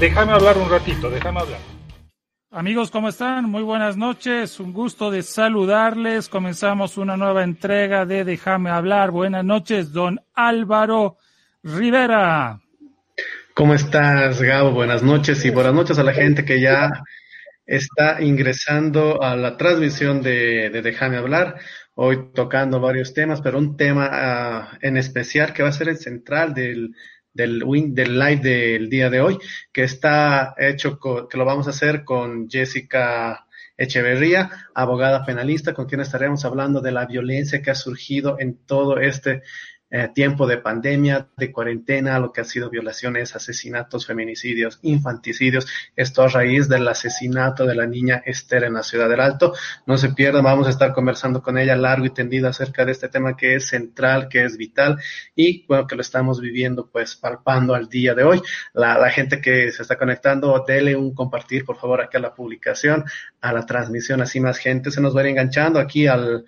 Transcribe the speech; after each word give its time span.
déjame 0.00 0.32
hablar 0.32 0.56
un 0.56 0.70
ratito, 0.70 1.10
déjame 1.10 1.40
hablar. 1.40 1.60
Amigos, 2.50 2.90
¿cómo 2.90 3.10
están? 3.10 3.48
Muy 3.48 3.62
buenas 3.62 3.96
noches. 3.96 4.58
Un 4.58 4.72
gusto 4.72 5.10
de 5.10 5.22
saludarles. 5.22 6.28
Comenzamos 6.28 6.96
una 6.96 7.16
nueva 7.16 7.44
entrega 7.44 8.06
de 8.06 8.24
Déjame 8.24 8.70
hablar. 8.70 9.12
Buenas 9.12 9.44
noches, 9.44 9.92
don 9.92 10.20
Álvaro 10.34 11.18
Rivera. 11.62 12.60
¿Cómo 13.54 13.74
estás, 13.74 14.42
Gabo? 14.42 14.72
Buenas 14.72 15.02
noches 15.02 15.44
y 15.44 15.50
buenas 15.50 15.74
noches 15.74 15.98
a 15.98 16.02
la 16.02 16.12
gente 16.12 16.44
que 16.44 16.60
ya 16.60 16.90
está 17.66 18.20
ingresando 18.20 19.22
a 19.22 19.36
la 19.36 19.56
transmisión 19.56 20.22
de, 20.22 20.70
de 20.70 20.82
Déjame 20.82 21.18
hablar. 21.18 21.56
Hoy 21.94 22.32
tocando 22.34 22.80
varios 22.80 23.14
temas, 23.14 23.42
pero 23.42 23.58
un 23.58 23.76
tema 23.76 24.70
uh, 24.72 24.76
en 24.80 24.96
especial 24.96 25.52
que 25.52 25.62
va 25.62 25.68
a 25.68 25.72
ser 25.72 25.88
el 25.88 25.98
central 25.98 26.54
del, 26.54 26.96
del, 27.32 27.62
del 27.94 28.18
live 28.18 28.40
del 28.42 28.90
día 28.90 29.10
de 29.10 29.20
hoy, 29.20 29.38
que 29.72 29.82
está 29.84 30.54
hecho, 30.58 30.98
con, 30.98 31.28
que 31.28 31.38
lo 31.38 31.44
vamos 31.44 31.66
a 31.66 31.70
hacer 31.70 32.04
con 32.04 32.48
Jessica 32.48 33.46
Echeverría, 33.76 34.50
abogada 34.74 35.24
penalista, 35.24 35.72
con 35.72 35.86
quien 35.86 36.02
estaremos 36.02 36.44
hablando 36.44 36.80
de 36.80 36.92
la 36.92 37.06
violencia 37.06 37.62
que 37.62 37.70
ha 37.70 37.74
surgido 37.74 38.36
en 38.38 38.58
todo 38.66 38.98
este 38.98 39.42
eh, 39.90 40.08
tiempo 40.14 40.46
de 40.46 40.58
pandemia, 40.58 41.28
de 41.36 41.50
cuarentena, 41.50 42.18
lo 42.18 42.32
que 42.32 42.40
ha 42.40 42.44
sido 42.44 42.70
violaciones, 42.70 43.34
asesinatos, 43.34 44.06
feminicidios, 44.06 44.78
infanticidios, 44.82 45.66
esto 45.96 46.22
a 46.22 46.28
raíz 46.28 46.68
del 46.68 46.86
asesinato 46.86 47.66
de 47.66 47.74
la 47.74 47.86
niña 47.86 48.22
Esther 48.24 48.64
en 48.64 48.74
la 48.74 48.84
ciudad 48.84 49.08
del 49.08 49.20
Alto. 49.20 49.52
No 49.86 49.98
se 49.98 50.10
pierdan, 50.10 50.44
vamos 50.44 50.68
a 50.68 50.70
estar 50.70 50.92
conversando 50.92 51.42
con 51.42 51.58
ella 51.58 51.74
largo 51.74 52.06
y 52.06 52.10
tendido 52.10 52.48
acerca 52.48 52.84
de 52.84 52.92
este 52.92 53.08
tema 53.08 53.36
que 53.36 53.56
es 53.56 53.66
central, 53.66 54.28
que 54.28 54.44
es 54.44 54.56
vital 54.56 54.98
y 55.34 55.66
bueno, 55.66 55.86
que 55.86 55.96
lo 55.96 56.02
estamos 56.02 56.40
viviendo 56.40 56.88
pues 56.90 57.16
palpando 57.16 57.74
al 57.74 57.88
día 57.88 58.14
de 58.14 58.22
hoy. 58.22 58.40
La, 58.72 58.96
la 58.98 59.10
gente 59.10 59.40
que 59.40 59.72
se 59.72 59.82
está 59.82 59.98
conectando, 59.98 60.64
dele 60.66 60.94
un 60.94 61.14
compartir 61.14 61.64
por 61.64 61.78
favor 61.78 62.00
aquí 62.00 62.16
a 62.16 62.20
la 62.20 62.34
publicación, 62.34 63.04
a 63.40 63.52
la 63.52 63.66
transmisión, 63.66 64.20
así 64.20 64.40
más 64.40 64.58
gente 64.58 64.90
se 64.90 65.00
nos 65.00 65.16
va 65.16 65.20
a 65.20 65.24
ir 65.24 65.30
enganchando 65.30 65.80
aquí 65.80 66.06
al 66.06 66.44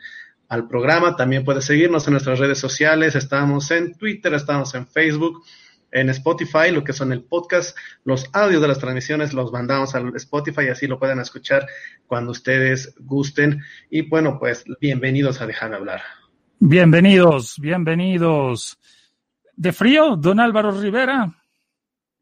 al 0.52 0.68
programa. 0.68 1.16
También 1.16 1.44
puedes 1.44 1.64
seguirnos 1.64 2.06
en 2.06 2.12
nuestras 2.12 2.38
redes 2.38 2.58
sociales. 2.58 3.16
Estamos 3.16 3.70
en 3.70 3.94
Twitter, 3.94 4.34
estamos 4.34 4.74
en 4.74 4.86
Facebook, 4.86 5.42
en 5.90 6.10
Spotify, 6.10 6.70
lo 6.70 6.84
que 6.84 6.92
son 6.92 7.10
el 7.10 7.22
podcast. 7.22 7.74
Los 8.04 8.28
audios 8.34 8.60
de 8.60 8.68
las 8.68 8.78
transmisiones 8.78 9.32
los 9.32 9.50
mandamos 9.50 9.94
al 9.94 10.14
Spotify, 10.16 10.68
así 10.68 10.86
lo 10.86 10.98
pueden 10.98 11.20
escuchar 11.20 11.66
cuando 12.06 12.32
ustedes 12.32 12.94
gusten. 13.00 13.62
Y 13.88 14.02
bueno, 14.02 14.38
pues 14.38 14.64
bienvenidos 14.78 15.40
a 15.40 15.46
Dejarme 15.46 15.76
hablar. 15.76 16.02
Bienvenidos, 16.58 17.56
bienvenidos. 17.58 18.78
¿De 19.56 19.72
frío, 19.72 20.16
don 20.16 20.38
Álvaro 20.38 20.78
Rivera? 20.78 21.34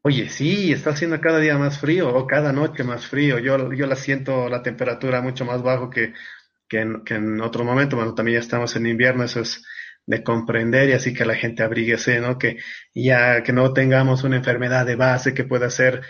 Oye, 0.03 0.29
sí, 0.29 0.71
está 0.71 0.91
haciendo 0.91 1.19
cada 1.19 1.39
día 1.39 1.57
más 1.57 1.79
frío 1.79 2.15
o 2.15 2.25
cada 2.25 2.53
noche 2.53 2.85
más 2.85 3.05
frío. 3.05 3.39
Yo, 3.39 3.73
yo 3.73 3.87
la 3.87 3.97
siento 3.97 4.47
la 4.47 4.63
temperatura 4.63 5.21
mucho 5.21 5.43
más 5.43 5.61
bajo 5.61 5.89
que 5.89 6.13
que 6.71 6.79
en, 6.79 7.03
que 7.03 7.15
en 7.15 7.41
otro 7.41 7.65
momento, 7.65 7.97
bueno, 7.97 8.15
también 8.15 8.35
ya 8.35 8.39
estamos 8.39 8.73
en 8.77 8.85
invierno, 8.85 9.25
eso 9.25 9.41
es 9.41 9.61
de 10.05 10.23
comprender 10.23 10.87
y 10.87 10.93
así 10.93 11.13
que 11.13 11.25
la 11.25 11.35
gente 11.35 11.63
abríguese, 11.63 12.21
¿no? 12.21 12.37
Que 12.37 12.59
ya 12.95 13.43
que 13.43 13.51
no 13.51 13.73
tengamos 13.73 14.23
una 14.23 14.37
enfermedad 14.37 14.85
de 14.85 14.95
base 14.95 15.33
que 15.33 15.43
pueda 15.43 15.69
ser 15.69 16.01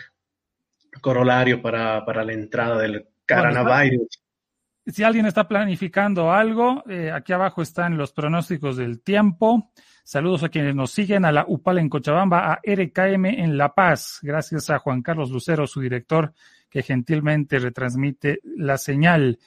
corolario 1.01 1.63
para, 1.63 2.05
para 2.05 2.23
la 2.23 2.33
entrada 2.33 2.79
del 2.79 3.07
coronavirus. 3.27 4.07
si 4.85 5.01
alguien 5.01 5.25
está 5.25 5.47
planificando 5.47 6.31
algo, 6.31 6.83
eh, 6.87 7.09
aquí 7.11 7.33
abajo 7.33 7.63
están 7.63 7.97
los 7.97 8.11
pronósticos 8.11 8.77
del 8.77 9.01
tiempo. 9.01 9.71
Saludos 10.03 10.44
a 10.44 10.50
quienes 10.50 10.75
nos 10.75 10.91
siguen, 10.91 11.25
a 11.25 11.31
la 11.31 11.45
UPAL 11.47 11.79
en 11.79 11.89
Cochabamba, 11.89 12.53
a 12.53 12.59
RKM 12.63 13.25
en 13.25 13.57
La 13.57 13.73
Paz. 13.73 14.19
Gracias 14.21 14.69
a 14.69 14.77
Juan 14.77 15.01
Carlos 15.01 15.31
Lucero, 15.31 15.66
su 15.66 15.81
director, 15.81 16.35
que 16.69 16.83
gentilmente 16.83 17.57
retransmite 17.57 18.41
la 18.44 18.77
señal. 18.77 19.39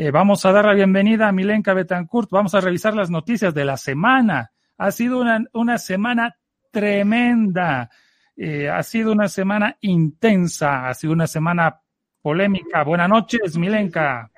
Eh, 0.00 0.12
vamos 0.12 0.46
a 0.46 0.52
dar 0.52 0.64
la 0.64 0.74
bienvenida 0.74 1.26
a 1.26 1.32
Milenka 1.32 1.74
Betancourt. 1.74 2.30
Vamos 2.30 2.54
a 2.54 2.60
revisar 2.60 2.94
las 2.94 3.10
noticias 3.10 3.52
de 3.52 3.64
la 3.64 3.76
semana. 3.76 4.52
Ha 4.76 4.92
sido 4.92 5.20
una, 5.20 5.44
una 5.54 5.76
semana 5.76 6.36
tremenda. 6.70 7.90
Eh, 8.36 8.68
ha 8.68 8.80
sido 8.84 9.10
una 9.10 9.26
semana 9.26 9.76
intensa. 9.80 10.86
Ha 10.86 10.94
sido 10.94 11.14
una 11.14 11.26
semana 11.26 11.80
polémica. 12.22 12.84
Buenas 12.84 13.08
noches, 13.08 13.58
Milenka. 13.58 14.30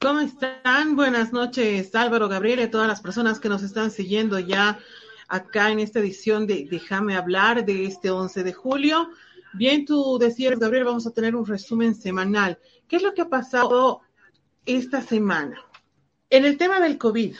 ¿Cómo 0.00 0.18
están? 0.18 0.96
Buenas 0.96 1.32
noches, 1.32 1.94
Álvaro 1.94 2.28
Gabriel 2.28 2.62
y 2.62 2.66
todas 2.66 2.88
las 2.88 3.00
personas 3.00 3.38
que 3.38 3.48
nos 3.48 3.62
están 3.62 3.92
siguiendo 3.92 4.40
ya 4.40 4.80
acá 5.28 5.70
en 5.70 5.78
esta 5.78 6.00
edición 6.00 6.48
de 6.48 6.66
Déjame 6.68 7.14
hablar 7.14 7.64
de 7.64 7.84
este 7.84 8.10
11 8.10 8.42
de 8.42 8.52
julio. 8.52 9.08
Bien, 9.54 9.84
tú 9.84 10.18
decías, 10.18 10.58
Gabriel, 10.58 10.84
vamos 10.84 11.06
a 11.06 11.10
tener 11.12 11.36
un 11.36 11.46
resumen 11.46 11.94
semanal. 11.94 12.58
¿Qué 12.92 12.96
es 12.96 13.02
lo 13.02 13.14
que 13.14 13.22
ha 13.22 13.28
pasado 13.30 14.02
esta 14.66 15.00
semana? 15.00 15.58
En 16.28 16.44
el 16.44 16.58
tema 16.58 16.78
del 16.78 16.98
COVID, 16.98 17.34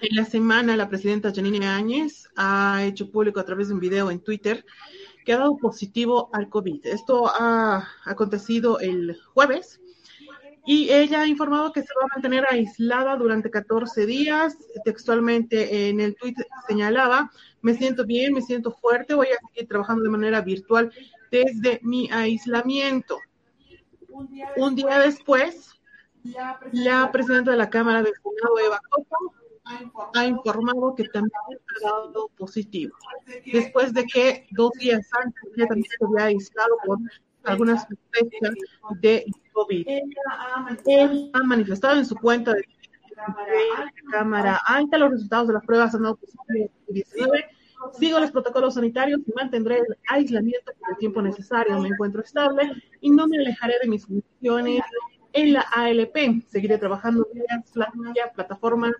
en 0.00 0.16
la 0.16 0.24
semana 0.24 0.76
la 0.76 0.88
presidenta 0.88 1.32
Janine 1.32 1.68
Áñez 1.68 2.28
ha 2.34 2.82
hecho 2.82 3.08
público 3.08 3.38
a 3.38 3.44
través 3.44 3.68
de 3.68 3.74
un 3.74 3.78
video 3.78 4.10
en 4.10 4.18
Twitter 4.18 4.64
que 5.24 5.32
ha 5.32 5.38
dado 5.38 5.56
positivo 5.58 6.28
al 6.32 6.48
COVID. 6.48 6.84
Esto 6.86 7.30
ha 7.32 7.86
acontecido 8.04 8.80
el 8.80 9.16
jueves 9.32 9.80
y 10.66 10.90
ella 10.90 11.20
ha 11.20 11.26
informado 11.28 11.72
que 11.72 11.82
se 11.82 11.94
va 11.94 12.06
a 12.06 12.16
mantener 12.16 12.44
aislada 12.50 13.14
durante 13.14 13.52
14 13.52 14.06
días. 14.06 14.56
Textualmente 14.84 15.88
en 15.88 16.00
el 16.00 16.16
tweet 16.16 16.34
señalaba, 16.66 17.30
me 17.62 17.74
siento 17.74 18.04
bien, 18.04 18.32
me 18.32 18.42
siento 18.42 18.72
fuerte, 18.72 19.14
voy 19.14 19.28
a 19.28 19.38
seguir 19.46 19.68
trabajando 19.68 20.02
de 20.02 20.10
manera 20.10 20.40
virtual 20.40 20.92
desde 21.30 21.78
mi 21.84 22.10
aislamiento. 22.10 23.18
Un 24.08 24.74
día 24.74 24.98
después, 25.00 25.70
la 26.72 27.10
presidenta 27.12 27.50
de 27.50 27.56
la 27.56 27.70
Cámara 27.70 28.02
de 28.02 28.12
Senado, 28.12 28.58
Eva 28.58 28.80
Copa, 28.90 29.16
ha 30.14 30.24
informado 30.24 30.94
que 30.94 31.04
también 31.04 31.32
ha 31.48 31.86
dado 31.86 32.28
positivo, 32.38 32.96
después 33.52 33.92
de 33.92 34.04
que 34.06 34.46
dos 34.52 34.72
días 34.72 35.06
antes 35.22 35.42
ella 35.54 35.66
también 35.66 35.90
se 35.90 36.04
había 36.04 36.24
aislado 36.24 36.76
por 36.86 36.98
algunas 37.44 37.86
sospechas 37.86 38.54
de 39.00 39.26
COVID. 39.52 39.86
Él 40.86 41.30
ha 41.34 41.42
manifestado 41.42 41.98
en 41.98 42.06
su 42.06 42.16
cuenta 42.16 42.54
de, 42.54 42.64
la 43.16 43.92
Cámara 44.10 44.60
Alta 44.64 44.96
los 44.96 45.10
resultados 45.10 45.48
de 45.48 45.54
las 45.54 45.66
pruebas 45.66 45.94
han 45.94 46.02
dado 46.02 46.16
positivo 46.16 46.70
19 46.88 47.44
Sigo 47.98 48.20
los 48.20 48.30
protocolos 48.30 48.74
sanitarios 48.74 49.20
y 49.26 49.32
mantendré 49.32 49.78
el 49.78 49.96
aislamiento 50.08 50.72
por 50.78 50.90
el 50.90 50.96
tiempo 50.98 51.22
necesario. 51.22 51.78
Me 51.80 51.88
encuentro 51.88 52.22
estable 52.22 52.72
y 53.00 53.10
no 53.10 53.26
me 53.26 53.38
alejaré 53.38 53.74
de 53.82 53.88
mis 53.88 54.06
funciones 54.06 54.82
en 55.32 55.52
la 55.52 55.60
ALP. 55.60 56.42
Seguiré 56.48 56.78
trabajando 56.78 57.26
vía 57.32 58.32
plataformas 58.34 58.92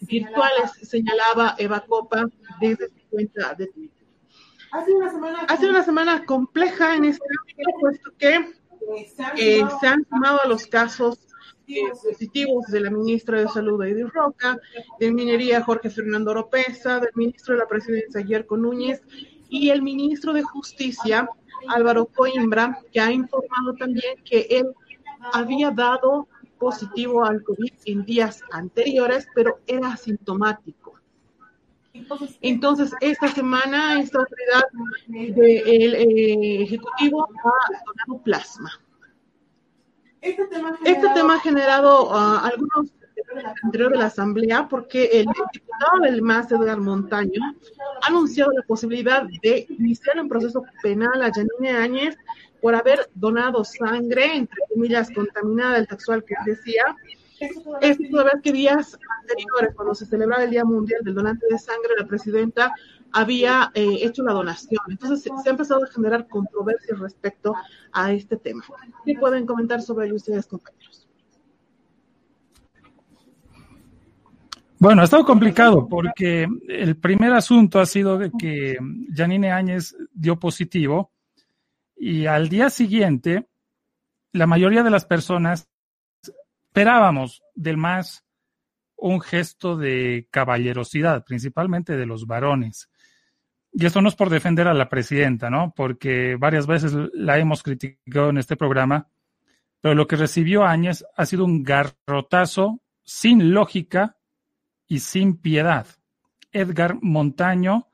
virtuales, 0.00 0.72
señalaba 0.82 1.54
Eva 1.58 1.80
Copa 1.80 2.28
desde 2.60 2.88
su 2.88 3.08
cuenta 3.10 3.54
de 3.54 3.66
Twitter. 3.68 4.06
Ha 4.70 4.84
sido 4.84 4.98
una 4.98 5.10
semana, 5.10 5.40
ha 5.48 5.56
sido 5.56 5.70
una 5.70 5.82
semana 5.82 6.24
compleja 6.24 6.94
en 6.94 7.06
este 7.06 7.24
ámbito, 7.40 7.70
puesto 7.80 8.10
que 8.18 8.34
eh, 9.36 9.64
se 9.80 9.86
han 9.86 10.06
sumado 10.08 10.42
a 10.42 10.46
los 10.46 10.66
casos 10.66 11.18
positivos 12.02 12.66
de 12.66 12.80
la 12.80 12.90
ministra 12.90 13.40
de 13.40 13.48
Salud, 13.48 13.82
Edith 13.82 14.12
Roca, 14.12 14.58
de 14.98 15.12
Minería, 15.12 15.62
Jorge 15.62 15.90
Fernando 15.90 16.30
Oropesa, 16.30 17.00
del 17.00 17.10
ministro 17.14 17.54
de 17.54 17.60
la 17.60 17.68
Presidencia, 17.68 18.20
Yerko 18.20 18.56
Núñez, 18.56 19.02
y 19.48 19.70
el 19.70 19.82
ministro 19.82 20.32
de 20.32 20.42
Justicia, 20.42 21.28
Álvaro 21.68 22.06
Coimbra, 22.06 22.78
que 22.92 23.00
ha 23.00 23.10
informado 23.10 23.74
también 23.78 24.16
que 24.24 24.46
él 24.50 24.66
había 25.32 25.70
dado 25.70 26.28
positivo 26.58 27.24
al 27.24 27.42
COVID 27.42 27.72
en 27.86 28.04
días 28.04 28.42
anteriores, 28.50 29.28
pero 29.34 29.60
era 29.66 29.92
asintomático. 29.92 30.94
Entonces, 32.40 32.92
esta 33.00 33.28
semana, 33.28 34.00
esta 34.00 34.18
autoridad 34.20 34.64
del 35.06 35.94
eh, 35.94 36.62
Ejecutivo 36.62 37.24
ha 37.24 37.84
donado 37.84 38.22
plasma. 38.22 38.70
Este 40.20 40.46
tema 40.46 40.70
ha 40.70 40.76
generado, 40.76 41.04
este 41.04 41.14
tema 41.14 41.34
ha 41.34 41.40
generado 41.40 42.08
uh, 42.10 42.12
algunos 42.12 42.92
de 43.72 43.96
la 43.96 44.06
Asamblea 44.06 44.68
porque 44.68 45.04
el 45.12 45.26
diputado 45.26 46.00
del 46.02 46.22
MAS, 46.22 46.50
Edgar 46.50 46.80
Montaño, 46.80 47.40
ha 48.02 48.06
anunciado 48.06 48.50
la 48.52 48.62
posibilidad 48.62 49.24
de 49.42 49.66
iniciar 49.78 50.20
un 50.20 50.28
proceso 50.28 50.64
penal 50.82 51.22
a 51.22 51.30
Janine 51.32 51.76
Áñez 51.76 52.16
por 52.60 52.74
haber 52.74 53.08
donado 53.14 53.64
sangre, 53.64 54.36
entre 54.36 54.58
comillas, 54.68 55.10
contaminada, 55.10 55.78
el 55.78 55.86
textual 55.86 56.24
que 56.24 56.34
decía. 56.44 56.96
Esto 57.80 58.02
toda 58.10 58.24
vez 58.24 58.42
que 58.42 58.52
días 58.52 58.98
anteriores, 59.20 59.74
cuando 59.76 59.94
se 59.94 60.06
celebraba 60.06 60.42
el 60.42 60.50
Día 60.50 60.64
Mundial 60.64 61.02
del 61.04 61.14
Donante 61.14 61.46
de 61.48 61.58
Sangre, 61.58 61.90
la 61.96 62.06
presidenta 62.06 62.74
había 63.12 63.70
eh, 63.74 63.98
hecho 64.02 64.22
la 64.22 64.32
donación. 64.32 64.80
Entonces 64.88 65.22
se, 65.22 65.30
ha 65.30 65.50
empezado 65.50 65.84
a 65.84 65.88
generar 65.88 66.28
controversias 66.28 66.98
respecto 66.98 67.54
a 67.92 68.12
este 68.12 68.36
tema. 68.36 68.64
¿Qué 69.04 69.14
pueden 69.14 69.46
comentar 69.46 69.82
sobre 69.82 70.06
ello 70.06 70.16
ustedes, 70.16 70.46
compañeros? 70.46 71.06
Bueno, 74.80 75.02
ha 75.02 75.04
estado 75.04 75.24
complicado 75.24 75.88
porque 75.88 76.46
el 76.68 76.96
primer 76.96 77.32
asunto 77.32 77.80
ha 77.80 77.86
sido 77.86 78.16
de 78.16 78.30
que 78.38 78.76
Janine 79.12 79.50
Áñez 79.50 79.96
dio 80.12 80.38
positivo 80.38 81.10
y 81.96 82.26
al 82.26 82.48
día 82.48 82.70
siguiente 82.70 83.48
la 84.32 84.46
mayoría 84.46 84.84
de 84.84 84.90
las 84.90 85.04
personas 85.04 85.68
esperábamos 86.22 87.42
del 87.56 87.76
MAS 87.76 88.24
un 88.98 89.20
gesto 89.20 89.76
de 89.76 90.28
caballerosidad, 90.30 91.24
principalmente 91.24 91.96
de 91.96 92.06
los 92.06 92.26
varones. 92.26 92.88
Y 93.80 93.86
esto 93.86 94.02
no 94.02 94.08
es 94.08 94.16
por 94.16 94.28
defender 94.28 94.66
a 94.66 94.74
la 94.74 94.88
presidenta, 94.88 95.50
¿no? 95.50 95.72
Porque 95.76 96.34
varias 96.34 96.66
veces 96.66 96.92
la 97.12 97.38
hemos 97.38 97.62
criticado 97.62 98.30
en 98.30 98.38
este 98.38 98.56
programa, 98.56 99.06
pero 99.80 99.94
lo 99.94 100.08
que 100.08 100.16
recibió 100.16 100.64
Áñez 100.64 101.04
ha 101.16 101.24
sido 101.24 101.44
un 101.44 101.62
garrotazo 101.62 102.80
sin 103.04 103.54
lógica 103.54 104.16
y 104.88 104.98
sin 104.98 105.36
piedad. 105.36 105.86
Edgar 106.50 106.98
Montaño 107.00 107.86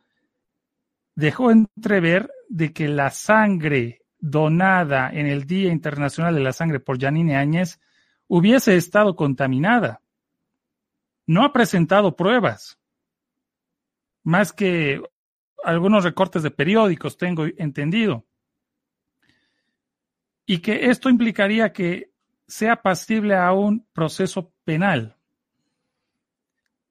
dejó 1.16 1.50
entrever 1.50 2.32
de 2.48 2.72
que 2.72 2.88
la 2.88 3.10
sangre 3.10 4.06
donada 4.18 5.10
en 5.10 5.26
el 5.26 5.44
Día 5.44 5.70
Internacional 5.70 6.34
de 6.34 6.40
la 6.40 6.54
Sangre 6.54 6.80
por 6.80 6.98
Janine 6.98 7.36
Áñez 7.36 7.78
hubiese 8.26 8.74
estado 8.76 9.16
contaminada. 9.16 10.00
No 11.26 11.44
ha 11.44 11.52
presentado 11.52 12.16
pruebas, 12.16 12.78
más 14.22 14.54
que 14.54 15.02
algunos 15.64 16.04
recortes 16.04 16.42
de 16.42 16.50
periódicos, 16.50 17.16
tengo 17.16 17.46
entendido. 17.56 18.24
Y 20.46 20.58
que 20.58 20.90
esto 20.90 21.08
implicaría 21.08 21.72
que 21.72 22.12
sea 22.46 22.82
pasible 22.82 23.34
a 23.34 23.52
un 23.52 23.86
proceso 23.92 24.52
penal. 24.64 25.16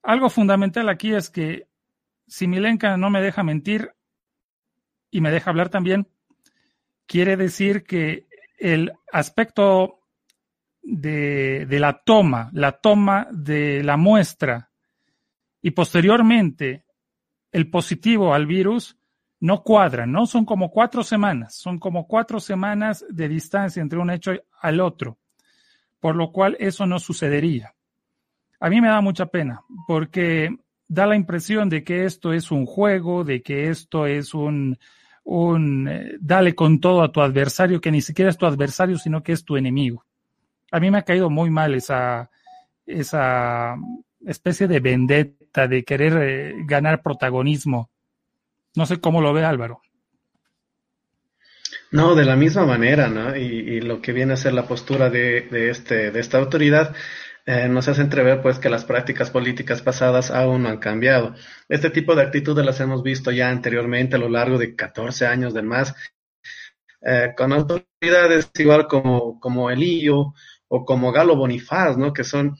Algo 0.02 0.28
fundamental 0.28 0.88
aquí 0.88 1.14
es 1.14 1.30
que 1.30 1.68
si 2.26 2.48
Milenka 2.48 2.96
no 2.96 3.10
me 3.10 3.22
deja 3.22 3.42
mentir 3.42 3.92
y 5.10 5.20
me 5.20 5.30
deja 5.30 5.50
hablar 5.50 5.68
también, 5.68 6.08
quiere 7.06 7.36
decir 7.36 7.84
que 7.84 8.26
el 8.58 8.92
aspecto 9.12 10.00
de, 10.82 11.66
de, 11.66 11.80
la 11.80 12.02
toma, 12.02 12.50
la 12.52 12.72
toma 12.72 13.28
de 13.30 13.82
la 13.84 13.96
muestra 13.96 14.70
y 15.62 15.70
posteriormente 15.70 16.83
el 17.54 17.70
positivo 17.70 18.34
al 18.34 18.46
virus 18.46 18.98
no 19.38 19.62
cuadran, 19.62 20.10
¿no? 20.10 20.26
Son 20.26 20.44
como 20.44 20.72
cuatro 20.72 21.04
semanas, 21.04 21.54
son 21.54 21.78
como 21.78 22.08
cuatro 22.08 22.40
semanas 22.40 23.04
de 23.08 23.28
distancia 23.28 23.80
entre 23.80 24.00
un 24.00 24.10
hecho 24.10 24.32
al 24.60 24.80
otro, 24.80 25.18
por 26.00 26.16
lo 26.16 26.32
cual 26.32 26.56
eso 26.58 26.84
no 26.84 26.98
sucedería. 26.98 27.72
A 28.58 28.68
mí 28.68 28.80
me 28.80 28.88
da 28.88 29.00
mucha 29.00 29.26
pena 29.26 29.62
porque 29.86 30.50
da 30.88 31.06
la 31.06 31.14
impresión 31.14 31.68
de 31.68 31.84
que 31.84 32.06
esto 32.06 32.32
es 32.32 32.50
un 32.50 32.66
juego, 32.66 33.22
de 33.22 33.40
que 33.40 33.68
esto 33.68 34.06
es 34.06 34.34
un, 34.34 34.76
un 35.22 35.86
eh, 35.88 36.16
dale 36.20 36.56
con 36.56 36.80
todo 36.80 37.02
a 37.02 37.12
tu 37.12 37.20
adversario, 37.20 37.80
que 37.80 37.92
ni 37.92 38.00
siquiera 38.00 38.32
es 38.32 38.36
tu 38.36 38.46
adversario, 38.46 38.98
sino 38.98 39.22
que 39.22 39.30
es 39.30 39.44
tu 39.44 39.56
enemigo. 39.56 40.04
A 40.72 40.80
mí 40.80 40.90
me 40.90 40.98
ha 40.98 41.02
caído 41.02 41.30
muy 41.30 41.50
mal 41.50 41.72
esa, 41.74 42.32
esa 42.84 43.76
especie 44.26 44.66
de 44.66 44.80
vendetta, 44.80 45.43
de 45.54 45.84
querer 45.84 46.16
eh, 46.20 46.54
ganar 46.66 47.02
protagonismo. 47.02 47.90
No 48.74 48.86
sé 48.86 49.00
cómo 49.00 49.20
lo 49.20 49.32
ve 49.32 49.44
Álvaro. 49.44 49.80
No, 51.90 52.14
de 52.16 52.24
la 52.24 52.34
misma 52.34 52.66
manera, 52.66 53.08
¿no? 53.08 53.36
Y, 53.36 53.80
lo 53.80 54.00
que 54.02 54.12
viene 54.12 54.32
a 54.32 54.36
ser 54.36 54.52
la 54.52 54.66
postura 54.66 55.10
de, 55.10 55.42
de, 55.42 55.70
este, 55.70 56.10
de 56.10 56.20
esta 56.20 56.38
autoridad 56.38 56.94
eh, 57.46 57.68
nos 57.68 57.88
hace 57.88 58.00
entrever 58.00 58.40
pues 58.40 58.58
que 58.58 58.70
las 58.70 58.84
prácticas 58.86 59.30
políticas 59.30 59.82
pasadas 59.82 60.30
aún 60.30 60.62
no 60.62 60.70
han 60.70 60.78
cambiado. 60.78 61.34
Este 61.68 61.90
tipo 61.90 62.14
de 62.14 62.22
actitudes 62.22 62.64
las 62.64 62.80
hemos 62.80 63.02
visto 63.02 63.30
ya 63.30 63.50
anteriormente 63.50 64.16
a 64.16 64.18
lo 64.18 64.28
largo 64.30 64.58
de 64.58 64.74
14 64.74 65.26
años 65.26 65.52
de 65.52 65.62
más, 65.62 65.94
eh, 67.02 67.34
con 67.36 67.52
autoridades 67.52 68.50
igual 68.58 68.86
como, 68.88 69.38
como 69.40 69.70
Elillo 69.70 70.32
o 70.68 70.84
como 70.86 71.12
Galo 71.12 71.36
Bonifaz, 71.36 71.98
¿no? 71.98 72.12
Que 72.14 72.24
son, 72.24 72.56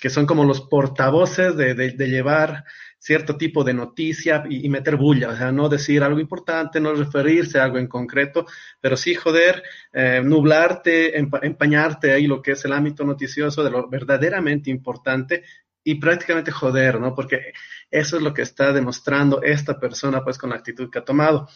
que 0.00 0.10
son 0.10 0.26
como 0.26 0.44
los 0.44 0.60
portavoces 0.60 1.56
de, 1.56 1.74
de, 1.74 2.08
llevar 2.08 2.64
cierto 2.98 3.38
tipo 3.38 3.64
de 3.64 3.72
noticia 3.72 4.44
y, 4.50 4.68
meter 4.68 4.96
bulla, 4.96 5.30
o 5.30 5.36
sea, 5.36 5.50
no 5.50 5.70
decir 5.70 6.02
algo 6.02 6.20
importante, 6.20 6.78
no 6.78 6.92
referirse 6.92 7.58
a 7.58 7.64
algo 7.64 7.78
en 7.78 7.86
concreto, 7.86 8.44
pero 8.82 8.98
sí 8.98 9.14
joder, 9.14 9.62
eh, 9.94 10.20
nublarte, 10.22 11.18
empañarte 11.18 12.12
ahí 12.12 12.26
lo 12.26 12.42
que 12.42 12.52
es 12.52 12.64
el 12.66 12.74
ámbito 12.74 13.04
noticioso 13.04 13.64
de 13.64 13.70
lo 13.70 13.88
verdaderamente 13.88 14.70
importante 14.70 15.44
y 15.82 15.96
prácticamente 15.96 16.50
joder, 16.50 17.00
¿no? 17.00 17.14
Porque 17.14 17.52
eso 17.90 18.16
es 18.16 18.22
lo 18.22 18.34
que 18.34 18.42
está 18.42 18.72
demostrando 18.72 19.42
esta 19.42 19.80
persona, 19.80 20.22
pues, 20.22 20.38
con 20.38 20.50
la 20.50 20.56
actitud 20.56 20.90
que 20.90 20.98
ha 20.98 21.04
tomado. 21.04 21.48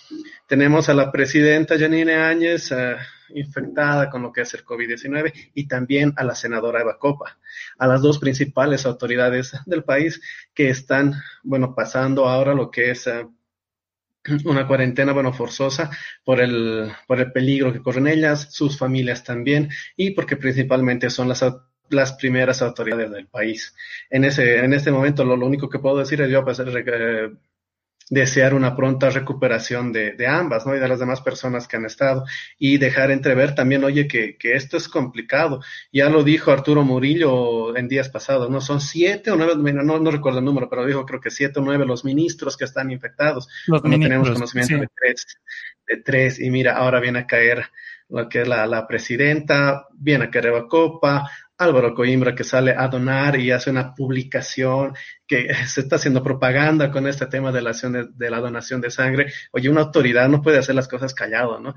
Tenemos 0.46 0.88
a 0.88 0.94
la 0.94 1.12
presidenta 1.12 1.78
Janine 1.78 2.16
Áñez 2.16 2.72
uh, 2.72 2.96
infectada 3.34 4.08
con 4.10 4.22
lo 4.22 4.32
que 4.32 4.42
es 4.42 4.54
el 4.54 4.64
COVID-19 4.64 5.50
y 5.54 5.68
también 5.68 6.14
a 6.16 6.24
la 6.24 6.34
senadora 6.34 6.80
Eva 6.80 6.98
Copa, 6.98 7.38
a 7.78 7.86
las 7.86 8.00
dos 8.00 8.18
principales 8.18 8.86
autoridades 8.86 9.52
del 9.66 9.84
país 9.84 10.20
que 10.54 10.70
están, 10.70 11.14
bueno, 11.42 11.74
pasando 11.74 12.26
ahora 12.26 12.54
lo 12.54 12.70
que 12.70 12.90
es 12.90 13.06
uh, 13.06 13.30
una 14.46 14.66
cuarentena, 14.66 15.12
bueno, 15.12 15.34
forzosa 15.34 15.90
por 16.24 16.40
el, 16.40 16.90
por 17.06 17.20
el 17.20 17.30
peligro 17.30 17.74
que 17.74 17.82
corren 17.82 18.08
ellas, 18.08 18.48
sus 18.50 18.78
familias 18.78 19.22
también, 19.22 19.68
y 19.96 20.12
porque 20.12 20.36
principalmente 20.36 21.10
son 21.10 21.28
las 21.28 21.42
autoridades 21.42 21.73
las 21.90 22.14
primeras 22.14 22.62
autoridades 22.62 23.10
del 23.10 23.26
país. 23.26 23.74
En 24.10 24.24
ese, 24.24 24.58
en 24.58 24.72
este 24.72 24.90
momento 24.90 25.24
lo, 25.24 25.36
lo 25.36 25.46
único 25.46 25.68
que 25.68 25.78
puedo 25.78 25.98
decir 25.98 26.20
es 26.20 26.30
yo 26.30 26.44
pues, 26.44 26.58
eh, 26.60 27.30
desear 28.10 28.54
una 28.54 28.76
pronta 28.76 29.10
recuperación 29.10 29.92
de, 29.92 30.12
de, 30.12 30.26
ambas, 30.26 30.66
¿no? 30.66 30.74
Y 30.74 30.78
de 30.78 30.88
las 30.88 30.98
demás 30.98 31.20
personas 31.20 31.66
que 31.66 31.76
han 31.76 31.86
estado. 31.86 32.24
Y 32.58 32.78
dejar 32.78 33.10
entrever 33.10 33.54
también, 33.54 33.84
oye, 33.84 34.06
que, 34.06 34.36
que 34.36 34.54
esto 34.54 34.76
es 34.76 34.88
complicado. 34.88 35.62
Ya 35.92 36.08
lo 36.08 36.22
dijo 36.22 36.50
Arturo 36.50 36.82
Murillo 36.82 37.76
en 37.76 37.88
días 37.88 38.08
pasados, 38.08 38.50
¿no? 38.50 38.60
Son 38.60 38.80
siete 38.80 39.30
o 39.30 39.36
nueve, 39.36 39.54
no, 39.72 39.98
no 39.98 40.10
recuerdo 40.10 40.40
el 40.40 40.44
número, 40.44 40.68
pero 40.68 40.86
dijo 40.86 41.06
creo 41.06 41.20
que 41.20 41.30
siete 41.30 41.60
o 41.60 41.62
nueve 41.62 41.86
los 41.86 42.04
ministros 42.04 42.56
que 42.56 42.64
están 42.64 42.90
infectados. 42.90 43.48
Los 43.66 43.82
no 43.82 43.98
tenemos 43.98 44.30
conocimiento 44.30 44.74
sí. 44.74 44.80
de 44.80 44.88
tres, 44.94 45.26
de 45.86 45.96
tres. 45.98 46.40
Y 46.40 46.50
mira, 46.50 46.76
ahora 46.76 47.00
viene 47.00 47.20
a 47.20 47.26
caer 47.26 47.64
lo 48.10 48.28
que 48.28 48.42
es 48.42 48.48
la, 48.48 48.66
la 48.66 48.86
presidenta, 48.86 49.86
viene 49.94 50.24
a 50.24 50.30
caer 50.30 50.46
Eva 50.46 50.68
Copa, 50.68 51.30
Álvaro 51.58 51.94
Coimbra 51.94 52.34
que 52.34 52.44
sale 52.44 52.74
a 52.76 52.88
donar 52.88 53.38
y 53.38 53.50
hace 53.50 53.70
una 53.70 53.94
publicación 53.94 54.94
que 55.26 55.48
se 55.66 55.82
está 55.82 55.96
haciendo 55.96 56.22
propaganda 56.22 56.90
con 56.90 57.06
este 57.06 57.26
tema 57.26 57.52
de 57.52 57.62
la, 57.62 57.72
de, 57.72 58.30
la 58.30 58.40
donación 58.40 58.80
de 58.80 58.90
sangre. 58.90 59.32
Oye, 59.52 59.68
una 59.68 59.82
autoridad 59.82 60.28
no 60.28 60.42
puede 60.42 60.58
hacer 60.58 60.74
las 60.74 60.88
cosas 60.88 61.14
callado, 61.14 61.60
¿no? 61.60 61.74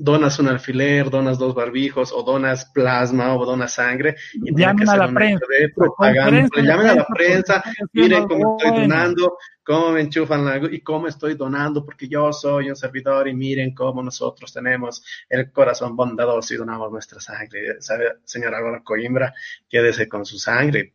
Donas 0.00 0.38
un 0.38 0.48
alfiler, 0.48 1.10
donas 1.10 1.38
dos 1.38 1.54
barbijos, 1.54 2.12
o 2.12 2.22
donas 2.22 2.64
plasma, 2.64 3.34
o 3.36 3.44
donas 3.44 3.74
sangre. 3.74 4.16
Y 4.34 4.54
llamen 4.58 4.88
a 4.88 4.96
la 4.96 5.12
prensa. 5.12 5.44
Propaganda. 5.76 6.48
Llamen 6.56 6.86
a 6.86 6.94
la 6.94 7.06
prensa, 7.06 7.62
miren 7.92 8.26
cómo 8.26 8.56
estoy 8.58 8.80
donando, 8.80 9.36
cómo 9.62 9.90
me 9.90 10.00
enchufan 10.00 10.44
la, 10.44 10.56
y 10.56 10.80
cómo 10.80 11.06
estoy 11.06 11.34
donando, 11.34 11.84
porque 11.84 12.08
yo 12.08 12.32
soy 12.32 12.70
un 12.70 12.76
servidor 12.76 13.28
y 13.28 13.34
miren 13.34 13.74
cómo 13.74 14.02
nosotros 14.02 14.52
tenemos 14.52 15.04
el 15.28 15.52
corazón 15.52 15.94
bondadoso 15.94 16.54
y 16.54 16.56
donamos 16.56 16.90
nuestra 16.90 17.20
sangre. 17.20 17.80
¿Sabe, 17.80 18.14
señor 18.24 18.54
Álvaro 18.54 18.82
Coimbra? 18.82 19.34
Quédese 19.68 20.08
con 20.08 20.24
su 20.24 20.38
sangre 20.38 20.94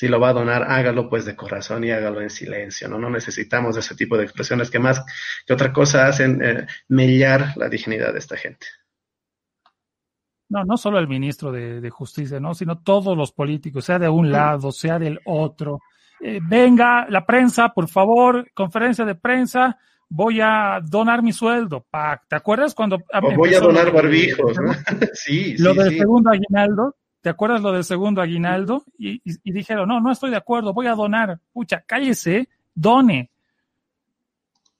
si 0.00 0.08
lo 0.08 0.18
va 0.18 0.30
a 0.30 0.32
donar, 0.32 0.62
hágalo 0.62 1.10
pues 1.10 1.26
de 1.26 1.36
corazón 1.36 1.84
y 1.84 1.90
hágalo 1.90 2.22
en 2.22 2.30
silencio, 2.30 2.88
¿no? 2.88 2.96
No 2.96 3.10
necesitamos 3.10 3.76
ese 3.76 3.94
tipo 3.94 4.16
de 4.16 4.24
expresiones 4.24 4.70
que 4.70 4.78
más 4.78 5.04
que 5.46 5.52
otra 5.52 5.74
cosa 5.74 6.06
hacen 6.06 6.42
eh, 6.42 6.66
mellar 6.88 7.52
la 7.56 7.68
dignidad 7.68 8.14
de 8.14 8.18
esta 8.18 8.38
gente. 8.38 8.66
No, 10.48 10.64
no 10.64 10.78
solo 10.78 10.98
el 10.98 11.06
ministro 11.06 11.52
de, 11.52 11.82
de, 11.82 11.90
Justicia, 11.90 12.40
¿no? 12.40 12.54
Sino 12.54 12.78
todos 12.78 13.14
los 13.14 13.32
políticos, 13.32 13.84
sea 13.84 13.98
de 13.98 14.08
un 14.08 14.32
lado, 14.32 14.72
sea 14.72 14.98
del 14.98 15.20
otro. 15.26 15.80
Eh, 16.18 16.40
venga, 16.48 17.06
la 17.10 17.26
prensa, 17.26 17.68
por 17.68 17.86
favor, 17.86 18.50
conferencia 18.54 19.04
de 19.04 19.16
prensa, 19.16 19.76
voy 20.08 20.40
a 20.40 20.80
donar 20.82 21.22
mi 21.22 21.34
sueldo. 21.34 21.84
Pa, 21.90 22.22
¿Te 22.26 22.36
acuerdas 22.36 22.74
cuando... 22.74 22.96
O 22.96 23.36
voy 23.36 23.52
a 23.54 23.60
donar 23.60 23.92
barbijos, 23.92 24.56
¿no? 24.58 24.72
sí, 25.12 25.58
Lo 25.58 25.74
sí, 25.74 25.78
del 25.78 25.90
sí. 25.90 25.98
segundo 25.98 26.30
aguinaldo, 26.30 26.96
¿Te 27.20 27.28
acuerdas 27.28 27.60
lo 27.60 27.72
del 27.72 27.84
segundo 27.84 28.22
aguinaldo? 28.22 28.84
Y, 28.98 29.16
y, 29.16 29.36
y, 29.44 29.52
dijeron, 29.52 29.88
no, 29.88 30.00
no 30.00 30.10
estoy 30.10 30.30
de 30.30 30.36
acuerdo, 30.36 30.72
voy 30.72 30.86
a 30.86 30.94
donar. 30.94 31.40
Pucha, 31.52 31.82
cállese, 31.82 32.48
done. 32.74 33.30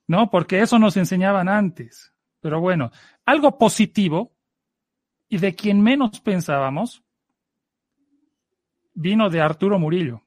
¿No? 0.07 0.29
Porque 0.29 0.61
eso 0.61 0.79
nos 0.79 0.97
enseñaban 0.97 1.47
antes. 1.47 2.13
Pero 2.41 2.59
bueno, 2.59 2.91
algo 3.25 3.57
positivo 3.57 4.33
y 5.29 5.37
de 5.37 5.55
quien 5.55 5.81
menos 5.81 6.19
pensábamos 6.19 7.03
vino 8.93 9.29
de 9.29 9.39
Arturo 9.39 9.79
Murillo, 9.79 10.23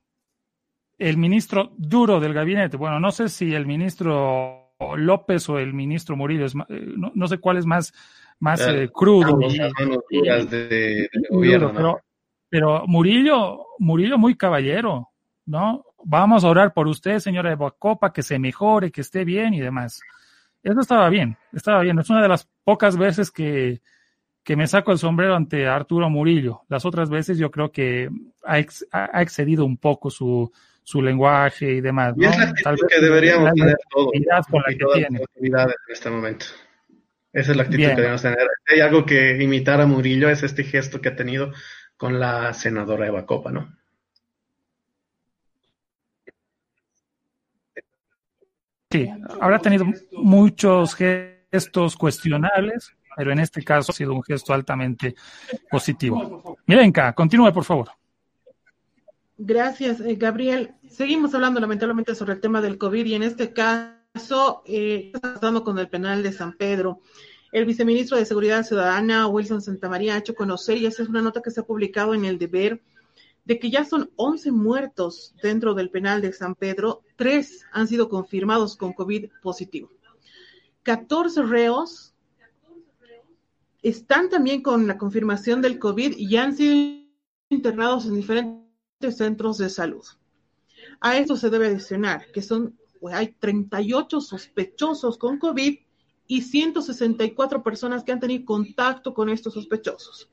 el 0.99 1.19
ministro 1.19 1.73
duro 1.77 2.21
del 2.21 2.33
gabinete. 2.33 2.77
Bueno, 2.77 3.01
no 3.01 3.11
sé 3.11 3.29
si 3.29 3.53
el 3.53 3.67
ministro 3.67 4.75
López 4.97 5.49
o 5.49 5.59
el 5.59 5.75
ministro 5.75 6.17
Murillo, 6.17 6.47
es, 6.47 6.55
no, 6.55 7.13
no 7.15 7.29
sé 7.29 7.39
cuál 7.39 7.59
es 7.59 7.67
más, 7.67 7.93
más 8.45 8.61
eh, 8.61 8.91
crudo. 8.93 9.39
De, 9.39 10.49
de 10.51 11.09
gobierno, 11.31 11.73
pero, 11.75 12.01
pero 12.51 12.87
Murillo, 12.87 13.69
Murillo 13.79 14.19
muy 14.19 14.37
caballero, 14.37 15.09
¿no? 15.47 15.87
Vamos 16.05 16.45
a 16.45 16.49
orar 16.49 16.75
por 16.75 16.87
usted, 16.87 17.21
señora 17.21 17.49
de 17.49 17.57
Boacopa, 17.57 18.13
que 18.13 18.23
se 18.23 18.39
mejore, 18.39 18.93
que 18.93 19.01
esté 19.01 19.25
bien 19.25 19.55
y 19.55 19.61
demás. 19.61 20.03
Eso 20.63 20.81
estaba 20.81 21.09
bien, 21.09 21.39
estaba 21.55 21.81
bien. 21.81 21.99
Es 21.99 22.11
una 22.11 22.21
de 22.21 22.29
las 22.29 22.47
pocas 22.63 22.99
veces 22.99 23.31
que, 23.31 23.81
que 24.43 24.57
me 24.57 24.67
saco 24.67 24.93
el 24.93 24.99
sombrero 24.99 25.35
ante 25.35 25.67
Arturo 25.67 26.11
Murillo. 26.11 26.65
Las 26.69 26.85
otras 26.85 27.09
veces 27.09 27.39
yo 27.39 27.51
creo 27.51 27.73
que 27.73 28.11
ha, 28.45 28.61
ha 28.93 29.23
excedido 29.23 29.65
un 29.65 29.79
poco 29.79 30.11
su, 30.11 30.53
su 30.83 31.01
lenguaje 31.01 31.73
y 31.73 31.81
demás. 31.81 32.15
Y 32.19 32.27
es 32.27 32.37
la 32.37 32.45
actitud 32.45 32.89
que 32.89 33.01
deberíamos 33.01 33.55
tener 33.55 33.77
todos. 33.91 34.13
Con 34.51 34.63
la 34.67 34.75
que 34.75 34.85
tiene. 34.93 35.21
en 35.41 35.65
este 35.89 36.11
momento. 36.11 36.45
Esa 37.35 37.51
es 37.51 37.57
la 37.57 37.65
actitud 37.65 37.89
que 37.89 37.97
debemos 37.97 38.23
tener. 38.23 38.39
hay 38.73 38.81
algo 38.81 39.05
que 39.05 39.43
imitar 39.43 39.81
a 39.81 39.87
Murillo, 39.87 40.31
es 40.31 40.45
este 40.45 40.63
gesto 40.63 41.01
que 41.01 41.09
ha 41.09 41.17
tenido 41.17 41.53
con 41.97 42.21
la 42.21 42.55
senadora 42.55 43.09
Eva 43.09 43.27
Copa, 43.27 43.51
¿no? 43.51 43.77
Sí, 48.89 49.11
habrá 49.41 49.59
tenido 49.59 49.85
muchos 50.13 50.95
gestos 50.95 51.97
cuestionables, 51.97 52.95
pero 53.17 53.33
en 53.33 53.41
este 53.41 53.65
caso 53.65 53.91
ha 53.91 53.95
sido 53.95 54.15
un 54.15 54.23
gesto 54.23 54.55
altamente 54.55 55.17
positivo. 55.69 56.57
Mirenka, 56.67 57.13
continúe, 57.15 57.53
por 57.53 57.65
favor. 57.65 57.89
Gracias, 59.37 60.01
eh, 60.01 60.15
Gabriel. 60.15 60.75
Seguimos 60.89 61.35
hablando 61.35 61.59
lamentablemente 61.59 62.15
sobre 62.15 62.35
el 62.35 62.41
tema 62.41 62.61
del 62.61 62.79
COVID 62.79 63.05
y 63.05 63.15
en 63.17 63.25
este 63.25 63.53
caso 63.53 64.04
eh, 64.65 65.13
estamos 65.13 65.63
con 65.63 65.79
el 65.79 65.89
penal 65.89 66.23
de 66.23 66.33
San 66.33 66.53
Pedro. 66.53 67.01
El 67.51 67.65
viceministro 67.65 68.17
de 68.17 68.25
Seguridad 68.25 68.65
Ciudadana, 68.65 69.27
Wilson 69.27 69.61
Santamaría, 69.61 70.15
ha 70.15 70.19
hecho 70.19 70.35
conocer, 70.35 70.79
y 70.79 70.87
esa 70.87 71.03
es 71.03 71.09
una 71.09 71.23
nota 71.23 71.43
que 71.43 71.51
se 71.51 71.61
ha 71.61 71.67
publicado 71.67 72.15
en 72.15 72.25
el 72.25 72.39
deber, 72.39 72.81
de 73.45 73.59
que 73.59 73.71
ya 73.71 73.85
son 73.85 74.11
11 74.17 74.53
muertos 74.53 75.35
dentro 75.43 75.75
del 75.75 75.91
penal 75.91 76.23
de 76.23 76.33
San 76.33 76.55
Pedro, 76.55 77.03
tres 77.17 77.67
han 77.73 77.89
sido 77.89 78.09
confirmados 78.09 78.77
con 78.77 78.93
COVID 78.93 79.31
positivo. 79.43 79.91
14 80.85 81.43
reos 81.43 82.15
están 83.83 84.31
también 84.31 84.63
con 84.63 84.87
la 84.87 84.97
confirmación 84.97 85.61
del 85.61 85.79
COVID 85.79 86.17
y 86.17 86.37
han 86.37 86.57
sido 86.57 87.05
internados 87.51 88.07
en 88.07 88.15
diferentes 88.15 89.17
centros 89.17 89.59
de 89.59 89.69
salud. 89.69 90.05
A 91.01 91.19
esto 91.19 91.37
se 91.37 91.51
debe 91.51 91.67
adicionar 91.67 92.27
que 92.33 92.41
son, 92.43 92.79
pues, 93.05 93.17
hay 93.17 93.35
38 93.39 94.19
sospechosos 94.23 95.19
con 95.19 95.39
COVID 95.39 95.79
y 96.27 96.41
164 96.41 97.63
personas 97.63 98.03
que 98.03 98.13
han 98.13 98.19
tenido 98.19 98.47
contacto 98.47 99.13
con 99.13 99.29
estos 99.29 99.53
sospechosos. 99.53 100.31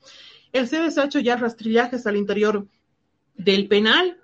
El 0.53 0.69
CDC 0.69 0.97
ha 0.99 1.03
hecho 1.03 1.19
ya 1.19 1.35
rastrillajes 1.35 2.07
al 2.07 2.15
interior 2.15 2.65
del 3.35 3.67
penal, 3.67 4.21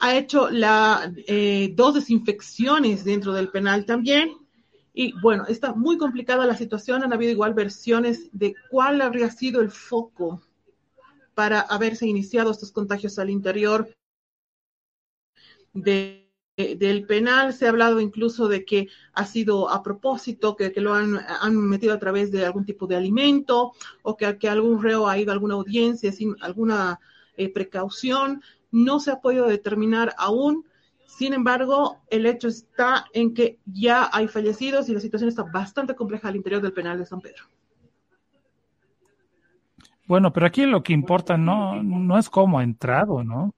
ha 0.00 0.16
hecho 0.16 0.50
la, 0.50 1.12
eh, 1.28 1.72
dos 1.76 1.94
desinfecciones 1.94 3.04
dentro 3.04 3.32
del 3.32 3.48
penal 3.50 3.86
también. 3.86 4.32
Y 4.92 5.12
bueno, 5.20 5.46
está 5.46 5.72
muy 5.72 5.98
complicada 5.98 6.46
la 6.46 6.56
situación. 6.56 7.04
Han 7.04 7.12
habido 7.12 7.30
igual 7.30 7.54
versiones 7.54 8.28
de 8.32 8.56
cuál 8.70 9.00
habría 9.00 9.30
sido 9.30 9.60
el 9.60 9.70
foco 9.70 10.42
para 11.36 11.60
haberse 11.60 12.08
iniciado 12.08 12.50
estos 12.50 12.72
contagios 12.72 13.20
al 13.20 13.30
interior 13.30 13.88
del 16.56 17.04
penal. 17.06 17.52
Se 17.52 17.66
ha 17.66 17.70
hablado 17.70 18.00
incluso 18.00 18.48
de 18.48 18.64
que 18.64 18.88
ha 19.12 19.26
sido 19.26 19.68
a 19.68 19.82
propósito, 19.82 20.56
que, 20.56 20.72
lo 20.76 20.94
han, 20.94 21.20
metido 21.56 21.92
a 21.92 21.98
través 21.98 22.32
de 22.32 22.46
algún 22.46 22.64
tipo 22.64 22.86
de 22.86 22.96
alimento 22.96 23.72
o 24.02 24.16
que, 24.16 24.38
que 24.38 24.48
algún 24.48 24.82
reo 24.82 25.08
ha 25.08 25.18
ido 25.18 25.30
a 25.30 25.34
alguna 25.34 25.54
audiencia 25.54 26.12
sin 26.12 26.34
alguna 26.40 26.98
eh, 27.36 27.52
precaución. 27.52 28.42
No 28.70 29.00
se 29.00 29.10
ha 29.10 29.20
podido 29.20 29.46
determinar 29.46 30.14
aún. 30.16 30.64
Sin 31.06 31.34
embargo, 31.34 31.98
el 32.10 32.26
hecho 32.26 32.48
está 32.48 33.06
en 33.12 33.32
que 33.34 33.58
ya 33.66 34.10
hay 34.12 34.28
fallecidos 34.28 34.88
y 34.88 34.94
la 34.94 35.00
situación 35.00 35.28
está 35.28 35.44
bastante 35.44 35.94
compleja 35.94 36.28
al 36.28 36.36
interior 36.36 36.62
del 36.62 36.72
penal 36.72 36.98
de 36.98 37.06
San 37.06 37.20
Pedro. 37.20 37.44
Bueno, 40.06 40.32
pero 40.32 40.46
aquí 40.46 40.64
lo 40.66 40.82
que 40.82 40.92
importa 40.92 41.36
no, 41.36 41.82
no 41.82 42.18
es 42.18 42.30
cómo 42.30 42.58
ha 42.58 42.64
entrado, 42.64 43.24
¿no? 43.24 43.54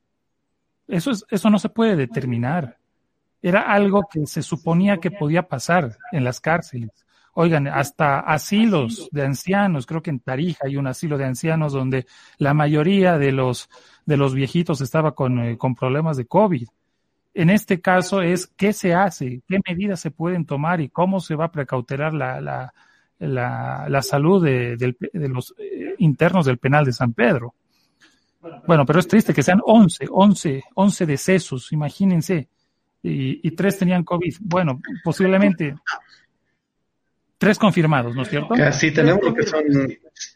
Eso, 0.87 1.11
es, 1.11 1.25
eso 1.31 1.51
no 1.51 1.59
se 1.59 1.69
puede 1.69 1.95
determinar. 1.95 2.78
Era 3.41 3.63
algo 3.63 4.03
que 4.11 4.27
se 4.27 4.43
suponía 4.43 4.99
que 4.99 5.11
podía 5.11 5.43
pasar 5.43 5.97
en 6.13 6.25
las 6.25 6.41
cárceles. 6.41 6.91
Oigan, 7.35 7.69
hasta 7.69 8.19
asilos 8.19 9.09
de 9.13 9.23
ancianos, 9.23 9.87
creo 9.87 10.03
que 10.03 10.11
en 10.11 10.19
Tarija 10.19 10.67
hay 10.67 10.77
un 10.77 10.89
asilo 10.89 11.17
de 11.17 11.25
ancianos 11.25 11.73
donde 11.73 12.07
la 12.39 12.53
mayoría 12.53 13.17
de 13.17 13.31
los, 13.31 13.71
de 14.07 14.17
los 14.17 14.35
viejitos 14.35 14.81
estaba 14.81 15.15
con, 15.15 15.39
eh, 15.39 15.57
con 15.57 15.77
problemas 15.77 16.17
de 16.17 16.27
COVID. 16.27 16.67
En 17.35 17.51
este 17.51 17.81
caso 17.81 18.23
es 18.23 18.49
qué 18.49 18.73
se 18.73 18.93
hace, 18.93 19.43
qué 19.47 19.61
medidas 19.69 20.01
se 20.01 20.11
pueden 20.11 20.47
tomar 20.47 20.81
y 20.81 20.89
cómo 20.89 21.21
se 21.21 21.37
va 21.37 21.45
a 21.45 21.53
precautelar 21.53 22.13
la, 22.13 22.41
la, 22.41 22.75
la, 23.21 23.87
la 23.89 24.03
salud 24.03 24.45
de, 24.45 24.77
de, 24.77 25.29
los 25.29 25.55
eh, 25.59 25.95
internos 25.99 26.47
del 26.47 26.59
penal 26.59 26.85
de 26.85 26.93
San 26.93 27.13
Pedro. 27.13 27.55
Bueno, 28.67 28.85
pero 28.85 28.99
es 28.99 29.07
triste 29.07 29.35
que 29.35 29.43
sean 29.43 29.61
11, 29.65 30.07
11, 30.11 30.65
11 30.75 31.07
decesos, 31.07 31.73
imagínense, 31.73 32.49
y, 33.03 33.47
y 33.47 33.51
tres 33.53 33.79
tenían 33.79 34.05
COVID. 34.05 34.37
Bueno, 34.41 34.81
posiblemente 35.05 35.75
tres 37.39 37.59
confirmados, 37.59 38.15
¿no 38.17 38.23
es 38.23 38.29
cierto? 38.29 38.55
Sí, 38.73 38.91
tenemos 38.91 39.23
lo 39.23 39.33
que 39.33 39.45
son 39.45 39.63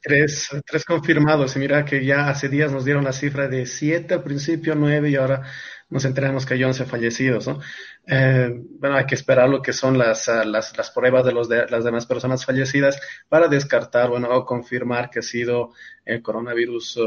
tres, 0.01 0.49
tres 0.65 0.85
confirmados. 0.85 1.55
Y 1.57 1.59
mira 1.59 1.85
que 1.85 2.05
ya 2.05 2.29
hace 2.29 2.49
días 2.49 2.71
nos 2.73 2.85
dieron 2.85 3.05
la 3.05 3.13
cifra 3.13 3.49
de 3.49 3.67
siete 3.67 4.15
al 4.15 4.23
principio, 4.23 4.75
nueve 4.77 5.11
y 5.11 5.17
ahora 5.17 5.43
nos 5.91 6.07
enteramos 6.07 6.47
que 6.47 6.55
hay 6.55 6.65
11 6.65 6.87
fallecidos, 6.87 7.47
¿no? 7.49 7.61
Eh, 8.07 8.51
bueno, 8.79 8.97
hay 8.97 9.05
que 9.05 9.15
esperar 9.15 9.51
lo 9.51 9.61
que 9.61 9.75
son 9.75 9.99
las, 9.99 10.27
ah, 10.29 10.43
las, 10.45 10.75
las 10.75 10.91
pruebas 10.91 11.25
de, 11.27 11.33
los 11.33 11.51
de 11.51 11.67
las 11.69 11.85
demás 11.85 12.07
personas 12.07 12.47
fallecidas 12.47 12.99
para 13.29 13.47
descartar, 13.49 14.09
bueno, 14.09 14.31
o 14.31 14.47
confirmar 14.47 15.11
que 15.11 15.19
ha 15.19 15.23
sido 15.23 15.73
el 16.07 16.23
coronavirus 16.23 16.99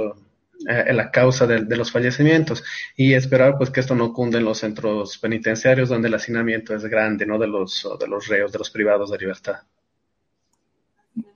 eh, 0.68 0.94
la 0.94 1.12
causa 1.12 1.46
de, 1.46 1.66
de, 1.66 1.76
los 1.76 1.92
fallecimientos 1.92 2.64
y 2.96 3.14
esperar 3.14 3.58
pues 3.58 3.70
que 3.70 3.82
esto 3.82 3.96
no 3.96 4.14
cunde 4.14 4.38
en 4.38 4.46
los 4.46 4.60
centros 4.60 5.18
penitenciarios 5.18 5.90
donde 5.90 6.08
el 6.08 6.14
hacinamiento 6.14 6.76
es 6.76 6.86
grande, 6.86 7.26
¿no? 7.26 7.38
De 7.38 7.48
los, 7.48 7.88
de 8.00 8.08
los 8.08 8.28
reos, 8.28 8.52
de 8.52 8.60
los 8.60 8.70
privados 8.70 9.12
de 9.12 9.18
libertad. 9.18 9.56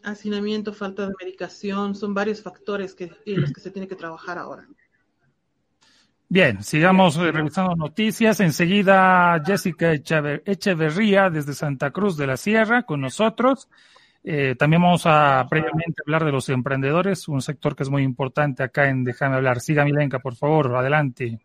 Hacinamiento, 0.04 0.74
falta 0.74 1.08
de 1.08 1.14
medicación, 1.20 1.96
son 1.96 2.14
varios 2.14 2.42
factores 2.42 2.94
que, 2.94 3.12
en 3.26 3.42
los 3.42 3.52
que 3.52 3.62
se 3.62 3.72
tiene 3.72 3.88
que 3.88 3.96
trabajar 3.96 4.38
ahora. 4.38 4.68
Bien, 6.32 6.62
sigamos 6.64 7.18
eh, 7.18 7.32
revisando 7.32 7.76
noticias. 7.76 8.40
Enseguida 8.40 9.42
Jessica 9.44 9.92
Echeverría 9.94 11.30
desde 11.30 11.54
Santa 11.54 11.92
Cruz 11.92 12.18
de 12.18 12.28
la 12.28 12.38
Sierra 12.38 12.84
con 12.84 13.02
nosotros. 13.02 13.68
Eh, 14.24 14.56
también 14.58 14.82
vamos 14.82 15.04
a 15.06 15.46
previamente 15.50 16.02
hablar 16.06 16.26
de 16.26 16.32
los 16.32 16.50
emprendedores, 16.50 17.28
un 17.28 17.42
sector 17.42 17.76
que 17.76 17.84
es 17.84 17.90
muy 17.90 18.04
importante 18.04 18.64
acá 18.64 18.90
en 18.90 19.04
Déjame 19.04 19.36
hablar. 19.36 19.62
Siga 19.62 19.86
Milenka, 19.86 20.20
por 20.20 20.36
favor, 20.36 20.76
adelante. 20.76 21.40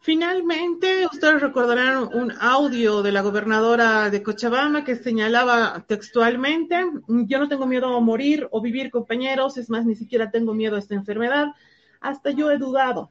Finalmente, 0.00 1.06
ustedes 1.06 1.40
recordarán 1.40 2.08
un 2.12 2.32
audio 2.40 3.02
de 3.02 3.12
la 3.12 3.22
gobernadora 3.22 4.10
de 4.10 4.22
Cochabamba 4.22 4.82
que 4.82 4.96
señalaba 4.96 5.84
textualmente, 5.86 6.84
yo 7.06 7.38
no 7.38 7.48
tengo 7.48 7.66
miedo 7.66 7.96
a 7.96 8.00
morir 8.00 8.48
o 8.50 8.60
vivir 8.60 8.90
compañeros, 8.90 9.58
es 9.58 9.70
más, 9.70 9.86
ni 9.86 9.94
siquiera 9.94 10.30
tengo 10.32 10.54
miedo 10.54 10.74
a 10.74 10.80
esta 10.80 10.96
enfermedad 10.96 11.54
hasta 12.02 12.30
yo 12.30 12.50
he 12.50 12.58
dudado. 12.58 13.10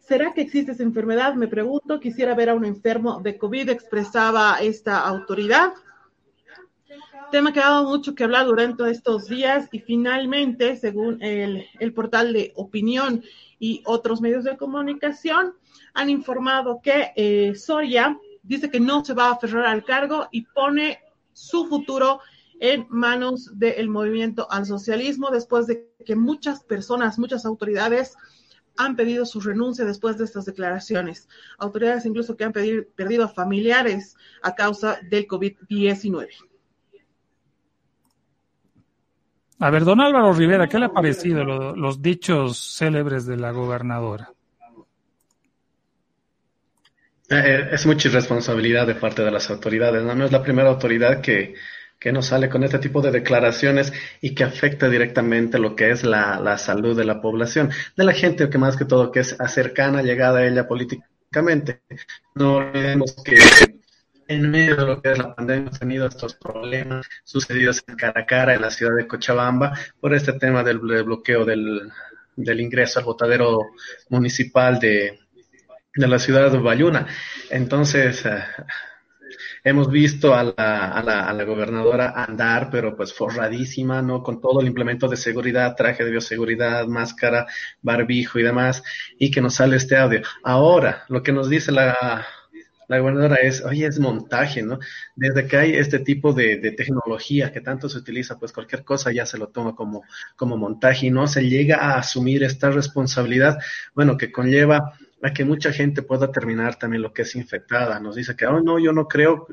¿Será 0.00 0.32
que 0.32 0.40
existe 0.40 0.72
esa 0.72 0.82
enfermedad? 0.82 1.34
Me 1.34 1.48
pregunto. 1.48 2.00
Quisiera 2.00 2.34
ver 2.34 2.50
a 2.50 2.54
un 2.54 2.64
enfermo 2.64 3.20
de 3.20 3.36
COVID, 3.36 3.68
expresaba 3.68 4.58
esta 4.60 5.00
autoridad. 5.00 5.72
Tema 7.32 7.50
que 7.54 7.60
ha 7.60 7.70
dado 7.70 7.88
mucho 7.88 8.14
que 8.14 8.24
hablar 8.24 8.44
durante 8.44 8.90
estos 8.90 9.26
días 9.26 9.66
y 9.72 9.78
finalmente, 9.78 10.76
según 10.76 11.22
el, 11.22 11.94
portal 11.94 12.34
de 12.34 12.52
opinión 12.56 13.24
y 13.58 13.82
otros 13.86 14.20
medios 14.20 14.44
de 14.44 14.58
comunicación, 14.58 15.54
han 15.94 16.10
informado 16.10 16.82
que 16.82 17.12
eh, 17.16 17.54
Soria 17.54 18.18
dice 18.42 18.70
que 18.70 18.80
no 18.80 19.02
se 19.02 19.14
va 19.14 19.28
a 19.28 19.32
aferrar 19.32 19.64
al 19.64 19.82
cargo 19.82 20.28
y 20.30 20.42
pone 20.42 20.98
su 21.32 21.64
futuro 21.68 22.20
en 22.60 22.86
manos 22.90 23.58
del 23.58 23.88
movimiento 23.88 24.46
al 24.50 24.66
socialismo 24.66 25.30
después 25.30 25.66
de 25.66 25.90
que 26.04 26.14
muchas 26.14 26.62
personas, 26.62 27.18
muchas 27.18 27.46
autoridades 27.46 28.14
han 28.76 28.94
pedido 28.94 29.24
su 29.24 29.40
renuncia 29.40 29.86
después 29.86 30.18
de 30.18 30.26
estas 30.26 30.44
declaraciones. 30.44 31.28
Autoridades 31.56 32.04
incluso 32.04 32.36
que 32.36 32.44
han 32.44 32.52
perdido 32.52 33.24
a 33.24 33.28
familiares 33.28 34.16
a 34.42 34.54
causa 34.54 35.00
del 35.08 35.26
COVID-19. 35.26 36.28
A 39.62 39.70
ver, 39.70 39.84
don 39.84 40.00
Álvaro 40.00 40.32
Rivera, 40.32 40.66
¿qué 40.66 40.76
le 40.76 40.86
ha 40.86 40.92
parecido 40.92 41.44
los 41.44 42.02
dichos 42.02 42.58
célebres 42.76 43.26
de 43.26 43.36
la 43.36 43.52
gobernadora? 43.52 44.32
Eh, 47.30 47.68
es 47.70 47.86
mucha 47.86 48.08
irresponsabilidad 48.08 48.88
de 48.88 48.96
parte 48.96 49.22
de 49.22 49.30
las 49.30 49.48
autoridades, 49.50 50.02
¿no? 50.02 50.24
Es 50.24 50.32
la 50.32 50.42
primera 50.42 50.68
autoridad 50.68 51.20
que, 51.20 51.54
que 51.96 52.10
no 52.10 52.22
sale 52.22 52.48
con 52.48 52.64
este 52.64 52.80
tipo 52.80 53.00
de 53.02 53.12
declaraciones 53.12 53.92
y 54.20 54.34
que 54.34 54.42
afecta 54.42 54.88
directamente 54.88 55.60
lo 55.60 55.76
que 55.76 55.92
es 55.92 56.02
la, 56.02 56.40
la 56.40 56.58
salud 56.58 56.96
de 56.96 57.04
la 57.04 57.20
población, 57.20 57.70
de 57.96 58.02
la 58.02 58.14
gente 58.14 58.50
que 58.50 58.58
más 58.58 58.76
que 58.76 58.84
todo 58.84 59.12
que 59.12 59.20
es 59.20 59.36
cercana, 59.46 60.02
llegada 60.02 60.40
a 60.40 60.46
ella 60.48 60.66
políticamente. 60.66 61.82
No 62.34 62.56
olvidemos 62.56 63.14
que 63.24 63.36
en 64.32 64.50
medio 64.50 64.76
de 64.76 64.86
lo 64.86 65.00
que 65.00 65.12
es 65.12 65.18
la 65.18 65.34
pandemia 65.34 65.62
hemos 65.62 65.78
tenido 65.78 66.06
estos 66.06 66.34
problemas 66.34 67.06
sucedidos 67.24 67.82
en 67.86 67.96
cara 67.96 68.22
a 68.22 68.26
cara 68.26 68.54
en 68.54 68.62
la 68.62 68.70
ciudad 68.70 68.96
de 68.96 69.06
Cochabamba 69.06 69.72
por 70.00 70.14
este 70.14 70.32
tema 70.34 70.62
del 70.62 70.78
bloqueo 70.78 71.44
del, 71.44 71.90
ingreso 72.36 72.98
al 72.98 73.04
botadero 73.04 73.60
municipal 74.08 74.78
de, 74.78 75.20
de 75.94 76.08
la 76.08 76.18
ciudad 76.18 76.50
de 76.50 76.58
Bayuna. 76.58 77.06
Entonces, 77.50 78.24
eh, 78.24 78.42
hemos 79.64 79.90
visto 79.90 80.34
a 80.34 80.44
la, 80.44 80.88
a, 80.88 81.02
la, 81.02 81.28
a 81.28 81.32
la, 81.32 81.44
gobernadora 81.44 82.12
andar, 82.16 82.68
pero 82.70 82.96
pues 82.96 83.12
forradísima, 83.12 84.02
¿no? 84.02 84.22
Con 84.22 84.40
todo 84.40 84.60
el 84.60 84.66
implemento 84.66 85.08
de 85.08 85.16
seguridad, 85.16 85.76
traje 85.76 86.04
de 86.04 86.10
bioseguridad, 86.10 86.86
máscara, 86.86 87.46
barbijo 87.82 88.38
y 88.38 88.42
demás, 88.42 88.82
y 89.18 89.30
que 89.30 89.40
nos 89.40 89.54
sale 89.54 89.76
este 89.76 89.96
audio. 89.96 90.22
Ahora, 90.42 91.04
lo 91.08 91.22
que 91.22 91.32
nos 91.32 91.48
dice 91.48 91.70
la, 91.70 92.26
la 92.88 92.98
gobernadora 92.98 93.36
es, 93.36 93.64
oye, 93.64 93.86
es 93.86 93.98
montaje, 93.98 94.62
¿no? 94.62 94.78
Desde 95.14 95.46
que 95.46 95.56
hay 95.56 95.74
este 95.74 95.98
tipo 95.98 96.32
de, 96.32 96.58
tecnología 96.72 97.52
que 97.52 97.60
tanto 97.60 97.88
se 97.88 97.98
utiliza, 97.98 98.38
pues 98.38 98.52
cualquier 98.52 98.84
cosa 98.84 99.12
ya 99.12 99.26
se 99.26 99.38
lo 99.38 99.48
toma 99.48 99.74
como, 99.74 100.04
como 100.36 100.56
montaje 100.56 101.06
y 101.06 101.10
no 101.10 101.26
se 101.26 101.48
llega 101.48 101.76
a 101.76 101.98
asumir 101.98 102.42
esta 102.42 102.70
responsabilidad, 102.70 103.58
bueno, 103.94 104.16
que 104.16 104.32
conlleva 104.32 104.94
a 105.22 105.32
que 105.32 105.44
mucha 105.44 105.72
gente 105.72 106.02
pueda 106.02 106.30
terminar 106.32 106.76
también 106.76 107.02
lo 107.02 107.12
que 107.12 107.22
es 107.22 107.36
infectada. 107.36 108.00
Nos 108.00 108.16
dice 108.16 108.34
que, 108.34 108.44
oh, 108.46 108.60
no, 108.60 108.78
yo 108.78 108.92
no 108.92 109.06
creo 109.06 109.46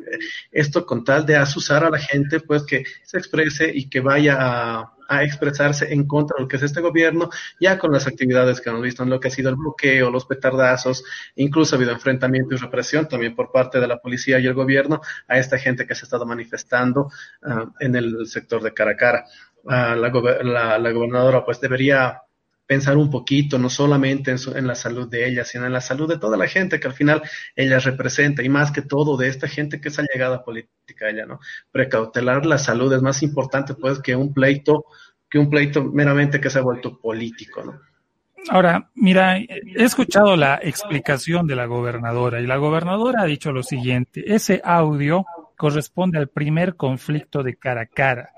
esto 0.51 0.85
con 0.85 1.03
tal 1.03 1.25
de 1.25 1.37
asusar 1.37 1.83
a 1.83 1.91
la 1.91 1.99
gente, 1.99 2.39
pues 2.39 2.63
que 2.63 2.83
se 3.03 3.17
exprese 3.17 3.71
y 3.73 3.87
que 3.87 3.99
vaya 3.99 4.37
a, 4.39 4.95
expresarse 5.21 5.91
en 5.91 6.05
contra 6.05 6.35
de 6.37 6.43
lo 6.43 6.47
que 6.47 6.57
es 6.57 6.61
este 6.61 6.81
gobierno, 6.81 7.31
ya 7.59 7.79
con 7.79 7.91
las 7.91 8.05
actividades 8.05 8.61
que 8.61 8.69
hemos 8.69 8.83
visto 8.83 9.01
en 9.01 9.09
lo 9.09 9.19
que 9.19 9.29
ha 9.29 9.31
sido 9.31 9.49
el 9.49 9.55
bloqueo, 9.55 10.11
los 10.11 10.27
petardazos, 10.27 11.03
incluso 11.35 11.73
ha 11.73 11.77
habido 11.77 11.93
enfrentamiento 11.93 12.53
y 12.53 12.59
represión 12.59 13.07
también 13.07 13.35
por 13.35 13.51
parte 13.51 13.79
de 13.79 13.87
la 13.87 13.97
policía 13.97 14.37
y 14.37 14.45
el 14.45 14.53
gobierno 14.53 15.01
a 15.27 15.39
esta 15.39 15.57
gente 15.57 15.87
que 15.87 15.95
se 15.95 16.03
ha 16.03 16.05
estado 16.05 16.27
manifestando 16.27 17.09
uh, 17.41 17.71
en 17.79 17.95
el 17.95 18.27
sector 18.27 18.61
de 18.61 18.71
cara 18.71 18.91
a 18.91 18.95
cara. 18.95 19.25
Uh, 19.63 19.95
la, 19.95 20.11
la, 20.43 20.77
la 20.77 20.91
gobernadora 20.91 21.43
pues 21.43 21.59
debería 21.59 22.21
pensar 22.69 22.97
un 22.97 23.09
poquito, 23.09 23.57
no 23.57 23.67
solamente 23.67 24.29
en, 24.29 24.37
su, 24.37 24.55
en, 24.55 24.67
la 24.67 24.75
salud 24.75 25.09
de 25.09 25.27
ella, 25.27 25.43
sino 25.43 25.65
en 25.65 25.73
la 25.73 25.81
salud 25.81 26.07
de 26.07 26.19
toda 26.19 26.37
la 26.37 26.47
gente 26.47 26.79
que 26.79 26.85
al 26.85 26.93
final 26.93 27.23
ella 27.55 27.79
representa 27.79 28.43
y 28.43 28.49
más 28.49 28.71
que 28.71 28.83
todo 28.83 29.17
de 29.17 29.27
esta 29.27 29.47
gente 29.47 29.81
que 29.81 29.87
es 29.87 29.97
allegada 29.97 30.43
política 30.43 31.09
ella, 31.09 31.25
¿no? 31.25 31.39
Precautelar 31.71 32.45
la 32.45 32.59
salud 32.59 32.93
es 32.93 33.01
más 33.01 33.23
importante 33.23 33.73
pues 33.73 33.99
que 33.99 34.15
un 34.15 34.35
pleito, 34.35 34.85
que 35.27 35.39
un 35.39 35.49
pleito 35.49 35.83
meramente 35.83 36.39
que 36.39 36.51
se 36.51 36.59
ha 36.59 36.61
vuelto 36.61 36.99
político, 36.99 37.63
¿no? 37.63 37.81
Ahora, 38.51 38.91
mira, 38.93 39.39
he 39.39 39.49
escuchado 39.77 40.35
la 40.35 40.59
explicación 40.61 41.47
de 41.47 41.55
la 41.55 41.65
gobernadora 41.65 42.39
y 42.39 42.45
la 42.45 42.57
gobernadora 42.57 43.23
ha 43.23 43.25
dicho 43.25 43.51
lo 43.51 43.63
siguiente, 43.63 44.23
ese 44.27 44.61
audio 44.63 45.25
corresponde 45.57 46.19
al 46.19 46.27
primer 46.27 46.75
conflicto 46.75 47.41
de 47.41 47.55
cara 47.55 47.81
a 47.81 47.85
cara 47.87 48.29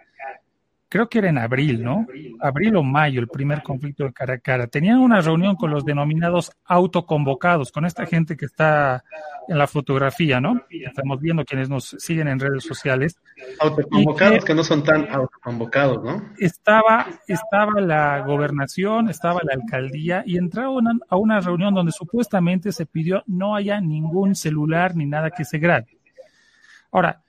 creo 0.91 1.07
que 1.07 1.19
era 1.19 1.29
en 1.29 1.37
abril, 1.37 1.81
¿no? 1.81 2.05
Abril 2.41 2.75
o 2.75 2.83
mayo, 2.83 3.21
el 3.21 3.29
primer 3.29 3.63
conflicto 3.63 4.03
de 4.03 4.11
cara 4.11 4.33
a 4.33 4.39
cara. 4.39 4.67
Tenían 4.67 4.97
una 4.97 5.21
reunión 5.21 5.55
con 5.55 5.71
los 5.71 5.85
denominados 5.85 6.51
autoconvocados, 6.65 7.71
con 7.71 7.85
esta 7.85 8.05
gente 8.05 8.35
que 8.35 8.43
está 8.43 9.01
en 9.47 9.57
la 9.57 9.67
fotografía, 9.67 10.41
¿no? 10.41 10.61
Estamos 10.69 11.21
viendo 11.21 11.45
quienes 11.45 11.69
nos 11.69 11.95
siguen 11.97 12.27
en 12.27 12.41
redes 12.41 12.65
sociales. 12.65 13.15
Autoconvocados 13.61 14.39
que, 14.39 14.47
que, 14.47 14.53
no 14.53 14.65
son 14.65 14.83
tan 14.83 15.07
autoconvocados, 15.09 16.03
¿no? 16.03 16.33
Estaba, 16.37 17.07
estaba 17.25 17.79
la 17.79 18.19
gobernación, 18.25 19.09
estaba 19.09 19.39
la 19.43 19.53
alcaldía 19.53 20.23
y 20.25 20.37
entraron 20.37 20.99
a 21.07 21.15
una 21.15 21.39
reunión 21.39 21.73
donde 21.73 21.93
supuestamente 21.93 22.73
se 22.73 22.85
pidió 22.85 23.23
no 23.27 23.55
haya 23.55 23.79
ningún 23.79 24.35
celular 24.35 24.93
ni 24.93 25.05
nada 25.05 25.31
que 25.31 25.45
se 25.45 25.57
grabe. 25.57 25.87
Ahora, 26.91 27.21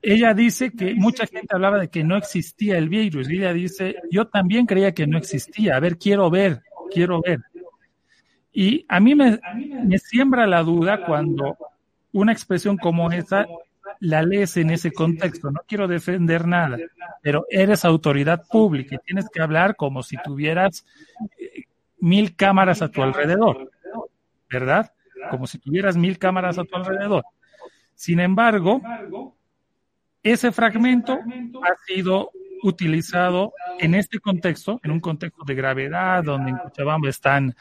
ella 0.00 0.34
dice 0.34 0.72
que 0.72 0.94
mucha 0.94 1.26
gente 1.26 1.54
hablaba 1.54 1.78
de 1.78 1.88
que 1.88 2.04
no 2.04 2.16
existía 2.16 2.78
el 2.78 2.88
virus 2.88 3.30
y 3.30 3.38
ella 3.38 3.52
dice, 3.52 3.96
yo 4.10 4.26
también 4.26 4.66
creía 4.66 4.92
que 4.92 5.06
no 5.06 5.18
existía, 5.18 5.76
a 5.76 5.80
ver, 5.80 5.98
quiero 5.98 6.30
ver, 6.30 6.62
quiero 6.90 7.20
ver. 7.20 7.40
Y 8.52 8.84
a 8.88 9.00
mí 9.00 9.14
me, 9.14 9.40
me 9.84 9.98
siembra 9.98 10.46
la 10.46 10.62
duda 10.62 11.04
cuando 11.04 11.56
una 12.12 12.32
expresión 12.32 12.76
como 12.76 13.10
esa 13.10 13.46
la 14.00 14.22
lees 14.22 14.56
en 14.56 14.70
ese 14.70 14.92
contexto. 14.92 15.50
No 15.50 15.60
quiero 15.66 15.86
defender 15.86 16.46
nada, 16.46 16.76
pero 17.22 17.46
eres 17.48 17.84
autoridad 17.84 18.44
pública 18.48 18.96
y 18.96 18.98
tienes 18.98 19.28
que 19.30 19.40
hablar 19.40 19.76
como 19.76 20.02
si 20.02 20.16
tuvieras 20.22 20.84
eh, 21.38 21.64
mil 22.00 22.34
cámaras 22.34 22.82
a 22.82 22.88
tu 22.88 23.02
alrededor, 23.02 23.70
¿verdad? 24.50 24.92
Como 25.30 25.46
si 25.46 25.58
tuvieras 25.58 25.96
mil 25.96 26.18
cámaras 26.18 26.58
a 26.58 26.64
tu 26.64 26.74
alrededor. 26.76 27.24
Sin 27.94 28.18
embargo, 28.18 28.82
ese 30.22 30.52
fragmento 30.52 31.14
ha 31.14 31.74
sido 31.86 32.30
utilizado 32.62 33.52
en 33.78 33.94
este 33.94 34.20
contexto, 34.20 34.80
en 34.84 34.92
un 34.92 35.00
contexto 35.00 35.44
de 35.44 35.54
gravedad, 35.54 36.22
donde 36.22 36.50
en 36.50 36.58
Cochabamba 36.58 37.08
están, 37.08 37.54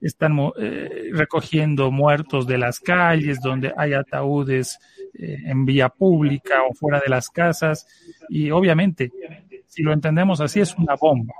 están 0.00 0.38
eh, 0.58 1.10
recogiendo 1.12 1.90
muertos 1.90 2.46
de 2.46 2.58
las 2.58 2.80
calles, 2.80 3.40
donde 3.40 3.72
hay 3.76 3.92
ataúdes 3.92 4.78
eh, 5.14 5.42
en 5.44 5.66
vía 5.66 5.90
pública 5.90 6.62
o 6.68 6.74
fuera 6.74 7.00
de 7.00 7.10
las 7.10 7.28
casas, 7.28 7.86
y 8.28 8.50
obviamente, 8.50 9.12
si 9.66 9.82
lo 9.82 9.92
entendemos 9.92 10.40
así, 10.40 10.60
es 10.60 10.74
una 10.76 10.94
bomba. 10.94 11.34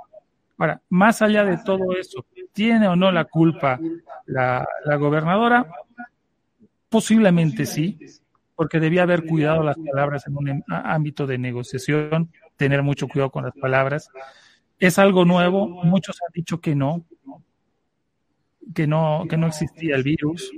Ahora, 0.59 0.81
más 0.89 1.21
allá 1.21 1.43
de 1.43 1.57
todo 1.57 1.93
eso, 1.99 2.25
¿tiene 2.51 2.87
o 2.87 2.95
no 2.95 3.11
la 3.11 3.25
culpa 3.25 3.79
la, 4.25 4.67
la 4.85 4.95
gobernadora? 4.95 5.67
Posiblemente 6.89 7.65
sí, 7.65 7.97
porque 8.57 8.81
debía 8.81 9.03
haber 9.03 9.25
cuidado 9.25 9.63
las 9.63 9.77
palabras 9.77 10.27
en 10.27 10.35
un 10.35 10.63
ámbito 10.67 11.25
de 11.27 11.37
negociación, 11.37 12.31
tener 12.57 12.83
mucho 12.83 13.07
cuidado 13.07 13.29
con 13.29 13.45
las 13.45 13.53
palabras. 13.53 14.09
Es 14.79 14.99
algo 14.99 15.23
nuevo, 15.23 15.67
muchos 15.85 16.17
han 16.27 16.33
dicho 16.33 16.59
que 16.59 16.75
no, 16.75 17.05
que 18.73 18.87
no, 18.87 19.25
que 19.29 19.37
no 19.37 19.47
existía 19.47 19.95
el 19.95 20.03
virus. 20.03 20.51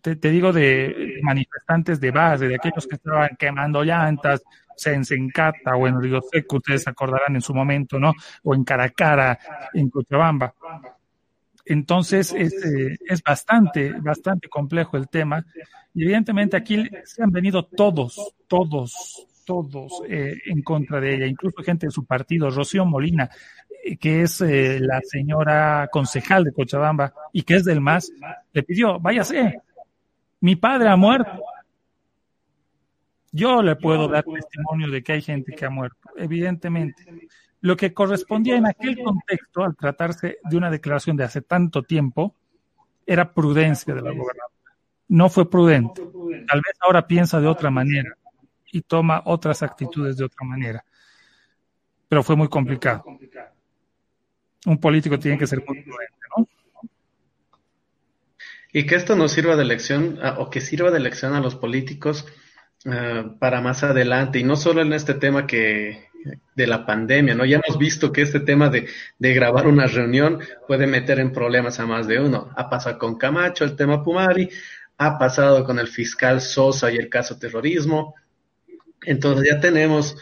Te, 0.00 0.16
te 0.16 0.30
digo 0.30 0.52
de 0.52 1.20
manifestantes 1.22 2.00
de 2.00 2.10
base, 2.10 2.46
de 2.46 2.56
aquellos 2.56 2.86
que 2.86 2.96
estaban 2.96 3.30
quemando 3.38 3.82
llantas, 3.82 4.42
en 4.86 5.04
Sencata 5.04 5.76
o 5.76 5.86
en 5.86 6.00
Río 6.00 6.20
Seco, 6.22 6.56
ustedes 6.56 6.86
acordarán 6.88 7.34
en 7.34 7.42
su 7.42 7.54
momento, 7.54 7.98
¿no? 7.98 8.14
O 8.44 8.54
en 8.54 8.64
Caracara, 8.64 9.38
en 9.74 9.90
Cochabamba. 9.90 10.54
Entonces 11.70 12.34
es, 12.36 12.52
eh, 12.64 12.98
es 13.06 13.22
bastante, 13.22 13.92
bastante 13.92 14.48
complejo 14.48 14.96
el 14.96 15.08
tema. 15.08 15.46
Y 15.94 16.02
evidentemente 16.02 16.56
aquí 16.56 16.84
se 17.04 17.22
han 17.22 17.30
venido 17.30 17.64
todos, 17.64 18.34
todos, 18.48 19.28
todos 19.44 20.02
eh, 20.08 20.36
en 20.46 20.62
contra 20.62 21.00
de 21.00 21.14
ella, 21.14 21.26
incluso 21.26 21.62
gente 21.62 21.86
de 21.86 21.92
su 21.92 22.04
partido, 22.04 22.50
Rocío 22.50 22.84
Molina, 22.84 23.30
eh, 23.84 23.96
que 23.98 24.22
es 24.22 24.40
eh, 24.40 24.80
la 24.80 25.00
señora 25.00 25.88
concejal 25.92 26.42
de 26.42 26.52
Cochabamba 26.52 27.14
y 27.32 27.42
que 27.42 27.54
es 27.54 27.64
del 27.64 27.80
MAS, 27.80 28.10
le 28.52 28.62
pidió, 28.64 28.98
váyase, 28.98 29.60
mi 30.40 30.56
padre 30.56 30.88
ha 30.88 30.96
muerto. 30.96 31.40
Yo 33.30 33.62
le 33.62 33.76
puedo 33.76 34.08
dar 34.08 34.24
testimonio 34.24 34.90
de 34.90 35.04
que 35.04 35.12
hay 35.12 35.22
gente 35.22 35.52
que 35.52 35.66
ha 35.66 35.70
muerto, 35.70 36.10
evidentemente. 36.16 37.04
Lo 37.62 37.76
que 37.76 37.92
correspondía 37.92 38.56
en 38.56 38.66
aquel 38.66 39.02
contexto, 39.02 39.62
al 39.62 39.76
tratarse 39.76 40.38
de 40.42 40.56
una 40.56 40.70
declaración 40.70 41.16
de 41.16 41.24
hace 41.24 41.42
tanto 41.42 41.82
tiempo, 41.82 42.34
era 43.06 43.32
prudencia 43.32 43.94
de 43.94 44.00
la 44.00 44.10
gobernadora. 44.10 44.54
No 45.08 45.28
fue 45.28 45.50
prudente. 45.50 46.02
Tal 46.48 46.60
vez 46.60 46.76
ahora 46.80 47.06
piensa 47.06 47.40
de 47.40 47.48
otra 47.48 47.70
manera 47.70 48.16
y 48.72 48.82
toma 48.82 49.22
otras 49.26 49.62
actitudes 49.62 50.16
de 50.16 50.24
otra 50.24 50.46
manera. 50.46 50.84
Pero 52.08 52.22
fue 52.22 52.36
muy 52.36 52.48
complicado. 52.48 53.04
Un 54.66 54.78
político 54.78 55.18
tiene 55.18 55.38
que 55.38 55.46
ser 55.46 55.58
muy 55.66 55.82
prudente, 55.82 56.18
¿no? 56.36 56.48
Y 58.72 58.86
que 58.86 58.94
esto 58.94 59.16
nos 59.16 59.32
sirva 59.32 59.56
de 59.56 59.64
lección, 59.64 60.18
o 60.38 60.48
que 60.48 60.60
sirva 60.60 60.90
de 60.90 61.00
lección 61.00 61.34
a 61.34 61.40
los 61.40 61.56
políticos 61.56 62.26
uh, 62.86 63.38
para 63.38 63.60
más 63.60 63.82
adelante, 63.82 64.38
y 64.38 64.44
no 64.44 64.56
solo 64.56 64.82
en 64.82 64.92
este 64.92 65.14
tema 65.14 65.46
que, 65.46 66.10
de 66.54 66.66
la 66.66 66.84
pandemia, 66.84 67.34
¿no? 67.34 67.44
Ya 67.44 67.60
hemos 67.64 67.78
visto 67.78 68.12
que 68.12 68.22
este 68.22 68.40
tema 68.40 68.68
de, 68.68 68.88
de, 69.18 69.34
grabar 69.34 69.66
una 69.66 69.86
reunión 69.86 70.40
puede 70.66 70.86
meter 70.86 71.18
en 71.18 71.32
problemas 71.32 71.80
a 71.80 71.86
más 71.86 72.06
de 72.06 72.20
uno. 72.20 72.50
Ha 72.56 72.68
pasado 72.68 72.98
con 72.98 73.16
Camacho, 73.16 73.64
el 73.64 73.76
tema 73.76 74.02
Pumari, 74.02 74.50
ha 74.98 75.18
pasado 75.18 75.64
con 75.64 75.78
el 75.78 75.88
fiscal 75.88 76.40
Sosa 76.40 76.92
y 76.92 76.96
el 76.96 77.08
caso 77.08 77.38
terrorismo. 77.38 78.14
Entonces 79.02 79.48
ya 79.50 79.60
tenemos 79.60 80.16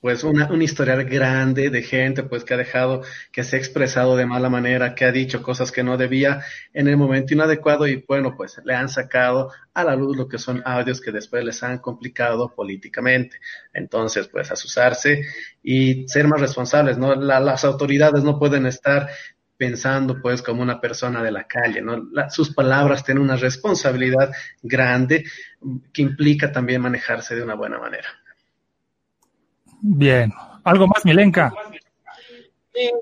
pues 0.00 0.22
una, 0.24 0.50
un 0.50 0.62
historial 0.62 1.04
grande 1.04 1.70
de 1.70 1.82
gente 1.82 2.22
pues 2.22 2.44
que 2.44 2.54
ha 2.54 2.56
dejado, 2.56 3.02
que 3.32 3.42
se 3.42 3.56
ha 3.56 3.58
expresado 3.58 4.16
de 4.16 4.26
mala 4.26 4.48
manera, 4.48 4.94
que 4.94 5.04
ha 5.04 5.12
dicho 5.12 5.42
cosas 5.42 5.72
que 5.72 5.82
no 5.82 5.96
debía 5.96 6.42
en 6.72 6.88
el 6.88 6.96
momento 6.96 7.34
inadecuado 7.34 7.86
y 7.86 8.04
bueno, 8.06 8.34
pues 8.36 8.60
le 8.64 8.74
han 8.74 8.88
sacado 8.88 9.50
a 9.74 9.84
la 9.84 9.96
luz 9.96 10.16
lo 10.16 10.28
que 10.28 10.38
son 10.38 10.62
audios 10.64 11.00
que 11.00 11.12
después 11.12 11.44
les 11.44 11.62
han 11.62 11.78
complicado 11.78 12.54
políticamente. 12.54 13.40
Entonces, 13.72 14.28
pues 14.28 14.50
asusarse 14.50 15.22
y 15.62 16.06
ser 16.08 16.28
más 16.28 16.40
responsables, 16.40 16.98
¿no? 16.98 17.14
las 17.14 17.64
autoridades 17.64 18.22
no 18.22 18.38
pueden 18.38 18.66
estar 18.66 19.08
pensando 19.56 20.22
pues 20.22 20.40
como 20.40 20.62
una 20.62 20.80
persona 20.80 21.22
de 21.22 21.32
la 21.32 21.44
calle, 21.44 21.82
¿no? 21.82 22.08
sus 22.30 22.54
palabras 22.54 23.04
tienen 23.04 23.24
una 23.24 23.36
responsabilidad 23.36 24.30
grande 24.62 25.24
que 25.92 26.02
implica 26.02 26.52
también 26.52 26.80
manejarse 26.80 27.34
de 27.34 27.42
una 27.42 27.54
buena 27.54 27.78
manera. 27.78 28.08
Bien. 29.80 30.32
¿Algo 30.64 30.86
más, 30.86 31.04
Milenka? 31.04 31.52
Eh, 32.74 32.92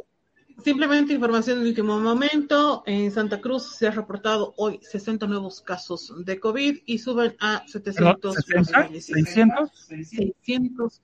simplemente 0.62 1.12
información 1.12 1.62
de 1.62 1.68
último 1.68 1.98
momento. 1.98 2.82
En 2.86 3.10
Santa 3.10 3.40
Cruz 3.40 3.76
se 3.76 3.88
ha 3.88 3.90
reportado 3.90 4.54
hoy 4.56 4.78
60 4.82 5.26
nuevos 5.26 5.60
casos 5.60 6.12
de 6.24 6.38
COVID 6.40 6.78
y 6.86 6.98
suben 6.98 7.34
a 7.40 7.62
700. 7.66 8.34
600? 8.34 9.70
600 9.74 11.02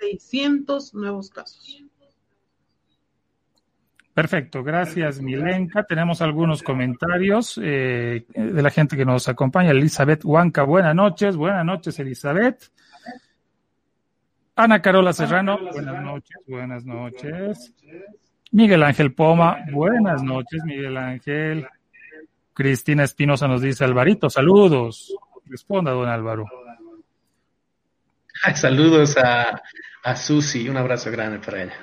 600 0.00 0.94
nuevos 0.94 1.30
casos. 1.30 1.84
Perfecto, 4.14 4.62
gracias 4.64 5.20
Milenka. 5.20 5.84
Tenemos 5.84 6.20
algunos 6.20 6.62
comentarios 6.62 7.58
eh, 7.62 8.26
de 8.34 8.62
la 8.62 8.70
gente 8.70 8.96
que 8.96 9.04
nos 9.04 9.28
acompaña. 9.28 9.70
Elizabeth 9.70 10.24
Huanca, 10.24 10.62
buenas 10.64 10.94
noches, 10.94 11.36
buenas 11.36 11.64
noches 11.64 11.98
Elizabeth. 12.00 12.70
Ana 14.62 14.82
Carola 14.82 15.14
Serrano, 15.14 15.58
buenas 15.72 16.02
noches, 16.02 16.36
buenas 16.46 16.84
noches. 16.84 17.72
Miguel 18.52 18.82
Ángel 18.82 19.14
Poma, 19.14 19.56
buenas 19.72 20.22
noches, 20.22 20.62
Miguel 20.66 20.98
Ángel. 20.98 21.66
Cristina 22.52 23.04
Espinosa 23.04 23.48
nos 23.48 23.62
dice, 23.62 23.84
Alvarito, 23.84 24.28
saludos. 24.28 25.16
Responda, 25.46 25.92
don 25.92 26.10
Álvaro. 26.10 26.44
Saludos 28.54 29.16
a, 29.16 29.62
a 30.02 30.16
Susi, 30.16 30.68
un 30.68 30.76
abrazo 30.76 31.10
grande 31.10 31.38
para 31.38 31.62
ella. 31.62 31.76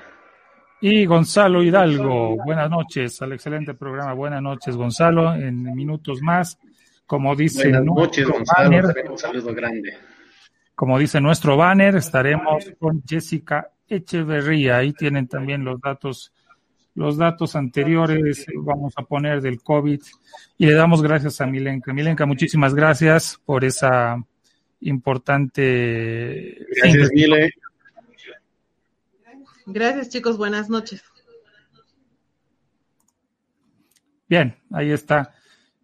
Y 0.80 1.08
Gonzalo 1.08 1.64
Hidalgo, 1.64 2.38
buenas 2.46 2.70
noches 2.70 3.20
al 3.24 3.34
excelente 3.34 3.74
programa. 3.74 4.14
Buenas 4.14 4.44
noches, 4.44 4.76
Gonzalo. 4.76 5.34
En 5.34 5.64
minutos 5.74 6.22
más, 6.22 6.60
como 7.08 7.36
dice. 7.36 7.70
Buenas 7.70 7.86
noches, 7.86 8.28
Gonzalo. 8.28 8.94
un 9.10 9.18
saludo 9.18 9.52
grande. 9.56 9.98
Como 10.78 11.00
dice 11.00 11.20
nuestro 11.20 11.58
banner, 11.58 11.96
estaremos 11.96 12.72
con 12.78 13.02
Jessica 13.04 13.72
Echeverría. 13.90 14.78
Ahí 14.78 14.94
tienen 14.94 15.28
también 15.28 15.64
los 15.66 15.82
datos, 15.82 16.32
los 16.94 17.18
datos 17.18 17.56
anteriores, 17.56 18.46
vamos 18.56 18.94
a 18.96 19.02
poner 19.02 19.42
del 19.42 19.64
COVID. 19.64 20.00
Y 20.60 20.66
le 20.68 20.74
damos 20.76 21.02
gracias 21.02 21.42
a 21.42 21.48
Milenka. 21.48 21.92
Milenka, 21.94 22.28
muchísimas 22.28 22.76
gracias 22.76 23.42
por 23.44 23.66
esa 23.66 24.24
importante. 24.82 26.64
Gracias, 26.80 27.10
Mile. 27.12 27.54
Gracias, 29.66 30.10
chicos. 30.10 30.38
Buenas 30.38 30.70
noches. 30.70 31.04
Bien, 34.30 34.56
ahí 34.72 34.92
está. 34.92 35.34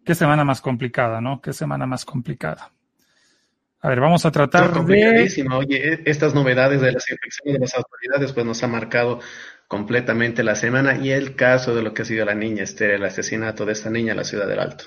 Qué 0.04 0.14
semana 0.14 0.44
más 0.44 0.60
complicada, 0.60 1.20
¿no? 1.20 1.40
Qué 1.40 1.52
semana 1.52 1.84
más 1.84 2.04
complicada. 2.04 2.73
A 3.84 3.88
ver, 3.90 4.00
vamos 4.00 4.24
a 4.24 4.30
tratar 4.30 4.72
de... 4.86 5.44
Oye, 5.52 5.92
e, 5.92 6.02
estas 6.06 6.34
novedades 6.34 6.80
de 6.80 6.90
las 6.90 7.04
infecciones 7.10 7.52
de 7.52 7.58
las 7.58 7.74
autoridades 7.74 8.32
pues 8.32 8.46
nos 8.46 8.62
ha 8.62 8.66
marcado 8.66 9.20
completamente 9.68 10.42
la 10.42 10.54
semana 10.54 10.96
y 10.96 11.10
el 11.10 11.36
caso 11.36 11.74
de 11.74 11.82
lo 11.82 11.92
que 11.92 12.00
ha 12.00 12.04
sido 12.06 12.24
la 12.24 12.34
niña 12.34 12.62
este, 12.62 12.94
el 12.94 13.04
asesinato 13.04 13.66
de 13.66 13.72
esta 13.72 13.90
niña 13.90 14.12
en 14.12 14.16
la 14.16 14.24
ciudad 14.24 14.46
del 14.48 14.60
Alto. 14.60 14.84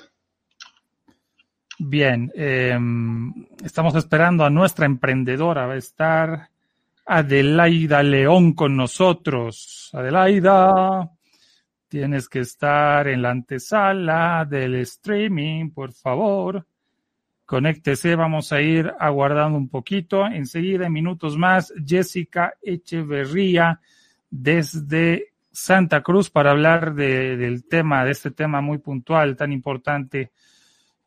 Bien, 1.78 2.32
em, 2.34 3.32
estamos 3.64 3.94
esperando 3.94 4.44
a 4.44 4.50
nuestra 4.50 4.84
emprendedora, 4.84 5.66
va 5.68 5.74
a 5.74 5.76
estar 5.76 6.48
Adelaida 7.06 8.02
León 8.02 8.52
con 8.54 8.76
nosotros. 8.76 9.90
Adelaida, 9.92 11.08
tienes 11.86 12.28
que 12.28 12.40
estar 12.40 13.06
en 13.06 13.22
la 13.22 13.30
antesala 13.30 14.44
del 14.44 14.74
streaming, 14.74 15.70
por 15.70 15.92
favor. 15.92 16.66
Conéctese, 17.48 18.14
vamos 18.14 18.52
a 18.52 18.60
ir 18.60 18.92
aguardando 18.98 19.56
un 19.56 19.70
poquito. 19.70 20.26
Enseguida, 20.26 20.84
en 20.84 20.92
minutos 20.92 21.38
más, 21.38 21.72
Jessica 21.82 22.52
Echeverría 22.60 23.80
desde 24.28 25.32
Santa 25.50 26.02
Cruz 26.02 26.28
para 26.28 26.50
hablar 26.50 26.94
del 26.94 27.64
tema, 27.66 28.04
de 28.04 28.10
este 28.10 28.32
tema 28.32 28.60
muy 28.60 28.76
puntual, 28.76 29.34
tan 29.34 29.50
importante, 29.50 30.30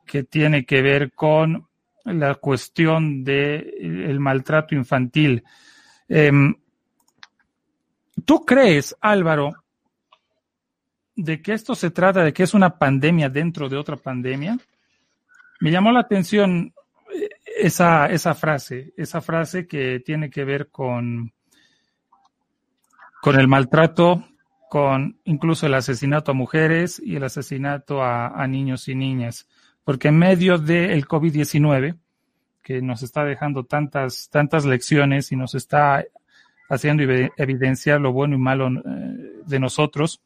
que 0.04 0.24
tiene 0.24 0.66
que 0.66 0.82
ver 0.82 1.12
con 1.12 1.68
la 2.06 2.34
cuestión 2.34 3.24
del 3.24 4.20
maltrato 4.20 4.74
infantil. 4.74 5.44
Em, 6.10 6.56
¿Tú 8.26 8.44
crees, 8.44 8.98
Álvaro, 9.00 9.52
de 11.16 11.40
que 11.40 11.54
esto 11.54 11.76
se 11.76 11.92
trata 11.92 12.24
de 12.24 12.34
que 12.34 12.42
es 12.42 12.56
una 12.56 12.80
pandemia 12.80 13.30
dentro 13.30 13.70
de 13.70 13.78
otra 13.78 13.96
pandemia? 13.96 14.58
Me 15.62 15.70
llamó 15.70 15.92
la 15.92 16.00
atención 16.00 16.74
eh, 17.14 17.30
esa, 17.46 18.08
esa 18.08 18.34
frase, 18.34 18.94
esa 18.98 19.22
frase 19.22 19.68
que 19.68 20.00
tiene 20.00 20.32
que 20.32 20.44
ver 20.44 20.70
con, 20.70 21.32
con 23.22 23.40
el 23.40 23.48
maltrato, 23.48 24.26
con 24.72 25.20
incluso 25.24 25.68
el 25.68 25.76
asesinato 25.76 26.32
a 26.32 26.34
mujeres 26.34 27.00
y 27.00 27.16
el 27.16 27.24
asesinato 27.24 28.04
a, 28.04 28.48
niños 28.48 28.88
y 28.88 28.96
niñas. 28.96 29.48
Porque 29.84 30.08
en 30.08 30.18
medio 30.18 30.58
del 30.58 31.08
COVID-19, 31.08 31.96
que 32.64 32.82
nos 32.82 33.04
está 33.04 33.24
dejando 33.24 33.64
tantas, 33.64 34.30
tantas 34.32 34.66
lecciones 34.66 35.32
y 35.32 35.36
nos 35.36 35.54
está 35.54 36.04
haciendo 36.72 37.04
evidenciar 37.38 38.02
lo 38.02 38.12
bueno 38.12 38.34
y 38.34 38.40
malo 38.40 38.68
eh, 38.70 39.42
de 39.46 39.60
nosotros, 39.60 40.24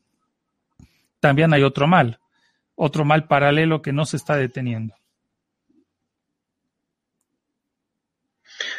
también 1.19 1.53
hay 1.53 1.63
otro 1.63 1.87
mal, 1.87 2.21
otro 2.75 3.03
mal 3.03 3.27
paralelo 3.27 3.81
que 3.81 3.91
no 3.91 4.05
se 4.05 4.15
está 4.15 4.37
deteniendo. 4.37 4.95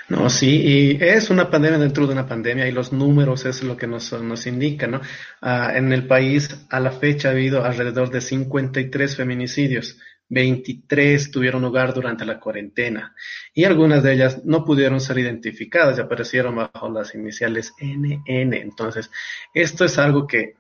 No, 0.09 0.31
sí, 0.31 0.63
y 0.65 1.05
es 1.05 1.31
una 1.31 1.51
pandemia 1.51 1.79
dentro 1.79 2.07
de 2.07 2.13
una 2.13 2.29
pandemia 2.29 2.69
y 2.69 2.73
los 2.73 2.93
números 2.93 3.45
es 3.45 3.65
lo 3.65 3.77
que 3.77 3.89
nos, 3.89 4.13
nos 4.13 4.47
indica, 4.47 4.87
¿no? 4.87 5.01
Ah, 5.41 5.73
en 5.75 5.93
el 5.93 6.07
país 6.07 6.65
a 6.71 6.79
la 6.79 6.93
fecha 6.93 7.29
ha 7.29 7.33
habido 7.33 7.65
alrededor 7.65 8.11
de 8.11 8.21
53 8.21 9.17
feminicidios, 9.17 9.99
23 10.29 11.31
tuvieron 11.31 11.63
lugar 11.63 11.93
durante 11.93 12.25
la 12.25 12.39
cuarentena 12.39 13.15
y 13.55 13.65
algunas 13.65 14.03
de 14.03 14.13
ellas 14.13 14.45
no 14.45 14.65
pudieron 14.65 15.01
ser 15.01 15.19
identificadas 15.19 15.99
y 15.99 16.01
aparecieron 16.01 16.57
bajo 16.57 16.89
las 16.89 17.15
iniciales 17.15 17.75
NN. 17.81 18.55
Entonces, 18.55 19.11
esto 19.55 19.85
es 19.85 19.99
algo 19.99 20.27
que 20.27 20.55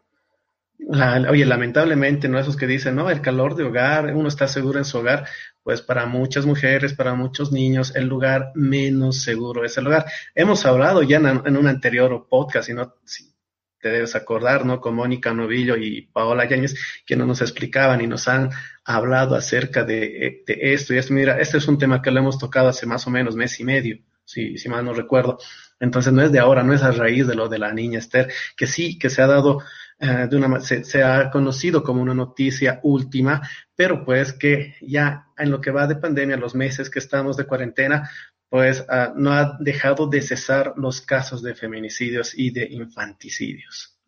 oye, 0.88 1.44
lamentablemente, 1.44 2.28
¿no? 2.28 2.38
Esos 2.38 2.56
que 2.56 2.66
dicen, 2.66 2.96
no, 2.96 3.10
el 3.10 3.20
calor 3.20 3.54
de 3.54 3.64
hogar, 3.64 4.14
uno 4.14 4.28
está 4.28 4.46
seguro 4.46 4.78
en 4.78 4.84
su 4.84 4.98
hogar, 4.98 5.26
pues 5.62 5.82
para 5.82 6.06
muchas 6.06 6.46
mujeres, 6.46 6.94
para 6.94 7.14
muchos 7.14 7.52
niños, 7.52 7.94
el 7.96 8.06
lugar 8.06 8.52
menos 8.54 9.22
seguro 9.22 9.64
es 9.64 9.76
el 9.78 9.86
hogar. 9.86 10.06
Hemos 10.34 10.64
hablado 10.66 11.02
ya 11.02 11.16
en, 11.16 11.56
un 11.56 11.66
anterior 11.66 12.26
podcast, 12.28 12.68
y 12.68 12.74
no, 12.74 12.94
si 13.04 13.32
te 13.80 13.88
debes 13.88 14.14
acordar, 14.14 14.64
¿no? 14.64 14.80
Con 14.80 14.94
Mónica 14.94 15.32
Novillo 15.32 15.76
y 15.76 16.02
Paola 16.02 16.48
Yáñez, 16.48 16.74
que 17.04 17.16
nos 17.16 17.40
explicaban 17.40 18.00
y 18.00 18.06
nos 18.06 18.28
han 18.28 18.50
hablado 18.84 19.34
acerca 19.34 19.84
de, 19.84 20.44
esto 20.46 20.94
y 20.94 20.98
esto. 20.98 21.14
Mira, 21.14 21.40
este 21.40 21.58
es 21.58 21.68
un 21.68 21.78
tema 21.78 22.02
que 22.02 22.10
lo 22.10 22.20
hemos 22.20 22.38
tocado 22.38 22.68
hace 22.68 22.86
más 22.86 23.06
o 23.06 23.10
menos 23.10 23.36
mes 23.36 23.58
y 23.60 23.64
medio, 23.64 23.98
si, 24.24 24.56
si 24.58 24.68
mal 24.68 24.84
no 24.84 24.92
recuerdo. 24.92 25.38
Entonces 25.78 26.12
no 26.12 26.22
es 26.22 26.32
de 26.32 26.38
ahora, 26.38 26.62
no 26.62 26.72
es 26.72 26.82
a 26.82 26.90
raíz 26.90 27.26
de 27.26 27.34
lo 27.34 27.48
de 27.48 27.58
la 27.58 27.72
niña 27.72 27.98
Esther, 27.98 28.32
que 28.56 28.66
sí, 28.66 28.98
que 28.98 29.10
se 29.10 29.20
ha 29.22 29.26
dado 29.26 29.62
eh, 29.98 30.26
de 30.28 30.36
una, 30.36 30.60
se, 30.60 31.02
ha 31.02 31.30
conocido 31.30 31.82
como 31.82 32.02
una 32.02 32.14
noticia 32.14 32.80
última, 32.82 33.40
pero 33.74 34.04
pues 34.04 34.32
que 34.32 34.74
ya 34.82 35.28
en 35.38 35.50
lo 35.50 35.60
que 35.60 35.70
va 35.70 35.86
de 35.86 35.96
pandemia, 35.96 36.36
los 36.36 36.54
meses 36.54 36.90
que 36.90 36.98
estamos 36.98 37.36
de 37.36 37.46
cuarentena, 37.46 38.10
pues 38.48 38.86
uh, 38.88 39.18
no 39.18 39.32
ha 39.32 39.56
dejado 39.58 40.06
de 40.06 40.22
cesar 40.22 40.74
los 40.76 41.00
casos 41.00 41.42
de 41.42 41.54
feminicidios 41.54 42.38
y 42.38 42.50
de 42.50 42.66
infanticidios. 42.70 43.98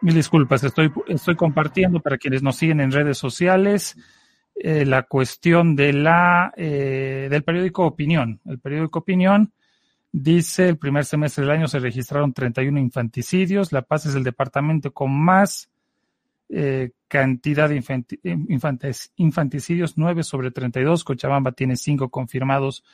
Mil 0.00 0.14
disculpas, 0.14 0.64
estoy, 0.64 0.92
estoy 1.06 1.36
compartiendo 1.36 2.00
para 2.00 2.18
quienes 2.18 2.42
nos 2.42 2.56
siguen 2.56 2.80
en 2.80 2.90
redes 2.90 3.18
sociales 3.18 3.96
eh, 4.56 4.84
la 4.84 5.04
cuestión 5.04 5.76
de 5.76 5.92
la, 5.92 6.52
eh, 6.56 7.28
del 7.30 7.44
periódico 7.44 7.86
Opinión. 7.86 8.40
El 8.44 8.58
periódico 8.58 8.98
Opinión 8.98 9.52
Dice, 10.12 10.68
el 10.68 10.76
primer 10.76 11.06
semestre 11.06 11.42
del 11.42 11.50
año 11.50 11.68
se 11.68 11.78
registraron 11.78 12.34
31 12.34 12.78
infanticidios. 12.78 13.72
La 13.72 13.80
Paz 13.80 14.04
es 14.04 14.14
el 14.14 14.22
departamento 14.22 14.92
con 14.92 15.10
más 15.10 15.70
eh, 16.50 16.90
cantidad 17.08 17.70
de 17.70 17.82
infanticidios, 19.16 19.96
9 19.96 20.22
sobre 20.22 20.50
32. 20.50 21.04
Cochabamba 21.04 21.52
tiene 21.52 21.76
5 21.76 22.10
confirmados 22.10 22.84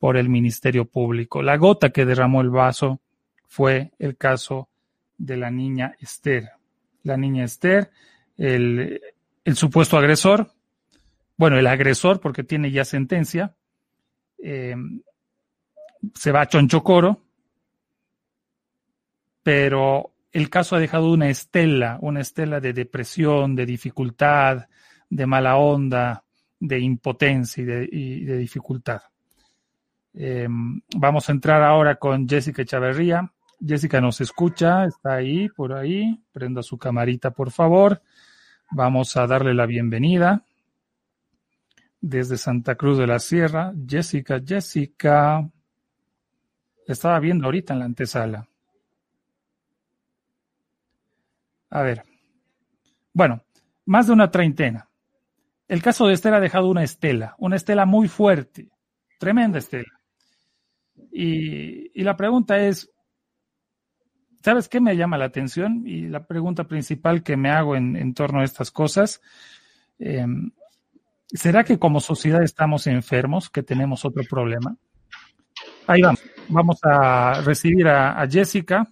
por 0.00 0.16
el 0.16 0.28
Ministerio 0.28 0.84
Público. 0.84 1.42
La 1.42 1.56
gota 1.56 1.90
que 1.90 2.04
derramó 2.04 2.40
el 2.40 2.50
vaso 2.50 3.00
fue 3.46 3.92
el 4.00 4.16
caso 4.16 4.68
de 5.16 5.36
la 5.36 5.52
niña 5.52 5.94
Esther. 6.00 6.50
La 7.04 7.16
niña 7.16 7.44
Esther, 7.44 7.92
el, 8.36 9.00
el 9.44 9.56
supuesto 9.56 9.96
agresor, 9.96 10.50
bueno, 11.36 11.56
el 11.56 11.68
agresor, 11.68 12.20
porque 12.20 12.42
tiene 12.42 12.72
ya 12.72 12.84
sentencia, 12.84 13.54
eh, 14.38 14.74
se 16.14 16.32
va 16.32 16.42
a 16.42 16.48
Chonchocoro, 16.48 17.22
pero 19.42 20.12
el 20.32 20.50
caso 20.50 20.74
ha 20.74 20.80
dejado 20.80 21.12
una 21.12 21.28
estela, 21.28 21.98
una 22.00 22.20
estela 22.20 22.60
de 22.60 22.72
depresión, 22.72 23.54
de 23.54 23.66
dificultad, 23.66 24.66
de 25.08 25.26
mala 25.26 25.56
onda, 25.56 26.24
de 26.58 26.80
impotencia 26.80 27.62
y 27.62 28.24
de, 28.24 28.38
dificultad. 28.38 29.02
Eh, 30.12 30.48
vamos 30.96 31.28
a 31.28 31.32
entrar 31.32 31.62
ahora 31.62 31.96
con 31.96 32.28
Jessica 32.28 32.62
Echaverría. 32.62 33.30
Jessica 33.64 34.00
nos 34.00 34.20
escucha, 34.20 34.84
está 34.86 35.14
ahí, 35.14 35.48
por 35.48 35.72
ahí. 35.72 36.20
Prenda 36.32 36.62
su 36.62 36.78
camarita, 36.78 37.30
por 37.30 37.50
favor. 37.50 38.02
Vamos 38.70 39.16
a 39.16 39.26
darle 39.26 39.54
la 39.54 39.66
bienvenida 39.66 40.42
desde 42.00 42.36
Santa 42.36 42.74
Cruz 42.74 42.98
de 42.98 43.06
la 43.06 43.18
Sierra. 43.18 43.72
Jessica, 43.86 44.40
Jessica. 44.44 45.48
Estaba 46.86 47.18
viendo 47.20 47.46
ahorita 47.46 47.72
en 47.72 47.78
la 47.78 47.84
antesala. 47.86 48.48
A 51.70 51.82
ver. 51.82 52.04
Bueno, 53.12 53.42
más 53.86 54.06
de 54.06 54.12
una 54.12 54.30
treintena. 54.30 54.88
El 55.66 55.82
caso 55.82 56.06
de 56.06 56.14
Estela 56.14 56.36
ha 56.36 56.40
dejado 56.40 56.68
una 56.68 56.84
estela, 56.84 57.34
una 57.38 57.56
estela 57.56 57.86
muy 57.86 58.06
fuerte, 58.06 58.68
tremenda 59.18 59.58
estela. 59.58 60.00
Y, 61.10 62.02
la 62.02 62.16
pregunta 62.16 62.58
es, 62.58 62.90
¿sabes 64.42 64.68
qué 64.68 64.80
me 64.80 64.96
llama 64.96 65.16
la 65.16 65.24
atención? 65.26 65.82
Y 65.86 66.02
la 66.08 66.26
pregunta 66.26 66.64
principal 66.64 67.22
que 67.22 67.36
me 67.36 67.50
hago 67.50 67.76
en, 67.76 68.14
torno 68.14 68.40
a 68.40 68.44
estas 68.44 68.70
cosas, 68.70 69.22
em, 69.98 70.50
¿será 71.28 71.64
que 71.64 71.78
como 71.78 72.00
sociedad 72.00 72.42
estamos 72.42 72.86
enfermos, 72.86 73.48
que 73.48 73.62
tenemos 73.62 74.04
otro 74.04 74.22
problema? 74.28 74.76
Ahí 75.86 76.00
vamos. 76.00 76.22
Vamos 76.48 76.78
a 76.82 77.40
recibir 77.42 77.88
a, 77.88 78.26
Jessica. 78.28 78.86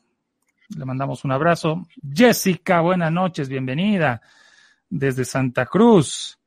Le 0.76 0.84
mandamos 0.84 1.24
un 1.24 1.32
abrazo. 1.32 1.86
Jessica, 2.14 2.80
buenas 2.80 3.12
noches, 3.12 3.48
bienvenida 3.48 4.20
desde 4.88 5.24
Santa 5.24 5.66
Cruz. 5.66 6.38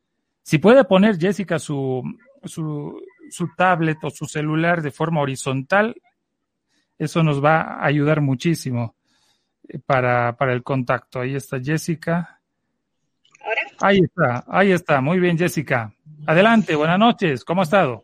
Si 0.41 0.57
puede 0.57 0.83
poner 0.83 1.17
Jessica 1.17 1.59
su, 1.59 2.03
su, 2.43 2.99
su 3.29 3.47
tablet 3.55 3.97
o 4.03 4.09
su 4.09 4.25
celular 4.25 4.81
de 4.81 4.91
forma 4.91 5.21
horizontal, 5.21 5.95
eso 6.97 7.23
nos 7.23 7.43
va 7.43 7.61
a 7.61 7.85
ayudar 7.85 8.21
muchísimo 8.21 8.95
eh, 9.67 9.79
para, 9.79 10.35
para 10.37 10.53
el 10.53 10.63
contacto. 10.63 11.19
Ahí 11.19 11.35
está 11.35 11.59
Jessica. 11.59 12.39
¿Ahora? 13.41 13.61
Ahí 13.81 13.99
está, 13.99 14.45
ahí 14.47 14.71
está. 14.71 15.01
Muy 15.01 15.19
bien, 15.19 15.37
Jessica. 15.37 15.93
Adelante, 16.25 16.75
buenas 16.75 16.99
noches. 16.99 17.43
¿Cómo 17.43 17.61
ha 17.61 17.65
estado? 17.65 18.03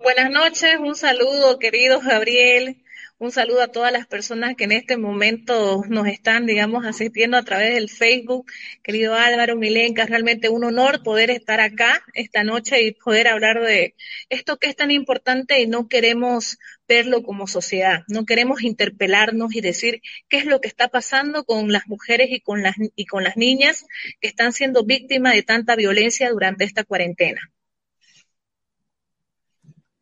Buenas 0.00 0.30
noches, 0.30 0.76
un 0.78 0.94
saludo, 0.94 1.58
querido 1.58 2.00
Gabriel. 2.00 2.84
Un 3.18 3.32
saludo 3.32 3.62
a 3.62 3.72
todas 3.72 3.92
las 3.92 4.06
personas 4.06 4.54
que 4.54 4.62
en 4.62 4.70
este 4.70 4.96
momento 4.96 5.82
nos 5.88 6.06
están, 6.06 6.46
digamos, 6.46 6.86
asistiendo 6.86 7.36
a 7.36 7.42
través 7.42 7.74
del 7.74 7.90
Facebook. 7.90 8.46
Querido 8.84 9.16
Álvaro 9.16 9.56
Milenca, 9.56 10.06
realmente 10.06 10.50
un 10.50 10.62
honor 10.62 11.02
poder 11.02 11.30
estar 11.32 11.58
acá 11.58 12.04
esta 12.14 12.44
noche 12.44 12.80
y 12.84 12.92
poder 12.92 13.26
hablar 13.26 13.60
de 13.60 13.96
esto 14.28 14.56
que 14.56 14.68
es 14.68 14.76
tan 14.76 14.92
importante 14.92 15.60
y 15.60 15.66
no 15.66 15.88
queremos 15.88 16.58
verlo 16.86 17.24
como 17.24 17.48
sociedad. 17.48 18.04
No 18.06 18.24
queremos 18.24 18.62
interpelarnos 18.62 19.52
y 19.56 19.60
decir 19.60 20.00
qué 20.28 20.36
es 20.36 20.44
lo 20.44 20.60
que 20.60 20.68
está 20.68 20.86
pasando 20.86 21.42
con 21.42 21.72
las 21.72 21.88
mujeres 21.88 22.28
y 22.30 22.40
con 22.40 22.62
las, 22.62 22.76
y 22.94 23.06
con 23.06 23.24
las 23.24 23.36
niñas 23.36 23.84
que 24.20 24.28
están 24.28 24.52
siendo 24.52 24.84
víctimas 24.84 25.34
de 25.34 25.42
tanta 25.42 25.74
violencia 25.74 26.30
durante 26.30 26.64
esta 26.64 26.84
cuarentena. 26.84 27.40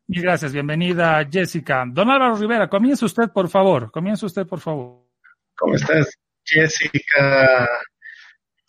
Gracias, 0.09 0.53
bienvenida 0.53 1.27
Jessica. 1.29 1.83
Don 1.85 2.09
Álvaro 2.09 2.37
Rivera, 2.37 2.69
comience 2.69 3.03
usted, 3.03 3.29
por 3.29 3.49
favor. 3.49 3.91
Comience 3.91 4.25
usted, 4.25 4.47
por 4.47 4.61
favor. 4.61 5.05
¿Cómo 5.57 5.75
estás, 5.75 6.17
Jessica? 6.45 7.67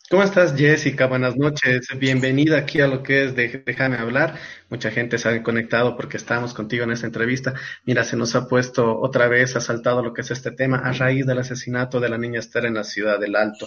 ¿Cómo 0.09 0.23
estás, 0.23 0.53
Jessica? 0.57 1.07
Buenas 1.07 1.37
noches. 1.37 1.87
Bienvenida 1.97 2.57
aquí 2.57 2.81
a 2.81 2.87
lo 2.87 3.03
que 3.03 3.23
es 3.23 3.35
Déjame 3.35 3.95
hablar. 3.95 4.35
Mucha 4.67 4.91
gente 4.91 5.17
se 5.17 5.29
ha 5.29 5.41
conectado 5.41 5.95
porque 5.95 6.17
estamos 6.17 6.53
contigo 6.53 6.83
en 6.83 6.91
esta 6.91 7.07
entrevista. 7.07 7.53
Mira, 7.85 8.03
se 8.03 8.17
nos 8.17 8.35
ha 8.35 8.45
puesto 8.45 8.99
otra 8.99 9.29
vez, 9.29 9.55
ha 9.55 9.61
saltado 9.61 10.03
lo 10.03 10.13
que 10.13 10.21
es 10.21 10.31
este 10.31 10.51
tema 10.51 10.79
a 10.79 10.91
raíz 10.91 11.25
del 11.25 11.37
asesinato 11.37 12.01
de 12.01 12.09
la 12.09 12.17
niña 12.17 12.39
Esther 12.39 12.65
en 12.65 12.73
la 12.73 12.83
ciudad 12.83 13.17
del 13.17 13.37
Alto. 13.37 13.65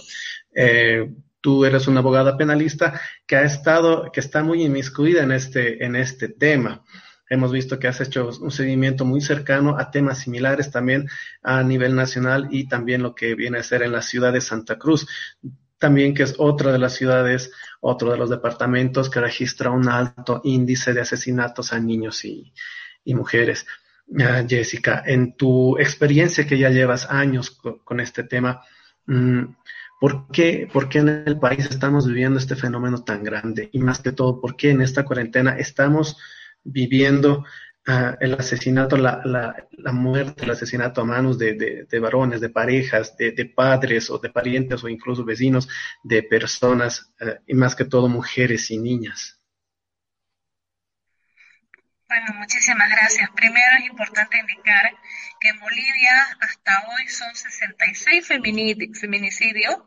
Eh, 0.53 1.09
tú 1.41 1.65
eres 1.65 1.87
una 1.87 2.01
abogada 2.01 2.37
penalista 2.37 3.01
que 3.25 3.35
ha 3.35 3.43
estado, 3.43 4.11
que 4.11 4.19
está 4.19 4.43
muy 4.43 4.63
inmiscuida 4.63 5.23
en 5.23 5.31
este, 5.31 5.83
en 5.83 5.95
este 5.95 6.27
tema. 6.27 6.83
Hemos 7.33 7.51
visto 7.51 7.79
que 7.79 7.87
has 7.87 7.99
hecho 7.99 8.29
un 8.41 8.51
seguimiento 8.51 9.05
muy 9.05 9.19
cercano 9.19 9.79
a 9.79 9.89
temas 9.89 10.19
similares 10.19 10.69
también 10.69 11.09
a 11.41 11.63
nivel 11.63 11.95
nacional 11.95 12.47
y 12.51 12.67
también 12.67 13.01
lo 13.01 13.15
que 13.15 13.33
viene 13.33 13.57
a 13.57 13.63
ser 13.63 13.81
en 13.81 13.91
la 13.91 14.03
ciudad 14.03 14.31
de 14.31 14.39
Santa 14.39 14.77
Cruz. 14.77 15.07
También 15.79 16.13
que 16.13 16.21
es 16.21 16.35
otra 16.37 16.71
de 16.71 16.77
las 16.77 16.93
ciudades, 16.93 17.51
otro 17.81 18.11
de 18.11 18.17
los 18.17 18.29
departamentos 18.29 19.09
que 19.09 19.19
registra 19.19 19.71
un 19.71 19.89
alto 19.89 20.41
índice 20.43 20.93
de 20.93 21.01
asesinatos 21.01 21.73
a 21.73 21.79
niños 21.79 22.23
y, 22.23 22.53
mujeres. 23.15 23.65
Ah, 24.19 24.43
Jessica, 24.47 25.01
en 25.03 25.35
tu 25.35 25.79
experiencia 25.79 26.45
que 26.45 26.59
ya 26.59 26.69
llevas 26.69 27.09
años 27.09 27.49
con, 27.49 27.99
este 27.99 28.25
tema, 28.25 28.61
mm, 29.07 29.43
¿Por 29.99 30.27
qué, 30.27 30.69
¿Por 30.71 30.87
qué, 30.87 30.99
en 30.99 31.23
el 31.25 31.39
país 31.39 31.65
estamos 31.65 32.05
viviendo 32.05 32.37
este 32.37 32.57
fenómeno 32.57 33.03
tan 33.03 33.23
grande? 33.23 33.69
Y 33.71 33.79
más 33.79 34.01
que 34.01 34.11
todo, 34.11 34.39
¿por 34.39 34.55
qué 34.55 34.69
en 34.69 34.81
esta 34.81 35.03
cuarentena 35.03 35.57
estamos 35.57 36.17
viviendo 36.63 37.45
ah, 37.87 38.17
el 38.19 38.33
asesinato, 38.33 38.97
la, 38.97 39.21
la, 39.25 39.67
la, 39.71 39.91
muerte, 39.91 40.45
el 40.45 40.51
asesinato 40.51 41.01
a 41.01 41.05
manos 41.05 41.37
de, 41.37 41.85
de, 41.89 41.99
varones, 41.99 42.41
de 42.41 42.49
parejas, 42.49 43.17
de, 43.17 43.31
de, 43.31 43.45
padres 43.45 44.09
o 44.09 44.17
de 44.17 44.29
parientes 44.29 44.83
o 44.83 44.89
incluso 44.89 45.25
vecinos, 45.25 45.67
de 46.03 46.23
personas 46.23 47.13
ah, 47.21 47.39
y 47.47 47.53
más 47.53 47.75
que 47.75 47.85
todo 47.85 48.07
mujeres 48.07 48.71
y 48.71 48.77
niñas. 48.77 49.39
Bueno, 52.13 52.39
muchísimas 52.39 52.91
gracias. 52.91 53.27
Primero 53.31 53.77
es 53.79 53.85
importante 53.85 54.37
indicar 54.37 54.93
que 55.39 55.49
en 55.49 55.59
Bolivia 55.59 56.27
hasta 56.41 56.83
hoy 56.89 57.07
son 57.07 57.33
66 57.33 58.27
feminicidios 58.99 59.77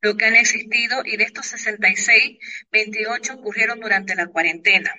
lo 0.00 0.16
que 0.16 0.24
han 0.24 0.34
existido 0.34 1.02
y 1.04 1.18
de 1.18 1.24
estos 1.24 1.44
66, 1.44 2.38
28 2.72 3.34
ocurrieron 3.34 3.80
durante 3.80 4.14
la 4.14 4.28
cuarentena. 4.28 4.94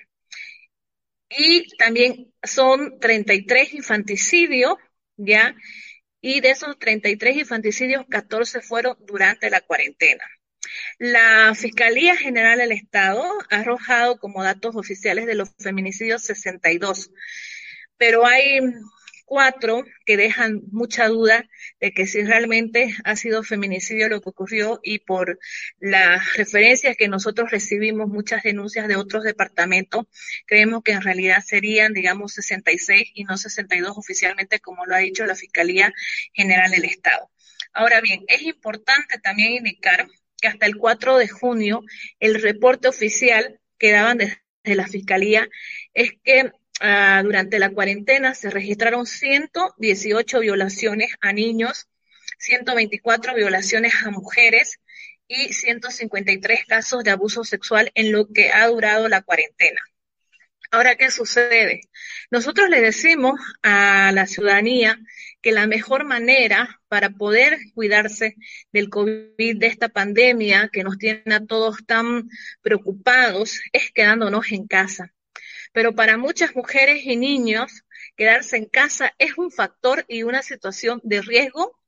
Y 1.28 1.68
también 1.76 2.32
son 2.42 2.98
33 3.00 3.74
infanticidios, 3.74 4.74
¿ya? 5.16 5.54
Y 6.20 6.40
de 6.40 6.50
esos 6.50 6.78
33 6.78 7.36
infanticidios, 7.38 8.06
14 8.08 8.60
fueron 8.60 8.96
durante 9.06 9.50
la 9.50 9.60
cuarentena. 9.60 10.24
La 10.98 11.54
Fiscalía 11.54 12.16
General 12.16 12.58
del 12.58 12.72
Estado 12.72 13.22
ha 13.50 13.60
arrojado 13.60 14.18
como 14.18 14.42
datos 14.42 14.76
oficiales 14.76 15.26
de 15.26 15.34
los 15.34 15.50
feminicidios 15.58 16.22
62, 16.22 17.10
pero 17.96 18.26
hay 18.26 18.60
cuatro 19.26 19.84
que 20.06 20.16
dejan 20.16 20.62
mucha 20.70 21.08
duda 21.08 21.46
de 21.80 21.92
que 21.92 22.06
si 22.06 22.22
realmente 22.22 22.94
ha 23.04 23.16
sido 23.16 23.42
feminicidio 23.42 24.08
lo 24.08 24.22
que 24.22 24.30
ocurrió 24.30 24.80
y 24.82 25.00
por 25.00 25.38
las 25.78 26.36
referencias 26.36 26.96
que 26.96 27.08
nosotros 27.08 27.50
recibimos 27.50 28.08
muchas 28.08 28.44
denuncias 28.44 28.88
de 28.88 28.96
otros 28.96 29.24
departamentos, 29.24 30.06
creemos 30.46 30.82
que 30.82 30.92
en 30.92 31.02
realidad 31.02 31.42
serían, 31.44 31.92
digamos, 31.92 32.32
66 32.34 33.10
y 33.14 33.24
no 33.24 33.36
62 33.36 33.98
oficialmente, 33.98 34.60
como 34.60 34.86
lo 34.86 34.94
ha 34.94 34.98
dicho 34.98 35.26
la 35.26 35.34
Fiscalía 35.34 35.92
General 36.32 36.70
del 36.70 36.84
Estado. 36.84 37.30
Ahora 37.72 38.00
bien, 38.00 38.24
es 38.28 38.42
importante 38.42 39.18
también 39.18 39.52
indicar 39.52 40.06
que 40.40 40.48
hasta 40.48 40.66
el 40.66 40.76
4 40.76 41.18
de 41.18 41.28
junio 41.28 41.82
el 42.20 42.40
reporte 42.40 42.88
oficial 42.88 43.60
que 43.78 43.92
daban 43.92 44.18
desde 44.18 44.76
la 44.76 44.86
Fiscalía 44.86 45.48
es 45.92 46.12
que 46.22 46.52
Ah, 46.80 47.22
durante 47.24 47.58
la 47.58 47.70
cuarentena 47.70 48.34
se 48.34 48.50
registraron 48.50 49.06
118 49.06 50.40
violaciones 50.40 51.14
a 51.20 51.32
niños, 51.32 51.88
124 52.38 53.34
violaciones 53.34 53.94
a 54.04 54.10
mujeres 54.10 54.78
y 55.26 55.54
153 55.54 56.66
casos 56.66 57.02
de 57.02 57.10
abuso 57.10 57.44
sexual 57.44 57.90
en 57.94 58.12
lo 58.12 58.28
que 58.28 58.52
ha 58.52 58.66
durado 58.68 59.08
la 59.08 59.22
cuarentena. 59.22 59.80
Ahora, 60.70 60.96
¿qué 60.96 61.10
sucede? 61.10 61.80
Nosotros 62.30 62.68
le 62.68 62.80
decimos 62.80 63.40
a 63.62 64.12
la 64.12 64.26
ciudadanía 64.26 64.98
que 65.40 65.52
la 65.52 65.66
mejor 65.66 66.04
manera 66.04 66.80
para 66.88 67.10
poder 67.10 67.58
cuidarse 67.74 68.36
del 68.72 68.90
COVID, 68.90 69.58
de 69.58 69.66
esta 69.66 69.88
pandemia 69.88 70.68
que 70.72 70.84
nos 70.84 70.98
tiene 70.98 71.34
a 71.34 71.46
todos 71.46 71.86
tan 71.86 72.28
preocupados, 72.62 73.60
es 73.72 73.92
quedándonos 73.92 74.52
en 74.52 74.66
casa 74.66 75.14
Pero 75.76 75.94
para 75.94 76.16
muchas 76.16 76.56
mujeres 76.56 77.04
y 77.04 77.16
niños, 77.16 77.84
quedarse 78.16 78.56
en 78.56 78.64
casa 78.64 79.12
es 79.18 79.36
un 79.36 79.50
factor 79.50 80.06
y 80.08 80.22
una 80.22 80.42
situación 80.42 81.02
de 81.04 81.20
riesgo 81.20 81.78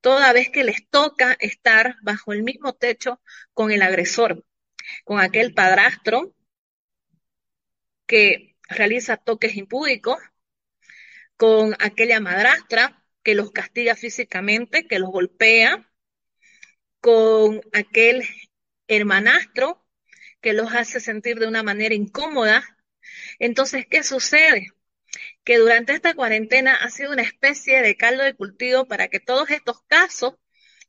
toda 0.00 0.32
vez 0.32 0.48
que 0.48 0.64
les 0.64 0.88
toca 0.88 1.36
estar 1.38 1.96
bajo 2.00 2.32
el 2.32 2.42
mismo 2.42 2.72
techo 2.72 3.20
con 3.52 3.72
el 3.72 3.82
agresor, 3.82 4.42
con 5.04 5.20
aquel 5.20 5.52
padrastro 5.52 6.34
que 8.06 8.56
realiza 8.70 9.18
toques 9.18 9.54
impúdicos, 9.56 10.16
con 11.36 11.76
aquella 11.78 12.20
madrastra 12.20 13.04
que 13.22 13.34
los 13.34 13.50
castiga 13.50 13.96
físicamente, 13.96 14.86
que 14.86 14.98
los 14.98 15.10
golpea, 15.10 15.86
con 17.00 17.60
aquel 17.74 18.26
hermanastro 18.88 19.86
que 20.40 20.54
los 20.54 20.72
hace 20.72 21.00
sentir 21.00 21.38
de 21.38 21.48
una 21.48 21.62
manera 21.62 21.94
incómoda. 21.94 22.64
Entonces, 23.38 23.86
¿qué 23.88 24.02
sucede? 24.02 24.68
Que 25.44 25.58
durante 25.58 25.92
esta 25.94 26.14
cuarentena 26.14 26.74
ha 26.74 26.90
sido 26.90 27.12
una 27.12 27.22
especie 27.22 27.82
de 27.82 27.96
caldo 27.96 28.22
de 28.24 28.34
cultivo 28.34 28.86
para 28.86 29.08
que 29.08 29.20
todos 29.20 29.50
estos 29.50 29.82
casos 29.86 30.34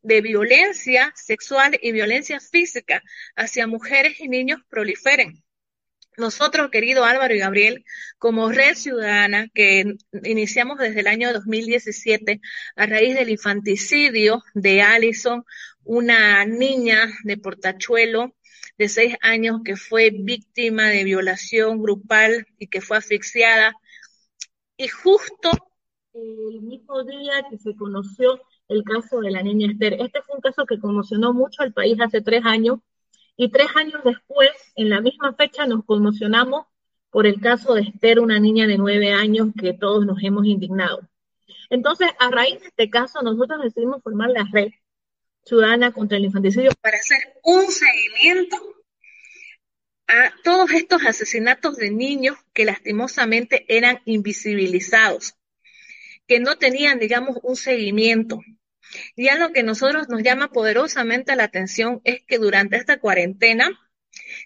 de 0.02 0.22
violencia 0.22 1.14
sexual 1.16 1.78
y 1.82 1.92
violencia 1.92 2.40
física 2.40 3.04
hacia 3.36 3.68
mujeres 3.68 4.20
y 4.20 4.28
niños 4.30 4.62
proliferen. 4.70 5.44
Nosotros, 6.18 6.72
querido 6.72 7.06
Álvaro 7.06 7.36
y 7.36 7.40
Gabriel, 7.40 7.86
como 8.18 8.52
Red 8.52 8.76
Ciudadana, 8.76 9.50
que 9.54 9.86
iniciamos 10.24 10.80
desde 10.80 11.02
el 11.02 11.08
año 11.08 11.32
2017 11.32 12.42
a 12.76 12.86
raíz 12.88 13.16
del 13.16 13.30
infanticidio 13.30 14.42
de 14.56 14.82
Allison, 14.82 15.44
una 15.84 16.44
niña 16.46 17.08
de 17.24 17.38
Portachuelo 17.38 18.36
de 18.78 18.90
seis 18.90 19.16
años 19.22 19.62
que 19.66 19.76
fue 19.76 20.12
víctima 20.12 20.84
de 20.88 21.04
violación 21.04 21.82
grupal 21.82 22.48
y 22.60 22.68
que 22.68 22.82
fue 22.82 22.98
asfixiada. 22.98 23.74
Y 24.78 24.88
justo 24.88 25.52
el 26.14 26.62
mismo 26.62 27.04
día 27.04 27.46
que 27.50 27.58
se 27.58 27.76
conoció 27.76 28.42
el 28.68 28.84
caso 28.84 29.22
de 29.22 29.32
la 29.32 29.42
niña 29.42 29.72
Esther, 29.72 29.94
este 29.94 30.22
fue 30.22 30.36
un 30.36 30.42
caso 30.42 30.66
que 30.66 30.80
conmocionó 30.80 31.34
mucho 31.34 31.64
al 31.64 31.74
país 31.74 31.98
hace 32.02 32.22
tres 32.22 32.44
años 32.46 32.80
y 33.36 33.50
tres 33.50 33.68
años 33.76 34.02
después, 34.04 34.50
en 34.76 34.90
la 34.90 35.00
misma 35.00 35.34
fecha, 35.34 35.68
nos 35.68 35.86
conmocionamos 35.86 36.66
por 37.12 37.28
el 37.28 37.40
caso 37.40 37.76
de 37.76 37.82
Esther, 37.82 38.20
una 38.20 38.40
niña 38.40 38.68
de 38.68 38.78
nueve 38.78 39.14
años 39.14 39.50
que 39.60 39.74
todos 39.74 40.06
nos 40.06 40.22
hemos 40.24 40.46
indignado. 40.46 41.02
Entonces, 41.70 42.10
a 42.20 42.30
raíz 42.32 42.60
de 42.60 42.68
este 42.68 42.90
caso, 42.90 43.22
nosotros 43.22 43.62
decidimos 43.62 44.02
formar 44.02 44.32
la 44.32 44.48
red 44.52 44.70
ciudadana 45.48 45.92
contra 45.92 46.18
el 46.18 46.26
infanticidio. 46.26 46.72
Para 46.82 46.98
hacer 46.98 47.40
un 47.44 47.72
seguimiento 47.72 48.58
a 50.08 50.34
todos 50.44 50.72
estos 50.72 51.06
asesinatos 51.06 51.78
de 51.78 51.92
niños 51.92 52.38
que 52.54 52.66
lastimosamente 52.66 53.66
eran 53.68 54.02
invisibilizados, 54.06 55.36
que 56.28 56.40
no 56.40 56.58
tenían, 56.58 57.00
digamos, 57.00 57.38
un 57.44 57.56
seguimiento, 57.56 58.40
y 59.16 59.28
algo 59.28 59.52
que 59.52 59.64
nosotros 59.64 60.08
nos 60.10 60.24
llama 60.24 60.52
poderosamente 60.52 61.36
la 61.36 61.44
atención 61.44 62.02
es 62.04 62.24
que 62.26 62.38
durante 62.38 62.78
esta 62.78 63.00
cuarentena 63.00 63.70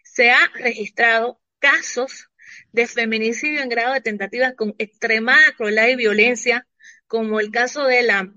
se 0.03 0.31
ha 0.31 0.51
registrado 0.55 1.39
casos 1.59 2.29
de 2.71 2.87
feminicidio 2.87 3.61
en 3.61 3.69
grado 3.69 3.93
de 3.93 4.01
tentativa 4.01 4.53
con 4.53 4.75
extremada 4.77 5.53
crueldad 5.57 5.87
y 5.87 5.95
violencia, 5.95 6.67
como 7.07 7.39
el 7.39 7.51
caso 7.51 7.85
de 7.85 8.03
la 8.03 8.33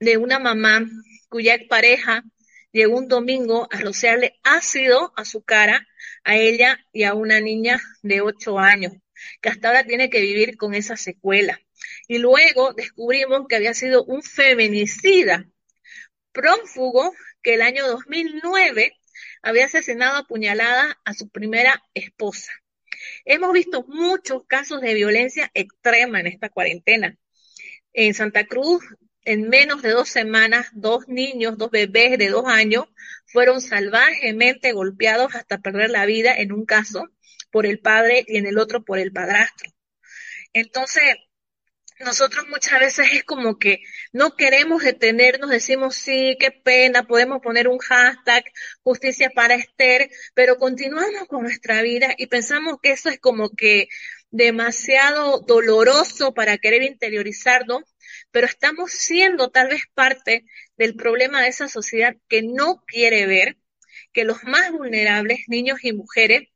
de 0.00 0.16
una 0.16 0.40
mamá 0.40 0.84
cuya 1.32 1.58
pareja 1.66 2.24
llegó 2.72 2.98
un 2.98 3.08
domingo 3.08 3.66
a 3.70 3.78
rociarle 3.80 4.38
ácido 4.42 5.14
a 5.16 5.24
su 5.24 5.42
cara 5.42 5.88
a 6.24 6.36
ella 6.36 6.78
y 6.92 7.04
a 7.04 7.14
una 7.14 7.40
niña 7.40 7.80
de 8.02 8.20
ocho 8.20 8.58
años, 8.58 8.92
que 9.40 9.48
hasta 9.48 9.68
ahora 9.68 9.84
tiene 9.84 10.10
que 10.10 10.20
vivir 10.20 10.58
con 10.58 10.74
esa 10.74 10.94
secuela 10.98 11.58
y 12.06 12.18
luego 12.18 12.74
descubrimos 12.74 13.46
que 13.48 13.56
había 13.56 13.72
sido 13.72 14.04
un 14.04 14.22
feminicida 14.22 15.48
prófugo 16.32 17.14
que 17.42 17.54
el 17.54 17.62
año 17.62 17.88
2009 17.88 18.92
había 19.40 19.64
asesinado 19.64 20.18
a 20.18 20.26
puñalada 20.26 21.00
a 21.06 21.14
su 21.14 21.30
primera 21.30 21.82
esposa. 21.94 22.52
Hemos 23.24 23.54
visto 23.54 23.86
muchos 23.88 24.44
casos 24.46 24.82
de 24.82 24.92
violencia 24.92 25.50
extrema 25.54 26.20
en 26.20 26.26
esta 26.26 26.50
cuarentena. 26.50 27.16
En 27.94 28.12
Santa 28.12 28.46
Cruz, 28.46 28.84
en 29.24 29.48
menos 29.48 29.82
de 29.82 29.90
dos 29.90 30.08
semanas, 30.08 30.68
dos 30.72 31.06
niños, 31.08 31.58
dos 31.58 31.70
bebés 31.70 32.18
de 32.18 32.28
dos 32.28 32.46
años 32.46 32.86
fueron 33.26 33.60
salvajemente 33.60 34.72
golpeados 34.72 35.34
hasta 35.34 35.58
perder 35.58 35.90
la 35.90 36.06
vida 36.06 36.34
en 36.36 36.52
un 36.52 36.64
caso 36.64 37.08
por 37.50 37.66
el 37.66 37.78
padre 37.80 38.24
y 38.26 38.38
en 38.38 38.46
el 38.46 38.58
otro 38.58 38.84
por 38.84 38.98
el 38.98 39.12
padrastro. 39.12 39.70
Entonces, 40.52 41.16
nosotros 42.00 42.46
muchas 42.48 42.80
veces 42.80 43.08
es 43.12 43.24
como 43.24 43.58
que 43.58 43.80
no 44.12 44.34
queremos 44.34 44.82
detenernos, 44.82 45.50
decimos 45.50 45.94
sí, 45.94 46.36
qué 46.38 46.50
pena, 46.50 47.06
podemos 47.06 47.40
poner 47.40 47.68
un 47.68 47.78
hashtag 47.78 48.44
justicia 48.82 49.30
para 49.30 49.54
Esther, 49.54 50.10
pero 50.34 50.56
continuamos 50.56 51.28
con 51.28 51.42
nuestra 51.42 51.80
vida 51.82 52.14
y 52.18 52.26
pensamos 52.26 52.78
que 52.82 52.92
eso 52.92 53.08
es 53.08 53.20
como 53.20 53.50
que 53.50 53.88
demasiado 54.30 55.40
doloroso 55.40 56.34
para 56.34 56.58
querer 56.58 56.82
interiorizarlo, 56.82 57.84
pero 58.32 58.46
estamos 58.46 58.90
siendo 58.90 59.50
tal 59.50 59.68
vez 59.68 59.82
parte 59.94 60.46
del 60.76 60.96
problema 60.96 61.42
de 61.42 61.48
esa 61.48 61.68
sociedad 61.68 62.16
que 62.28 62.42
no 62.42 62.82
quiere 62.86 63.26
ver 63.26 63.58
que 64.12 64.24
los 64.24 64.42
más 64.44 64.72
vulnerables, 64.72 65.44
niños 65.48 65.84
y 65.84 65.92
mujeres, 65.92 66.48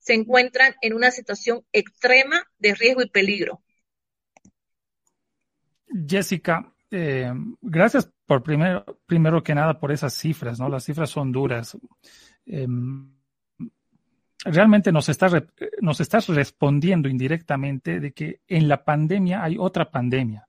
se 0.00 0.14
encuentran 0.14 0.74
en 0.82 0.92
una 0.92 1.10
situación 1.10 1.64
extrema 1.72 2.44
de 2.58 2.74
riesgo 2.74 3.02
y 3.02 3.08
peligro. 3.08 3.62
Jessica, 6.06 6.74
eh, 6.90 7.32
gracias 7.62 8.10
por 8.26 8.42
primero, 8.42 8.84
primero 9.06 9.42
que 9.42 9.54
nada 9.54 9.78
por 9.78 9.92
esas 9.92 10.14
cifras, 10.14 10.58
¿no? 10.58 10.68
Las 10.68 10.84
cifras 10.84 11.10
son 11.10 11.32
duras. 11.32 11.76
Em, 12.44 13.14
realmente 14.44 14.92
nos 14.92 15.08
estás, 15.08 15.32
nos 15.80 16.00
estás 16.00 16.28
respondiendo 16.28 17.08
indirectamente 17.08 18.00
de 18.00 18.12
que 18.12 18.40
en 18.48 18.68
la 18.68 18.84
pandemia 18.84 19.42
hay 19.42 19.56
otra 19.58 19.90
pandemia 19.90 20.46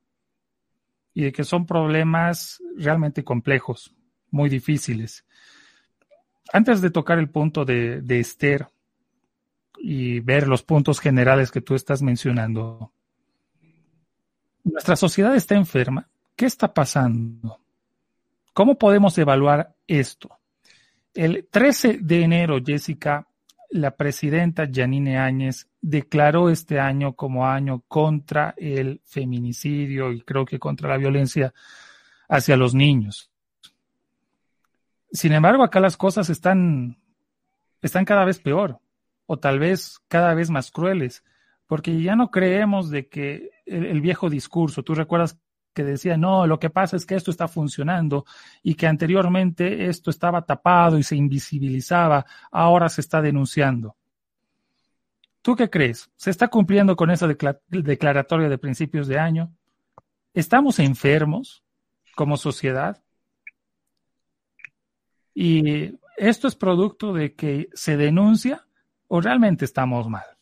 y 1.15 1.23
de 1.23 1.32
que 1.32 1.45
son 1.45 1.65
problemas 1.65 2.62
realmente 2.78 3.23
complejos, 3.23 3.95
muy 4.30 4.49
difíciles. 4.49 5.25
Antes 6.54 6.82
de 6.82 6.91
tocar 6.91 7.17
el 7.17 7.30
punto 7.30 7.63
de, 7.65 8.01
de 8.01 8.19
Esther 8.19 8.67
y 9.80 10.19
ver 10.19 10.47
los 10.47 10.62
puntos 10.62 10.99
generales 10.99 11.51
que 11.51 11.62
tú 11.62 11.73
estás 11.73 12.01
mencionando, 12.01 12.91
nuestra 14.65 14.97
sociedad 14.97 15.36
está 15.36 15.56
enferma. 15.56 16.10
¿Qué 16.36 16.45
está 16.45 16.73
pasando? 16.73 17.62
¿Cómo 18.54 18.78
podemos 18.78 19.17
evaluar 19.17 19.73
esto? 19.88 20.38
El 21.13 21.47
13 21.49 21.99
de 22.01 22.23
enero, 22.23 22.58
Jessica, 22.63 23.25
la 23.76 23.92
presidenta 23.92 24.70
Janine 24.72 25.18
Áñez 25.18 25.68
declaró 25.82 26.50
este 26.50 26.80
año 26.80 27.14
como 27.14 27.46
año 27.46 27.84
contra 27.90 28.54
el 28.58 29.02
feminicidio 29.04 30.14
y 30.14 30.22
creo 30.22 30.46
que 30.46 30.60
contra 30.60 30.88
la 30.88 30.98
violencia 30.98 31.54
hacia 32.30 32.56
los 32.56 32.74
niños. 32.74 33.30
Sin 35.12 35.34
embargo, 35.34 35.62
acá 35.62 35.82
las 35.82 35.98
cosas 35.98 36.30
están, 36.30 36.98
están 37.82 38.06
cada 38.06 38.24
vez 38.24 38.40
peor 38.40 38.80
o 39.26 39.38
tal 39.40 39.60
vez 39.60 40.00
cada 40.08 40.34
vez 40.34 40.50
más 40.50 40.72
crueles 40.72 41.26
porque 41.68 42.02
ya 42.02 42.16
no 42.16 42.32
creemos 42.32 42.90
de 42.90 43.10
que 43.10 43.50
el, 43.66 44.00
viejo 44.00 44.30
discurso, 44.30 44.84
tú 44.84 44.96
recuerdas 44.96 45.38
que 45.76 45.84
decía, 45.84 46.18
no, 46.18 46.48
lo 46.48 46.58
que 46.58 46.72
pasa 46.72 46.96
es 46.96 47.06
que 47.06 47.16
esto 47.16 47.30
está 47.30 47.48
funcionando 47.48 48.26
y 48.64 48.76
que 48.76 48.88
anteriormente 48.88 49.88
esto 49.88 50.10
estaba 50.10 50.44
tapado 50.44 50.98
y 50.98 51.04
se 51.04 51.18
invisibilizaba, 51.18 52.26
ahora 52.50 52.90
se 52.90 53.02
está 53.02 53.22
denunciando. 53.22 53.96
¿Tú 55.44 55.56
qué 55.56 55.70
crees? 55.70 56.10
¿Se 56.16 56.32
está 56.32 56.48
cumpliendo 56.48 56.96
con 56.96 57.12
esa 57.12 57.28
declaratoria 57.28 58.50
de 58.50 58.58
principios 58.58 59.08
de 59.08 59.20
año? 59.20 59.54
¿Estamos 60.34 60.80
enfermos 60.80 61.64
como 62.16 62.38
sociedad? 62.38 63.04
¿Y 65.36 66.00
esto 66.18 66.48
es 66.48 66.56
producto 66.56 67.14
de 67.14 67.36
que 67.36 67.68
se 67.74 67.97
denuncia 67.97 68.66
o 69.08 69.20
realmente 69.20 69.66
estamos 69.66 70.08
mal? 70.08 70.35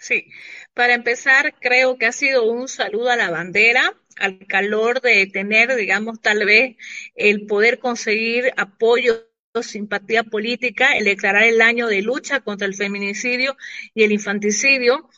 Sí, 0.00 0.26
para 0.74 0.94
empezar, 0.94 1.54
creo 1.60 1.98
que 1.98 2.06
ha 2.06 2.12
sido 2.12 2.44
un 2.50 2.68
saludo 2.68 3.10
a 3.10 3.16
la 3.16 3.30
bandera, 3.30 3.94
al 4.16 4.46
calor 4.46 5.00
de 5.00 5.26
tener, 5.26 5.74
digamos, 5.76 6.20
tal 6.20 6.44
vez 6.44 6.76
el 7.14 7.46
poder 7.46 7.78
conseguir 7.78 8.52
apoyo 8.56 9.28
simpatía 9.62 10.22
política, 10.22 10.92
el 10.96 11.04
declarar 11.04 11.44
el 11.44 11.60
año 11.60 11.88
de 11.88 12.02
lucha 12.02 12.40
contra 12.40 12.66
el 12.66 12.74
feminicidio 12.74 13.56
y 13.94 14.04
el 14.04 14.12
infanticidio, 14.12 15.08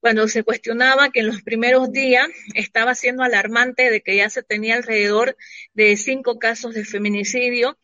cuando 0.00 0.26
se 0.28 0.42
cuestionaba 0.42 1.10
que 1.10 1.20
en 1.20 1.26
los 1.26 1.42
primeros 1.42 1.92
días 1.92 2.26
estaba 2.54 2.94
siendo 2.94 3.22
alarmante 3.22 3.90
de 3.90 4.00
que 4.00 4.16
ya 4.16 4.30
se 4.30 4.42
tenía 4.42 4.76
alrededor 4.76 5.36
de 5.74 5.96
cinco 5.96 6.38
casos 6.38 6.74
de 6.74 6.86
feminicidio 6.86 7.78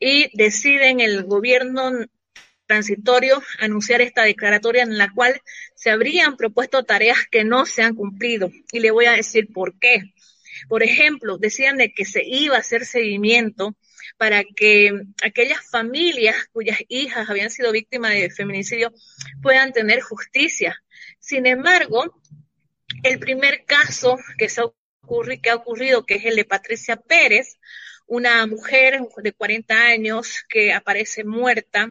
y 0.00 0.36
deciden 0.36 0.98
el 0.98 1.24
gobierno 1.24 1.92
transitorio 2.70 3.42
anunciar 3.58 4.00
esta 4.00 4.22
declaratoria 4.22 4.84
en 4.84 4.96
la 4.96 5.12
cual 5.12 5.42
se 5.74 5.90
habrían 5.90 6.36
propuesto 6.36 6.84
tareas 6.84 7.26
que 7.28 7.42
no 7.42 7.66
se 7.66 7.82
han 7.82 7.96
cumplido. 7.96 8.52
Y 8.70 8.78
le 8.78 8.92
voy 8.92 9.06
a 9.06 9.12
decir 9.12 9.48
por 9.52 9.76
qué. 9.80 10.14
Por 10.68 10.84
ejemplo, 10.84 11.36
decían 11.36 11.78
de 11.78 11.92
que 11.92 12.04
se 12.04 12.22
iba 12.24 12.54
a 12.54 12.60
hacer 12.60 12.86
seguimiento 12.86 13.74
para 14.18 14.44
que 14.44 14.92
aquellas 15.24 15.68
familias 15.68 16.36
cuyas 16.52 16.78
hijas 16.88 17.28
habían 17.28 17.50
sido 17.50 17.72
víctimas 17.72 18.12
de 18.12 18.30
feminicidio 18.30 18.92
puedan 19.42 19.72
tener 19.72 20.00
justicia. 20.00 20.80
Sin 21.18 21.46
embargo, 21.46 22.20
el 23.02 23.18
primer 23.18 23.64
caso 23.64 24.16
que, 24.38 24.48
se 24.48 24.62
que 25.42 25.50
ha 25.50 25.56
ocurrido, 25.56 26.06
que 26.06 26.14
es 26.14 26.24
el 26.24 26.36
de 26.36 26.44
Patricia 26.44 26.94
Pérez, 26.94 27.58
una 28.10 28.44
mujer 28.48 29.00
de 29.22 29.32
40 29.32 29.86
años 29.86 30.44
que 30.48 30.72
aparece 30.72 31.22
muerta 31.22 31.88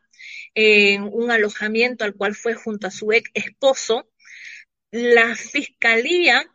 en 0.53 1.03
un 1.03 1.31
alojamiento 1.31 2.03
al 2.03 2.13
cual 2.13 2.35
fue 2.35 2.55
junto 2.55 2.87
a 2.87 2.91
su 2.91 3.13
ex 3.13 3.31
esposo, 3.33 4.09
la 4.91 5.33
fiscalía 5.35 6.45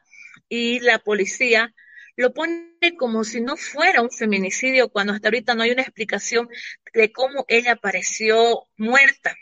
y 0.50 0.80
la 0.80 0.98
policía 0.98 1.74
lo 2.14 2.34
pone 2.34 2.94
como 2.98 3.24
si 3.24 3.40
no 3.40 3.56
fuera 3.56 4.02
un 4.02 4.10
feminicidio 4.10 4.90
cuando 4.90 5.14
hasta 5.14 5.28
ahorita 5.28 5.54
no 5.54 5.62
hay 5.62 5.70
una 5.70 5.82
explicación 5.82 6.46
de 6.92 7.10
cómo 7.10 7.46
ella 7.48 7.72
apareció 7.72 8.68
muerta. 8.76 9.34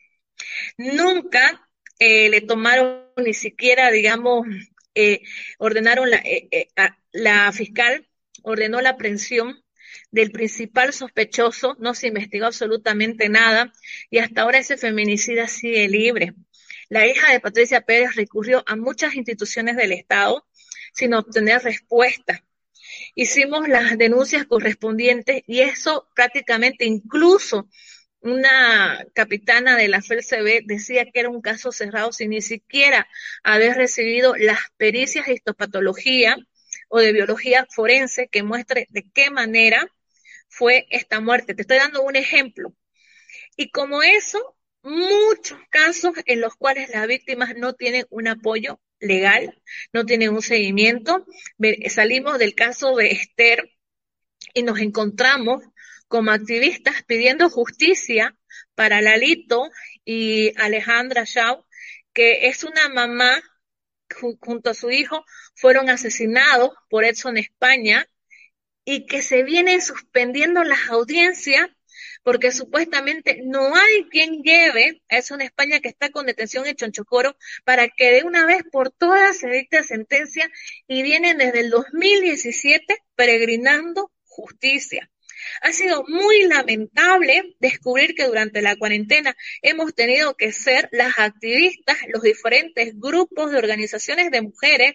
Nunca 0.77 1.69
eh, 1.99 2.29
le 2.29 2.43
tomaron 2.43 3.09
ni 3.17 3.35
siquiera, 3.35 3.91
digamos, 3.91 4.47
eh, 4.95 5.23
ordenaron 5.59 6.11
la, 6.11 6.19
eh, 6.19 6.69
la 7.11 7.51
fiscal 7.51 8.09
ordenó 8.43 8.81
la 8.81 8.91
aprehensión 8.91 9.62
del 10.11 10.31
principal 10.31 10.93
sospechoso, 10.93 11.77
no 11.79 11.95
se 11.95 12.09
investigó 12.09 12.47
absolutamente 12.47 13.29
nada 13.29 13.73
y 14.11 14.19
hasta 14.19 14.43
ahora 14.43 14.59
ese 14.59 14.77
feminicida 14.77 15.49
sigue 15.49 15.89
libre. 15.89 16.35
La 16.89 17.07
hija 17.07 17.33
de 17.33 17.41
Patricia 17.41 17.81
Pérez 17.81 18.15
recurrió 18.17 18.63
a 18.67 18.77
muchas 18.77 19.15
instituciones 19.15 19.77
del 19.77 19.93
Estado 19.93 20.47
sin 20.93 21.15
obtener 21.15 21.63
respuesta 21.63 22.45
hicimos 23.15 23.69
las 23.69 23.97
denuncias 23.99 24.47
correspondientes 24.47 25.43
y 25.47 25.61
eso 25.61 26.09
prácticamente 26.15 26.85
incluso 26.85 27.69
una 28.21 29.05
capitana 29.15 29.77
de 29.77 29.89
la 29.89 30.01
FELCB 30.01 30.65
decía 30.65 31.05
que 31.07 31.21
era 31.21 31.29
un 31.29 31.43
caso 31.43 31.73
cerrado 31.73 32.13
sin 32.13 32.31
ni 32.31 32.41
siquiera 32.41 33.09
haber 33.43 33.77
recibido 33.77 34.35
las 34.37 34.61
pericias 34.77 35.27
de 35.27 35.35
histopatología 35.35 36.37
o 36.95 37.01
de 37.01 37.13
biología 37.15 37.67
forense 37.71 38.29
que 38.29 38.43
muestre 38.43 38.87
de 38.91 39.11
qué 39.15 39.31
manera 39.31 39.89
fue 40.49 40.87
esta 40.91 41.21
muerte. 41.21 41.55
Te 41.55 41.63
estoy 41.63 41.79
dando 41.79 42.03
un 42.03 42.17
ejemplo. 42.17 42.75
Y 43.57 43.71
como 43.71 44.03
eso, 44.03 44.59
muchos 44.83 45.59
casos 45.71 46.13
en 46.27 46.43
los 46.43 46.55
cuales 46.55 46.91
las 46.91 47.07
víctimas 47.07 47.57
no 47.57 47.73
tienen 47.73 48.05
un 48.11 48.29
apoyo 48.29 48.79
legal, 49.01 49.59
no 49.95 50.05
tiene 50.05 50.29
un 50.29 50.43
seguimiento. 50.43 51.27
Salimos 51.89 52.39
del 52.39 52.55
caso 52.55 52.95
de 52.97 53.13
Esther 53.13 53.71
y 54.53 54.63
nos 54.63 54.79
encontramos 54.79 55.65
como 56.09 56.31
activistas 56.31 57.03
pidiendo 57.05 57.49
justicia 57.49 58.37
para 58.75 59.01
Lalito 59.01 59.71
y 60.05 60.53
Alejandra 60.61 61.25
Shaw, 61.25 61.65
que 62.13 62.49
es 62.49 62.65
una 62.65 62.91
mamá 62.91 63.43
junto 64.13 64.71
a 64.71 64.75
su 64.75 64.91
hijo, 64.91 65.25
fueron 65.55 65.91
asesinados 65.91 66.71
por 66.89 67.05
Edson 67.05 67.37
España 67.37 68.07
y 68.85 69.07
que 69.07 69.23
se 69.23 69.43
vienen 69.43 69.81
suspendiendo 69.81 70.65
las 70.65 70.89
audiencias 70.91 71.69
porque 72.23 72.53
supuestamente 72.53 73.41
no 73.45 73.75
hay 73.75 74.09
quien 74.09 74.43
lleve 74.43 75.03
a 75.09 75.19
eso 75.19 75.35
en 75.35 75.43
España 75.43 75.81
que 75.81 75.89
está 75.89 76.11
con 76.11 76.27
detención 76.27 76.67
en 76.67 76.77
Chonchocoro 76.77 77.37
para 77.65 77.89
que 77.89 78.13
de 78.13 78.23
una 78.25 78.47
vez 78.47 78.63
por 78.71 78.91
todas 78.91 79.39
se 79.39 79.49
dicte 79.49 79.83
sentencia 79.83 80.51
y 80.87 81.03
vienen 81.03 81.39
desde 81.39 81.61
el 81.61 81.71
2017 81.71 82.99
peregrinando 83.17 84.13
justicia. 84.25 85.11
Ha 85.61 85.73
sido 85.73 86.05
muy 86.09 86.45
lamentable 86.45 87.55
descubrir 87.61 88.15
que 88.15 88.27
durante 88.27 88.63
la 88.63 88.77
cuarentena 88.77 89.37
hemos 89.63 89.95
tenido 89.95 90.35
que 90.35 90.53
ser 90.53 90.89
las 90.93 91.19
activistas, 91.19 91.97
los 92.09 92.23
diferentes 92.23 92.99
grupos 92.99 93.51
de 93.51 93.59
organizaciones 93.59 94.31
de 94.31 94.43
mujeres 94.43 94.95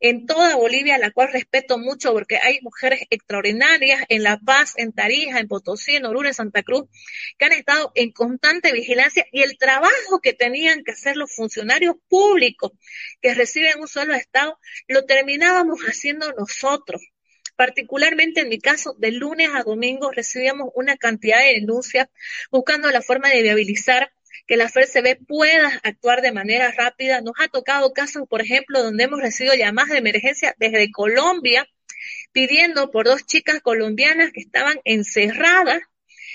en 0.00 0.26
toda 0.26 0.56
Bolivia, 0.56 0.98
la 0.98 1.12
cual 1.12 1.32
respeto 1.32 1.78
mucho 1.78 2.12
porque 2.12 2.38
hay 2.42 2.58
mujeres 2.60 3.02
extraordinarias 3.10 4.02
en 4.08 4.24
La 4.24 4.38
Paz, 4.38 4.74
en 4.76 4.92
Tarija, 4.92 5.38
en 5.38 5.46
Potosí, 5.46 5.94
en 5.94 6.06
Oruro, 6.06 6.26
en 6.26 6.34
Santa 6.34 6.62
Cruz, 6.64 6.88
que 7.38 7.44
han 7.44 7.52
estado 7.52 7.92
en 7.94 8.10
constante 8.10 8.72
vigilancia 8.72 9.24
y 9.30 9.42
el 9.42 9.56
trabajo 9.58 10.20
que 10.20 10.32
tenían 10.32 10.82
que 10.82 10.92
hacer 10.92 11.16
los 11.16 11.32
funcionarios 11.32 11.96
públicos 12.08 12.72
que 13.20 13.34
reciben 13.34 13.80
un 13.80 13.88
solo 13.88 14.14
Estado, 14.14 14.58
lo 14.88 15.04
terminábamos 15.04 15.80
haciendo 15.82 16.32
nosotros. 16.32 17.00
Particularmente 17.62 18.40
en 18.40 18.48
mi 18.48 18.58
caso, 18.58 18.96
de 18.98 19.12
lunes 19.12 19.50
a 19.54 19.62
domingo 19.62 20.10
recibíamos 20.10 20.70
una 20.74 20.96
cantidad 20.96 21.38
de 21.38 21.60
denuncias 21.60 22.08
buscando 22.50 22.90
la 22.90 23.02
forma 23.02 23.28
de 23.28 23.40
viabilizar 23.40 24.10
que 24.48 24.56
la 24.56 24.68
FERCB 24.68 25.24
pueda 25.28 25.80
actuar 25.84 26.22
de 26.22 26.32
manera 26.32 26.72
rápida. 26.72 27.20
Nos 27.20 27.34
ha 27.38 27.46
tocado 27.46 27.92
casos, 27.92 28.24
por 28.28 28.42
ejemplo, 28.42 28.82
donde 28.82 29.04
hemos 29.04 29.22
recibido 29.22 29.54
llamadas 29.54 29.90
de 29.92 29.98
emergencia 29.98 30.56
desde 30.58 30.90
Colombia 30.90 31.64
pidiendo 32.32 32.90
por 32.90 33.06
dos 33.06 33.26
chicas 33.26 33.60
colombianas 33.60 34.32
que 34.32 34.40
estaban 34.40 34.80
encerradas 34.82 35.82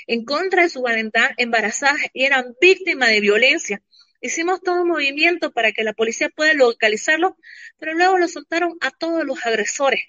en 0.06 0.24
contra 0.24 0.64
de 0.64 0.70
su 0.70 0.80
voluntad, 0.80 1.32
embarazadas 1.36 2.00
y 2.14 2.24
eran 2.24 2.56
víctimas 2.62 3.10
de 3.10 3.20
violencia. 3.20 3.82
Hicimos 4.22 4.62
todo 4.62 4.84
un 4.84 4.88
movimiento 4.88 5.52
para 5.52 5.74
que 5.74 5.84
la 5.84 5.92
policía 5.92 6.30
pueda 6.30 6.54
localizarlo, 6.54 7.36
pero 7.80 7.96
luego 7.96 8.18
lo 8.18 8.30
soltaron 8.30 8.78
a 8.80 8.92
todos 8.92 9.26
los 9.26 9.46
agresores. 9.46 10.00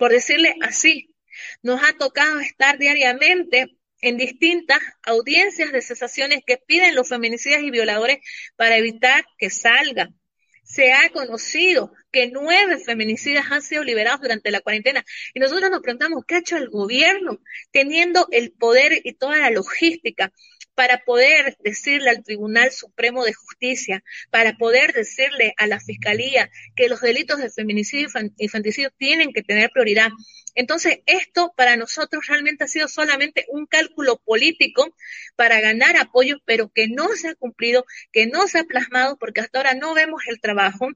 Por 0.00 0.12
decirle 0.12 0.54
así, 0.62 1.14
nos 1.62 1.82
ha 1.82 1.92
tocado 1.92 2.40
estar 2.40 2.78
diariamente 2.78 3.76
en 4.00 4.16
distintas 4.16 4.78
audiencias 5.02 5.72
de 5.72 5.82
cesaciones 5.82 6.40
que 6.46 6.56
piden 6.56 6.94
los 6.94 7.06
feminicidas 7.06 7.62
y 7.62 7.70
violadores 7.70 8.16
para 8.56 8.78
evitar 8.78 9.26
que 9.36 9.50
salgan. 9.50 10.18
Se 10.64 10.94
ha 10.94 11.10
conocido 11.10 11.92
que 12.10 12.28
nueve 12.28 12.78
feminicidas 12.78 13.44
han 13.50 13.60
sido 13.60 13.84
liberados 13.84 14.22
durante 14.22 14.50
la 14.50 14.62
cuarentena 14.62 15.04
y 15.34 15.40
nosotros 15.40 15.70
nos 15.70 15.82
preguntamos 15.82 16.24
qué 16.26 16.36
ha 16.36 16.38
hecho 16.38 16.56
el 16.56 16.70
gobierno 16.70 17.38
teniendo 17.70 18.26
el 18.30 18.52
poder 18.52 19.02
y 19.04 19.12
toda 19.12 19.36
la 19.36 19.50
logística 19.50 20.32
para 20.80 21.04
poder 21.04 21.58
decirle 21.62 22.08
al 22.08 22.24
Tribunal 22.24 22.72
Supremo 22.72 23.22
de 23.22 23.34
Justicia, 23.34 24.02
para 24.30 24.56
poder 24.56 24.94
decirle 24.94 25.52
a 25.58 25.66
la 25.66 25.78
Fiscalía 25.78 26.50
que 26.74 26.88
los 26.88 27.02
delitos 27.02 27.38
de 27.38 27.50
feminicidio 27.50 28.08
y 28.38 28.44
infanticidio 28.44 28.90
tienen 28.96 29.34
que 29.34 29.42
tener 29.42 29.68
prioridad. 29.74 30.08
Entonces, 30.54 31.00
esto 31.04 31.52
para 31.54 31.76
nosotros 31.76 32.26
realmente 32.26 32.64
ha 32.64 32.66
sido 32.66 32.88
solamente 32.88 33.44
un 33.50 33.66
cálculo 33.66 34.22
político 34.24 34.96
para 35.36 35.60
ganar 35.60 35.98
apoyo, 35.98 36.38
pero 36.46 36.70
que 36.70 36.88
no 36.88 37.08
se 37.10 37.28
ha 37.28 37.34
cumplido, 37.34 37.84
que 38.10 38.26
no 38.26 38.48
se 38.48 38.60
ha 38.60 38.64
plasmado, 38.64 39.18
porque 39.18 39.42
hasta 39.42 39.58
ahora 39.58 39.74
no 39.74 39.92
vemos 39.92 40.22
el 40.28 40.40
trabajo 40.40 40.88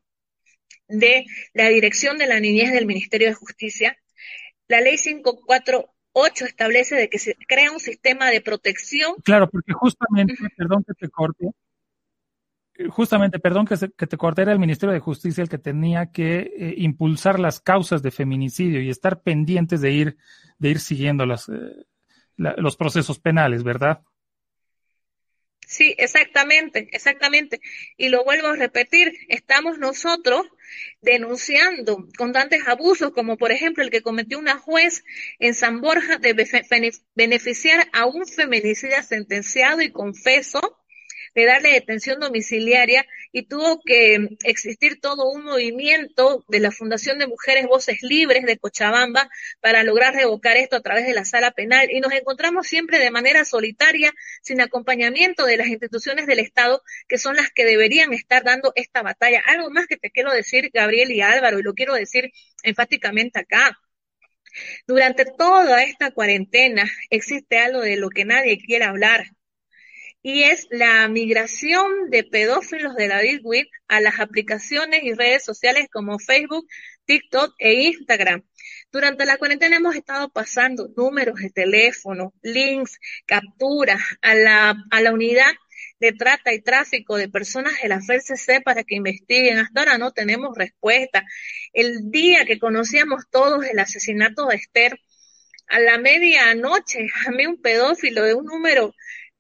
de 0.89 1.27
la 1.53 1.69
Dirección 1.69 2.17
de 2.17 2.27
la 2.27 2.41
Niñez 2.41 2.73
del 2.73 2.87
Ministerio 2.87 3.29
de 3.29 3.35
Justicia. 3.35 3.99
La 4.67 4.81
ley 4.81 4.97
54 4.97 5.94
8 6.15 6.47
establece 6.47 6.97
de 6.97 7.11
que 7.11 7.19
se 7.19 7.37
crea 7.47 7.71
un 7.71 7.81
sistema 7.81 8.31
de 8.31 8.41
protección. 8.41 9.17
Claro, 9.23 9.51
porque 9.51 9.73
justamente, 9.73 10.35
perdón 10.57 10.85
que 10.87 10.95
te 10.95 11.11
corte, 11.11 11.51
justamente, 12.89 13.39
perdón 13.39 13.67
que, 13.67 13.77
que, 13.97 14.07
te 14.07 14.17
corte, 14.17 14.43
era 14.43 14.53
el 14.53 14.59
Ministerio 14.59 14.93
de 14.93 15.01
Justicia 15.01 15.43
el 15.43 15.49
que 15.49 15.59
tenía 15.59 16.11
que 16.11 16.39
eh, 16.39 16.75
impulsar 16.79 17.39
las 17.39 17.61
causas 17.61 18.03
de 18.03 18.11
feminicidio 18.11 18.81
y 18.81 18.91
estar 18.91 19.23
pendientes 19.23 19.81
de 19.81 19.91
ir, 19.91 20.17
de 20.59 20.71
ir 20.71 20.81
siguiendo 20.81 21.27
las, 21.27 21.49
eh, 21.49 21.53
los 22.37 22.77
procesos 22.77 23.19
penales, 23.19 23.63
¿verdad? 23.63 24.03
Sí, 25.67 25.95
exactamente, 25.99 26.89
exactamente. 26.93 27.61
Y 27.97 28.09
lo 28.09 28.25
vuelvo 28.25 28.49
a 28.49 28.57
repetir, 28.57 29.13
estamos 29.29 29.79
nosotros 29.79 30.47
denunciando 31.01 32.09
constantes 32.17 32.67
abusos, 32.67 33.13
como 33.13 33.37
por 33.37 33.53
ejemplo 33.53 33.83
el 33.83 33.91
que 33.91 34.03
cometió 34.03 34.39
una 34.39 34.59
juez 34.59 35.05
en 35.39 35.55
San 35.55 35.81
Borja 35.81 36.19
de 36.19 36.35
beneficiar 37.15 37.89
a 37.93 38.07
un 38.07 38.27
feminicida 38.27 39.03
sentenciado 39.03 39.83
y 39.83 39.93
confeso 39.93 40.79
de 41.35 41.47
darle 41.47 41.73
detención 41.73 42.21
domiciliaria 42.21 43.07
y 43.33 43.47
tuvo 43.47 43.81
que 43.85 44.37
existir 44.45 45.01
todo 45.01 45.31
un 45.31 45.45
movimiento 45.45 46.45
de 46.49 46.61
la 46.61 46.71
Fundación 46.71 47.19
de 47.19 47.27
Mujeres 47.27 47.67
Voces 47.67 48.03
Libres 48.03 48.45
de 48.45 48.59
Cochabamba 48.59 49.29
para 49.61 49.83
lograr 49.83 50.15
revocar 50.15 50.57
esto 50.57 50.77
a 50.77 50.81
través 50.81 51.07
de 51.07 51.15
la 51.15 51.25
sala 51.25 51.51
penal 51.51 51.91
y 51.91 52.01
nos 52.01 52.13
encontramos 52.13 52.67
siempre 52.67 52.99
de 52.99 53.11
manera 53.11 53.45
solitaria, 53.45 54.13
sin 54.43 54.61
acompañamiento 54.61 55.45
de 55.45 55.57
las 55.57 55.67
instituciones 55.69 56.27
del 56.27 56.39
Estado, 56.39 56.83
que 57.09 57.19
son 57.19 57.37
las 57.37 57.51
que 57.51 57.65
deberían 57.65 58.13
estar 58.13 58.45
dando 58.45 58.73
esta 58.77 59.03
batalla. 59.03 59.43
Algo 59.47 59.71
más 59.71 59.87
que 59.87 59.97
te 59.97 60.11
quiero 60.11 60.33
decir, 60.33 60.71
Gabriel 60.73 61.11
y 61.11 61.21
Álvaro, 61.21 61.59
y 61.59 61.63
lo 61.63 61.75
quiero 61.75 61.95
decir 61.95 62.31
enfáticamente 62.63 63.41
acá. 63.41 63.79
Durante 64.87 65.25
toda 65.25 65.83
esta 65.83 66.13
cuarentena 66.13 66.85
existe 67.11 67.59
algo 67.59 67.81
de 67.81 67.97
lo 67.97 68.09
que 68.11 68.25
nadie 68.25 68.59
quiere 68.59 68.85
hablar, 68.85 69.27
y 70.27 70.45
es 70.45 70.67
la 70.71 71.07
migración 71.07 72.09
de 72.09 72.25
pedófilos 72.25 72.95
de 72.95 73.09
la 73.09 73.19
Deep 73.19 73.45
Web 73.45 73.67
a 73.89 74.01
las 74.01 74.21
aplicaciones 74.21 75.03
y 75.03 75.13
redes 75.13 75.45
sociales 75.45 75.87
como 75.93 76.19
Facebook, 76.19 76.67
TikTok 77.05 77.55
e 77.59 77.83
Instagram. 77.83 78.43
Durante 78.91 79.27
la 79.27 79.37
cuarentena 79.37 79.77
hemos 79.77 79.95
estado 79.95 80.31
pasando 80.31 80.89
números 80.97 81.41
de 81.41 81.51
teléfono, 81.51 82.33
links, 82.41 82.99
capturas 83.27 84.01
a 84.23 84.35
la, 84.35 84.75
a 84.91 85.03
la 85.03 85.13
unidad 85.13 85.53
de 86.01 86.13
trata 86.13 86.55
y 86.55 86.63
tráfico 86.63 87.19
de 87.19 87.29
personas 87.29 87.75
de 87.83 87.89
la 87.91 88.01
FELCC 88.01 88.63
para 88.65 88.83
que 88.83 88.95
investiguen. 88.95 89.59
Hasta 89.59 89.81
ahora 89.81 89.99
no 89.99 90.13
tenemos 90.13 90.57
respuesta. 90.57 91.23
El 91.75 92.11
día 92.11 92.47
que 92.47 92.59
conocíamos 92.59 93.25
todos 93.31 93.67
el 93.67 93.79
asesinato 93.79 94.47
de 94.47 94.57
Esther, 94.57 94.99
a 95.69 95.81
la 95.81 95.99
medianoche, 95.99 97.09
a 97.27 97.31
mí 97.31 97.47
un 97.47 97.61
pedófilo 97.61 98.23
de 98.23 98.35
un 98.35 98.47
número, 98.47 98.95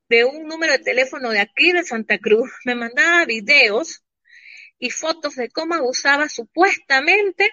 de 0.08 0.24
un 0.24 0.46
número 0.46 0.72
de 0.72 0.78
teléfono 0.78 1.30
de 1.30 1.40
aquí 1.40 1.72
de 1.72 1.84
Santa 1.84 2.18
Cruz, 2.18 2.50
me 2.64 2.74
mandaba 2.74 3.24
videos 3.24 4.04
y 4.78 4.90
fotos 4.90 5.36
de 5.36 5.48
cómo 5.50 5.74
abusaba 5.74 6.28
supuestamente 6.28 7.50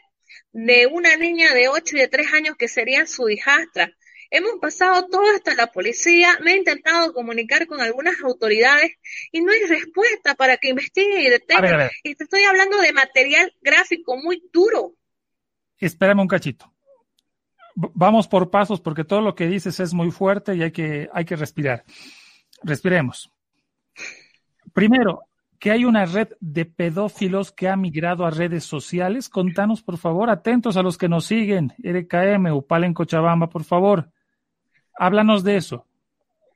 de 0.52 0.88
una 0.88 1.16
niña 1.16 1.54
de 1.54 1.70
8 1.70 1.96
y 1.96 2.00
de 2.00 2.08
3 2.08 2.34
años 2.34 2.56
que 2.58 2.68
sería 2.68 3.06
su 3.06 3.30
hijastra. 3.30 3.92
Hemos 4.30 4.60
pasado 4.62 5.08
todo 5.08 5.24
hasta 5.36 5.56
la 5.56 5.68
policía, 5.68 6.38
me 6.42 6.54
he 6.54 6.58
intentado 6.58 7.14
comunicar 7.14 7.68
con 7.68 7.82
algunas 7.82 8.16
autoridades 8.24 8.94
y 9.32 9.42
no 9.42 9.52
hay 9.52 9.64
respuesta 9.66 10.36
para 10.36 10.56
que 10.58 10.70
investigue 10.70 11.22
y 11.22 11.30
detenga. 11.30 11.92
Y 12.04 12.16
te 12.16 12.24
estoy 12.24 12.44
hablando 12.44 12.78
de 12.78 12.94
material 12.94 13.54
gráfico 13.62 14.16
muy 14.18 14.42
duro. 14.54 14.96
Espérame 15.78 16.22
un 16.22 16.28
cachito. 16.28 16.74
Vamos 17.76 18.28
por 18.28 18.50
pasos 18.50 18.80
porque 18.80 19.04
todo 19.04 19.22
lo 19.22 19.36
que 19.36 19.48
dices 19.48 19.80
es 19.80 19.94
muy 19.94 20.12
fuerte 20.12 20.56
y 20.56 20.64
hay 20.64 20.72
que, 20.72 21.10
hay 21.14 21.26
que 21.26 21.36
respirar. 21.36 21.84
Respiremos. 22.64 23.32
Primero, 24.74 25.24
que 25.62 25.70
hay 25.70 25.86
una 25.86 26.06
red 26.06 26.30
de 26.40 26.66
pedófilos 26.66 27.52
que 27.52 27.68
ha 27.68 27.76
migrado 27.76 28.26
a 28.26 28.32
redes 28.32 28.64
sociales. 28.64 29.30
Contanos, 29.30 29.84
por 29.84 30.00
favor, 30.00 30.30
atentos 30.32 30.76
a 30.76 30.82
los 30.82 30.98
que 30.98 31.08
nos 31.08 31.26
siguen. 31.26 31.74
RKM, 31.78 32.52
Upal 32.52 32.84
en 32.84 32.96
Cochabamba, 32.96 33.48
por 33.48 33.64
favor. 33.64 34.10
Háblanos 34.98 35.44
de 35.44 35.58
eso. 35.58 35.86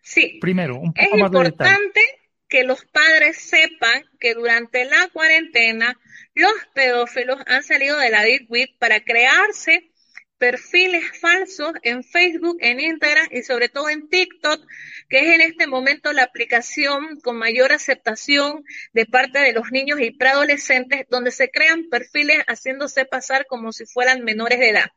Sí. 0.01 0.39
Primero, 0.41 0.77
un 0.77 0.91
poco 0.91 1.15
es 1.15 1.21
más 1.21 1.31
importante 1.31 2.01
que 2.47 2.63
los 2.63 2.83
padres 2.85 3.37
sepan 3.37 4.05
que 4.19 4.33
durante 4.33 4.85
la 4.85 5.07
cuarentena 5.13 5.99
los 6.33 6.53
pedófilos 6.73 7.39
han 7.45 7.61
salido 7.61 7.97
de 7.97 8.09
la 8.09 8.23
Deep 8.23 8.49
Web 8.49 8.69
para 8.79 9.01
crearse 9.01 9.91
perfiles 10.37 11.03
falsos 11.19 11.73
en 11.81 12.03
Facebook, 12.03 12.57
en 12.59 12.79
Instagram 12.79 13.27
y 13.31 13.43
sobre 13.43 13.69
todo 13.69 13.89
en 13.89 14.09
TikTok, 14.09 14.65
que 15.09 15.19
es 15.19 15.27
en 15.35 15.41
este 15.41 15.67
momento 15.67 16.13
la 16.13 16.23
aplicación 16.23 17.19
con 17.21 17.37
mayor 17.37 17.71
aceptación 17.71 18.63
de 18.93 19.05
parte 19.05 19.39
de 19.39 19.53
los 19.53 19.71
niños 19.71 19.99
y 19.99 20.11
preadolescentes, 20.11 21.05
donde 21.09 21.31
se 21.31 21.49
crean 21.49 21.89
perfiles 21.89 22.43
haciéndose 22.47 23.05
pasar 23.05 23.45
como 23.47 23.71
si 23.71 23.85
fueran 23.85 24.23
menores 24.23 24.59
de 24.59 24.69
edad. 24.69 24.91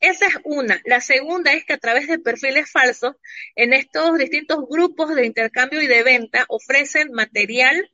Esa 0.00 0.26
es 0.26 0.36
una. 0.44 0.80
La 0.84 1.00
segunda 1.00 1.52
es 1.52 1.64
que 1.64 1.72
a 1.72 1.78
través 1.78 2.06
de 2.06 2.18
perfiles 2.18 2.70
falsos, 2.70 3.16
en 3.54 3.72
estos 3.72 4.18
distintos 4.18 4.58
grupos 4.68 5.14
de 5.14 5.26
intercambio 5.26 5.80
y 5.80 5.86
de 5.86 6.02
venta, 6.02 6.44
ofrecen 6.48 7.12
material 7.12 7.90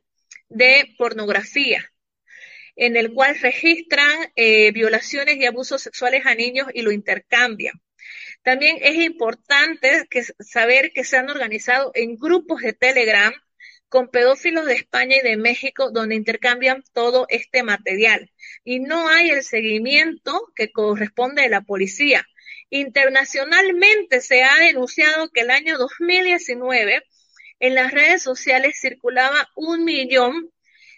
de 0.49 0.93
pornografía, 0.97 1.92
en 2.75 2.95
el 2.95 3.13
cual 3.13 3.37
registran 3.39 4.31
eh, 4.35 4.71
violaciones 4.71 5.37
y 5.37 5.45
abusos 5.45 5.81
sexuales 5.81 6.25
a 6.25 6.35
niños 6.35 6.67
y 6.73 6.81
lo 6.81 6.91
intercambian. 6.91 7.81
También 8.43 8.77
es 8.81 8.95
importante 8.95 10.07
saber 10.39 10.91
que 10.93 11.03
se 11.03 11.17
han 11.17 11.29
organizado 11.29 11.91
en 11.95 12.17
grupos 12.17 12.61
de 12.61 12.73
Telegram 12.73 13.33
con 13.87 14.09
pedófilos 14.09 14.65
de 14.65 14.73
España 14.73 15.17
y 15.17 15.21
de 15.21 15.37
México 15.37 15.91
donde 15.91 16.15
intercambian 16.15 16.83
todo 16.93 17.27
este 17.29 17.63
material. 17.63 18.31
Y 18.63 18.79
no 18.79 19.07
hay 19.07 19.29
el 19.29 19.43
seguimiento 19.43 20.51
que 20.55 20.71
corresponde 20.71 21.43
de 21.43 21.49
la 21.49 21.61
policía. 21.61 22.27
Internacionalmente 22.69 24.19
se 24.19 24.43
ha 24.43 24.55
denunciado 24.57 25.29
que 25.29 25.41
el 25.41 25.51
año 25.51 25.77
2019 25.77 27.03
en 27.59 27.75
las 27.75 27.91
redes 27.91 28.23
sociales 28.23 28.79
circulaba 28.81 29.47
un 29.55 29.85
millón 29.85 30.49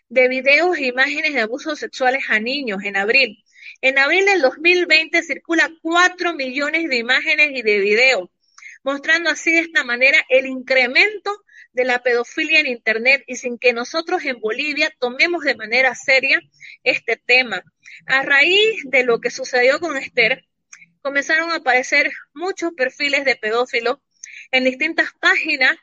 de 0.10 0.28
videos 0.28 0.78
e 0.78 0.86
imágenes 0.86 1.34
de 1.34 1.42
abusos 1.42 1.80
sexuales 1.80 2.24
a 2.30 2.40
niños 2.40 2.84
en 2.84 2.96
abril. 2.96 3.44
En 3.82 3.98
abril 3.98 4.26
del 4.26 4.42
2020 4.42 5.24
circula 5.24 5.72
cuatro 5.82 6.34
millones 6.34 6.90
de 6.90 6.98
imágenes 6.98 7.52
y 7.52 7.62
de 7.62 7.80
videos, 7.80 8.30
mostrando 8.84 9.30
así 9.30 9.52
de 9.52 9.60
esta 9.60 9.84
manera 9.84 10.18
el 10.30 10.46
incremento 10.46 11.32
de 11.74 11.86
la 11.86 12.02
pedofilia 12.02 12.62
en 12.62 12.68
Internet 12.68 13.24
y 13.28 13.36
sin 13.36 13.58
que 13.58 13.74
nosotros 13.74 14.24
en 14.24 14.40
Bolivia 14.40 14.94
tomemos 15.00 15.44
de 15.44 15.56
manera 15.56 15.94
seria 15.94 16.40
este 16.84 17.18
tema. 17.18 17.64
A 18.06 18.22
raíz 18.22 18.84
de 18.86 19.04
lo 19.04 19.20
que 19.20 19.30
sucedió 19.30 19.80
con 19.80 19.98
Esther, 19.98 20.46
comenzaron 21.02 21.52
a 21.52 21.58
aparecer 21.58 22.12
muchos 22.34 22.74
perfiles 22.74 23.26
de 23.26 23.36
pedófilos 23.36 23.98
en 24.52 24.64
distintas 24.64 25.10
páginas 25.20 25.76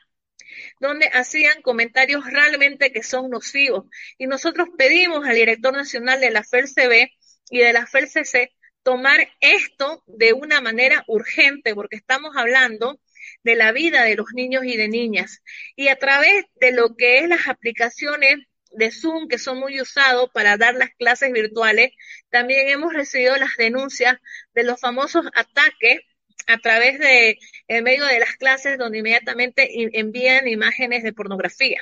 donde 0.79 1.07
hacían 1.07 1.61
comentarios 1.61 2.25
realmente 2.25 2.91
que 2.91 3.03
son 3.03 3.29
nocivos. 3.29 3.85
Y 4.17 4.27
nosotros 4.27 4.69
pedimos 4.77 5.25
al 5.25 5.35
director 5.35 5.73
nacional 5.73 6.19
de 6.19 6.31
la 6.31 6.43
FELCB 6.43 7.09
y 7.49 7.59
de 7.59 7.73
la 7.73 7.87
FELCC 7.87 8.51
tomar 8.83 9.29
esto 9.39 10.03
de 10.07 10.33
una 10.33 10.61
manera 10.61 11.03
urgente, 11.07 11.73
porque 11.73 11.95
estamos 11.95 12.35
hablando 12.35 12.99
de 13.43 13.55
la 13.55 13.71
vida 13.71 14.03
de 14.03 14.15
los 14.15 14.27
niños 14.33 14.65
y 14.65 14.75
de 14.75 14.89
niñas. 14.89 15.41
Y 15.75 15.87
a 15.87 15.97
través 15.97 16.45
de 16.59 16.71
lo 16.73 16.95
que 16.95 17.19
es 17.19 17.29
las 17.29 17.47
aplicaciones 17.47 18.35
de 18.71 18.91
Zoom 18.91 19.27
que 19.27 19.37
son 19.37 19.59
muy 19.59 19.79
usados 19.79 20.29
para 20.33 20.57
dar 20.57 20.75
las 20.75 20.89
clases 20.95 21.31
virtuales, 21.31 21.91
también 22.29 22.67
hemos 22.69 22.93
recibido 22.93 23.37
las 23.37 23.55
denuncias 23.57 24.17
de 24.53 24.63
los 24.63 24.79
famosos 24.79 25.25
ataques 25.35 25.99
a 26.47 26.57
través 26.57 26.99
de 26.99 27.37
en 27.67 27.83
medio 27.83 28.05
de 28.05 28.19
las 28.19 28.35
clases 28.37 28.77
donde 28.77 28.99
inmediatamente 28.99 29.69
envían 29.97 30.47
imágenes 30.47 31.03
de 31.03 31.13
pornografía. 31.13 31.81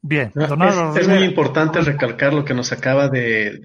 Bien, 0.00 0.32
es, 0.34 1.08
muy 1.08 1.22
importante 1.22 1.80
recalcar 1.80 2.34
lo 2.34 2.44
que 2.44 2.54
nos 2.54 2.72
acaba 2.72 3.08
de... 3.08 3.62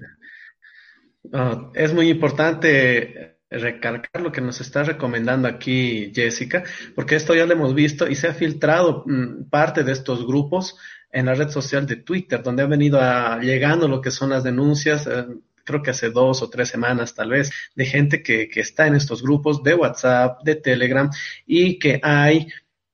Ah, 1.32 1.70
es 1.74 1.92
muy 1.92 2.08
importante 2.08 3.38
recalcar 3.50 4.22
lo 4.22 4.30
que 4.30 4.40
nos 4.40 4.60
está 4.60 4.84
recomendando 4.84 5.48
aquí 5.48 6.12
Jessica, 6.14 6.62
porque 6.94 7.16
esto 7.16 7.34
ya 7.34 7.46
lo 7.46 7.54
hemos 7.54 7.74
visto 7.74 8.06
y 8.06 8.14
se 8.14 8.28
ha 8.28 8.34
filtrado 8.34 9.04
mm, 9.06 9.48
parte 9.48 9.82
de 9.82 9.92
estos 9.92 10.26
grupos 10.26 10.76
en 11.10 11.26
la 11.26 11.34
red 11.34 11.48
social 11.48 11.86
de 11.86 11.96
Twitter, 11.96 12.42
donde 12.42 12.62
ha 12.62 12.66
venido 12.66 13.00
llegando 13.40 13.88
lo 13.88 14.00
que 14.00 14.10
son 14.10 14.30
las 14.30 14.44
denuncias, 14.44 15.06
eh, 15.06 15.26
creo 15.68 15.82
que 15.82 15.90
hace 15.90 16.10
dos 16.10 16.42
o 16.42 16.50
tres 16.50 16.68
semanas 16.68 17.14
tal 17.14 17.30
vez, 17.30 17.52
de 17.76 17.84
gente 17.84 18.22
que, 18.22 18.48
que 18.48 18.60
está 18.60 18.86
en 18.86 18.96
estos 18.96 19.22
grupos 19.22 19.62
de 19.62 19.74
WhatsApp, 19.74 20.42
de 20.42 20.56
Telegram 20.56 21.08
y 21.46 21.78
que 21.78 22.00
hay 22.02 22.48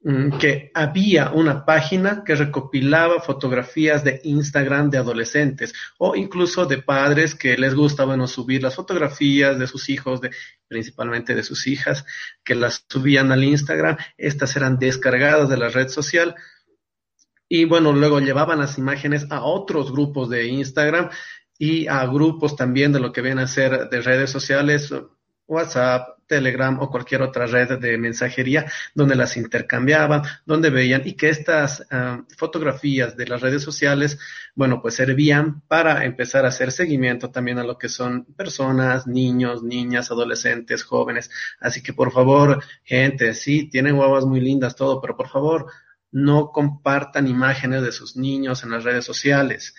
Mm, 0.07 0.37
que 0.37 0.71
había 0.75 1.31
una 1.31 1.65
página 1.65 2.25
que 2.27 2.35
recopilaba 2.35 3.23
fotografías 3.23 4.05
de 4.05 4.21
Instagram 4.25 4.91
de 4.91 4.99
adolescentes 4.99 5.73
o 5.97 6.15
incluso 6.15 6.67
de 6.67 6.83
padres 6.83 7.35
que 7.35 7.57
les 7.57 7.75
gusta, 7.75 8.05
bueno, 8.05 8.29
subir 8.29 8.63
las 8.63 8.75
fotografías 8.75 9.59
de 9.59 9.67
sus 9.67 9.89
hijos, 9.89 10.21
de, 10.21 10.31
principalmente 10.69 11.35
de 11.35 11.43
sus 11.43 11.67
hijas, 11.67 12.05
que 12.45 12.55
las 12.55 12.85
subían 12.87 13.33
al 13.33 13.45
Instagram. 13.45 13.97
Estas 14.19 14.55
eran 14.57 14.79
descargadas 14.79 15.49
de 15.49 15.57
la 15.57 15.71
red 15.71 15.89
social 15.89 16.35
y 17.49 17.65
bueno, 17.65 17.95
luego 17.95 18.21
llevaban 18.21 18.59
las 18.59 18.77
imágenes 18.77 19.27
a 19.31 19.43
otros 19.43 19.91
grupos 19.91 20.29
de 20.29 20.49
Instagram 20.49 21.09
y 21.59 21.87
a 21.87 22.07
grupos 22.07 22.57
también 22.57 22.93
de 22.93 23.01
lo 23.01 23.13
que 23.13 23.23
vienen 23.23 23.45
a 23.45 23.47
ser 23.47 23.89
de 23.89 24.01
redes 24.01 24.31
sociales, 24.31 24.93
WhatsApp, 25.47 26.15
Telegram 26.27 26.79
o 26.81 26.91
cualquier 26.91 27.23
otra 27.23 27.47
red 27.47 27.79
de 27.79 27.99
mensajería 27.99 28.67
donde 28.95 29.15
las 29.15 29.37
intercambiaban, 29.37 30.23
donde 30.47 30.71
veían 30.71 31.03
y 31.05 31.15
que 31.15 31.29
estas 31.29 31.87
ah, 31.91 32.23
fotografías 32.37 33.17
de 33.17 33.27
las 33.27 33.41
redes 33.41 33.63
sociales, 33.63 34.19
bueno, 34.55 34.81
pues 34.81 34.95
servían 34.95 35.61
para 35.69 36.05
empezar 36.05 36.45
a 36.45 36.49
hacer 36.49 36.73
seguimiento 36.73 37.31
también 37.31 37.59
a 37.59 37.65
lo 37.65 37.79
que 37.79 37.89
son 37.89 38.25
personas, 38.25 39.07
niños, 39.07 39.63
niñas, 39.63 40.11
adolescentes, 40.11 40.83
jóvenes. 40.83 41.31
Así 41.61 41.83
que 41.83 41.93
por 41.93 42.13
favor, 42.13 42.63
gente, 42.85 43.35
sí, 43.35 43.69
tienen 43.69 43.97
guaguas 43.97 44.25
muy 44.25 44.41
lindas, 44.41 44.77
todo, 44.77 45.01
pero 45.01 45.17
por 45.17 45.29
favor, 45.29 45.67
no 46.11 46.53
compartan 46.53 47.27
imágenes 47.27 47.83
de 47.83 47.91
sus 47.93 48.17
niños 48.17 48.63
en 48.63 48.71
las 48.71 48.85
redes 48.85 49.05
sociales. 49.05 49.75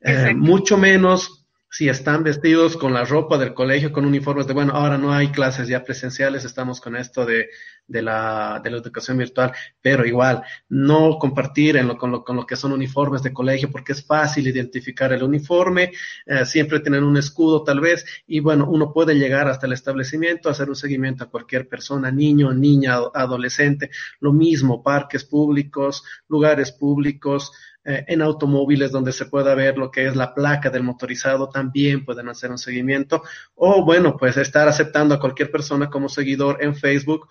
Eh, 0.00 0.34
mucho 0.34 0.78
menos 0.78 1.40
si 1.72 1.88
están 1.88 2.24
vestidos 2.24 2.76
con 2.76 2.92
la 2.92 3.04
ropa 3.04 3.38
del 3.38 3.54
colegio, 3.54 3.92
con 3.92 4.04
uniformes 4.04 4.48
de, 4.48 4.54
bueno, 4.54 4.72
ahora 4.72 4.98
no 4.98 5.12
hay 5.12 5.28
clases 5.28 5.68
ya 5.68 5.84
presenciales, 5.84 6.44
estamos 6.44 6.80
con 6.80 6.96
esto 6.96 7.24
de, 7.24 7.48
de, 7.86 8.02
la, 8.02 8.60
de 8.62 8.70
la 8.70 8.78
educación 8.78 9.18
virtual, 9.18 9.52
pero 9.80 10.04
igual, 10.04 10.42
no 10.68 11.16
compartir 11.18 11.76
en 11.76 11.86
lo, 11.86 11.96
con, 11.96 12.10
lo, 12.10 12.24
con 12.24 12.34
lo 12.34 12.44
que 12.44 12.56
son 12.56 12.72
uniformes 12.72 13.22
de 13.22 13.32
colegio, 13.32 13.70
porque 13.70 13.92
es 13.92 14.04
fácil 14.04 14.48
identificar 14.48 15.12
el 15.12 15.22
uniforme, 15.22 15.92
eh, 16.26 16.44
siempre 16.44 16.80
tener 16.80 17.04
un 17.04 17.16
escudo 17.16 17.62
tal 17.62 17.78
vez, 17.78 18.04
y 18.26 18.40
bueno, 18.40 18.68
uno 18.68 18.92
puede 18.92 19.14
llegar 19.14 19.46
hasta 19.46 19.68
el 19.68 19.72
establecimiento, 19.72 20.50
hacer 20.50 20.68
un 20.68 20.76
seguimiento 20.76 21.22
a 21.22 21.30
cualquier 21.30 21.68
persona, 21.68 22.10
niño, 22.10 22.52
niña, 22.52 22.96
adolescente, 23.14 23.90
lo 24.18 24.32
mismo, 24.32 24.82
parques 24.82 25.22
públicos, 25.22 26.02
lugares 26.26 26.72
públicos, 26.72 27.52
eh, 27.84 28.04
en 28.08 28.20
automóviles 28.20 28.92
donde 28.92 29.12
se 29.12 29.24
pueda 29.24 29.54
ver 29.54 29.78
lo 29.78 29.90
que 29.90 30.06
es 30.06 30.14
la 30.14 30.34
placa 30.34 30.68
del 30.68 30.82
motorizado, 30.82 31.48
también 31.48 32.04
pueden 32.04 32.28
hacer 32.28 32.50
un 32.50 32.58
seguimiento. 32.58 33.22
O 33.54 33.84
bueno, 33.84 34.16
pues 34.18 34.36
estar 34.36 34.68
aceptando 34.68 35.14
a 35.14 35.20
cualquier 35.20 35.50
persona 35.50 35.88
como 35.88 36.08
seguidor 36.08 36.58
en 36.62 36.76
Facebook 36.76 37.28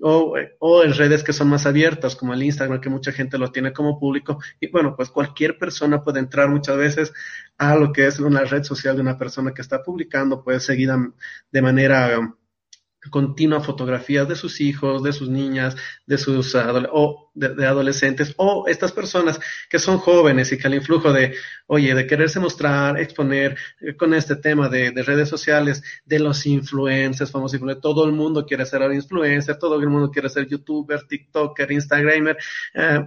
o, 0.00 0.34
o, 0.58 0.82
en 0.82 0.94
redes 0.94 1.22
que 1.22 1.34
son 1.34 1.48
más 1.48 1.66
abiertas, 1.66 2.16
como 2.16 2.32
el 2.32 2.42
Instagram, 2.42 2.80
que 2.80 2.88
mucha 2.88 3.12
gente 3.12 3.36
lo 3.36 3.52
tiene 3.52 3.72
como 3.72 3.98
público. 3.98 4.38
Y 4.58 4.70
bueno, 4.70 4.96
pues 4.96 5.10
cualquier 5.10 5.58
persona 5.58 6.02
puede 6.02 6.20
entrar 6.20 6.48
muchas 6.48 6.76
veces 6.76 7.12
a 7.58 7.76
lo 7.76 7.92
que 7.92 8.06
es 8.06 8.18
una 8.20 8.44
red 8.44 8.62
social 8.62 8.96
de 8.96 9.02
una 9.02 9.18
persona 9.18 9.52
que 9.52 9.62
está 9.62 9.82
publicando, 9.82 10.42
puede 10.42 10.60
seguir 10.60 10.90
de 11.52 11.62
manera 11.62 12.34
continua 13.08 13.62
fotografías 13.62 14.28
de 14.28 14.36
sus 14.36 14.60
hijos, 14.60 15.02
de 15.02 15.12
sus 15.12 15.30
niñas, 15.30 15.74
de 16.06 16.18
sus 16.18 16.54
o 16.92 17.30
de, 17.32 17.66
adolescentes 17.66 18.34
o 18.36 18.66
estas 18.66 18.92
personas 18.92 19.40
que 19.70 19.78
son 19.78 19.98
jóvenes 19.98 20.52
y 20.52 20.58
que 20.58 20.66
al 20.66 20.74
influjo 20.74 21.12
de, 21.12 21.34
oye, 21.66 21.94
de 21.94 22.06
quererse 22.06 22.40
mostrar, 22.40 23.00
exponer 23.00 23.56
eh, 23.80 23.96
con 23.96 24.12
este 24.12 24.36
tema 24.36 24.68
de, 24.68 24.90
redes 25.02 25.28
sociales, 25.28 25.82
de 26.04 26.18
los 26.18 26.44
influencers, 26.44 27.30
famosos 27.30 27.54
influencers, 27.54 27.80
todo 27.80 28.04
el 28.04 28.12
mundo 28.12 28.44
quiere 28.44 28.66
ser 28.66 28.82
influencer, 28.92 29.56
todo 29.56 29.76
el 29.76 29.88
mundo 29.88 30.10
quiere 30.10 30.28
ser 30.28 30.46
youtuber, 30.46 31.06
tiktoker, 31.06 31.72
instagramer, 31.72 32.36
eh, 32.74 33.06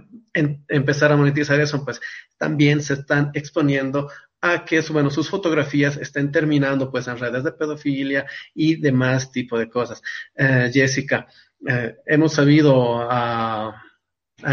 empezar 0.68 1.12
a 1.12 1.16
monetizar 1.16 1.60
eso, 1.60 1.84
pues 1.84 2.00
también 2.36 2.82
se 2.82 2.94
están 2.94 3.30
exponiendo 3.34 4.10
a 4.44 4.62
que 4.62 4.82
bueno, 4.90 5.10
sus 5.10 5.30
fotografías 5.30 5.96
estén 5.96 6.30
terminando 6.30 6.90
pues 6.90 7.08
en 7.08 7.18
redes 7.18 7.44
de 7.44 7.52
pedofilia 7.52 8.26
y 8.54 8.76
demás 8.76 9.32
tipo 9.32 9.58
de 9.58 9.70
cosas. 9.70 10.02
Eh, 10.36 10.70
Jessica, 10.70 11.26
eh, 11.66 11.96
hemos 12.04 12.34
sabido 12.34 13.00
a, 13.10 13.82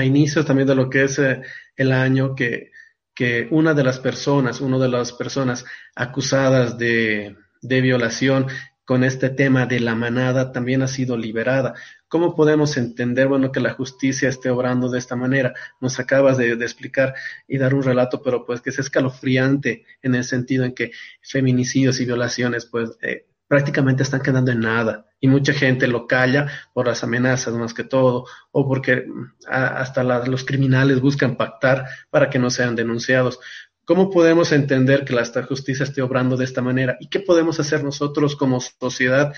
inicios 0.02 0.46
también 0.46 0.70
de 0.70 0.76
lo 0.76 0.90
que 0.90 1.04
es 1.04 1.20
eh, 1.20 1.42
el 1.76 1.92
año 1.92 2.34
que, 2.36 2.72
que 3.14 3.50
una 3.52 3.74
de 3.74 3.84
las 3.84 4.00
personas, 4.00 4.62
una 4.62 4.78
de 4.78 4.88
las 4.88 5.12
personas 5.12 5.66
acusadas 5.94 6.78
de, 6.78 7.36
de 7.62 7.82
violación 7.82 8.48
con 8.86 9.04
este 9.04 9.30
tema 9.30 9.66
de 9.66 9.80
la 9.80 9.96
manada 9.96 10.52
también 10.52 10.82
ha 10.82 10.88
sido 10.88 11.18
liberada. 11.18 11.76
¿Cómo 12.08 12.36
podemos 12.36 12.76
entender, 12.78 13.28
bueno, 13.28 13.52
que 13.52 13.60
la 13.60 13.74
justicia 13.74 14.28
esté 14.28 14.50
obrando 14.50 14.90
de 14.90 15.00
esta 15.00 15.16
manera? 15.16 15.54
Nos 15.80 16.00
acabas 16.00 16.38
de, 16.38 16.52
explicar 16.54 17.14
y 17.48 17.58
dar 17.58 17.74
un 17.74 17.84
relato, 17.84 18.22
pero 18.22 18.46
pues 18.46 18.62
que 18.62 18.72
es 18.72 18.80
escalofriante 18.80 19.86
en 20.02 20.16
el 20.16 20.24
sentido 20.24 20.66
en 20.66 20.74
que 20.74 20.92
feminicidios 21.22 22.00
y 22.02 22.06
violaciones, 22.06 22.66
pues 22.66 22.92
eh, 23.02 23.28
prácticamente 23.48 24.04
están 24.04 24.22
quedando 24.22 24.52
en 24.52 24.62
nada 24.62 25.08
y 25.20 25.28
mucha 25.28 25.52
gente 25.52 25.86
lo 25.86 26.08
calla 26.08 26.48
por 26.74 26.88
las 26.88 27.04
amenazas 27.04 27.54
más 27.54 27.74
que 27.74 27.84
todo 27.84 28.26
o 28.52 28.68
porque 28.68 29.06
mm, 29.06 29.34
hasta 29.50 30.04
los 30.04 30.46
criminales 30.46 31.02
buscan 31.02 31.36
pactar 31.36 31.86
para 32.10 32.30
que 32.30 32.40
no 32.40 32.50
sean 32.50 32.76
denunciados. 32.76 33.40
¿Cómo 33.86 34.10
podemos 34.10 34.52
entender 34.52 35.06
que 35.06 35.14
la 35.14 35.26
justicia 35.44 35.84
esté 35.84 36.02
obrando 36.02 36.38
de 36.38 36.46
esta 36.46 36.62
manera? 36.62 36.98
¿Y 37.00 37.10
qué 37.10 37.20
podemos 37.20 37.60
hacer 37.60 37.84
nosotros 37.84 38.36
como 38.36 38.62
sociedad 38.62 39.34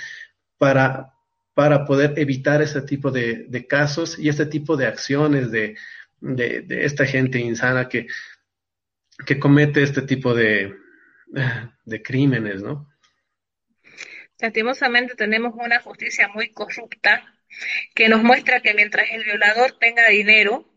para, 0.57 1.13
para 1.53 1.85
poder 1.85 2.13
evitar 2.17 2.61
este 2.61 2.81
tipo 2.81 3.09
de, 3.11 3.65
casos 3.67 4.19
y 4.19 4.29
este 4.29 4.45
tipo 4.45 4.75
de 4.75 4.87
acciones 4.87 5.51
de, 5.51 5.77
de, 6.19 6.65
esta 6.85 7.05
gente 7.05 7.39
insana 7.39 7.87
que, 7.87 8.07
que 9.25 9.39
comete 9.39 9.81
este 9.81 10.01
tipo 10.01 10.33
de, 10.33 10.75
de 11.85 12.01
crímenes, 12.01 12.61
¿no? 12.61 12.89
Lastimosamente 14.39 15.15
tenemos 15.15 15.53
una 15.55 15.79
justicia 15.79 16.27
muy 16.27 16.51
corrupta 16.51 17.23
que 17.95 18.09
nos 18.09 18.23
muestra 18.23 18.61
que 18.61 18.73
mientras 18.73 19.09
el 19.11 19.23
violador 19.23 19.77
tenga 19.79 20.07
dinero, 20.09 20.67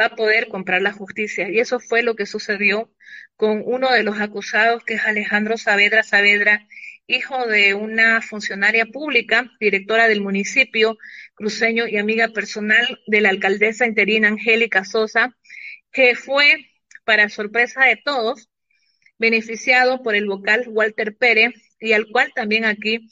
va 0.00 0.06
a 0.06 0.16
poder 0.16 0.48
comprar 0.48 0.82
la 0.82 0.92
justicia. 0.92 1.48
Y 1.50 1.60
eso 1.60 1.80
fue 1.80 2.02
lo 2.02 2.14
que 2.14 2.26
sucedió 2.26 2.90
con 3.36 3.62
uno 3.64 3.92
de 3.92 4.02
los 4.02 4.20
acusados, 4.20 4.84
que 4.84 4.94
es 4.94 5.04
Alejandro 5.04 5.56
Saavedra 5.56 6.02
Saavedra, 6.02 6.66
hijo 7.06 7.46
de 7.46 7.74
una 7.74 8.20
funcionaria 8.20 8.86
pública, 8.86 9.50
directora 9.60 10.08
del 10.08 10.20
municipio 10.20 10.98
cruceño 11.34 11.86
y 11.86 11.96
amiga 11.96 12.28
personal 12.28 13.00
de 13.06 13.20
la 13.20 13.30
alcaldesa 13.30 13.86
interina 13.86 14.28
Angélica 14.28 14.84
Sosa, 14.84 15.36
que 15.92 16.14
fue, 16.14 16.66
para 17.04 17.28
sorpresa 17.28 17.84
de 17.84 17.96
todos, 17.96 18.48
beneficiado 19.18 20.02
por 20.02 20.14
el 20.14 20.26
vocal 20.26 20.64
Walter 20.68 21.16
Pérez 21.16 21.54
y 21.80 21.92
al 21.92 22.08
cual 22.08 22.32
también 22.34 22.64
aquí 22.64 23.08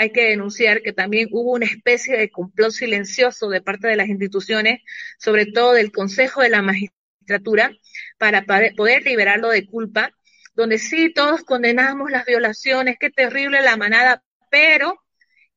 hay 0.00 0.12
que 0.12 0.30
denunciar 0.30 0.80
que 0.80 0.94
también 0.94 1.28
hubo 1.30 1.52
una 1.52 1.66
especie 1.66 2.16
de 2.16 2.30
complot 2.30 2.70
silencioso 2.70 3.50
de 3.50 3.60
parte 3.60 3.86
de 3.86 3.96
las 3.96 4.08
instituciones, 4.08 4.80
sobre 5.18 5.44
todo 5.44 5.74
del 5.74 5.92
Consejo 5.92 6.40
de 6.40 6.48
la 6.48 6.62
Magistratura, 6.62 7.70
para 8.16 8.46
poder 8.46 9.04
liberarlo 9.04 9.50
de 9.50 9.66
culpa, 9.66 10.16
donde 10.54 10.78
sí 10.78 11.12
todos 11.12 11.42
condenamos 11.42 12.10
las 12.10 12.24
violaciones, 12.24 12.96
qué 12.98 13.10
terrible 13.10 13.60
la 13.60 13.76
manada, 13.76 14.24
pero 14.50 15.02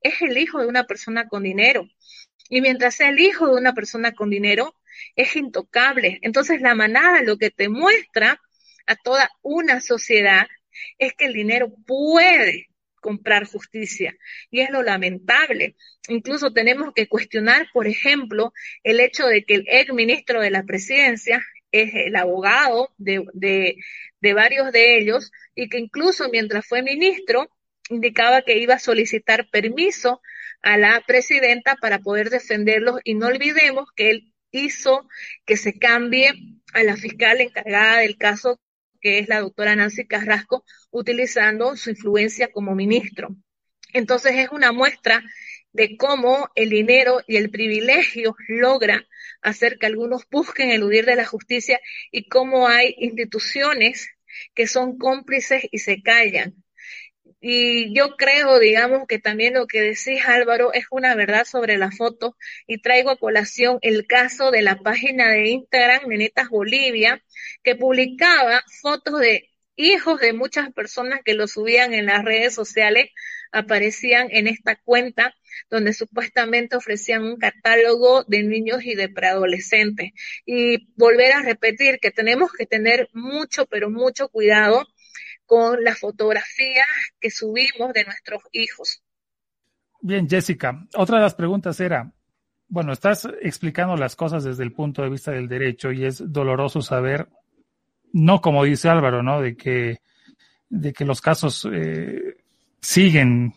es 0.02 0.22
el 0.22 0.38
hijo 0.38 0.60
de 0.60 0.68
una 0.68 0.84
persona 0.84 1.30
con 1.30 1.44
dinero. 1.44 1.88
Y 2.50 2.60
mientras 2.60 2.96
sea 2.96 3.12
el 3.12 3.22
hijo 3.22 3.48
de 3.48 3.56
una 3.56 3.74
persona 3.74 4.12
con 4.12 4.30
dinero, 4.30 4.76
es 5.16 5.38
intocable. 5.38 6.20
Entonces 6.22 6.60
la 6.60 6.76
manada 6.76 7.22
lo 7.22 7.38
que 7.38 7.50
te 7.50 7.70
muestra 7.70 8.42
a 8.88 8.96
toda 8.98 9.30
una 9.42 9.80
sociedad 9.80 10.48
es 10.98 11.14
que 11.14 11.28
el 11.28 11.34
dinero 11.34 11.74
puede 11.88 12.73
comprar 13.04 13.46
justicia. 13.46 14.16
Y 14.50 14.62
es 14.62 14.72
lo 14.72 14.82
lamentable. 14.82 15.76
Incluso 16.08 16.54
tenemos 16.54 16.94
que 16.96 17.08
cuestionar, 17.08 17.68
por 17.74 17.86
ejemplo, 17.86 18.54
el 18.84 19.00
hecho 19.00 19.28
de 19.28 19.44
que 19.44 19.56
el 19.56 19.66
ex 19.68 19.94
ministro 19.94 20.42
de 20.42 20.50
la 20.50 20.64
presidencia 20.64 21.44
es 21.72 21.92
el 21.94 22.16
abogado 22.16 22.94
de, 22.98 23.26
de, 23.34 23.76
de 24.22 24.34
varios 24.34 24.72
de 24.72 24.98
ellos 24.98 25.32
y 25.54 25.70
que 25.70 25.80
incluso 25.80 26.30
mientras 26.30 26.66
fue 26.66 26.82
ministro 26.82 27.50
indicaba 27.90 28.44
que 28.44 28.58
iba 28.58 28.76
a 28.76 28.80
solicitar 28.80 29.50
permiso 29.52 30.22
a 30.62 30.78
la 30.78 31.02
presidenta 31.06 31.76
para 31.76 32.00
poder 32.00 32.30
defenderlos 32.30 33.02
y 33.04 33.16
no 33.16 33.28
olvidemos 33.28 33.90
que 33.96 34.12
él 34.12 34.34
hizo 34.52 35.10
que 35.46 35.58
se 35.58 35.78
cambie 35.78 36.32
a 36.74 36.84
la 36.84 36.96
fiscal 36.96 37.42
encargada 37.42 37.98
del 38.00 38.18
caso 38.18 38.60
que 39.04 39.20
es 39.20 39.28
la 39.28 39.42
doctora 39.42 39.76
Nancy 39.76 40.08
Carrasco, 40.08 40.64
utilizando 40.90 41.76
su 41.76 41.92
influencia 41.92 42.52
como 42.52 42.74
ministro. 42.74 43.36
Entonces 43.94 44.36
es 44.36 44.50
una 44.52 44.72
muestra 44.72 45.22
de 45.74 45.98
cómo 45.98 46.50
el 46.56 46.70
dinero 46.70 47.22
y 47.28 47.36
el 47.36 47.50
privilegio 47.52 48.36
logra 48.48 49.06
hacer 49.42 49.78
que 49.78 49.88
algunos 49.88 50.28
busquen 50.32 50.70
eludir 50.72 51.06
de 51.06 51.16
la 51.16 51.26
justicia 51.26 51.80
y 52.12 52.30
cómo 52.30 52.68
hay 52.68 52.96
instituciones 52.98 54.10
que 54.56 54.68
son 54.68 54.98
cómplices 54.98 55.64
y 55.72 55.80
se 55.80 56.02
callan. 56.02 56.63
Y 57.46 57.94
yo 57.94 58.16
creo, 58.16 58.58
digamos, 58.58 59.06
que 59.06 59.20
también 59.20 59.56
lo 59.56 59.68
que 59.68 59.82
decís 59.82 60.26
Álvaro 60.26 60.72
es 60.72 60.86
una 60.92 61.14
verdad 61.14 61.44
sobre 61.44 61.76
la 61.78 61.92
foto 61.92 62.38
y 62.68 62.82
traigo 62.82 63.10
a 63.10 63.18
colación 63.18 63.80
el 63.82 64.08
caso 64.08 64.50
de 64.50 64.62
la 64.62 64.78
página 64.78 65.30
de 65.30 65.50
Instagram 65.50 66.08
Nenetas 66.08 66.48
Bolivia, 66.48 67.22
que 67.62 67.76
publicaba 67.76 68.64
fotos 68.82 69.20
de 69.20 69.50
hijos 69.76 70.22
de 70.22 70.32
muchas 70.32 70.72
personas 70.72 71.20
que 71.26 71.34
lo 71.34 71.48
subían 71.50 71.94
en 71.94 72.06
las 72.06 72.24
redes 72.24 72.56
sociales, 72.56 73.10
aparecían 73.52 74.30
en 74.32 74.48
esta 74.48 74.78
cuenta 74.78 75.36
donde 75.70 75.92
supuestamente 75.92 76.78
ofrecían 76.78 77.24
un 77.24 77.36
catálogo 77.36 78.24
de 78.24 78.44
niños 78.44 78.86
y 78.86 78.96
de 78.96 79.10
preadolescentes. 79.10 80.12
Y 80.46 80.94
volver 80.96 81.34
a 81.34 81.42
repetir 81.42 82.00
que 82.00 82.12
tenemos 82.12 82.54
que 82.54 82.66
tener 82.66 83.10
mucho, 83.12 83.66
pero 83.66 83.90
mucho 83.90 84.30
cuidado 84.30 84.88
con 85.54 85.84
las 85.84 86.00
fotografías 86.00 86.88
que 87.20 87.30
subimos 87.30 87.94
de 87.94 88.06
nuestros 88.06 88.42
hijos. 88.54 89.04
Bien, 90.02 90.28
Jessica, 90.28 90.84
otra 90.96 91.18
de 91.18 91.24
las 91.24 91.36
preguntas 91.36 91.80
era, 91.80 92.12
bueno, 92.68 92.92
estás 92.92 93.28
explicando 93.40 93.96
las 93.96 94.16
cosas 94.16 94.44
desde 94.44 94.64
el 94.64 94.72
punto 94.72 95.04
de 95.04 95.12
vista 95.12 95.30
del 95.32 95.48
derecho 95.48 95.92
y 95.92 96.06
es 96.06 96.24
doloroso 96.34 96.82
saber, 96.82 97.30
no 98.14 98.42
como 98.42 98.64
dice 98.64 98.90
Álvaro, 98.90 99.22
¿no? 99.22 99.42
De 99.42 99.56
que, 99.56 100.02
de 100.70 100.92
que 100.92 101.06
los 101.06 101.22
casos 101.22 101.70
eh, 101.72 102.38
siguen, 102.82 103.54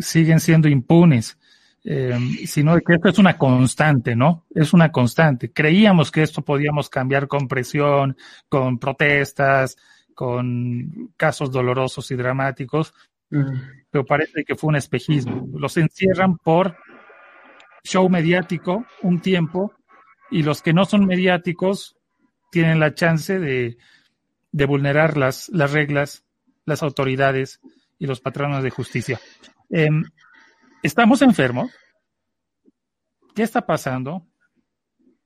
siguen 0.00 0.40
siendo 0.40 0.66
impunes, 0.66 1.38
eh, 1.84 2.18
sino 2.44 2.74
de 2.74 2.80
que 2.80 2.94
esto 2.94 3.08
es 3.08 3.18
una 3.20 3.38
constante, 3.38 4.16
¿no? 4.16 4.46
Es 4.52 4.72
una 4.72 4.90
constante. 4.90 5.52
Creíamos 5.52 6.10
que 6.10 6.22
esto 6.22 6.42
podíamos 6.42 6.90
cambiar 6.90 7.28
con 7.28 7.46
presión, 7.46 8.16
con 8.48 8.80
protestas, 8.80 9.76
con 10.18 11.12
casos 11.16 11.52
dolorosos 11.52 12.10
y 12.10 12.16
dramáticos, 12.16 12.92
pero 13.88 14.04
parece 14.04 14.42
que 14.44 14.56
fue 14.56 14.66
un 14.66 14.74
espejismo. 14.74 15.46
Los 15.56 15.76
encierran 15.76 16.38
por 16.38 16.76
show 17.84 18.08
mediático 18.08 18.84
un 19.02 19.20
tiempo 19.20 19.72
y 20.28 20.42
los 20.42 20.60
que 20.60 20.72
no 20.72 20.86
son 20.86 21.06
mediáticos 21.06 21.96
tienen 22.50 22.80
la 22.80 22.94
chance 22.94 23.38
de, 23.38 23.78
de 24.50 24.66
vulnerar 24.66 25.16
las, 25.16 25.50
las 25.50 25.70
reglas, 25.70 26.24
las 26.64 26.82
autoridades 26.82 27.60
y 27.96 28.08
los 28.08 28.20
patronos 28.20 28.64
de 28.64 28.70
justicia. 28.70 29.20
Em, 29.70 30.02
¿Estamos 30.82 31.22
enfermos? 31.22 31.70
¿Qué 33.36 33.44
está 33.44 33.64
pasando? 33.64 34.26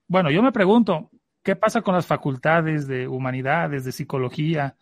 Bueno, 0.07 0.29
yo 0.29 0.43
me 0.43 0.51
pregunto, 0.51 1.09
¿qué 1.43 1.55
pasa 1.55 1.81
con 1.81 1.93
las 1.93 2.07
facultades 2.07 2.87
de 2.87 3.07
humanidades, 3.07 3.85
de 3.85 3.91
psicología? 3.91 4.75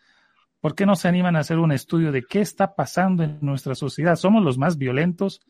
¿Por 0.60 0.76
qué 0.76 0.86
no 0.86 0.96
se 0.96 1.08
animan 1.08 1.36
a 1.36 1.40
hacer 1.40 1.58
un 1.58 1.72
estudio 1.72 2.12
de 2.12 2.24
qué 2.24 2.40
está 2.42 2.76
pasando 2.76 3.24
en 3.24 3.40
nuestra 3.42 3.76
sociedad? 3.76 4.16
¿Somos 4.16 4.44
los 4.44 4.58
más 4.58 4.78
violentos? 4.78 5.42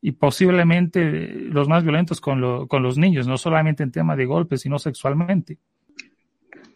y 0.00 0.12
posiblemente 0.12 1.00
los 1.02 1.68
más 1.68 1.82
violentos 1.82 2.20
con, 2.20 2.40
los 2.40 2.98
niños, 2.98 3.26
no 3.26 3.36
solamente 3.36 3.82
en 3.82 3.92
tema 3.92 4.16
de 4.16 4.26
golpes, 4.26 4.60
sino 4.60 4.78
sexualmente. 4.78 5.58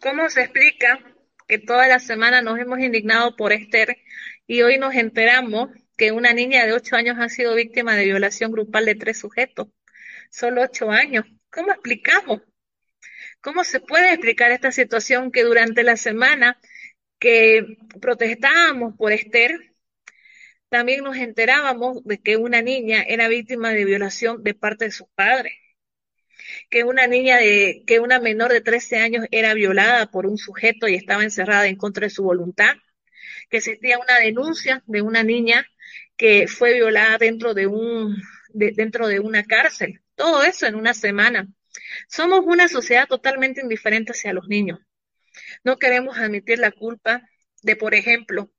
¿Cómo 0.01 0.29
se 0.29 0.43
explica 0.43 0.99
que 1.47 1.59
toda 1.59 1.87
la 1.87 1.99
semana 1.99 2.41
nos 2.41 2.59
hemos 2.59 2.79
indignado 2.79 3.35
por 3.35 3.53
Esther 3.53 3.97
y 4.45 4.61
hoy 4.61 4.77
nos 4.77 4.93
enteramos 4.95 5.69
que 5.95 6.11
una 6.11 6.33
niña 6.33 6.65
de 6.65 6.73
ocho 6.73 6.95
años 6.95 7.17
ha 7.19 7.29
sido 7.29 7.55
víctima 7.55 7.95
de 7.95 8.05
violación 8.05 8.51
grupal 8.51 8.85
de 8.85 8.95
tres 8.95 9.19
sujetos? 9.19 9.67
Solo 10.29 10.63
ocho 10.63 10.91
años. 10.91 11.25
¿Cómo 11.49 11.71
explicamos? 11.71 12.41
¿Cómo 13.43 13.65
se 13.65 13.81
puede 13.81 14.13
explicar 14.13 14.51
esta 14.51 14.71
situación 14.71 15.29
que 15.29 15.43
durante 15.43 15.83
la 15.83 15.97
semana 15.97 16.57
que 17.19 17.77
protestábamos 17.99 18.95
por 18.97 19.11
Esther, 19.11 19.73
también 20.69 21.03
nos 21.03 21.17
enterábamos 21.17 22.05
de 22.05 22.21
que 22.21 22.37
una 22.37 22.61
niña 22.61 23.03
era 23.05 23.27
víctima 23.27 23.71
de 23.71 23.83
violación 23.83 24.43
de 24.43 24.53
parte 24.53 24.85
de 24.85 24.91
sus 24.91 25.07
padres, 25.13 25.51
que 26.69 26.85
una 26.85 27.05
niña 27.05 27.35
de, 27.37 27.83
que 27.85 27.99
una 27.99 28.19
menor 28.21 28.53
de 28.53 28.61
13 28.61 28.97
años 28.99 29.25
era 29.29 29.53
violada 29.53 30.09
por 30.09 30.25
un 30.25 30.37
sujeto 30.37 30.87
y 30.87 30.95
estaba 30.95 31.23
encerrada 31.23 31.67
en 31.67 31.75
contra 31.75 32.05
de 32.05 32.11
su 32.11 32.23
voluntad, 32.23 32.75
que 33.49 33.57
existía 33.57 33.99
una 33.99 34.19
denuncia 34.19 34.83
de 34.85 35.01
una 35.01 35.21
niña 35.21 35.67
que 36.15 36.47
fue 36.47 36.75
violada 36.75 37.17
dentro 37.17 37.53
de 37.53 37.67
un, 37.67 38.15
dentro 38.53 39.07
de 39.07 39.19
una 39.19 39.43
cárcel. 39.43 40.01
Todo 40.15 40.43
eso 40.43 40.65
en 40.65 40.75
una 40.75 40.93
semana. 40.93 41.49
Somos 42.07 42.41
una 42.45 42.67
sociedad 42.67 43.07
totalmente 43.07 43.61
indiferente 43.61 44.11
hacia 44.11 44.33
los 44.33 44.47
niños. 44.47 44.79
No 45.63 45.77
queremos 45.77 46.17
admitir 46.17 46.59
la 46.59 46.71
culpa 46.71 47.27
de, 47.61 47.75
por 47.75 47.95
ejemplo, 47.95 48.51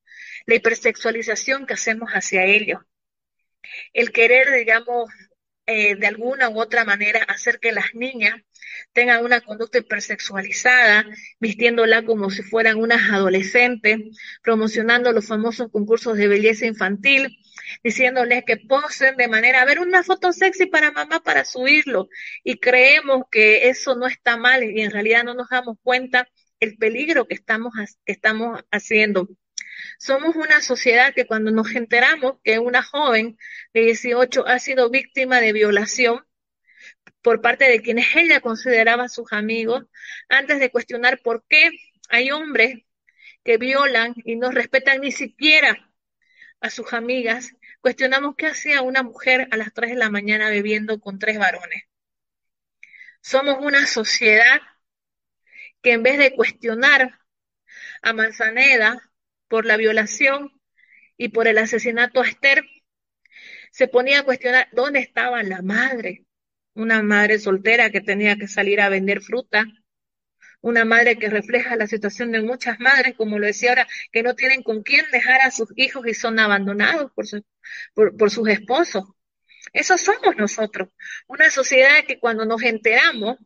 la 0.47 0.57
hipersexualización 0.57 1.67
que 1.67 1.75
hacemos 1.75 2.11
hacia 2.11 2.45
ellos, 2.45 2.81
el 3.93 4.13
querer, 4.13 4.53
digamos, 4.53 5.11
eh, 5.67 5.97
de 5.97 6.07
alguna 6.07 6.51
u 6.51 6.61
otra 6.61 6.85
manera 6.85 7.23
hacer 7.23 7.59
que 7.59 7.73
las 7.73 7.95
niñas 7.95 8.35
tengan 8.93 9.25
una 9.25 9.41
conducta 9.41 9.79
hipersexualizada, 9.79 11.07
vistiéndola 11.41 12.05
como 12.05 12.29
si 12.31 12.43
fueran 12.43 12.77
unas 12.79 13.11
adolescentes, 13.11 13.99
promocionando 14.43 15.13
los 15.13 15.27
famosos 15.27 15.71
concursos 15.71 16.19
de 16.19 16.29
belleza 16.29 16.67
infantil, 16.67 17.39
diciéndoles 17.83 18.45
que 18.45 18.57
posen 18.57 19.17
de 19.17 19.29
manera, 19.29 19.63
a 19.63 19.65
ver, 19.65 19.81
una 19.81 20.03
foto 20.03 20.33
sexy 20.33 20.67
para 20.67 20.93
mamá 20.93 21.21
para 21.23 21.45
subirlo, 21.45 22.09
y 22.43 22.59
creemos 22.59 23.25
que 23.31 23.69
eso 23.69 23.95
no 23.97 24.07
está 24.07 24.37
mal 24.37 24.63
y 24.65 24.83
en 24.83 24.91
realidad 24.91 25.25
no 25.25 25.35
nos 25.35 25.49
damos 25.49 25.79
cuenta 25.83 26.29
el 26.61 26.77
peligro 26.77 27.27
que 27.27 27.35
estamos, 27.35 27.75
que 28.05 28.13
estamos 28.13 28.63
haciendo. 28.71 29.29
Somos 29.99 30.37
una 30.37 30.61
sociedad 30.61 31.15
que 31.15 31.27
cuando 31.27 31.51
nos 31.51 31.71
enteramos 31.75 32.37
que 32.43 32.59
una 32.59 32.83
joven 32.83 33.37
de 33.73 33.83
18 33.83 34.47
ha 34.47 34.59
sido 34.59 34.91
víctima 34.91 35.41
de 35.41 35.53
violación 35.53 36.25
por 37.23 37.41
parte 37.41 37.65
de 37.67 37.81
quienes 37.81 38.15
ella 38.15 38.41
consideraba 38.41 39.09
sus 39.09 39.33
amigos, 39.33 39.85
antes 40.29 40.61
de 40.61 40.71
cuestionar 40.71 41.21
por 41.23 41.45
qué 41.49 41.71
hay 42.11 42.31
hombres 42.31 42.85
que 43.43 43.57
violan 43.59 44.15
y 44.25 44.37
no 44.37 44.51
respetan 44.51 45.01
ni 45.01 45.13
siquiera 45.13 45.91
a 46.65 46.71
sus 46.71 46.95
amigas, 46.95 47.55
cuestionamos 47.83 48.37
qué 48.37 48.47
hacía 48.47 48.81
una 48.81 49.03
mujer 49.03 49.49
a 49.51 49.59
las 49.59 49.75
3 49.75 49.91
de 49.91 49.97
la 49.97 50.09
mañana 50.09 50.49
bebiendo 50.49 50.99
con 50.99 51.19
tres 51.19 51.39
varones. 51.39 51.83
Somos 53.21 53.59
una 53.61 53.87
sociedad 53.87 54.63
que 55.83 55.93
en 55.93 56.03
vez 56.03 56.17
de 56.17 56.35
cuestionar 56.35 57.21
a 58.01 58.13
Manzaneda 58.15 59.11
por 59.47 59.67
la 59.67 59.77
violación 59.77 60.59
y 61.19 61.29
por 61.29 61.49
el 61.49 61.59
asesinato 61.59 62.23
a 62.23 62.29
Esther, 62.29 62.65
se 63.71 63.87
ponía 63.87 64.21
a 64.21 64.25
cuestionar 64.25 64.69
dónde 64.73 65.01
estaba 65.01 65.43
la 65.43 65.61
madre, 65.61 66.25
una 66.73 67.03
madre 67.03 67.39
soltera 67.39 67.91
que 67.91 68.01
tenía 68.01 68.37
que 68.37 68.49
salir 68.49 68.81
a 68.81 68.89
vender 68.89 69.21
fruta, 69.21 69.67
una 70.65 70.87
madre 70.87 71.19
que 71.19 71.29
refleja 71.29 71.77
la 71.77 71.87
situación 71.87 72.33
de 72.33 72.41
muchas 72.41 72.81
madres, 72.81 73.15
como 73.17 73.39
lo 73.39 73.47
decía 73.47 73.71
ahora, 73.71 73.87
que 74.11 74.23
no 74.23 74.35
tienen 74.35 74.63
con 74.63 74.83
quién 74.83 75.05
dejar 75.13 75.43
a 75.43 75.51
sus 75.51 75.69
hijos 75.77 76.07
y 76.07 76.15
son 76.15 76.39
abandonados 76.39 77.13
por, 77.13 77.27
por, 77.93 78.17
por 78.17 78.31
sus 78.31 78.49
esposos. 78.49 79.05
Eso 79.75 79.99
somos 79.99 80.37
nosotros, 80.39 80.89
una 81.27 81.51
sociedad 81.51 82.05
que 82.09 82.19
cuando 82.19 82.47
nos 82.47 82.63
enteramos 82.63 83.37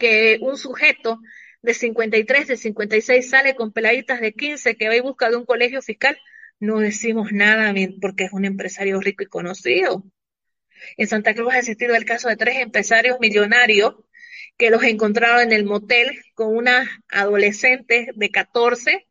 que 0.00 0.38
un 0.40 0.56
sujeto 0.56 1.20
de 1.62 1.74
53, 1.74 2.48
de 2.48 2.56
56 2.56 3.30
sale 3.30 3.54
con 3.54 3.72
peladitas 3.72 4.20
de 4.20 4.32
15 4.32 4.74
que 4.76 4.88
va 4.88 4.96
y 4.96 5.00
busca 5.00 5.30
de 5.30 5.36
un 5.36 5.46
colegio 5.46 5.80
fiscal, 5.80 6.18
no 6.58 6.80
decimos 6.80 7.30
nada 7.30 7.72
porque 8.00 8.24
es 8.24 8.32
un 8.32 8.44
empresario 8.44 9.00
rico 9.00 9.22
y 9.22 9.26
conocido. 9.26 10.04
En 10.96 11.06
Santa 11.06 11.34
Cruz 11.34 11.54
ha 11.54 11.58
existido 11.58 11.94
el 11.94 12.04
caso 12.04 12.28
de 12.28 12.36
tres 12.36 12.56
empresarios 12.56 13.18
millonarios 13.20 13.94
que 14.56 14.70
los 14.70 14.82
encontraron 14.84 15.40
en 15.42 15.52
el 15.52 15.64
motel 15.64 16.22
con 16.34 16.56
una 16.56 16.88
adolescente 17.08 18.10
de 18.14 18.30
14 18.30 19.06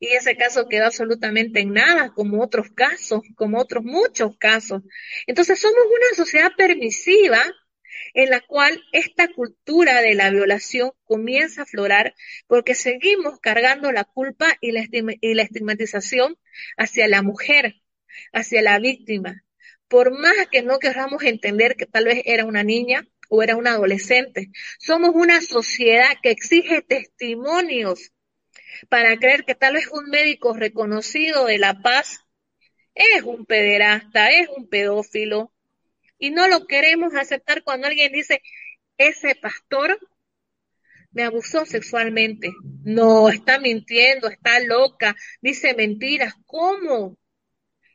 y 0.00 0.08
ese 0.08 0.36
caso 0.36 0.68
quedó 0.68 0.86
absolutamente 0.86 1.60
en 1.60 1.72
nada, 1.72 2.12
como 2.14 2.42
otros 2.42 2.68
casos, 2.70 3.22
como 3.34 3.58
otros 3.58 3.84
muchos 3.84 4.36
casos. 4.38 4.82
Entonces 5.26 5.58
somos 5.58 5.76
una 5.76 6.16
sociedad 6.16 6.52
permisiva 6.56 7.42
en 8.14 8.30
la 8.30 8.40
cual 8.40 8.80
esta 8.92 9.28
cultura 9.28 10.00
de 10.00 10.14
la 10.14 10.30
violación 10.30 10.92
comienza 11.04 11.62
a 11.62 11.64
aflorar 11.64 12.14
porque 12.46 12.74
seguimos 12.74 13.40
cargando 13.40 13.90
la 13.92 14.04
culpa 14.04 14.56
y 14.60 14.72
la, 14.72 14.82
estigmatización 15.42 16.36
hacia 16.76 17.08
la 17.08 17.22
mujer, 17.22 17.74
hacia 18.32 18.62
la 18.62 18.78
víctima. 18.78 19.42
Por 19.88 20.16
más 20.16 20.48
que 20.52 20.62
no 20.62 20.78
queramos 20.78 21.22
entender 21.22 21.76
que 21.76 21.86
tal 21.86 22.04
vez 22.04 22.22
era 22.24 22.44
una 22.44 22.62
niña 22.62 23.06
o 23.28 23.42
era 23.42 23.56
una 23.56 23.72
adolescente, 23.72 24.50
somos 24.78 25.10
una 25.14 25.40
sociedad 25.40 26.16
que 26.22 26.30
exige 26.30 26.82
testimonios 26.82 28.12
para 28.88 29.16
creer 29.16 29.44
que 29.44 29.54
tal 29.54 29.74
vez 29.74 29.88
un 29.88 30.10
médico 30.10 30.54
reconocido 30.54 31.46
de 31.46 31.58
la 31.58 31.80
paz 31.80 32.20
es 32.94 33.22
un 33.22 33.46
pederasta, 33.46 34.30
es 34.30 34.48
un 34.56 34.68
pedófilo, 34.68 35.52
y 36.18 36.30
no 36.30 36.48
lo 36.48 36.66
queremos 36.66 37.14
aceptar 37.14 37.62
cuando 37.62 37.86
alguien 37.86 38.12
dice, 38.12 38.42
ese 38.96 39.36
pastor 39.36 39.98
me 41.12 41.22
abusó 41.22 41.64
sexualmente. 41.64 42.52
No, 42.84 43.28
está 43.28 43.58
mintiendo, 43.60 44.28
está 44.28 44.60
loca, 44.60 45.16
dice 45.40 45.74
mentiras. 45.74 46.34
¿Cómo? 46.46 47.16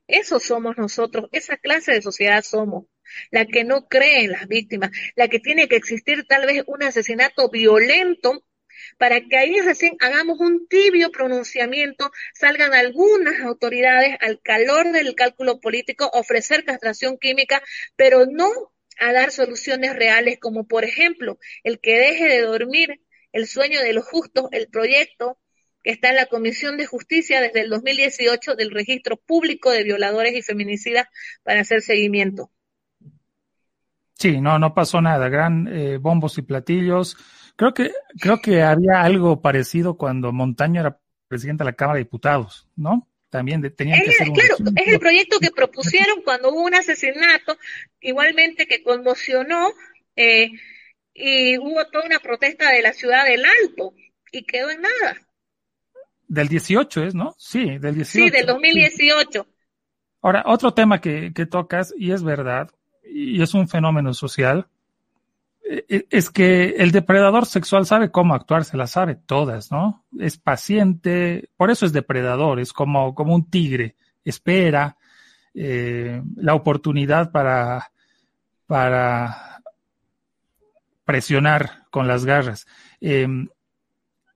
Eso 0.08 0.40
somos 0.40 0.78
nosotros, 0.78 1.30
esa 1.32 1.58
clase 1.58 1.94
de 1.94 2.02
sociedad 2.02 2.44
somos, 2.44 2.86
la 3.32 3.45
que 3.45 3.64
no 3.64 3.88
cree 3.88 4.26
en 4.26 4.32
las 4.32 4.47
víctimas, 4.47 4.91
la 5.16 5.28
que 5.28 5.39
tiene 5.39 5.68
que 5.68 5.76
existir 5.76 6.26
tal 6.26 6.45
vez 6.45 6.64
un 6.68 6.84
asesinato 6.84 7.49
violento 7.49 8.43
para 8.97 9.22
que 9.22 9.38
ahí 9.38 9.60
recién 9.62 9.95
hagamos 9.99 10.39
un 10.39 10.68
tibio 10.68 11.12
pronunciamiento, 11.12 12.12
salgan 12.34 12.74
algunas 12.74 13.41
autoridades 13.41 14.18
al 14.20 14.41
calor 14.41 14.91
del 14.91 15.16
cálculo 15.16 15.60
político 15.60 16.10
ofrecer 16.14 16.66
castración 16.66 17.18
química, 17.18 17.62
pero 17.95 18.26
no 18.26 18.49
a 18.99 19.12
dar 19.12 19.32
soluciones 19.32 19.95
reales 19.95 20.38
como 20.39 20.68
por 20.68 20.84
ejemplo 20.84 21.39
el 21.64 21.80
que 21.80 21.97
deje 21.97 22.28
de 22.28 22.41
dormir 22.41 23.01
el 23.32 23.47
sueño 23.47 23.82
de 23.82 23.93
los 23.93 24.06
justos, 24.06 24.49
el 24.51 24.70
proyecto 24.70 25.39
que 25.84 25.91
está 25.91 26.10
en 26.10 26.16
la 26.16 26.28
Comisión 26.28 26.78
de 26.78 26.86
Justicia 26.86 27.41
desde 27.41 27.62
el 27.62 27.70
2018 27.70 28.56
del 28.56 28.72
registro 28.72 29.18
público 29.18 29.72
de 29.72 29.84
violadores 29.84 30.34
y 30.34 30.41
feminicidas 30.41 31.08
para 31.43 31.62
hacer 31.62 31.82
seguimiento. 31.82 32.51
Sí, 34.16 34.39
no, 34.39 34.59
no 34.59 34.74
pasó 34.74 35.01
nada. 35.01 35.30
Gran 35.30 35.68
eh, 35.68 35.97
bombos 35.97 36.38
y 36.38 36.43
platillos. 36.43 37.18
Creo 37.55 37.74
que, 37.74 37.91
creo 38.20 38.39
que 38.41 38.61
había 38.61 39.01
algo 39.01 39.41
parecido 39.41 39.97
cuando 39.97 40.32
Montaño 40.32 40.82
era 40.82 40.99
presidente 41.28 41.64
de 41.64 41.72
la 41.72 41.76
Cámara 41.76 41.97
de 41.97 42.03
Diputados, 42.03 42.68
¿no? 42.76 43.09
También 43.30 43.61
tenían 43.76 43.99
que 44.01 44.11
ser 44.11 44.28
Claro, 44.32 44.57
es 44.76 44.93
el 44.93 44.99
proyecto 44.99 45.39
que 45.39 45.49
propusieron 45.49 46.22
cuando 46.22 46.51
hubo 46.51 46.61
un 46.61 46.76
asesinato, 46.76 47.57
igualmente 47.99 48.68
que 48.68 48.84
conmocionó, 48.84 49.72
eh, 50.16 50.51
y 51.16 51.57
hubo 51.57 51.84
toda 51.88 52.05
una 52.05 52.20
protesta 52.20 52.70
de 52.70 52.84
la 52.84 52.93
ciudad 52.93 53.26
del 53.26 53.43
Alto, 53.43 53.93
y 54.32 54.43
quedó 54.45 54.70
en 54.70 54.82
nada. 54.82 55.18
del 56.28 56.47
18 56.47 57.05
es, 57.05 57.16
¿no? 57.16 57.34
Sí, 57.39 57.80
del 57.80 57.95
18. 57.95 58.05
Sí, 58.05 58.30
del 58.30 58.45
2018. 58.45 59.47
Ahora, 60.22 60.43
otro 60.45 60.74
tema 60.74 61.01
que, 61.01 61.34
que 61.34 61.47
tocas, 61.47 61.93
y 61.97 62.11
es 62.11 62.24
verdad, 62.24 62.70
y 63.14 63.41
es 63.41 63.53
un 63.53 63.68
fenómeno 63.68 64.14
social, 64.14 64.68
e, 65.64 65.86
e, 65.88 66.07
es 66.09 66.30
que 66.30 66.76
el 66.78 66.91
depredador 66.91 67.45
sexual 67.45 67.86
sabe 67.86 68.11
cómo 68.11 68.34
actuar, 68.34 68.66
se 68.66 68.78
las 68.78 68.91
sabe 68.91 69.16
todas, 69.16 69.72
¿no? 69.72 70.03
Es 70.20 70.38
paciente, 70.38 71.49
por 71.55 71.72
eso 71.72 71.86
es 71.86 71.93
depredador, 71.93 72.59
es 72.59 72.74
como, 72.74 73.16
como 73.16 73.36
un 73.36 73.49
tigre, 73.49 73.95
espera 74.26 74.97
eh, 75.53 76.22
la 76.36 76.55
oportunidad 76.55 77.32
para, 77.32 77.91
para 78.66 79.61
presionar 81.05 81.86
con 81.91 82.07
las 82.07 82.26
garras. 82.26 82.66
Em, 82.99 83.47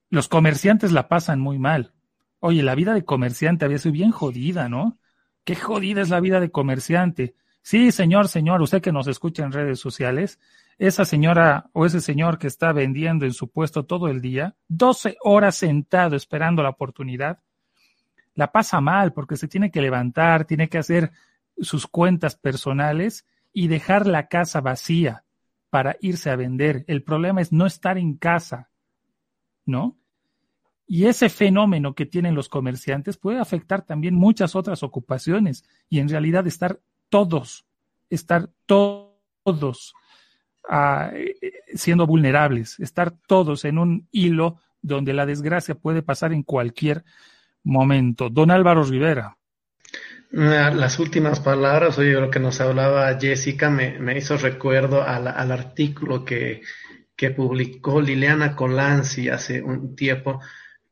los 0.10 0.28
comerciantes 0.28 0.92
la 0.92 1.08
pasan 1.08 1.40
muy 1.40 1.58
mal. 1.58 1.94
Oye, 2.40 2.62
la 2.64 2.76
vida 2.76 2.94
de 2.94 3.04
comerciante 3.04 3.66
había 3.66 3.80
sido 3.80 3.94
bien 3.94 4.12
jodida, 4.12 4.70
¿no? 4.70 5.00
Qué 5.44 5.56
jodida 5.56 6.02
es 6.02 6.10
la 6.10 6.20
vida 6.20 6.40
de 6.40 6.52
comerciante. 6.52 7.36
Sí, 7.70 7.92
señor, 7.92 8.30
señor, 8.30 8.62
usted 8.62 8.82
que 8.82 8.94
nos 8.94 9.08
escucha 9.08 9.44
en 9.44 9.52
redes 9.52 9.82
sociales, 9.82 10.40
esa 10.78 11.04
señora 11.04 11.70
o 11.74 11.86
ese 11.86 12.00
señor 12.00 12.40
que 12.40 12.48
está 12.48 12.72
vendiendo 12.72 13.26
en 13.26 13.34
su 13.34 13.50
puesto 13.50 13.84
todo 13.84 14.08
el 14.08 14.22
día, 14.22 14.56
12 14.70 15.18
horas 15.20 15.58
sentado 15.58 16.16
esperando 16.16 16.64
la 16.64 16.70
oportunidad, 16.70 17.40
la 18.36 18.54
pasa 18.54 18.80
mal 18.80 19.12
porque 19.12 19.36
se 19.36 19.50
tiene 19.50 19.70
que 19.70 19.82
levantar, 19.82 20.46
tiene 20.46 20.70
que 20.70 20.78
hacer 20.78 21.12
sus 21.58 21.88
cuentas 21.88 22.38
personales 22.38 23.28
y 23.52 23.68
dejar 23.68 24.08
la 24.08 24.30
casa 24.30 24.62
vacía 24.62 25.26
para 25.70 25.98
irse 26.00 26.30
a 26.30 26.38
vender. 26.38 26.86
El 26.88 27.04
problema 27.04 27.42
es 27.42 27.52
no 27.52 27.66
estar 27.66 27.98
en 27.98 28.16
casa, 28.16 28.70
¿no? 29.66 29.98
Y 30.88 31.08
ese 31.08 31.28
fenómeno 31.28 31.96
que 31.96 32.06
tienen 32.06 32.34
los 32.34 32.48
comerciantes 32.48 33.18
puede 33.18 33.40
afectar 33.40 33.82
también 33.82 34.16
muchas 34.16 34.56
otras 34.56 34.84
ocupaciones 34.84 35.66
y 35.90 36.00
en 36.00 36.08
realidad 36.08 36.48
estar 36.48 36.80
todos, 37.10 37.66
estar 38.10 38.50
todos 38.66 39.94
Ah, 40.70 41.12
siendo 41.76 42.06
vulnerables, 42.06 42.78
estar 42.80 43.14
todos 43.26 43.64
en 43.64 43.78
un 43.78 44.08
hilo 44.12 44.60
donde 44.82 45.14
la 45.14 45.26
desgracia 45.26 45.76
puede 45.76 46.02
pasar 46.02 46.34
en 46.34 46.44
cualquier 46.44 47.06
momento. 47.64 48.30
Don 48.30 48.52
Álvaro 48.52 48.84
Rivera. 48.84 49.38
Las 50.32 51.00
últimas 51.00 51.40
palabras, 51.40 51.98
oye, 51.98 52.12
lo 52.12 52.30
que 52.30 52.42
nos 52.42 52.60
hablaba 52.60 53.18
Jessica 53.18 53.70
me, 53.70 54.18
hizo 54.18 54.36
recuerdo 54.36 55.02
al, 55.04 55.28
artículo 55.28 56.26
que, 56.26 56.62
que, 57.16 57.32
publicó 57.32 58.02
Liliana 58.02 58.54
Colanzi 58.54 59.30
hace 59.30 59.62
un 59.62 59.96
tiempo, 59.96 60.42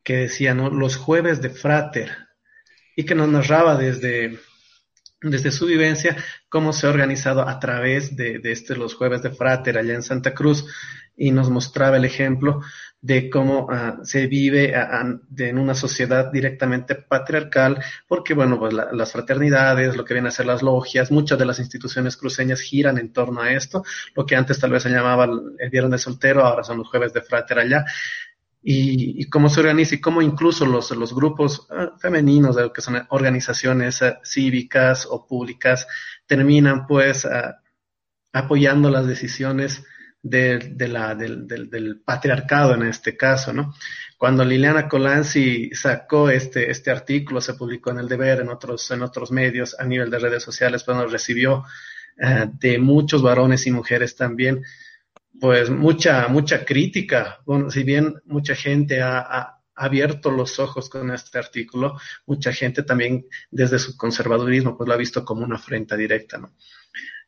que 0.03 0.16
decía, 0.16 0.53
¿no? 0.53 0.70
Los 0.70 0.95
jueves 0.95 1.41
de 1.41 1.49
Frater, 1.49 2.11
y 2.95 3.03
que 3.03 3.16
nos 3.16 3.28
narraba 3.28 3.76
desde, 3.76 4.39
desde 5.30 5.51
su 5.51 5.65
vivencia, 5.65 6.15
cómo 6.49 6.71
se 6.73 6.88
ha 6.88 6.89
organizado 6.89 7.47
a 7.47 7.59
través 7.59 8.15
de, 8.15 8.39
de 8.39 8.51
este, 8.51 8.76
los 8.76 8.95
jueves 8.95 9.21
de 9.21 9.32
Frater 9.32 9.78
allá 9.78 9.93
en 9.93 10.03
Santa 10.03 10.34
Cruz 10.34 10.65
y 11.17 11.32
nos 11.32 11.49
mostraba 11.49 11.97
el 11.97 12.05
ejemplo 12.05 12.61
de 13.01 13.30
cómo 13.30 13.67
uh, 13.67 14.03
se 14.03 14.26
vive 14.28 14.73
uh, 14.76 15.19
de, 15.30 15.49
en 15.49 15.59
una 15.59 15.76
sociedad 15.76 16.32
directamente 16.32 16.95
patriarcal, 16.95 17.80
porque 18.07 18.34
bueno, 18.34 18.57
pues 18.57 18.73
la, 18.73 18.91
las 18.91 19.11
fraternidades, 19.11 19.95
lo 19.95 20.03
que 20.03 20.15
vienen 20.15 20.30
a 20.30 20.32
ser 20.32 20.47
las 20.47 20.63
logias, 20.63 21.11
muchas 21.11 21.38
de 21.38 21.45
las 21.45 21.59
instituciones 21.59 22.17
cruceñas 22.17 22.61
giran 22.61 22.97
en 22.97 23.13
torno 23.13 23.41
a 23.41 23.51
esto, 23.51 23.84
lo 24.15 24.26
que 24.26 24.36
antes 24.36 24.59
tal 24.59 24.71
vez 24.71 24.84
se 24.84 24.89
llamaba 24.89 25.26
el 25.59 25.69
viernes 25.69 26.01
soltero, 26.01 26.43
ahora 26.43 26.63
son 26.63 26.80
los 26.80 26.89
jueves 26.89 27.13
de 27.13 27.21
Frater 27.21 27.59
allá, 27.59 27.86
y, 28.68 29.30
cómo 29.30 29.47
se 29.47 29.59
organiza 29.59 29.93
y 29.93 30.01
cómo 30.01 30.24
incluso 30.24 30.66
los, 30.66 30.89
los 30.89 31.13
grupos 31.13 31.68
uh, 31.70 31.99
femeninos, 31.99 32.57
que 32.74 32.82
son 32.82 33.05
organizaciones 33.09 34.01
uh, 34.01 34.16
cívicas 34.24 35.07
o 35.07 35.28
públicas, 35.28 35.88
terminan 36.26 36.88
pues 36.88 37.26
uh, 37.26 37.53
apoyando 38.34 38.89
las 38.89 39.05
decisiones 39.05 39.84
de, 40.20 40.57
de 40.57 40.88
la, 40.88 41.13
del, 41.13 41.47
del, 41.47 41.70
del, 41.70 42.01
patriarcado 42.01 42.74
en 42.74 42.82
este 42.88 43.16
caso, 43.16 43.53
¿no? 43.53 43.76
Cuando 44.18 44.43
Liliana 44.43 44.89
Colanzi 44.89 45.70
sacó 45.76 46.32
este, 46.32 46.72
este 46.72 46.89
artículo, 46.89 47.41
se 47.41 47.53
publicó 47.53 47.91
en 47.91 47.99
el 47.99 48.07
deber, 48.07 48.39
en 48.39 48.49
otros, 48.49 48.89
en 48.89 49.03
otros 49.03 49.32
medios, 49.32 49.80
a 49.80 49.86
nivel 49.86 50.09
de 50.09 50.18
redes 50.18 50.41
sociales, 50.41 50.84
pues 50.84 50.97
nos 50.97 51.11
recibió 51.11 51.63
de 52.18 52.80
muchos 52.80 53.22
varones 53.22 53.68
y 53.68 53.72
mujeres 53.72 54.16
también, 54.16 54.63
pues 55.39 55.69
mucha, 55.69 56.27
mucha 56.27 56.65
crítica. 56.65 57.39
Bueno, 57.45 57.69
si 57.69 57.83
bien 57.83 58.15
mucha 58.25 58.55
gente 58.55 59.01
ha, 59.01 59.51
abierto 59.77 60.31
los 60.31 60.57
ojos 60.59 60.89
con 60.89 61.11
este 61.11 61.38
artículo, 61.38 61.99
mucha 62.25 62.53
gente 62.53 62.83
también 62.83 63.25
desde 63.51 63.77
su 63.77 63.97
conservadurismo 63.97 64.77
pues 64.77 64.88
lo 64.88 64.93
ha 64.93 64.97
visto 64.97 65.25
como 65.25 65.43
una 65.43 65.57
afrenta 65.57 65.97
directa, 65.97 66.38
¿no? 66.38 66.55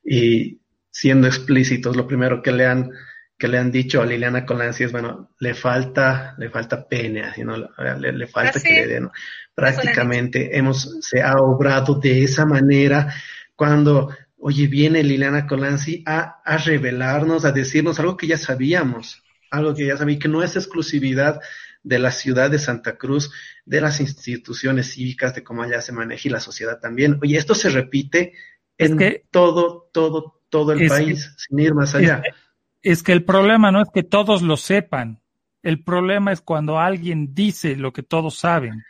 Y 0.01 0.61
siendo 0.89 1.27
explícitos, 1.27 1.97
lo 1.97 2.07
primero 2.07 2.41
que 2.41 2.53
le 2.53 2.65
han 2.65 2.91
que 3.37 3.47
le 3.47 3.59
han 3.59 3.71
dicho 3.71 4.01
a 4.01 4.05
Liliana 4.05 4.45
Colanzi 4.45 4.85
es, 4.85 4.91
bueno, 4.91 5.31
le 5.39 5.53
falta, 5.53 6.33
le 6.39 6.49
falta 6.49 6.87
pene, 6.87 7.31
¿no? 7.43 7.55
le, 7.55 8.11
le 8.11 8.27
falta 8.27 8.59
que 8.59 8.73
le 8.73 8.87
den. 8.87 9.09
Prácticamente 9.53 10.57
hemos, 10.57 10.97
se 11.01 11.21
ha 11.21 11.35
obrado 11.35 11.99
de 11.99 12.23
esa 12.23 12.45
manera 12.45 13.13
cuando 13.55 14.09
oye, 14.37 14.67
viene 14.67 15.03
Liliana 15.03 15.47
Colanzi 15.47 16.03
a, 16.05 16.41
a 16.43 16.57
revelarnos, 16.57 17.45
a 17.45 17.51
decirnos 17.51 17.99
algo 17.99 18.17
que 18.17 18.27
ya 18.27 18.37
sabíamos, 18.37 19.23
algo 19.51 19.73
que 19.73 19.87
ya 19.87 19.97
sabía, 19.97 20.19
que 20.19 20.27
no 20.27 20.43
es 20.43 20.55
exclusividad 20.55 21.41
de 21.83 21.99
la 21.99 22.11
ciudad 22.11 22.49
de 22.51 22.59
Santa 22.59 22.97
Cruz, 22.97 23.31
de 23.65 23.81
las 23.81 23.99
instituciones 23.99 24.93
cívicas, 24.93 25.35
de 25.35 25.43
cómo 25.43 25.63
allá 25.63 25.81
se 25.81 25.93
maneja 25.93 26.27
y 26.27 26.31
la 26.31 26.39
sociedad 26.39 26.79
también. 26.79 27.17
Oye, 27.21 27.37
esto 27.37 27.55
se 27.55 27.69
repite 27.69 28.33
en 28.77 29.21
todo, 29.31 29.89
todo, 29.91 30.41
todo 30.49 30.73
el 30.73 30.87
país, 30.87 31.33
sin 31.37 31.59
ir 31.59 31.73
más 31.73 31.95
allá. 31.95 32.21
Es, 32.23 32.97
es 32.99 33.03
que 33.03 33.13
el 33.13 33.23
problema 33.23 33.71
no 33.71 33.81
es 33.81 33.87
que 33.93 34.03
todos 34.03 34.41
lo 34.41 34.57
sepan, 34.57 35.21
el 35.63 35.83
problema 35.83 36.31
es 36.31 36.41
cuando 36.41 36.79
alguien 36.79 37.33
dice 37.33 37.75
lo 37.75 37.91
que 37.91 38.03
todos 38.03 38.37
saben 38.37 38.83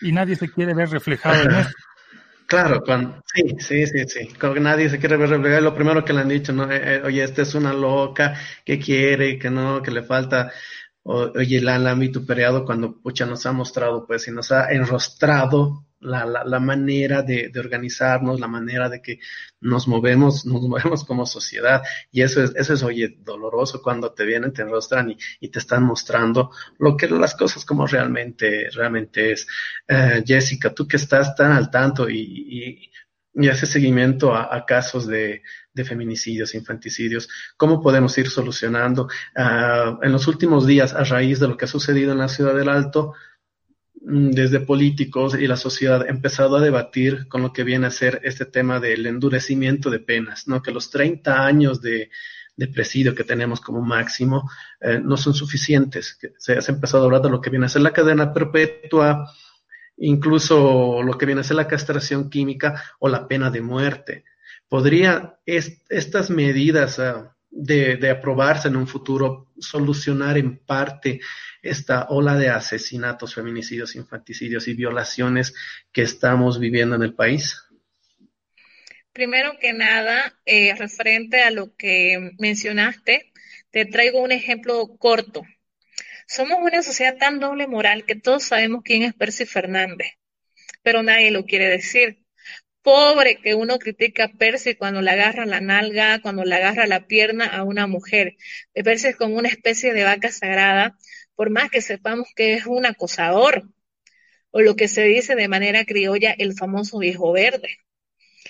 y 0.00 0.12
nadie 0.12 0.36
se 0.36 0.50
quiere 0.50 0.74
ver 0.74 0.90
reflejado 0.90 1.42
en 1.42 1.50
eso. 1.56 1.70
Claro, 2.46 2.80
cuando, 2.84 3.22
sí, 3.34 3.56
sí, 3.58 3.86
sí, 3.86 4.04
sí. 4.06 4.28
Nadie 4.60 4.88
se 4.88 5.00
quiere 5.00 5.16
ver 5.16 5.28
reflejado, 5.30 5.62
lo 5.62 5.74
primero 5.74 6.04
que 6.04 6.12
le 6.12 6.20
han 6.20 6.28
dicho, 6.28 6.52
¿no? 6.52 6.70
Eh, 6.70 6.96
eh, 6.98 7.02
oye, 7.04 7.24
esta 7.24 7.42
es 7.42 7.54
una 7.56 7.72
loca, 7.72 8.34
que 8.64 8.78
quiere, 8.78 9.36
que 9.38 9.50
no, 9.50 9.82
que 9.82 9.90
le 9.90 10.02
falta. 10.04 10.52
Oye, 11.06 11.60
la 11.60 11.76
han 11.76 12.00
vituperado 12.00 12.64
cuando 12.64 13.00
pucha 13.00 13.26
nos 13.26 13.46
ha 13.46 13.52
mostrado, 13.52 14.06
pues, 14.06 14.26
y 14.28 14.32
nos 14.32 14.50
ha 14.52 14.72
enrostrado 14.72 15.86
la, 16.00 16.26
la, 16.26 16.44
la 16.44 16.60
manera 16.60 17.22
de, 17.22 17.48
de, 17.48 17.60
organizarnos, 17.60 18.40
la 18.40 18.48
manera 18.48 18.88
de 18.88 19.00
que 19.00 19.18
nos 19.60 19.88
movemos, 19.88 20.44
nos 20.46 20.62
movemos 20.68 21.04
como 21.04 21.26
sociedad. 21.26 21.82
Y 22.10 22.22
eso 22.22 22.42
es, 22.42 22.54
eso 22.56 22.74
es, 22.74 22.82
oye, 22.82 23.16
doloroso 23.20 23.82
cuando 23.82 24.12
te 24.12 24.24
vienen, 24.24 24.52
te 24.52 24.62
enrostran 24.62 25.10
y, 25.10 25.18
y 25.40 25.48
te 25.48 25.58
están 25.58 25.84
mostrando 25.84 26.50
lo 26.78 26.96
que 26.96 27.08
las 27.08 27.34
cosas 27.34 27.64
como 27.64 27.86
realmente, 27.86 28.68
realmente 28.70 29.32
es. 29.32 29.46
Uh, 29.88 30.22
Jessica, 30.26 30.74
tú 30.74 30.86
que 30.88 30.96
estás 30.96 31.34
tan 31.36 31.52
al 31.52 31.70
tanto 31.70 32.08
y, 32.10 32.18
y, 32.18 32.90
y 33.36 33.48
haces 33.48 33.70
seguimiento 33.70 34.34
a, 34.34 34.64
casos 34.66 35.06
de, 35.06 35.42
feminicidios, 35.84 36.54
infanticidios, 36.54 37.28
¿cómo 37.56 37.82
podemos 37.82 38.16
ir 38.16 38.30
solucionando? 38.30 39.08
Uh, 39.36 40.02
en 40.02 40.10
los 40.10 40.26
últimos 40.26 40.66
días, 40.66 40.94
a 40.94 41.04
raíz 41.04 41.38
de 41.38 41.48
lo 41.48 41.56
que 41.56 41.66
ha 41.66 41.68
sucedido 41.68 42.12
en 42.12 42.18
la 42.18 42.28
ciudad 42.28 42.54
del 42.54 42.70
Alto, 42.70 43.12
Mm, 44.08 44.30
desde 44.30 44.60
políticos 44.60 45.34
y 45.34 45.48
la 45.48 45.56
sociedad 45.56 46.02
ha 46.02 46.08
empezado 46.10 46.56
a 46.56 46.60
debatir 46.60 47.26
con 47.26 47.42
lo 47.42 47.52
que 47.52 47.64
viene 47.64 47.88
a 47.88 47.90
ser 47.90 48.20
este 48.22 48.44
tema 48.44 48.78
del 48.78 49.04
endurecimiento 49.04 49.90
de 49.90 49.98
penas, 49.98 50.46
¿no? 50.46 50.62
Que 50.62 50.70
los 50.70 50.90
30 50.90 51.44
años 51.44 51.80
de, 51.82 52.10
presidio 52.72 53.14
que 53.16 53.24
tenemos 53.24 53.60
como 53.60 53.82
máximo 53.82 54.48
eh, 54.80 55.00
no 55.02 55.16
son 55.16 55.34
suficientes. 55.34 56.18
Se 56.38 56.52
ha 56.52 56.60
empezado 56.68 57.02
a 57.02 57.06
hablar 57.06 57.22
de 57.22 57.30
lo 57.30 57.40
que 57.40 57.50
viene 57.50 57.66
a 57.66 57.68
ser 57.68 57.82
la 57.82 57.92
cadena 57.92 58.32
perpetua, 58.32 59.28
incluso 59.96 61.02
lo 61.02 61.16
que 61.16 61.26
viene 61.26 61.40
a 61.40 61.44
ser 61.44 61.56
la 61.56 61.68
castración 61.68 62.30
química 62.30 62.82
o 62.98 63.08
la 63.08 63.26
pena 63.26 63.50
de 63.50 63.60
muerte. 63.60 64.24
¿Podría 64.68 65.38
es, 65.46 65.82
estas 65.88 66.30
medidas 66.30 67.00
de, 67.50 67.96
de 67.96 68.10
aprobarse 68.10 68.68
en 68.68 68.76
un 68.76 68.86
futuro 68.86 69.52
solucionar 69.58 70.36
en 70.38 70.58
parte 70.58 71.20
esta 71.62 72.06
ola 72.08 72.36
de 72.36 72.48
asesinatos, 72.48 73.34
feminicidios, 73.34 73.96
infanticidios 73.96 74.68
y 74.68 74.74
violaciones 74.74 75.54
que 75.92 76.02
estamos 76.02 76.58
viviendo 76.58 76.96
en 76.96 77.02
el 77.02 77.14
país? 77.14 77.62
Primero 79.12 79.56
que 79.58 79.72
nada, 79.72 80.34
eh, 80.44 80.74
referente 80.74 81.42
a 81.42 81.50
lo 81.50 81.74
que 81.74 82.32
mencionaste, 82.38 83.32
te 83.70 83.86
traigo 83.86 84.20
un 84.20 84.30
ejemplo 84.30 84.96
corto. 84.98 85.42
Somos 86.26 86.58
una 86.60 86.82
sociedad 86.82 87.16
tan 87.18 87.40
doble 87.40 87.66
moral 87.68 88.04
que 88.04 88.16
todos 88.16 88.44
sabemos 88.44 88.82
quién 88.84 89.02
es 89.02 89.14
Percy 89.14 89.46
Fernández, 89.46 90.12
pero 90.82 91.02
nadie 91.02 91.30
lo 91.30 91.44
quiere 91.44 91.68
decir. 91.68 92.24
Pobre 92.82 93.40
que 93.40 93.54
uno 93.54 93.78
critica 93.78 94.24
a 94.24 94.32
Percy 94.32 94.74
cuando 94.76 95.02
le 95.02 95.10
agarra 95.12 95.46
la 95.46 95.60
nalga, 95.60 96.20
cuando 96.22 96.44
le 96.44 96.54
agarra 96.56 96.86
la 96.86 97.06
pierna 97.06 97.46
a 97.46 97.64
una 97.64 97.86
mujer. 97.86 98.36
Percy 98.74 99.08
es 99.08 99.16
como 99.16 99.36
una 99.36 99.48
especie 99.48 99.92
de 99.92 100.04
vaca 100.04 100.30
sagrada 100.30 100.96
por 101.36 101.50
más 101.50 101.70
que 101.70 101.80
sepamos 101.82 102.28
que 102.34 102.54
es 102.54 102.66
un 102.66 102.86
acosador. 102.86 103.64
o 104.50 104.62
lo 104.62 104.76
que 104.76 104.88
se 104.88 105.04
dice 105.04 105.36
de 105.36 105.48
manera 105.48 105.84
criolla 105.84 106.32
el 106.38 106.54
famoso 106.54 106.98
viejo 106.98 107.32
verde. 107.32 107.78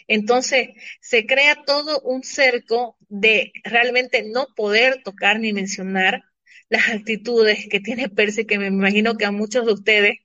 Entonces, 0.09 0.71
se 1.01 1.27
crea 1.27 1.65
todo 1.65 2.01
un 2.03 2.23
cerco 2.23 2.97
de 3.09 3.53
realmente 3.65 4.23
no 4.25 4.47
poder 4.55 5.03
tocar 5.03 5.41
ni 5.41 5.53
mencionar 5.53 6.25
las 6.69 6.89
actitudes 6.89 7.67
que 7.71 7.81
tiene 7.81 8.09
Percy, 8.09 8.45
que 8.45 8.59
me 8.59 8.67
imagino 8.67 9.17
que 9.17 9.25
a 9.25 9.31
muchos 9.31 9.67
de 9.67 9.73
ustedes 9.73 10.19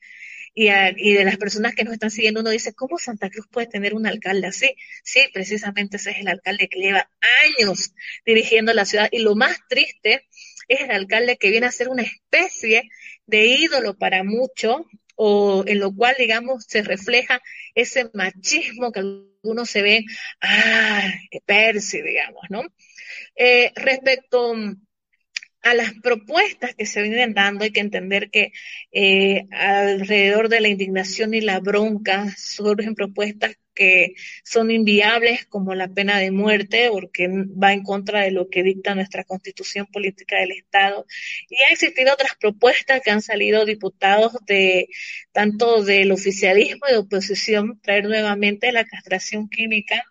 y, 0.53 0.67
de 0.67 1.23
las 1.23 1.37
personas 1.37 1.73
que 1.75 1.83
nos 1.83 1.93
están 1.93 2.11
siguiendo, 2.11 2.41
uno 2.41 2.49
dice, 2.49 2.73
¿cómo 2.73 2.97
Santa 2.97 3.29
Cruz 3.29 3.47
puede 3.49 3.67
tener 3.67 3.93
un 3.93 4.05
alcalde 4.05 4.47
así? 4.47 4.75
Sí, 5.03 5.21
precisamente 5.33 5.97
ese 5.97 6.11
es 6.11 6.17
el 6.19 6.27
alcalde 6.27 6.67
que 6.67 6.79
lleva 6.79 7.09
años 7.57 7.93
dirigiendo 8.25 8.73
la 8.73 8.85
ciudad. 8.85 9.07
Y 9.11 9.19
lo 9.19 9.35
más 9.35 9.57
triste 9.69 10.27
es 10.67 10.81
el 10.81 10.91
alcalde 10.91 11.37
que 11.37 11.49
viene 11.49 11.67
a 11.67 11.71
ser 11.71 11.89
una 11.89 12.03
especie 12.03 12.89
de 13.25 13.45
ídolo 13.45 13.97
para 13.97 14.23
muchos, 14.23 14.81
o 15.15 15.63
en 15.67 15.79
lo 15.79 15.95
cual, 15.95 16.15
digamos, 16.17 16.65
se 16.67 16.81
refleja 16.81 17.41
ese 17.75 18.09
machismo 18.13 18.91
que 18.91 18.99
algunos 18.99 19.69
se 19.69 19.81
ven, 19.81 20.03
ah, 20.41 21.13
Percy, 21.45 22.01
digamos, 22.01 22.43
¿no? 22.49 22.63
Eh, 23.35 23.71
respecto 23.75 24.53
a 25.63 25.73
las 25.73 25.93
propuestas 25.93 26.75
que 26.75 26.85
se 26.85 27.01
vienen 27.01 27.33
dando, 27.33 27.63
hay 27.63 27.71
que 27.71 27.79
entender 27.81 28.29
que 28.31 28.51
eh, 28.91 29.47
alrededor 29.51 30.49
de 30.49 30.61
la 30.61 30.69
indignación 30.69 31.33
y 31.33 31.41
la 31.41 31.59
bronca 31.59 32.33
surgen 32.37 32.95
propuestas 32.95 33.55
que 33.73 34.15
son 34.43 34.69
inviables 34.69 35.45
como 35.45 35.75
la 35.75 35.87
pena 35.87 36.19
de 36.19 36.31
muerte 36.31 36.89
porque 36.91 37.27
va 37.29 37.73
en 37.73 37.83
contra 37.83 38.21
de 38.21 38.31
lo 38.31 38.49
que 38.49 38.63
dicta 38.63 38.95
nuestra 38.95 39.23
constitución 39.23 39.87
política 39.87 40.37
del 40.39 40.51
Estado. 40.51 41.05
Y 41.49 41.55
ha 41.63 41.71
existido 41.71 42.13
otras 42.13 42.35
propuestas 42.39 43.01
que 43.01 43.11
han 43.11 43.21
salido 43.21 43.65
diputados 43.65 44.33
de 44.45 44.89
tanto 45.31 45.83
del 45.83 46.11
oficialismo 46.11 46.85
y 46.89 46.91
de 46.91 46.97
oposición 46.97 47.79
traer 47.81 48.05
nuevamente 48.05 48.71
la 48.71 48.85
castración 48.85 49.47
química 49.49 50.03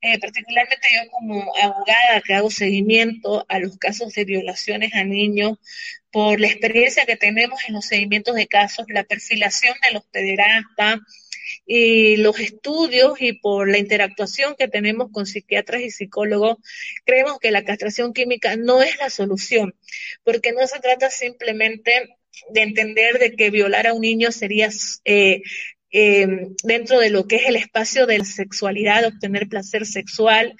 eh, 0.00 0.18
particularmente 0.18 0.86
yo 0.94 1.10
como 1.10 1.52
abogada 1.60 2.20
que 2.24 2.34
hago 2.34 2.50
seguimiento 2.50 3.44
a 3.48 3.58
los 3.58 3.78
casos 3.78 4.12
de 4.14 4.24
violaciones 4.24 4.94
a 4.94 5.04
niños, 5.04 5.58
por 6.10 6.40
la 6.40 6.46
experiencia 6.46 7.06
que 7.06 7.16
tenemos 7.16 7.60
en 7.68 7.74
los 7.74 7.86
seguimientos 7.86 8.34
de 8.34 8.46
casos, 8.46 8.86
la 8.88 9.04
perfilación 9.04 9.74
de 9.86 9.92
los 9.92 10.04
pederastas 10.06 11.00
y 11.66 12.16
los 12.16 12.38
estudios 12.38 13.20
y 13.20 13.34
por 13.34 13.68
la 13.68 13.78
interactuación 13.78 14.54
que 14.56 14.68
tenemos 14.68 15.10
con 15.12 15.26
psiquiatras 15.26 15.82
y 15.82 15.90
psicólogos, 15.90 16.58
creemos 17.04 17.38
que 17.38 17.50
la 17.50 17.64
castración 17.64 18.12
química 18.12 18.56
no 18.56 18.82
es 18.82 18.96
la 18.98 19.10
solución, 19.10 19.74
porque 20.24 20.52
no 20.52 20.66
se 20.66 20.80
trata 20.80 21.10
simplemente 21.10 22.16
de 22.50 22.62
entender 22.62 23.18
de 23.18 23.34
que 23.34 23.50
violar 23.50 23.86
a 23.86 23.94
un 23.94 24.02
niño 24.02 24.30
sería 24.30 24.68
eh, 25.04 25.42
eh, 25.98 26.48
dentro 26.62 27.00
de 27.00 27.08
lo 27.08 27.26
que 27.26 27.36
es 27.36 27.46
el 27.46 27.56
espacio 27.56 28.04
de 28.04 28.18
la 28.18 28.26
sexualidad, 28.26 29.06
obtener 29.06 29.48
placer 29.48 29.86
sexual. 29.86 30.54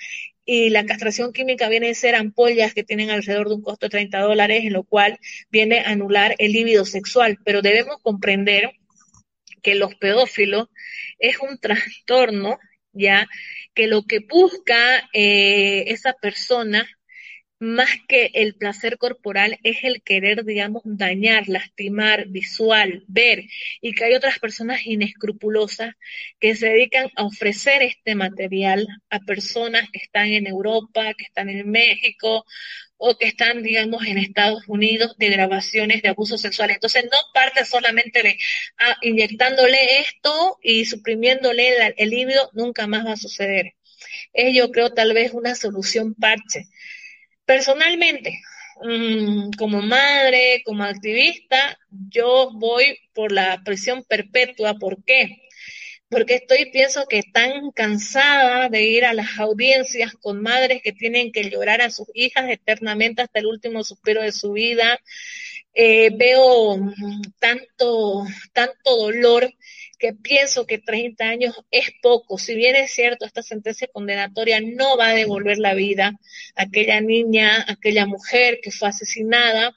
Y 0.46 0.70
la 0.70 0.86
castración 0.86 1.34
química 1.34 1.68
viene 1.68 1.90
a 1.90 1.94
ser 1.94 2.14
ampollas 2.14 2.72
que 2.72 2.84
tienen 2.84 3.10
alrededor 3.10 3.48
de 3.48 3.56
un 3.56 3.62
costo 3.62 3.84
de 3.84 3.90
30 3.90 4.18
dólares, 4.20 4.64
en 4.64 4.72
lo 4.72 4.84
cual 4.84 5.18
viene 5.50 5.80
a 5.80 5.90
anular 5.90 6.34
el 6.38 6.52
líbido 6.52 6.86
sexual. 6.86 7.36
Pero 7.44 7.60
debemos 7.60 7.98
comprender 8.00 8.70
que 9.62 9.74
los 9.74 9.94
pedófilos 9.96 10.68
es 11.18 11.36
un 11.38 11.58
trastorno, 11.58 12.58
ya, 12.94 13.28
que 13.74 13.88
lo 13.88 14.04
que 14.06 14.20
busca 14.20 15.06
eh, 15.12 15.84
esa 15.88 16.14
persona 16.14 16.88
más 17.58 17.88
que 18.06 18.30
el 18.34 18.54
placer 18.54 18.98
corporal 18.98 19.58
es 19.62 19.78
el 19.82 20.02
querer, 20.02 20.44
digamos, 20.44 20.82
dañar, 20.84 21.48
lastimar, 21.48 22.26
visual, 22.28 23.04
ver, 23.08 23.44
y 23.80 23.94
que 23.94 24.04
hay 24.04 24.14
otras 24.14 24.38
personas 24.38 24.84
inescrupulosas 24.86 25.94
que 26.38 26.54
se 26.54 26.68
dedican 26.68 27.10
a 27.16 27.24
ofrecer 27.24 27.82
este 27.82 28.14
material 28.14 28.86
a 29.10 29.20
personas 29.20 29.88
que 29.90 29.98
están 29.98 30.26
en 30.28 30.46
Europa, 30.46 31.14
que 31.14 31.24
están 31.24 31.48
en 31.48 31.70
México 31.70 32.44
o 32.98 33.16
que 33.18 33.26
están, 33.26 33.62
digamos, 33.62 34.06
en 34.06 34.18
Estados 34.18 34.62
Unidos 34.68 35.16
de 35.18 35.28
grabaciones 35.30 36.02
de 36.02 36.08
abuso 36.08 36.38
sexual. 36.38 36.70
Entonces, 36.70 37.04
no 37.04 37.18
parte 37.34 37.64
solamente 37.64 38.22
de 38.22 38.38
ah, 38.78 38.96
inyectándole 39.02 40.00
esto 40.00 40.58
y 40.62 40.84
suprimiéndole 40.86 41.68
el, 41.86 41.94
el 41.96 42.10
líbido, 42.10 42.50
nunca 42.54 42.86
más 42.86 43.06
va 43.06 43.12
a 43.12 43.16
suceder. 43.16 43.74
Es, 44.32 44.54
yo 44.54 44.70
creo, 44.70 44.92
tal 44.92 45.14
vez 45.14 45.32
una 45.32 45.54
solución 45.54 46.14
parche 46.14 46.66
Personalmente, 47.46 48.40
mm, 48.82 49.50
como 49.58 49.80
madre, 49.80 50.62
como 50.64 50.84
activista, 50.84 51.78
yo 52.10 52.50
voy 52.52 52.98
por 53.14 53.32
la 53.32 53.62
prisión 53.64 54.04
perpetua. 54.04 54.74
¿Por 54.74 55.04
qué? 55.04 55.42
Porque 56.08 56.34
estoy, 56.36 56.70
pienso 56.72 57.06
que 57.06 57.22
tan 57.32 57.70
cansada 57.72 58.68
de 58.68 58.82
ir 58.84 59.04
a 59.04 59.14
las 59.14 59.38
audiencias 59.38 60.12
con 60.14 60.42
madres 60.42 60.82
que 60.82 60.92
tienen 60.92 61.32
que 61.32 61.50
llorar 61.50 61.80
a 61.82 61.90
sus 61.90 62.08
hijas 62.14 62.50
eternamente 62.50 63.22
hasta 63.22 63.40
el 63.40 63.46
último 63.46 63.84
suspiro 63.84 64.22
de 64.22 64.32
su 64.32 64.52
vida. 64.52 64.98
Eh, 65.74 66.10
veo 66.16 66.78
tanto, 67.38 68.24
tanto 68.52 68.96
dolor 68.96 69.52
que 69.98 70.12
pienso 70.12 70.66
que 70.66 70.78
30 70.78 71.24
años 71.24 71.54
es 71.70 71.90
poco. 72.02 72.38
Si 72.38 72.54
bien 72.54 72.76
es 72.76 72.92
cierto, 72.92 73.24
esta 73.24 73.42
sentencia 73.42 73.88
condenatoria 73.92 74.60
no 74.60 74.96
va 74.96 75.08
a 75.08 75.14
devolver 75.14 75.58
la 75.58 75.74
vida 75.74 76.18
a 76.54 76.62
aquella 76.62 77.00
niña, 77.00 77.62
a 77.62 77.72
aquella 77.72 78.06
mujer 78.06 78.60
que 78.62 78.70
fue 78.70 78.88
asesinada, 78.88 79.74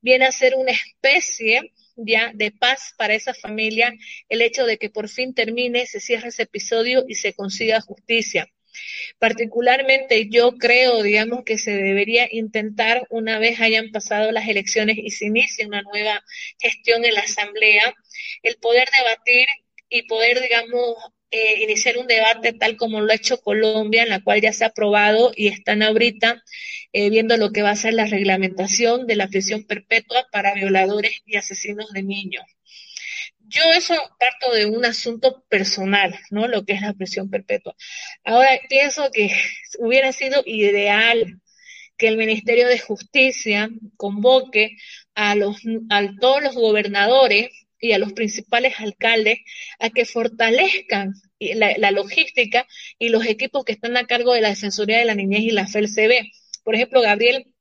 viene 0.00 0.26
a 0.26 0.32
ser 0.32 0.54
una 0.56 0.72
especie 0.72 1.72
ya 1.96 2.32
de 2.34 2.50
paz 2.50 2.94
para 2.98 3.14
esa 3.14 3.34
familia 3.34 3.92
el 4.28 4.42
hecho 4.42 4.66
de 4.66 4.78
que 4.78 4.90
por 4.90 5.08
fin 5.08 5.34
termine, 5.34 5.86
se 5.86 6.00
cierre 6.00 6.28
ese 6.28 6.42
episodio 6.42 7.04
y 7.08 7.14
se 7.14 7.34
consiga 7.34 7.80
justicia. 7.80 8.48
Particularmente 9.18 10.28
yo 10.30 10.52
creo, 10.52 11.02
digamos, 11.02 11.44
que 11.44 11.58
se 11.58 11.72
debería 11.72 12.28
intentar 12.30 13.06
una 13.10 13.38
vez 13.38 13.60
hayan 13.60 13.90
pasado 13.90 14.32
las 14.32 14.48
elecciones 14.48 14.98
y 14.98 15.10
se 15.10 15.26
inicie 15.26 15.66
una 15.66 15.82
nueva 15.82 16.22
gestión 16.58 17.04
en 17.04 17.14
la 17.14 17.20
Asamblea, 17.20 17.94
el 18.42 18.56
poder 18.56 18.88
debatir 18.98 19.46
y 19.88 20.02
poder, 20.02 20.40
digamos, 20.40 20.96
eh, 21.30 21.62
iniciar 21.64 21.98
un 21.98 22.06
debate 22.06 22.52
tal 22.52 22.76
como 22.76 23.00
lo 23.00 23.10
ha 23.12 23.16
hecho 23.16 23.40
Colombia, 23.40 24.04
en 24.04 24.08
la 24.10 24.22
cual 24.22 24.40
ya 24.40 24.52
se 24.52 24.64
ha 24.64 24.68
aprobado 24.68 25.32
y 25.34 25.48
están 25.48 25.82
ahorita 25.82 26.42
eh, 26.92 27.10
viendo 27.10 27.36
lo 27.36 27.50
que 27.50 27.62
va 27.62 27.70
a 27.70 27.76
ser 27.76 27.94
la 27.94 28.06
reglamentación 28.06 29.06
de 29.06 29.16
la 29.16 29.28
prisión 29.28 29.64
perpetua 29.64 30.28
para 30.30 30.54
violadores 30.54 31.22
y 31.26 31.36
asesinos 31.36 31.90
de 31.92 32.04
niños. 32.04 32.44
Yo 33.46 33.62
eso 33.76 33.94
parto 34.18 34.54
de 34.54 34.66
un 34.66 34.84
asunto 34.84 35.44
personal, 35.48 36.18
¿no? 36.30 36.48
Lo 36.48 36.64
que 36.64 36.74
es 36.74 36.80
la 36.80 36.94
prisión 36.94 37.30
perpetua. 37.30 37.74
Ahora 38.24 38.50
pienso 38.68 39.10
que 39.12 39.30
hubiera 39.78 40.12
sido 40.12 40.42
ideal 40.46 41.40
que 41.96 42.08
el 42.08 42.16
Ministerio 42.16 42.68
de 42.68 42.78
Justicia 42.78 43.70
convoque 43.96 44.76
a 45.14 45.34
los 45.34 45.58
a 45.90 46.02
todos 46.20 46.42
los 46.42 46.54
gobernadores 46.54 47.50
y 47.78 47.92
a 47.92 47.98
los 47.98 48.12
principales 48.14 48.80
alcaldes 48.80 49.38
a 49.78 49.90
que 49.90 50.04
fortalezcan 50.04 51.14
la, 51.38 51.74
la, 51.76 51.90
logística 51.90 52.66
y 52.98 53.10
los 53.10 53.26
equipos 53.26 53.64
que 53.64 53.72
están 53.72 53.96
a 53.96 54.06
cargo 54.06 54.32
de 54.32 54.40
la 54.40 54.48
Defensoría 54.48 54.98
de 54.98 55.04
la 55.04 55.14
Niñez 55.14 55.42
y 55.42 55.50
la 55.50 55.66
FELCB. 55.66 56.24
Por 56.64 56.74
ejemplo, 56.74 57.02
Gabriel 57.02 57.53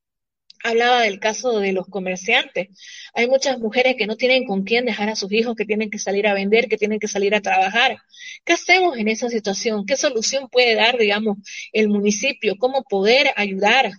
hablaba 0.64 1.02
del 1.02 1.20
caso 1.20 1.60
de 1.60 1.74
los 1.74 1.88
comerciantes. 1.88 2.70
Hay 3.14 3.28
muchas 3.28 3.60
mujeres 3.60 3.96
que 3.98 4.08
no 4.08 4.16
tienen 4.16 4.46
con 4.46 4.64
quién 4.64 4.86
dejar 4.86 5.10
a 5.10 5.16
sus 5.16 5.32
hijos, 5.32 5.56
que 5.56 5.66
tienen 5.66 5.90
que 5.90 6.00
salir 6.00 6.26
a 6.28 6.34
vender, 6.34 6.70
que 6.70 6.78
tienen 6.78 7.00
que 7.00 7.08
salir 7.08 7.36
a 7.36 7.42
trabajar. 7.42 7.98
¿Qué 8.46 8.54
hacemos 8.54 8.98
en 8.98 9.10
esa 9.10 9.30
situación? 9.30 9.86
¿Qué 9.86 9.98
solución 9.98 10.50
puede 10.50 10.76
dar, 10.76 10.98
digamos, 10.98 11.38
el 11.74 11.90
municipio? 11.90 12.56
¿Cómo 12.58 12.84
poder 12.84 13.32
ayudar? 13.36 13.92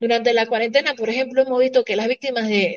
Durante 0.00 0.32
la 0.32 0.46
cuarentena, 0.46 0.94
por 0.94 1.08
ejemplo, 1.08 1.42
hemos 1.42 1.60
visto 1.60 1.84
que 1.84 1.94
las 1.96 2.08
víctimas 2.08 2.48
de, 2.48 2.76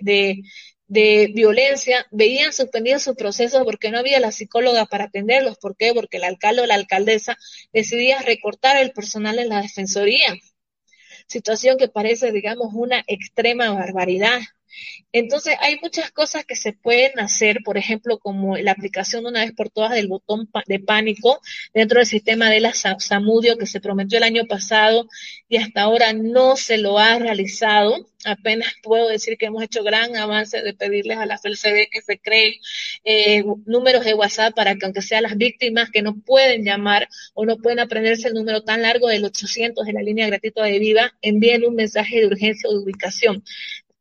de, 0.87 1.31
violencia 1.33 2.05
veían 2.11 2.53
suspendidos 2.53 3.03
sus 3.03 3.15
procesos 3.15 3.63
porque 3.63 3.89
no 3.89 3.97
había 3.97 4.19
la 4.19 4.31
psicóloga 4.31 4.85
para 4.85 5.05
atenderlos. 5.05 5.57
¿Por 5.57 5.75
qué? 5.77 5.93
Porque 5.93 6.17
el 6.17 6.25
alcalde 6.25 6.61
o 6.61 6.65
la 6.67 6.75
alcaldesa 6.75 7.37
decidía 7.73 8.21
recortar 8.21 8.77
el 8.77 8.91
personal 8.91 9.39
en 9.39 9.49
la 9.49 9.61
defensoría 9.61 10.35
situación 11.31 11.77
que 11.77 11.87
parece, 11.87 12.31
digamos, 12.31 12.73
una 12.73 13.03
extrema 13.07 13.71
barbaridad. 13.71 14.39
Entonces, 15.11 15.55
hay 15.59 15.77
muchas 15.81 16.11
cosas 16.11 16.45
que 16.45 16.55
se 16.55 16.73
pueden 16.73 17.19
hacer, 17.19 17.59
por 17.63 17.77
ejemplo, 17.77 18.19
como 18.19 18.57
la 18.57 18.71
aplicación 18.71 19.25
una 19.25 19.41
vez 19.41 19.51
por 19.53 19.69
todas 19.69 19.91
del 19.91 20.07
botón 20.07 20.49
de 20.67 20.79
pánico 20.79 21.39
dentro 21.73 21.99
del 21.99 22.07
sistema 22.07 22.49
de 22.49 22.61
la 22.61 22.73
SAMUDIO 22.73 23.57
que 23.57 23.65
se 23.65 23.81
prometió 23.81 24.17
el 24.17 24.23
año 24.23 24.45
pasado 24.45 25.07
y 25.49 25.57
hasta 25.57 25.81
ahora 25.81 26.13
no 26.13 26.55
se 26.55 26.77
lo 26.77 26.97
ha 26.97 27.19
realizado. 27.19 28.07
Apenas 28.23 28.73
puedo 28.83 29.07
decir 29.09 29.37
que 29.37 29.47
hemos 29.47 29.63
hecho 29.63 29.83
gran 29.83 30.15
avance 30.15 30.61
de 30.61 30.73
pedirles 30.73 31.17
a 31.17 31.25
la 31.25 31.39
FELCB 31.39 31.89
que 31.91 32.01
se 32.01 32.19
creen 32.19 32.53
eh, 33.03 33.43
números 33.65 34.05
de 34.05 34.13
WhatsApp 34.13 34.53
para 34.53 34.75
que 34.75 34.85
aunque 34.85 35.01
sean 35.01 35.23
las 35.23 35.37
víctimas 35.37 35.89
que 35.89 36.03
no 36.03 36.19
pueden 36.19 36.63
llamar 36.63 37.09
o 37.33 37.45
no 37.45 37.57
pueden 37.57 37.79
aprenderse 37.79 38.27
el 38.27 38.35
número 38.35 38.61
tan 38.63 38.83
largo 38.83 39.07
del 39.07 39.25
800 39.25 39.85
de 39.85 39.93
la 39.93 40.03
línea 40.03 40.27
gratuita 40.27 40.63
de 40.63 40.79
vida, 40.79 41.17
envíen 41.21 41.65
un 41.65 41.75
mensaje 41.75 42.19
de 42.19 42.27
urgencia 42.27 42.69
o 42.69 42.73
de 42.73 42.79
ubicación. 42.79 43.43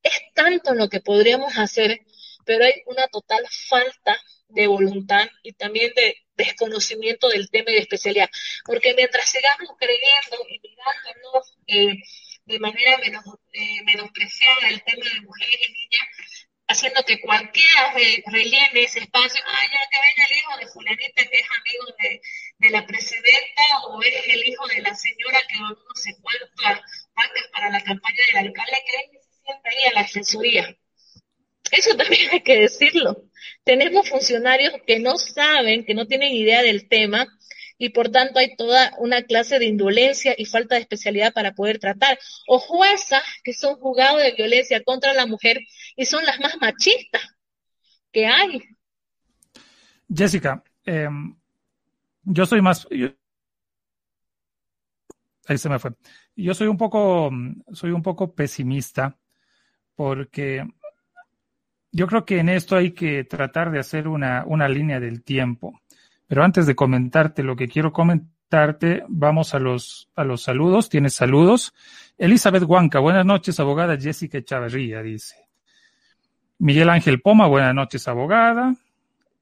Es 0.03 0.15
tanto 0.35 0.75
lo 0.75 0.89
que 0.89 1.01
podríamos 1.01 1.57
hacer, 1.59 2.01
pero 2.45 2.65
hay 2.65 2.83
una 2.87 3.07
total 3.09 3.47
falta 3.69 4.21
de 4.49 4.67
voluntad 4.67 5.29
y 5.43 5.53
también 5.53 5.93
de 5.95 6.17
desconocimiento 6.35 7.29
del 7.29 7.51
tema 7.51 7.71
y 7.71 7.75
de 7.75 7.81
especialidad. 7.81 8.31
Porque 8.65 8.95
mientras 8.95 9.31
sigamos 9.31 9.71
creyendo 9.79 10.37
y 10.49 10.61
mirándonos 10.61 11.57
eh, 11.67 12.03
de 12.47 12.59
manera 12.59 12.99
menos, 12.99 13.25
eh, 13.53 13.83
menospreciada 13.85 14.69
el 14.69 14.83
tema 14.83 15.05
de 15.05 15.21
mujeres 15.21 15.61
y 15.69 15.73
niñas, 15.73 16.09
haciendo 16.67 17.03
que 17.05 17.21
cualquiera 17.21 17.93
rellene 18.27 18.83
ese 18.83 19.01
espacio, 19.01 19.43
ah, 19.45 19.61
ya 19.63 19.81
que 19.91 19.99
venga 19.99 20.25
el 20.31 20.37
hijo 20.39 20.57
de 20.57 20.67
Julianita 20.67 21.25
que 21.27 21.39
es 21.39 21.47
amigo 21.59 21.85
de, 21.99 22.71
la 22.71 22.87
presidenta 22.87 23.63
o 23.89 24.01
es 24.03 24.27
el 24.29 24.47
hijo 24.47 24.67
de 24.69 24.81
la 24.81 24.95
señora 24.95 25.41
que 25.49 25.59
no 25.59 25.77
sé 25.95 26.15
cuántas 26.23 26.81
para 27.53 27.71
la 27.71 27.83
campaña 27.83 28.23
del 28.33 28.47
alcalde, 28.47 28.85
que 28.87 29.20
se 29.51 29.61
siente 29.63 29.69
ahí 29.69 29.91
a 29.91 29.95
la 29.95 30.01
asesoría. 30.03 30.77
Eso 31.71 31.97
también 31.97 32.31
hay 32.33 32.41
que 32.41 32.61
decirlo. 32.61 33.25
Tenemos 33.65 34.09
funcionarios 34.09 34.75
que 34.87 34.99
no 34.99 35.17
saben, 35.17 35.85
que 35.85 35.95
no 35.95 36.07
tienen 36.07 36.35
idea 36.35 36.63
del 36.63 36.89
tema 36.89 37.29
y 37.79 37.91
por 37.91 38.11
tanto 38.11 38.39
hay 38.39 38.57
toda 38.57 38.93
una 38.99 39.23
clase 39.23 39.59
de 39.59 39.67
indolencia 39.67 40.35
y 40.37 40.45
falta 40.45 40.75
de 40.75 40.83
especialidad 40.83 41.33
para 41.33 41.55
poder 41.55 41.79
tratar. 41.79 42.19
O 42.47 42.59
juezas 42.59 43.23
que 43.43 43.55
son 43.55 43.77
juzgados 43.77 44.23
de 44.23 44.33
violencia 44.33 44.83
contra 44.83 45.15
la 45.15 45.27
mujer 45.27 45.61
y 45.97 46.05
son 46.05 46.25
las 46.25 46.41
más 46.41 46.57
machistas 46.61 47.23
que 48.13 48.27
hay. 48.27 48.63
Jessica, 50.13 50.63
em, 50.85 51.37
yo 52.25 52.45
soy 52.45 52.61
más... 52.61 52.87
ahí 55.47 55.59
se 55.59 55.69
me 55.69 55.79
fue. 55.79 55.93
Yo 56.37 56.55
soy 56.55 56.69
un 56.69 56.77
poco, 56.77 57.31
soy 57.73 57.93
un 57.93 58.03
poco 58.03 58.35
pesimista 58.35 59.20
porque 60.01 60.67
yo 61.93 62.07
creo 62.07 62.25
que 62.25 62.39
en 62.39 62.49
esto 62.49 62.75
hay 62.75 62.93
que 62.93 63.23
tratar 63.25 63.71
de 63.71 63.81
hacer 63.81 64.09
una, 64.09 64.45
una 64.47 64.67
línea 64.67 64.99
del 64.99 65.23
tiempo. 65.23 65.83
Pero 66.27 66.43
antes 66.43 66.65
de 66.65 66.75
comentarte 66.75 67.43
lo 67.43 67.55
que 67.55 67.69
quiero 67.69 67.93
comentarte, 67.93 69.05
vamos 69.09 69.55
a 69.55 69.59
los, 69.59 70.09
a 70.17 70.25
los 70.25 70.41
saludos. 70.41 70.89
Tienes 70.89 71.13
saludos. 71.13 71.75
Elizabeth 72.17 72.63
Huanca, 72.63 72.99
buenas 72.99 73.27
noches, 73.27 73.61
abogada 73.61 73.99
Jessica 73.99 74.43
Chavarría, 74.43 75.03
dice. 75.03 75.37
Miguel 76.61 76.89
Ángel 76.89 77.21
Poma, 77.21 77.47
buenas 77.47 77.75
noches, 77.75 78.09
abogada. 78.09 78.75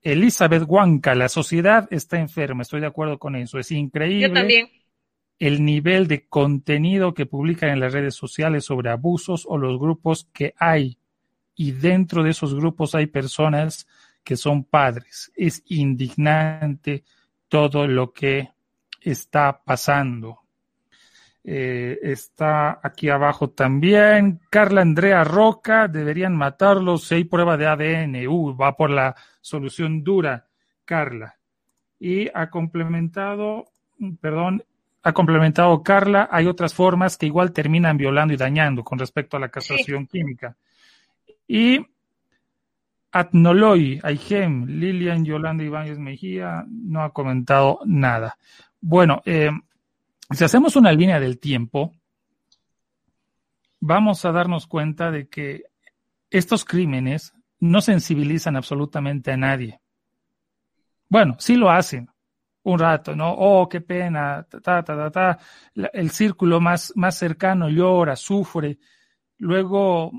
Elizabeth 0.02 0.64
Huanca, 0.66 1.14
la 1.14 1.28
sociedad 1.28 1.86
está 1.92 2.18
enferma, 2.18 2.62
estoy 2.62 2.80
de 2.80 2.88
acuerdo 2.88 3.16
con 3.20 3.36
eso, 3.36 3.60
es 3.60 3.70
increíble. 3.70 4.26
Yo 4.26 4.34
también. 4.34 4.68
El 5.38 5.64
nivel 5.64 6.08
de 6.08 6.26
contenido 6.26 7.14
que 7.14 7.26
publican 7.26 7.70
en 7.70 7.80
las 7.80 7.92
redes 7.92 8.14
sociales 8.14 8.64
sobre 8.64 8.90
abusos 8.90 9.46
o 9.48 9.56
los 9.56 9.78
grupos 9.78 10.28
que 10.32 10.54
hay 10.58 10.98
y 11.54 11.72
dentro 11.72 12.22
de 12.22 12.30
esos 12.30 12.54
grupos 12.54 12.94
hay 12.94 13.06
personas 13.06 13.86
que 14.22 14.36
son 14.36 14.64
padres. 14.64 15.32
Es 15.34 15.62
indignante 15.66 17.02
todo 17.48 17.86
lo 17.88 18.12
que 18.12 18.50
está 19.00 19.60
pasando. 19.64 20.40
Eh, 21.42 21.98
está 22.02 22.78
aquí 22.82 23.08
abajo 23.08 23.50
también. 23.50 24.40
Carla 24.50 24.82
Andrea 24.82 25.24
Roca, 25.24 25.88
deberían 25.88 26.36
matarlos 26.36 27.04
si 27.04 27.16
hay 27.16 27.24
prueba 27.24 27.56
de 27.56 27.66
ADN. 27.66 28.28
Uh, 28.28 28.56
va 28.56 28.76
por 28.76 28.90
la 28.90 29.16
solución 29.40 30.04
dura, 30.04 30.46
Carla. 30.84 31.38
Y 31.98 32.28
ha 32.34 32.50
complementado, 32.50 33.64
perdón, 34.20 34.62
ha 35.02 35.12
complementado 35.12 35.82
Carla, 35.82 36.28
hay 36.30 36.46
otras 36.46 36.74
formas 36.74 37.16
que 37.16 37.26
igual 37.26 37.52
terminan 37.52 37.96
violando 37.96 38.34
y 38.34 38.36
dañando 38.36 38.82
con 38.82 38.98
respecto 38.98 39.36
a 39.36 39.40
la 39.40 39.48
castración 39.48 40.06
química. 40.06 40.56
Y 41.46 41.86
Atnoloy, 43.12 44.00
Aigem, 44.02 44.66
Lilian 44.66 45.24
Yolanda 45.24 45.64
Ibáñez 45.64 45.98
Mejía 45.98 46.64
no 46.68 47.02
ha 47.02 47.12
comentado 47.12 47.80
nada. 47.86 48.36
Bueno, 48.80 49.22
eh, 49.24 49.50
si 50.30 50.44
hacemos 50.44 50.76
una 50.76 50.92
línea 50.92 51.18
del 51.18 51.38
tiempo, 51.38 51.94
vamos 53.80 54.24
a 54.24 54.32
darnos 54.32 54.66
cuenta 54.66 55.10
de 55.10 55.28
que 55.28 55.64
estos 56.30 56.64
crímenes 56.64 57.32
no 57.60 57.80
sensibilizan 57.80 58.56
absolutamente 58.56 59.32
a 59.32 59.36
nadie. 59.36 59.80
Bueno, 61.08 61.36
sí 61.38 61.56
lo 61.56 61.70
hacen 61.70 62.10
un 62.62 62.78
rato, 62.78 63.14
¿no? 63.14 63.32
Oh, 63.32 63.68
qué 63.68 63.80
pena, 63.80 64.46
ta, 64.48 64.60
ta, 64.60 64.82
ta, 64.82 65.10
ta. 65.10 65.38
El 65.74 66.10
círculo 66.10 66.60
más, 66.60 66.92
más 66.96 67.16
cercano 67.16 67.68
llora, 67.68 68.16
sufre. 68.16 68.78
Luego 69.38 70.12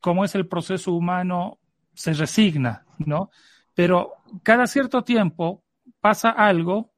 como 0.00 0.24
es 0.24 0.34
el 0.34 0.46
proceso 0.46 0.92
humano, 0.92 1.58
se 1.94 2.12
resigna, 2.12 2.84
¿no? 2.98 3.30
Pero 3.74 4.14
cada 4.42 4.66
cierto 4.66 5.02
tiempo 5.02 5.64
pasa 6.00 6.30
algo, 6.30 6.92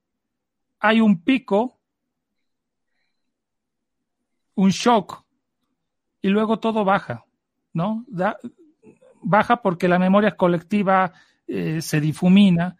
hay 0.81 1.01
un 1.01 1.23
pico, 1.23 1.81
un 4.55 4.71
shock, 4.71 5.25
y 6.21 6.29
luego 6.29 6.59
todo 6.59 6.85
baja, 6.85 7.25
¿no? 7.73 8.05
baja 9.21 9.63
porque 9.63 9.89
la 9.89 9.99
memoria 9.99 10.37
colectiva 10.37 11.13
eh, 11.47 11.81
se 11.81 12.01
difumina, 12.01 12.77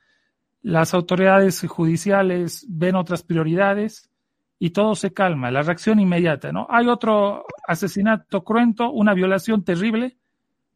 las 0.63 0.95
autoridades 0.95 1.65
judiciales 1.69 2.67
ven 2.69 2.97
otras 2.97 3.23
prioridades 3.23 4.11
y 4.59 4.71
todo 4.71 4.95
se 4.97 5.13
calma, 5.13 5.51
la 5.51 5.63
reacción 5.63 6.01
inmediata, 6.01 6.53
¿no? 6.53 6.67
Hay 6.69 6.89
otro 6.89 7.47
asesinato 7.67 8.43
cruento, 8.43 8.91
una 8.91 9.15
violación 9.15 9.65
terrible. 9.65 10.19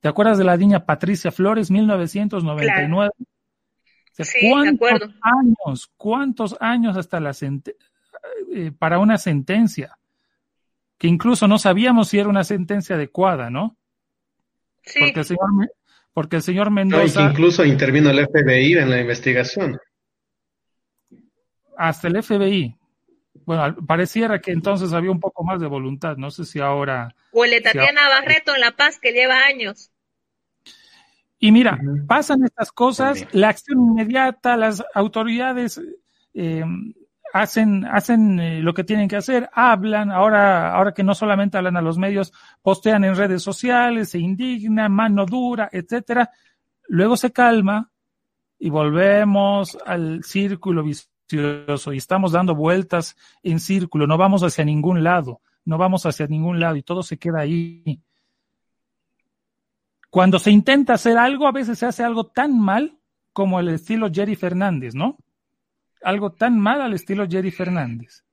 ¿Te 0.01 0.09
acuerdas 0.09 0.39
de 0.39 0.45
la 0.45 0.57
niña 0.57 0.87
Patricia 0.87 1.33
Flores, 1.33 1.71
1999? 1.71 3.11
¿Cuántos 4.51 5.15
años, 5.21 5.93
cuántos 5.97 6.57
años 6.61 6.97
hasta 6.97 7.19
la 7.19 7.33
eh, 8.53 8.73
para 8.79 8.99
una 8.99 9.19
sentencia? 9.19 9.99
Que 10.97 11.09
incluso 11.09 11.49
no 11.49 11.59
sabíamos 11.59 12.09
si 12.09 12.19
era 12.19 12.29
una 12.29 12.45
sentencia 12.45 12.95
adecuada, 12.95 13.51
¿no? 13.51 13.77
Sí. 14.83 15.01
Porque 15.01 15.21
el 15.21 15.27
señor, 15.27 15.73
porque 16.13 16.37
el 16.37 16.43
señor 16.43 16.71
Mendoza. 16.71 17.23
No, 17.23 17.31
incluso 17.31 17.65
intervino 17.65 18.11
el 18.11 18.27
FBI 18.27 18.75
en 18.75 18.91
la 18.91 19.01
investigación. 19.01 19.79
Hasta 21.77 22.09
el 22.09 22.23
FBI, 22.23 22.77
bueno, 23.45 23.77
pareciera 23.87 24.41
que 24.41 24.53
entonces 24.53 24.93
había 24.93 25.11
un 25.11 25.21
poco 25.21 25.43
más 25.45 25.61
de 25.61 25.67
voluntad. 25.67 26.17
No 26.17 26.31
sé 26.31 26.45
si 26.45 26.61
ahora. 26.61 27.15
O 27.33 27.45
el 27.45 27.63
Tatiana 27.63 28.09
Barreto 28.09 28.55
en 28.55 28.61
La 28.61 28.73
Paz, 28.73 28.99
que 29.01 29.13
lleva 29.13 29.45
años. 29.47 29.91
Y 31.39 31.51
mira, 31.51 31.81
pasan 32.07 32.45
estas 32.45 32.71
cosas, 32.71 33.27
la 33.33 33.49
acción 33.49 33.81
inmediata, 33.81 34.57
las 34.57 34.85
autoridades 34.95 35.81
eh, 36.35 36.65
hacen, 37.33 37.85
hacen 37.87 38.39
eh, 38.39 38.61
lo 38.61 38.75
que 38.75 38.85
tienen 38.85 39.09
que 39.09 39.17
hacer, 39.17 39.49
hablan, 39.53 40.11
ahora, 40.11 40.75
ahora 40.75 40.93
que 40.93 41.03
no 41.03 41.15
solamente 41.15 41.57
hablan 41.57 41.77
a 41.77 41.83
los 41.83 41.99
medios, 41.99 42.33
postean 42.61 43.05
en 43.05 43.17
redes 43.17 43.43
sociales, 43.43 44.11
se 44.11 44.19
indignan, 44.19 44.93
mano 44.93 45.25
dura, 45.25 45.69
etcétera. 45.73 46.31
Luego 46.89 47.17
se 47.17 47.33
calma 47.33 47.91
y 48.59 48.71
volvemos 48.71 49.79
al 49.87 50.23
círculo 50.23 50.85
vicioso 50.85 51.93
y 51.93 51.97
estamos 51.97 52.33
dando 52.33 52.55
vueltas 52.55 53.17
en 53.43 53.59
círculo, 53.59 54.07
no 54.07 54.19
vamos 54.19 54.43
hacia 54.43 54.65
ningún 54.65 55.03
lado, 55.03 55.41
no 55.65 55.79
vamos 55.79 56.05
hacia 56.05 56.27
ningún 56.27 56.61
lado 56.61 56.77
y 56.77 56.83
todo 56.83 57.03
se 57.03 57.19
queda 57.19 57.41
ahí. 57.41 58.01
Cuando 60.11 60.39
se 60.39 60.51
intenta 60.51 60.95
hacer 60.95 61.17
algo, 61.17 61.47
a 61.47 61.53
veces 61.53 61.79
se 61.79 61.87
hace 61.87 62.05
algo 62.05 62.27
tan 62.27 62.61
mal 62.61 62.99
como 63.33 63.59
el 63.59 63.69
estilo 63.69 64.11
Jerry 64.13 64.37
Fernández, 64.37 64.95
¿no? 64.95 65.17
Algo 66.03 66.33
tan 66.33 66.59
mal 66.59 66.81
al 66.81 66.95
estilo 66.95 67.27
Jerry 67.29 67.51
Fernández. 67.51 68.25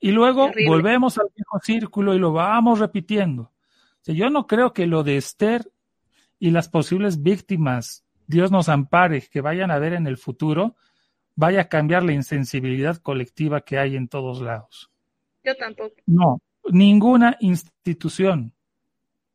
Y 0.00 0.10
luego 0.10 0.50
volvemos 0.66 1.18
al 1.18 1.28
viejo 1.34 1.60
círculo 1.62 2.14
y 2.14 2.18
lo 2.18 2.32
vamos 2.32 2.80
repitiendo. 2.80 3.52
yo 4.04 4.30
no 4.30 4.46
creo 4.46 4.72
que 4.72 4.86
lo 4.86 5.04
de 5.04 5.16
Esther 5.16 5.70
y 6.40 6.50
las 6.50 6.68
posibles 6.68 7.22
víctimas, 7.22 8.04
Dios 8.26 8.50
nos 8.50 8.68
ampare, 8.68 9.22
que 9.30 9.40
vayan 9.40 9.70
a 9.70 9.78
ver 9.78 9.92
en 9.92 10.08
el 10.08 10.16
futuro, 10.16 10.74
vaya 11.36 11.62
a 11.62 11.68
cambiar 11.68 12.02
la 12.02 12.12
insensibilidad 12.12 12.96
colectiva 12.96 13.60
que 13.60 13.78
hay 13.78 13.94
en 13.94 14.08
todos 14.08 14.40
lados. 14.40 14.90
Yo 15.44 15.54
tampoco. 15.56 15.94
No, 16.06 16.40
ninguna 16.70 17.36
institución, 17.38 18.54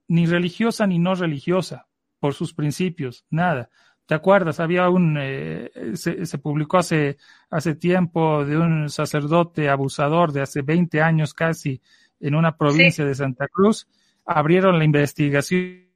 ni 0.07 0.25
religiosa 0.25 0.85
ni 0.85 0.99
no 0.99 1.15
religiosa, 1.15 1.87
por 2.19 2.33
sus 2.33 2.53
principios, 2.53 3.25
nada. 3.29 3.69
¿Te 4.07 4.15
acuerdas? 4.15 4.59
Había 4.61 4.89
un, 4.89 5.17
eh, 5.19 5.69
se, 5.95 6.37
publicó 6.37 6.77
hace, 6.77 7.17
hace 7.49 7.75
tiempo 7.75 8.45
de 8.45 8.57
un 8.57 8.89
sacerdote 8.89 9.69
abusador 9.69 10.31
de 10.31 10.41
hace 10.41 10.61
20 10.61 11.01
años 11.01 11.33
casi 11.33 11.81
en 12.21 12.33
una 12.33 12.55
provincia 12.55 13.05
de 13.05 13.13
Santa 13.13 13.49
Cruz. 13.49 13.85
Abrieron 14.25 14.79
la 14.79 14.85
investigación 14.85 15.87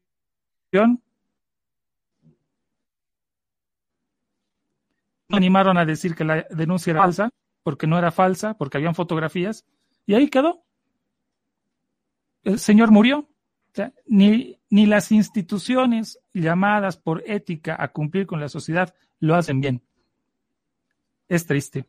animaron 5.30 5.78
a 5.78 5.86
decir 5.86 6.16
que 6.16 6.26
la 6.26 6.46
denuncia 6.50 6.92
era 6.92 7.04
falsa, 7.04 7.30
porque 7.64 7.88
no 7.88 7.98
era 7.98 8.12
falsa, 8.12 8.58
porque 8.58 8.78
habían 8.78 8.96
fotografías, 8.96 9.66
y 10.06 10.16
ahí 10.16 10.28
quedó. 10.28 10.64
El 12.44 12.60
señor 12.60 12.92
murió. 12.92 13.30
ni, 14.06 14.60
ni 14.72 14.86
las 14.86 15.12
instituciones 15.12 16.18
llamadas 16.34 16.98
por 16.98 17.22
ética 17.28 17.76
a 17.78 17.90
cumplir 17.90 18.26
con 18.26 18.40
la 18.40 18.50
sociedad 18.50 18.96
lo 19.20 19.36
hacen 19.36 19.60
bien. 19.62 19.84
Es 21.28 21.46
triste. 21.46 21.86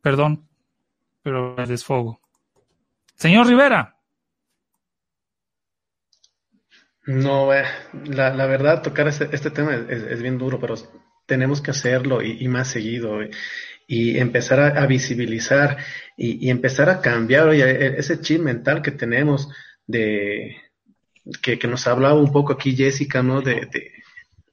Perdón, 0.00 0.48
pero 1.22 1.54
me 1.56 1.66
desfogo. 1.66 2.20
Señor 3.14 3.46
Rivera. 3.46 3.96
No, 7.04 7.52
eh, 7.52 7.64
la, 8.06 8.32
la, 8.34 8.46
verdad, 8.46 8.82
tocar 8.82 9.08
este, 9.08 9.28
este 9.32 9.50
tema 9.50 9.74
es, 9.74 10.22
bien 10.22 10.38
duro, 10.38 10.58
pero 10.58 10.74
tenemos 11.26 11.60
que 11.60 11.72
hacerlo 11.72 12.22
y, 12.22 12.46
más 12.48 12.68
seguido 12.68 13.22
y, 13.22 13.30
y 13.86 14.18
empezar 14.18 14.78
a, 14.78 14.86
visibilizar 14.86 15.76
y, 16.16 16.48
empezar 16.48 16.88
a 16.88 17.00
cambiar 17.00 17.52
e, 17.52 17.98
ese 17.98 18.20
chip 18.20 18.40
mental 18.40 18.82
que 18.82 18.92
tenemos 18.92 19.48
de 19.86 20.56
que, 21.42 21.58
que 21.58 21.68
nos 21.68 21.86
hablaba 21.86 22.14
un 22.14 22.32
poco 22.32 22.52
aquí 22.52 22.74
Jessica, 22.76 23.22
¿no? 23.22 23.40
De, 23.40 23.68
de 23.72 23.92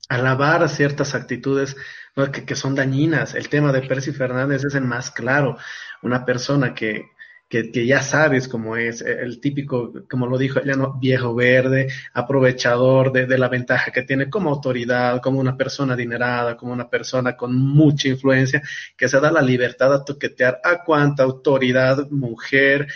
alabar 0.09 0.67
ciertas 0.69 1.15
actitudes 1.15 1.75
¿no? 2.15 2.31
que, 2.31 2.45
que, 2.45 2.55
son 2.55 2.75
dañinas. 2.75 3.35
El 3.35 3.49
tema 3.49 3.71
de 3.71 3.81
Percy 3.81 4.11
Fernández 4.11 4.63
es 4.63 4.75
el 4.75 4.83
más 4.83 5.11
claro. 5.11 5.57
Una 6.01 6.25
persona 6.25 6.73
que, 6.73 7.05
que, 7.47 7.71
que, 7.71 7.85
ya 7.85 8.01
sabes 8.01 8.47
cómo 8.47 8.75
es, 8.75 9.01
el 9.01 9.39
típico, 9.39 9.93
como 10.09 10.27
lo 10.27 10.37
dijo 10.37 10.59
ella, 10.59 10.75
¿no? 10.75 10.97
viejo 10.99 11.35
verde, 11.35 11.91
aprovechador 12.13 13.11
de, 13.11 13.25
de, 13.25 13.37
la 13.37 13.49
ventaja 13.49 13.91
que 13.91 14.03
tiene 14.03 14.29
como 14.29 14.49
autoridad, 14.49 15.21
como 15.21 15.39
una 15.39 15.57
persona 15.57 15.93
adinerada, 15.93 16.57
como 16.57 16.73
una 16.73 16.89
persona 16.89 17.35
con 17.35 17.55
mucha 17.55 18.07
influencia, 18.07 18.61
que 18.95 19.07
se 19.07 19.19
da 19.19 19.31
la 19.31 19.41
libertad 19.41 19.93
a 19.93 20.05
toquetear 20.05 20.59
a 20.63 20.83
cuanta 20.83 21.23
autoridad, 21.23 22.09
mujer, 22.09 22.87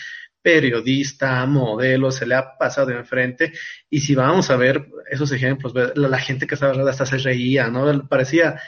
periodista, 0.44 1.45
modelo, 1.48 2.11
se 2.11 2.28
le 2.28 2.36
ha 2.36 2.57
pasado 2.57 2.91
enfrente. 2.91 3.53
Y 3.90 4.02
si 4.02 4.14
vamos 4.14 4.52
a 4.52 4.57
ver 4.57 4.88
esos 5.10 5.32
ejemplos, 5.32 5.74
la, 5.74 5.91
la 5.95 6.20
gente 6.20 6.45
que 6.45 6.53
estaba 6.53 6.90
hasta 6.90 7.06
se 7.06 7.18
reía, 7.18 7.70
¿no? 7.70 8.07
Parecía 8.07 8.60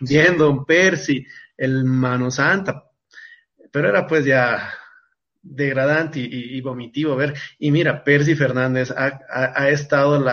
bien 0.00 0.36
Don 0.36 0.64
Percy, 0.64 1.26
el 1.56 1.84
mano 1.84 2.30
santa, 2.30 2.84
pero 3.70 3.88
era 3.88 4.06
pues 4.06 4.24
ya 4.24 4.74
degradante 5.42 6.20
y, 6.20 6.60
vomitivo 6.60 7.16
ver. 7.16 7.34
Y 7.58 7.70
mira, 7.70 8.04
Percy 8.04 8.34
Fernández 8.34 8.92
ha, 8.92 9.68
estado 9.68 10.24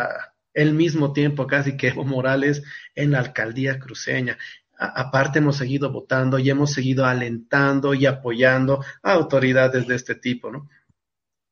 el 0.54 0.74
mismo 0.74 1.14
tiempo 1.14 1.48
casi 1.48 1.76
que 1.76 1.88
Evo 1.90 2.04
Morales 2.04 2.64
en 2.96 3.12
la 3.12 3.20
alcaldía 3.20 3.80
cruceña. 3.80 4.38
Aparte 4.80 5.40
hemos 5.40 5.58
seguido 5.58 5.92
votando 5.92 6.40
y 6.40 6.50
hemos 6.50 6.72
seguido 6.72 7.06
alentando 7.06 7.94
y 7.94 8.06
apoyando 8.06 8.84
a 9.04 9.12
autoridades 9.12 9.86
de 9.86 9.96
este 9.96 10.16
tipo, 10.16 10.50
¿no? 10.50 10.70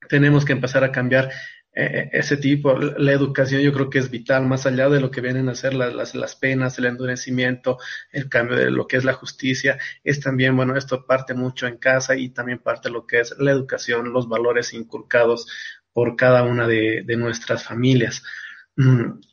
Tenemos 0.08 0.46
que 0.46 0.54
empezar 0.54 0.86
a 0.86 0.92
cambiar 0.94 1.30
eh, 1.80 2.10
ese 2.12 2.38
tipo, 2.38 2.74
la 2.76 3.12
educación 3.12 3.62
yo 3.62 3.72
creo 3.72 3.90
que 3.90 4.00
es 4.00 4.10
vital, 4.10 4.48
más 4.48 4.66
allá 4.66 4.90
de 4.90 5.00
lo 5.00 5.12
que 5.12 5.22
vienen 5.22 5.48
a 5.48 5.54
ser 5.54 5.76
las, 5.76 6.36
penas, 6.36 6.80
el 6.80 6.86
endurecimiento, 6.86 7.78
el 8.12 8.30
cambio 8.30 8.58
de 8.58 8.72
lo 8.72 8.88
que 8.88 8.98
es 8.98 9.04
la 9.04 9.14
justicia, 9.14 9.78
es 10.04 10.20
también, 10.20 10.56
bueno, 10.56 10.76
esto 10.76 11.06
parte 11.06 11.36
mucho 11.36 11.68
en 11.68 11.78
casa 11.78 12.16
y 12.16 12.30
también 12.30 12.60
parte 12.60 12.90
lo 12.90 13.06
que 13.06 13.20
es 13.20 13.36
la 13.38 13.52
educación, 13.52 14.12
los 14.12 14.28
valores 14.28 14.74
inculcados 14.74 15.48
por 15.94 16.16
cada 16.16 16.44
una 16.44 16.66
de 16.68 17.16
nuestras 17.18 17.64
familias. 17.64 18.24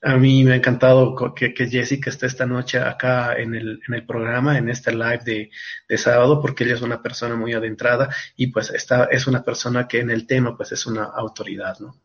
A 0.03 0.17
mí 0.17 0.43
me 0.43 0.53
ha 0.53 0.57
encantado 0.57 1.15
que, 1.35 1.53
que, 1.53 1.69
Jessica 1.69 2.09
esté 2.09 2.27
esta 2.27 2.47
noche 2.47 2.79
acá 2.79 3.35
en 3.37 3.55
el, 3.55 3.79
en 3.87 3.95
el 3.95 4.07
programa, 4.07 4.57
en 4.57 4.71
este 4.71 4.93
live 4.93 5.21
de, 5.23 5.51
de, 5.87 5.99
sábado, 5.99 6.41
porque 6.41 6.65
ella 6.65 6.75
es 6.75 6.81
una 6.81 7.03
persona 7.03 7.37
muy 7.37 7.53
adentrada 7.53 8.09
y 8.37 8.47
pues 8.47 8.71
esta 8.71 9.05
es 9.05 9.27
una 9.27 9.45
persona 9.45 9.87
que 9.87 10.01
en 10.01 10.11
el 10.11 10.27
tema 10.27 10.57
pues 10.57 10.73
es 10.73 10.87
una 10.87 11.05
autoridad, 11.05 11.79
¿no? 11.79 12.01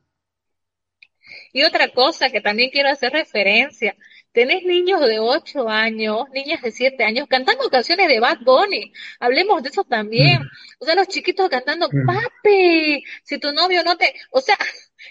Y 1.53 1.63
otra 1.63 1.87
cosa 1.89 2.29
que 2.29 2.41
también 2.41 2.69
quiero 2.71 2.89
hacer 2.89 3.13
referencia, 3.13 3.95
tenés 4.31 4.63
niños 4.63 4.99
de 5.01 5.19
8 5.19 5.67
años, 5.69 6.29
niñas 6.33 6.61
de 6.61 6.71
7 6.71 7.03
años 7.03 7.27
cantando 7.27 7.69
canciones 7.69 8.07
de 8.07 8.19
Bad 8.19 8.39
Bunny. 8.41 8.91
Hablemos 9.19 9.63
de 9.63 9.69
eso 9.69 9.83
también. 9.83 10.41
Mm. 10.41 10.49
O 10.79 10.85
sea, 10.85 10.95
los 10.95 11.07
chiquitos 11.07 11.49
cantando, 11.49 11.87
mm. 11.91 12.05
papi, 12.05 13.03
si 13.23 13.39
tu 13.39 13.51
novio 13.51 13.83
no 13.83 13.97
te, 13.97 14.13
o 14.31 14.41
sea, 14.41 14.57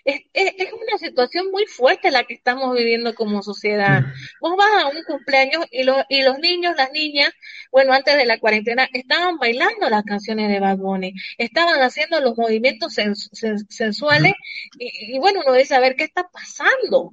es, 0.05 0.23
es, 0.33 0.55
es, 0.59 0.73
una 0.73 0.99
situación 0.99 1.51
muy 1.51 1.67
fuerte 1.67 2.11
la 2.11 2.25
que 2.25 2.35
estamos 2.35 2.77
viviendo 2.77 3.15
como 3.15 3.43
sociedad. 3.43 4.03
Mm. 4.03 4.13
Vos 4.41 4.57
vas 4.57 4.85
a 4.85 4.89
un 4.89 5.03
cumpleaños 5.05 5.67
y, 5.71 5.85
lo, 5.85 5.97
y 6.09 6.23
los 6.23 6.39
niños, 6.39 6.75
las 6.77 6.93
niñas, 6.93 7.31
bueno, 7.71 7.93
antes 7.93 8.17
de 8.17 8.27
la 8.27 8.39
cuarentena, 8.39 8.89
estaban 8.93 9.39
bailando 9.39 9.89
las 9.89 10.05
canciones 10.05 10.49
de 10.51 10.61
Bad 10.61 10.79
Bunny, 10.79 11.15
estaban 11.37 11.81
haciendo 11.83 12.21
los 12.21 12.37
movimientos 12.37 12.95
sens, 12.95 13.29
sens, 13.33 13.67
sensuales 13.69 14.35
y, 14.79 15.17
y, 15.17 15.19
bueno, 15.19 15.41
uno 15.45 15.53
debe 15.53 15.65
saber 15.65 15.97
qué 15.97 16.05
está 16.05 16.29
pasando. 16.29 17.13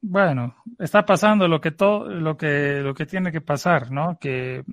Bueno, 0.00 0.54
está 0.78 1.04
pasando 1.04 1.48
lo 1.48 1.60
que 1.60 1.72
todo, 1.72 2.08
lo 2.08 2.36
que, 2.36 2.80
lo 2.82 2.94
que 2.94 3.04
tiene 3.04 3.32
que 3.32 3.40
pasar, 3.40 3.90
¿no? 3.90 4.16
Que, 4.20 4.64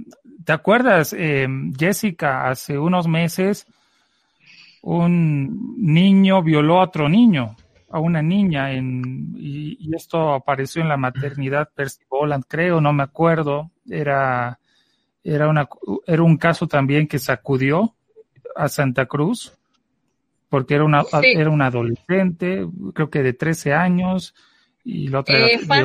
¿te 0.45 0.53
acuerdas, 0.53 1.13
eh, 1.17 1.47
Jessica, 1.77 2.47
hace 2.47 2.77
unos 2.77 3.07
meses, 3.07 3.65
un 4.85 5.75
niño 5.77 6.43
violó 6.43 6.79
a 6.79 6.83
otro 6.83 7.09
niño, 7.09 7.55
a 7.89 7.99
una 7.99 8.21
niña, 8.21 8.71
en, 8.71 9.33
y, 9.35 9.77
y 9.79 9.95
esto 9.95 10.33
apareció 10.33 10.83
en 10.83 10.89
la 10.89 10.97
maternidad 10.97 11.69
Percy 11.73 12.03
Boland, 12.07 12.45
creo, 12.47 12.79
no 12.79 12.93
me 12.93 13.01
acuerdo, 13.01 13.71
era, 13.89 14.59
era 15.23 15.47
una, 15.47 15.67
era 16.05 16.21
un 16.21 16.37
caso 16.37 16.67
también 16.67 17.07
que 17.07 17.17
sacudió 17.17 17.95
a 18.55 18.69
Santa 18.69 19.07
Cruz, 19.07 19.57
porque 20.49 20.75
era 20.75 20.83
una, 20.83 21.03
sí. 21.03 21.33
era 21.35 21.49
un 21.49 21.63
adolescente, 21.63 22.67
creo 22.93 23.09
que 23.09 23.23
de 23.23 23.33
13 23.33 23.73
años, 23.73 24.35
y 24.83 25.07
la 25.07 25.21
otra 25.21 25.47
eh, 25.47 25.57
fue, 25.65 25.83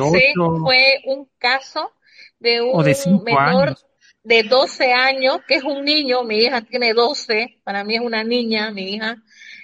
fue 0.59 1.01
un 1.07 1.27
caso 1.39 1.91
de 2.39 2.61
un 2.61 2.83
de 2.83 2.95
menor 3.23 3.69
años. 3.69 3.87
De 4.23 4.43
12 4.43 4.93
años, 4.93 5.39
que 5.47 5.55
es 5.55 5.63
un 5.63 5.83
niño, 5.83 6.23
mi 6.23 6.39
hija 6.39 6.61
tiene 6.61 6.93
12, 6.93 7.59
para 7.63 7.83
mí 7.83 7.95
es 7.95 8.01
una 8.01 8.23
niña, 8.23 8.71
mi 8.71 8.93
hija. 8.93 9.17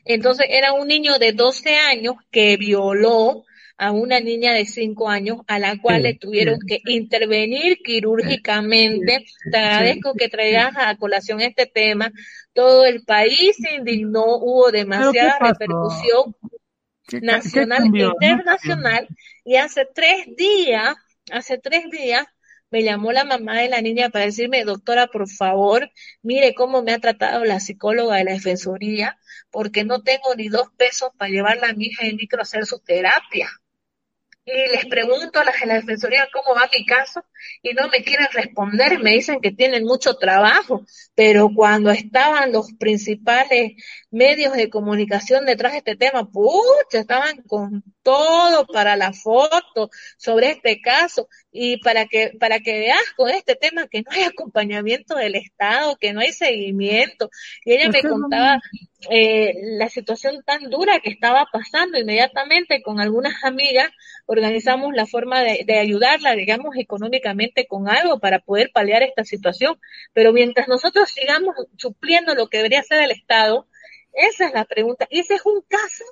Entonces 0.05 0.47
era 0.49 0.73
un 0.73 0.87
niño 0.87 1.19
de 1.19 1.33
12 1.33 1.75
años 1.75 2.15
que 2.31 2.57
violó 2.57 3.43
a 3.77 3.91
una 3.91 4.19
niña 4.19 4.53
de 4.53 4.65
5 4.65 5.09
años 5.09 5.41
a 5.47 5.59
la 5.59 5.77
cual 5.79 5.97
sí, 5.97 6.03
le 6.03 6.13
tuvieron 6.15 6.59
sí. 6.59 6.67
que 6.67 6.91
intervenir 6.91 7.77
quirúrgicamente. 7.83 9.25
Sí, 9.27 9.51
Te 9.51 9.57
agradezco 9.57 10.13
que 10.15 10.29
traigas 10.29 10.73
a 10.77 10.95
colación 10.97 11.41
este 11.41 11.67
tema. 11.67 12.11
Todo 12.53 12.85
el 12.85 13.03
país 13.03 13.55
se 13.61 13.75
indignó, 13.75 14.37
hubo 14.37 14.71
demasiada 14.71 15.37
repercusión 15.39 16.35
¿Qué, 17.07 17.21
nacional 17.21 17.83
e 17.93 18.25
internacional. 18.25 19.07
Y 19.45 19.57
hace 19.57 19.87
tres 19.93 20.25
días, 20.35 20.95
hace 21.31 21.59
tres 21.59 21.83
días, 21.91 22.25
me 22.71 22.83
llamó 22.83 23.11
la 23.11 23.23
mamá 23.25 23.59
de 23.61 23.69
la 23.69 23.81
niña 23.81 24.09
para 24.09 24.25
decirme, 24.25 24.63
doctora, 24.63 25.07
por 25.07 25.29
favor, 25.29 25.89
mire 26.21 26.53
cómo 26.53 26.83
me 26.83 26.93
ha 26.93 26.99
tratado 26.99 27.45
la 27.45 27.59
psicóloga 27.59 28.17
de 28.17 28.25
la 28.25 28.33
defensoría, 28.33 29.19
porque 29.51 29.83
no 29.83 30.03
tengo 30.03 30.35
ni 30.35 30.49
dos 30.49 30.69
pesos 30.77 31.11
para 31.17 31.31
llevarla 31.31 31.69
a 31.69 31.73
mi 31.73 31.85
hija 31.85 32.05
en 32.05 32.17
micro 32.17 32.39
a 32.39 32.43
hacer 32.43 32.65
su 32.65 32.79
terapia 32.79 33.49
y 34.47 34.71
les 34.71 34.85
pregunto 34.85 35.39
a 35.39 35.43
la, 35.43 35.51
a 35.51 35.65
la 35.65 35.73
defensoría 35.75 36.27
cómo 36.31 36.55
va 36.55 36.69
mi 36.73 36.85
caso 36.85 37.21
y 37.61 37.73
no 37.73 37.89
me 37.89 38.01
quieren 38.01 38.27
responder, 38.31 38.97
me 38.99 39.11
dicen 39.11 39.41
que 39.41 39.51
tienen 39.51 39.83
mucho 39.83 40.15
trabajo, 40.15 40.85
pero 41.15 41.49
cuando 41.53 41.91
estaban 41.91 42.53
los 42.53 42.71
principales 42.79 43.73
medios 44.17 44.53
de 44.53 44.69
comunicación 44.69 45.45
detrás 45.45 45.73
de 45.73 45.77
este 45.79 45.95
tema, 45.95 46.29
pucha, 46.29 46.99
estaban 46.99 47.43
con 47.43 47.83
todo 48.01 48.65
para 48.65 48.95
la 48.95 49.13
foto 49.13 49.89
sobre 50.17 50.51
este 50.51 50.81
caso 50.81 51.27
y 51.51 51.77
para 51.77 52.05
que 52.05 52.31
para 52.39 52.59
que 52.59 52.79
veas 52.79 53.11
con 53.15 53.29
este 53.29 53.55
tema 53.55 53.87
que 53.87 54.01
no 54.01 54.11
hay 54.11 54.23
acompañamiento 54.23 55.15
del 55.15 55.35
Estado, 55.35 55.97
que 55.97 56.13
no 56.13 56.21
hay 56.21 56.31
seguimiento. 56.31 57.29
Y 57.63 57.73
ella 57.73 57.89
me 57.89 58.01
contaba 58.01 58.59
eh, 59.09 59.53
la 59.77 59.89
situación 59.89 60.43
tan 60.43 60.69
dura 60.69 60.99
que 60.99 61.09
estaba 61.09 61.47
pasando 61.51 61.99
inmediatamente 61.99 62.81
con 62.81 62.99
algunas 62.99 63.43
amigas 63.43 63.91
organizamos 64.25 64.93
la 64.93 65.05
forma 65.05 65.41
de, 65.41 65.63
de, 65.65 65.79
ayudarla, 65.79 66.33
digamos, 66.33 66.75
económicamente 66.77 67.67
con 67.67 67.87
algo 67.87 68.19
para 68.19 68.39
poder 68.39 68.71
paliar 68.73 69.03
esta 69.03 69.23
situación. 69.23 69.79
Pero 70.13 70.33
mientras 70.33 70.67
nosotros 70.67 71.09
sigamos 71.09 71.55
supliendo 71.77 72.35
lo 72.35 72.47
que 72.47 72.57
debería 72.57 72.83
ser 72.83 73.03
el 73.03 73.11
Estado, 73.11 73.67
esa 74.17 74.47
es 74.47 74.53
la 74.53 74.65
pregunta. 74.65 75.07
Ese 75.09 75.35
es 75.35 75.45
un 75.45 75.61
caso 75.67 76.03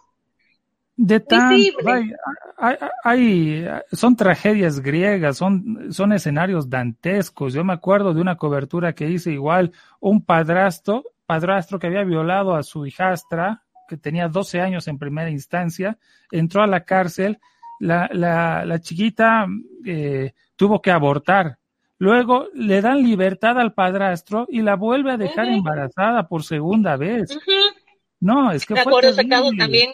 de 0.98 1.20
tanto, 1.20 1.56
hay, 1.88 2.12
hay, 2.58 2.78
hay, 3.04 3.68
son 3.92 4.16
tragedias 4.16 4.80
griegas, 4.80 5.38
son, 5.38 5.92
son 5.92 6.14
escenarios 6.14 6.70
dantescos. 6.70 7.54
Yo 7.54 7.66
me 7.66 7.74
acuerdo 7.74 8.14
de 8.14 8.22
una 8.22 8.38
cobertura 8.38 8.94
que 8.94 9.10
hice 9.10 9.32
igual, 9.32 9.74
un 10.00 10.24
padrastro, 10.24 11.04
padrastro 11.26 11.80
que 11.80 11.88
había 11.88 12.04
violado 12.06 12.56
a 12.56 12.64
su 12.64 12.86
hijastra, 12.86 13.64
que 13.90 13.98
tenía 13.98 14.30
12 14.30 14.62
años 14.62 14.88
en 14.88 14.98
primera 14.98 15.30
instancia, 15.30 15.98
entró 16.32 16.64
a 16.64 16.68
la 16.68 16.86
cárcel, 16.86 17.40
la, 17.82 18.10
la, 18.14 18.64
la 18.64 18.80
chiquita 18.80 19.48
eh, 19.86 20.34
tuvo 20.56 20.82
que 20.82 20.92
abortar. 20.92 21.58
Luego 21.98 22.48
le 22.54 22.82
dan 22.82 23.04
libertad 23.04 23.60
al 23.60 23.74
padrastro 23.74 24.46
y 24.50 24.62
la 24.62 24.76
vuelve 24.76 25.12
a 25.12 25.18
dejar 25.18 25.46
uh 25.46 25.50
-huh. 25.50 25.58
embarazada 25.58 26.28
por 26.28 26.44
segunda 26.44 26.96
vez. 26.96 27.32
Uh 27.32 27.40
-huh. 27.40 27.75
No, 28.20 28.52
es 28.52 28.66
que 28.66 28.74
Me 28.74 28.84
fue 28.84 28.92
acuerdo 28.92 29.10
ese 29.10 29.28
caso 29.28 29.52
también 29.58 29.94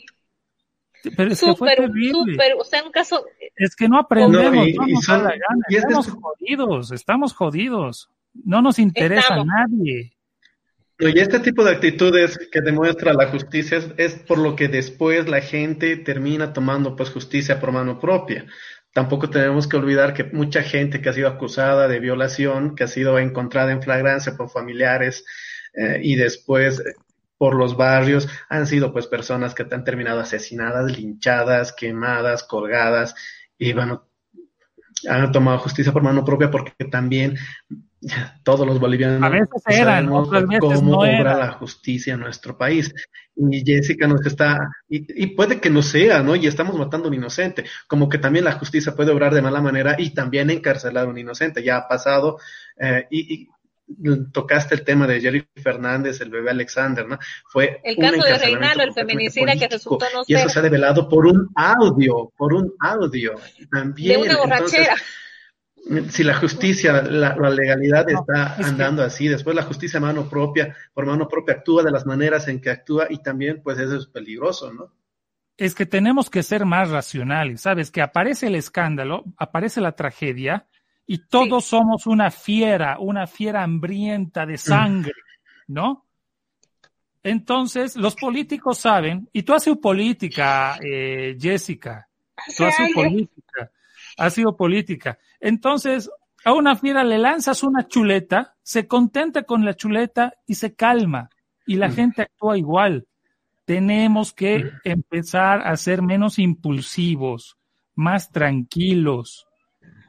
Pero 1.17 1.31
es 1.31 1.41
que 1.41 1.55
fue 1.55 1.75
terrible. 1.75 2.37
o 2.57 2.63
sea, 2.63 2.83
un 2.83 2.91
caso... 2.91 3.25
Es 3.55 3.75
que 3.75 3.87
no 3.87 3.99
aprendemos, 3.99 4.67
no, 4.75 4.87
nos 4.87 5.05
da 5.07 5.17
la 5.17 5.29
gana. 5.29 5.65
Estamos 5.69 6.07
jodidos, 6.09 6.91
estamos 6.91 7.33
jodidos. 7.33 8.09
No 8.33 8.61
nos 8.61 8.79
interesa 8.79 9.35
a 9.35 9.43
nadie. 9.43 10.13
Y 11.01 11.19
este 11.19 11.39
tipo 11.39 11.63
de 11.63 11.71
actitudes 11.71 12.37
que 12.51 12.61
demuestra 12.61 13.13
la 13.13 13.27
justicia 13.27 13.79
es, 13.97 14.13
por 14.13 14.37
lo 14.37 14.55
que 14.55 14.67
después 14.67 15.27
la 15.27 15.41
gente 15.41 15.97
termina 15.97 16.53
tomando 16.53 16.95
pues 16.95 17.09
justicia 17.09 17.59
por 17.59 17.71
mano 17.71 17.99
propia. 17.99 18.45
Tampoco 18.93 19.27
tenemos 19.27 19.67
que 19.67 19.77
olvidar 19.77 20.13
que 20.13 20.25
mucha 20.25 20.61
gente 20.61 21.01
que 21.01 21.09
ha 21.09 21.13
sido 21.13 21.27
acusada 21.27 21.87
de 21.87 21.99
violación, 21.99 22.75
que 22.75 22.83
ha 22.83 22.87
sido 22.87 23.17
encontrada 23.17 23.71
en 23.71 23.81
flagrancia 23.81 24.37
por 24.37 24.51
familiares 24.51 25.25
eh, 25.73 26.01
y 26.03 26.17
después 26.17 26.83
por 27.41 27.55
los 27.55 27.75
barrios, 27.75 28.29
han 28.49 28.67
sido 28.67 28.93
pues 28.93 29.07
personas 29.07 29.55
que 29.55 29.63
han 29.63 29.83
terminado 29.83 30.19
asesinadas, 30.19 30.95
linchadas, 30.95 31.73
quemadas, 31.73 32.43
colgadas 32.43 33.15
y 33.57 33.73
bueno, 33.73 34.05
han 35.09 35.31
tomado 35.31 35.57
justicia 35.57 35.91
por 35.91 36.03
mano 36.03 36.23
propia 36.23 36.51
porque 36.51 36.85
también 36.85 37.39
todos 38.43 38.67
los 38.67 38.79
bolivianos 38.79 39.23
a 39.23 39.29
veces 39.29 39.63
eran, 39.65 40.07
cómo 40.07 40.99
obra 40.99 41.35
la 41.35 41.53
justicia 41.53 42.13
en 42.13 42.19
nuestro 42.19 42.55
país. 42.55 42.93
Y 43.35 43.65
Jessica 43.65 44.05
nos 44.05 44.23
está, 44.23 44.59
y, 44.87 45.25
puede 45.35 45.59
que 45.59 45.71
no 45.71 45.81
sea, 45.81 46.21
¿no? 46.21 46.35
Y 46.35 46.45
estamos 46.45 46.75
matando 46.77 47.07
a 47.07 47.09
un 47.09 47.15
inocente, 47.15 47.65
como 47.87 48.07
que 48.07 48.19
también 48.19 48.45
la 48.45 48.51
justicia 48.51 48.95
puede 48.95 49.09
obrar 49.09 49.33
de 49.33 49.41
mala 49.41 49.61
manera 49.61 49.95
y 49.97 50.13
también 50.13 50.51
encarcelar 50.51 51.07
a 51.07 51.09
un 51.09 51.17
inocente. 51.17 51.63
Ya 51.63 51.77
ha 51.77 51.87
pasado, 51.87 52.37
eh, 52.77 53.07
y, 53.09 53.49
tocaste 54.31 54.75
el 54.75 54.83
tema 54.83 55.07
de 55.07 55.21
Jerry 55.21 55.47
Fernández, 55.55 56.21
el 56.21 56.29
bebé 56.29 56.51
Alexander, 56.51 57.07
¿no? 57.07 57.17
Fue 57.47 57.81
el 57.83 57.97
caso 57.97 58.21
de 58.21 58.37
Reinaldo, 58.37 58.83
el 58.83 58.93
feminicida 58.93 59.55
que 59.55 59.67
resultó 59.67 60.05
no 60.13 60.21
Y 60.27 60.35
eso 60.35 60.49
se 60.49 60.59
ha 60.59 60.61
develado 60.61 61.07
por 61.07 61.25
un 61.25 61.49
audio, 61.55 62.31
por 62.37 62.53
un 62.53 62.73
audio. 62.79 63.35
También. 63.71 64.21
De 64.21 64.27
una 64.27 64.37
borrachera 64.37 64.95
si 66.09 66.23
la 66.23 66.35
justicia, 66.35 67.01
la, 67.01 67.35
legalidad 67.49 68.09
está 68.09 68.55
andando 68.55 69.03
así, 69.03 69.27
después 69.27 69.55
la 69.55 69.63
justicia 69.63 69.99
mano 69.99 70.29
propia, 70.29 70.75
por 70.93 71.05
mano 71.05 71.27
propia 71.27 71.55
actúa 71.55 71.83
de 71.83 71.91
las 71.91 72.05
maneras 72.05 72.47
en 72.47 72.61
que 72.61 72.69
actúa 72.69 73.07
y 73.09 73.21
también 73.21 73.61
pues 73.63 73.79
eso 73.79 73.95
es 73.95 74.07
peligroso, 74.07 74.71
¿no? 74.71 74.93
Es 75.57 75.75
que 75.75 75.85
tenemos 75.85 76.29
que 76.29 76.43
ser 76.43 76.65
más 76.65 76.89
racionales, 76.89 77.61
¿sabes? 77.61 77.91
Que 77.91 78.01
aparece 78.01 78.47
el 78.47 78.55
escándalo, 78.55 79.25
aparece 79.37 79.81
la 79.81 79.91
tragedia 79.91 80.67
y 81.13 81.17
todos 81.27 81.65
somos 81.65 82.07
una 82.07 82.31
fiera, 82.31 82.97
una 82.99 83.27
fiera 83.27 83.63
hambrienta 83.63 84.45
de 84.45 84.57
sangre, 84.57 85.13
¿no? 85.67 86.05
Entonces, 87.21 87.97
los 87.97 88.15
políticos 88.15 88.77
saben, 88.77 89.27
y 89.33 89.43
tú 89.43 89.53
has 89.53 89.63
sido 89.63 89.81
política, 89.81 90.77
eh, 90.81 91.37
Jessica, 91.37 92.07
tú 92.55 92.63
has 92.63 92.75
sido 92.77 92.89
política 92.93 93.71
ha 94.17 94.29
sido 94.29 94.55
política. 94.55 95.19
Entonces, 95.41 96.09
a 96.45 96.53
una 96.53 96.77
fiera 96.77 97.03
le 97.03 97.17
lanzas 97.17 97.61
una 97.61 97.87
chuleta, 97.87 98.55
se 98.63 98.87
contenta 98.87 99.43
con 99.43 99.65
la 99.65 99.73
chuleta 99.73 100.33
y 100.47 100.55
se 100.55 100.75
calma. 100.75 101.29
Y 101.65 101.75
la 101.75 101.89
mm. 101.89 101.93
gente 101.93 102.21
actúa 102.21 102.57
igual. 102.57 103.05
Tenemos 103.65 104.31
que 104.31 104.59
mm. 104.59 104.69
empezar 104.85 105.67
a 105.67 105.75
ser 105.75 106.01
menos 106.01 106.39
impulsivos, 106.39 107.57
más 107.95 108.31
tranquilos 108.31 109.45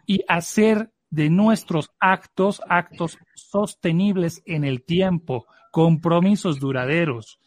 y 0.06 0.22
hacer 0.28 0.91
de 1.12 1.28
nuestros 1.28 1.92
actos 2.00 2.62
actos 2.68 3.18
sostenibles 3.34 4.42
en 4.46 4.64
el 4.64 4.82
tiempo, 4.82 5.46
compromisos 5.70 6.58
duraderos. 6.58 7.38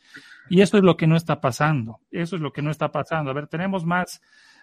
Y 0.50 0.62
eso 0.62 0.78
es 0.78 0.84
lo 0.84 0.96
que 0.96 1.08
no 1.08 1.16
está 1.16 1.42
pasando. 1.42 2.00
Eso 2.12 2.36
es 2.36 2.44
lo 2.44 2.54
que 2.54 2.62
no 2.62 2.70
está 2.70 2.92
pasando. 2.92 3.32
A 3.32 3.34
ver, 3.34 3.48
tenemos 3.48 3.84
más, 3.84 4.22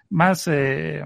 más 0.09 0.47
eh, 0.47 1.03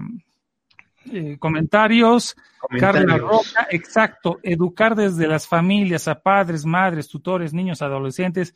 eh, 1.11 1.37
comentarios. 1.39 2.35
Carla 2.79 3.17
Roca, 3.17 3.67
exacto, 3.71 4.39
educar 4.43 4.95
desde 4.95 5.27
las 5.27 5.47
familias 5.47 6.07
a 6.07 6.21
padres, 6.21 6.65
madres, 6.65 7.07
tutores, 7.07 7.51
niños, 7.51 7.81
adolescentes 7.81 8.53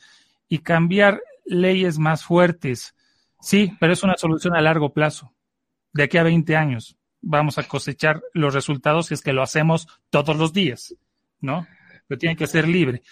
y 0.48 0.60
cambiar 0.60 1.20
leyes 1.46 1.98
más 1.98 2.24
fuertes. 2.24 2.96
Sí, 3.40 3.76
pero 3.80 3.94
es 3.94 4.04
una 4.04 4.18
solución 4.18 4.56
a 4.56 4.62
largo 4.62 4.94
plazo. 4.94 5.34
De 5.94 6.04
aquí 6.04 6.20
a 6.20 6.24
20 6.24 6.56
años 6.56 6.96
vamos 7.22 7.58
a 7.58 7.64
cosechar 7.64 8.22
los 8.34 8.54
resultados 8.54 9.08
si 9.08 9.14
es 9.14 9.22
que 9.22 9.34
lo 9.34 9.44
hacemos 9.44 9.88
todos 10.10 10.36
los 10.36 10.54
días, 10.54 10.96
¿no? 11.40 11.68
Pero 12.08 12.20
tiene 12.20 12.36
que 12.36 12.48
ser 12.48 12.68
libre. 12.68 13.04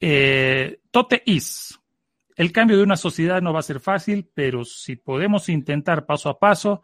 Eh, 0.00 0.80
tote 0.90 1.22
is. 1.26 1.78
El 2.36 2.52
cambio 2.52 2.78
de 2.78 2.84
una 2.84 2.96
sociedad 2.96 3.42
no 3.42 3.52
va 3.52 3.60
a 3.60 3.64
ser 3.64 3.80
fácil, 3.80 4.28
pero 4.32 4.64
si 4.64 4.96
podemos 4.96 5.48
intentar 5.48 6.06
paso 6.06 6.30
a 6.30 6.38
paso, 6.38 6.82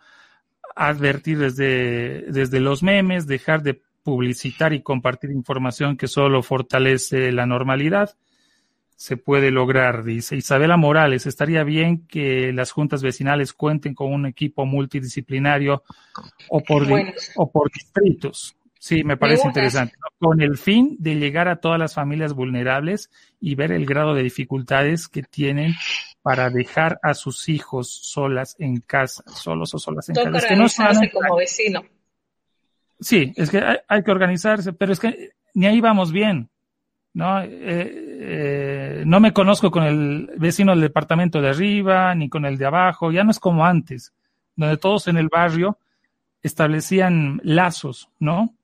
advertir 0.75 1.39
desde, 1.39 2.31
desde 2.31 2.61
los 2.61 2.83
memes, 2.83 3.27
dejar 3.27 3.63
de 3.63 3.81
publicitar 4.03 4.73
y 4.73 4.83
compartir 4.83 5.31
información 5.31 5.97
que 5.97 6.09
solo 6.09 6.43
fortalece 6.43 7.33
la 7.33 7.47
normalidad, 7.47 8.17
se 8.97 9.19
puede 9.19 9.51
lograr, 9.51 10.05
dice 10.05 10.37
Isabela 10.37 10.77
Morales. 10.77 11.27
Estaría 11.27 11.63
bien 11.65 12.07
que 12.07 12.53
las 12.53 12.73
juntas 12.73 13.03
vecinales 13.03 13.53
cuenten 13.53 13.95
con 13.95 14.13
un 14.13 14.27
equipo 14.27 14.65
multidisciplinario 14.65 15.85
o 16.49 16.61
por, 16.61 16.87
o 17.37 17.51
por 17.51 17.71
distritos. 17.71 18.57
Sí, 18.79 19.05
me 19.05 19.17
parece 19.17 19.47
interesante. 19.47 19.97
Con 20.19 20.41
el 20.41 20.57
fin 20.57 20.97
de 20.99 21.17
llegar 21.17 21.49
a 21.49 21.57
todas 21.57 21.79
las 21.79 21.95
familias 21.95 22.33
vulnerables 22.35 23.11
y 23.41 23.55
ver 23.55 23.73
el 23.73 23.85
grado 23.85 24.15
de 24.15 24.23
dificultades 24.23 25.09
que 25.09 25.23
tienen 25.23 25.75
para 26.23 26.51
dejar 26.51 26.99
a 27.03 27.15
sus 27.15 27.49
hijos 27.49 27.91
solas 27.91 28.57
en 28.59 28.81
casa, 28.81 29.25
solos 29.27 29.75
o 29.75 29.79
solas 29.79 30.09
en 30.09 30.15
casa. 30.15 30.39
Es 30.39 30.47
que 30.47 30.57
no 30.57 30.69
saben 30.69 31.11
como 31.11 31.37
vecino. 31.37 31.85
Sí, 33.01 33.33
es 33.37 33.51
que 33.51 33.63
hay, 33.89 34.03
que 34.03 34.11
organizarse, 34.11 34.73
pero 34.73 34.93
es 34.93 35.01
que 35.01 35.31
ni 35.55 35.67
ahí 35.67 35.81
vamos 35.81 36.13
bien. 36.13 36.49
¿No? 37.17 37.41
Eh, 37.41 37.49
eh, 37.49 39.03
no 39.07 39.21
me 39.21 39.33
conozco 39.33 39.71
con 39.71 39.85
el 39.85 40.31
vecino 40.37 40.73
del 40.73 40.83
departamento 40.83 41.41
de 41.41 41.49
arriba, 41.49 42.15
ni 42.15 42.29
con 42.29 42.45
el 42.45 42.59
de 42.59 42.67
abajo, 42.67 43.11
ya 43.11 43.25
no 43.25 43.31
es 43.31 43.41
como 43.41 43.65
antes, 43.65 44.13
donde 44.55 44.77
todos 44.77 45.09
en 45.09 45.17
el 45.17 45.29
barrio 45.29 45.79
establecían 46.43 47.41
lazos, 47.43 48.11
¿no? 48.19 48.55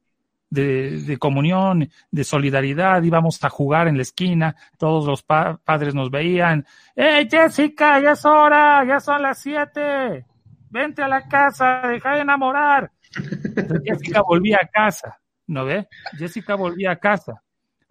de, 0.51 1.17
comunión, 1.19 1.89
de 2.11 2.25
solidaridad, 2.25 3.03
íbamos 3.03 3.43
a 3.43 3.49
jugar 3.49 3.89
en 3.89 3.97
la 3.97 4.03
esquina, 4.03 4.55
todos 4.77 5.07
los 5.07 5.23
padres 5.23 5.95
nos 5.95 6.11
veían, 6.11 6.67
¡Hey 6.95 7.27
Jessica, 7.31 8.01
ya 8.01 8.13
es 8.13 8.25
hora, 8.27 8.85
ya 8.87 9.01
son 9.01 9.23
las 9.23 9.41
siete! 9.41 10.27
Vente 10.69 11.03
a 11.03 11.09
la 11.09 11.27
casa, 11.27 11.89
deja 11.89 12.17
de 12.17 12.21
enamorar. 12.21 12.93
Jessica 13.85 14.21
volvía 14.21 14.59
a 14.63 14.67
casa, 14.67 15.19
¿no 15.47 15.65
ve? 15.65 15.89
Jessica 16.19 16.55
volvía 16.55 16.91
a 16.91 16.97
casa. 16.97 17.43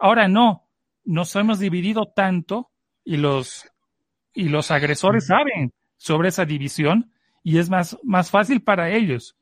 Ahora 0.02 0.26
no, 0.26 0.68
nos 1.04 1.36
hemos 1.36 1.60
dividido 1.60 2.06
tanto 2.06 2.72
y 3.04 3.18
los, 3.18 3.68
y 4.34 4.48
los 4.48 4.72
agresores 4.72 5.26
saben 5.28 5.72
sobre 5.96 6.30
esa 6.30 6.44
división 6.44 7.12
y 7.44 7.58
es 7.58 7.70
más, 7.70 7.96
más 8.02 8.28
fácil 8.28 8.64
para 8.64 8.90
ellos, 8.90 9.36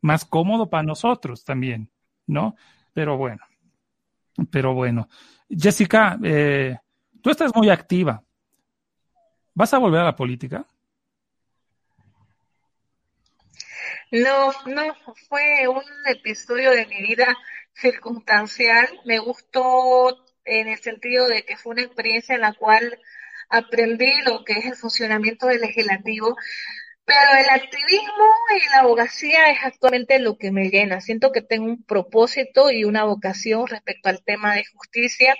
más 0.00 0.24
cómodo 0.24 0.70
para 0.70 0.84
nosotros 0.84 1.44
también. 1.44 1.90
¿no? 2.26 2.56
Pero 2.94 3.18
bueno, 3.18 3.44
pero 4.50 4.72
bueno. 4.72 5.06
Jessica, 5.50 6.18
eh, 6.24 6.78
tú 7.20 7.28
estás 7.28 7.54
muy 7.54 7.68
activa. 7.68 8.22
¿Vas 9.52 9.74
a 9.74 9.78
volver 9.78 10.00
a 10.00 10.04
la 10.04 10.16
política? 10.16 10.66
No, 14.10 14.52
no, 14.66 14.94
fue 15.28 15.66
un 15.68 15.82
episodio 16.06 16.70
de 16.70 16.86
mi 16.86 17.02
vida 17.02 17.36
circunstancial. 17.74 18.88
Me 19.04 19.18
gustó 19.18 20.24
en 20.44 20.68
el 20.68 20.78
sentido 20.78 21.26
de 21.26 21.44
que 21.44 21.56
fue 21.56 21.72
una 21.72 21.82
experiencia 21.82 22.34
en 22.36 22.42
la 22.42 22.52
cual 22.52 23.00
aprendí 23.48 24.12
lo 24.24 24.44
que 24.44 24.54
es 24.54 24.66
el 24.66 24.76
funcionamiento 24.76 25.46
del 25.48 25.60
legislativo, 25.60 26.36
pero 27.06 27.40
el 27.40 27.48
activismo 27.48 28.24
y 28.50 28.70
la 28.72 28.80
abogacía 28.80 29.50
es 29.50 29.58
actualmente 29.62 30.18
lo 30.18 30.36
que 30.36 30.50
me 30.50 30.70
llena. 30.70 31.00
Siento 31.00 31.30
que 31.30 31.40
tengo 31.40 31.66
un 31.66 31.84
propósito 31.84 32.70
y 32.72 32.84
una 32.84 33.04
vocación 33.04 33.68
respecto 33.68 34.08
al 34.08 34.22
tema 34.24 34.56
de 34.56 34.64
justicia. 34.74 35.36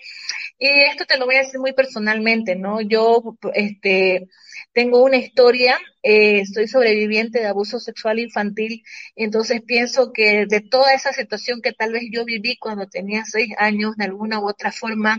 Y 0.59 0.69
esto 0.85 1.05
te 1.07 1.19
lo 1.19 1.27
voy 1.27 1.35
a 1.35 1.41
decir 1.41 1.59
muy 1.59 1.73
personalmente, 1.73 2.55
¿no? 2.55 2.81
Yo, 2.81 3.37
este, 3.55 4.29
tengo 4.73 5.03
una 5.03 5.17
historia, 5.17 5.77
eh, 6.03 6.45
soy 6.47 6.69
sobreviviente 6.69 7.41
de 7.41 7.47
abuso 7.47 7.81
sexual 7.81 8.21
infantil, 8.21 8.85
entonces 9.17 9.61
pienso 9.63 10.13
que 10.13 10.47
de 10.47 10.61
toda 10.61 10.95
esa 10.95 11.13
situación 11.13 11.61
que 11.63 11.73
tal 11.73 11.93
vez 11.93 12.05
yo 12.13 12.25
viví 12.25 12.57
cuando 12.59 12.87
tenía 12.87 13.25
seis 13.25 13.49
años, 13.59 13.97
de 13.97 14.05
alguna 14.05 14.39
u 14.39 14.49
otra 14.49 14.71
forma, 14.73 15.19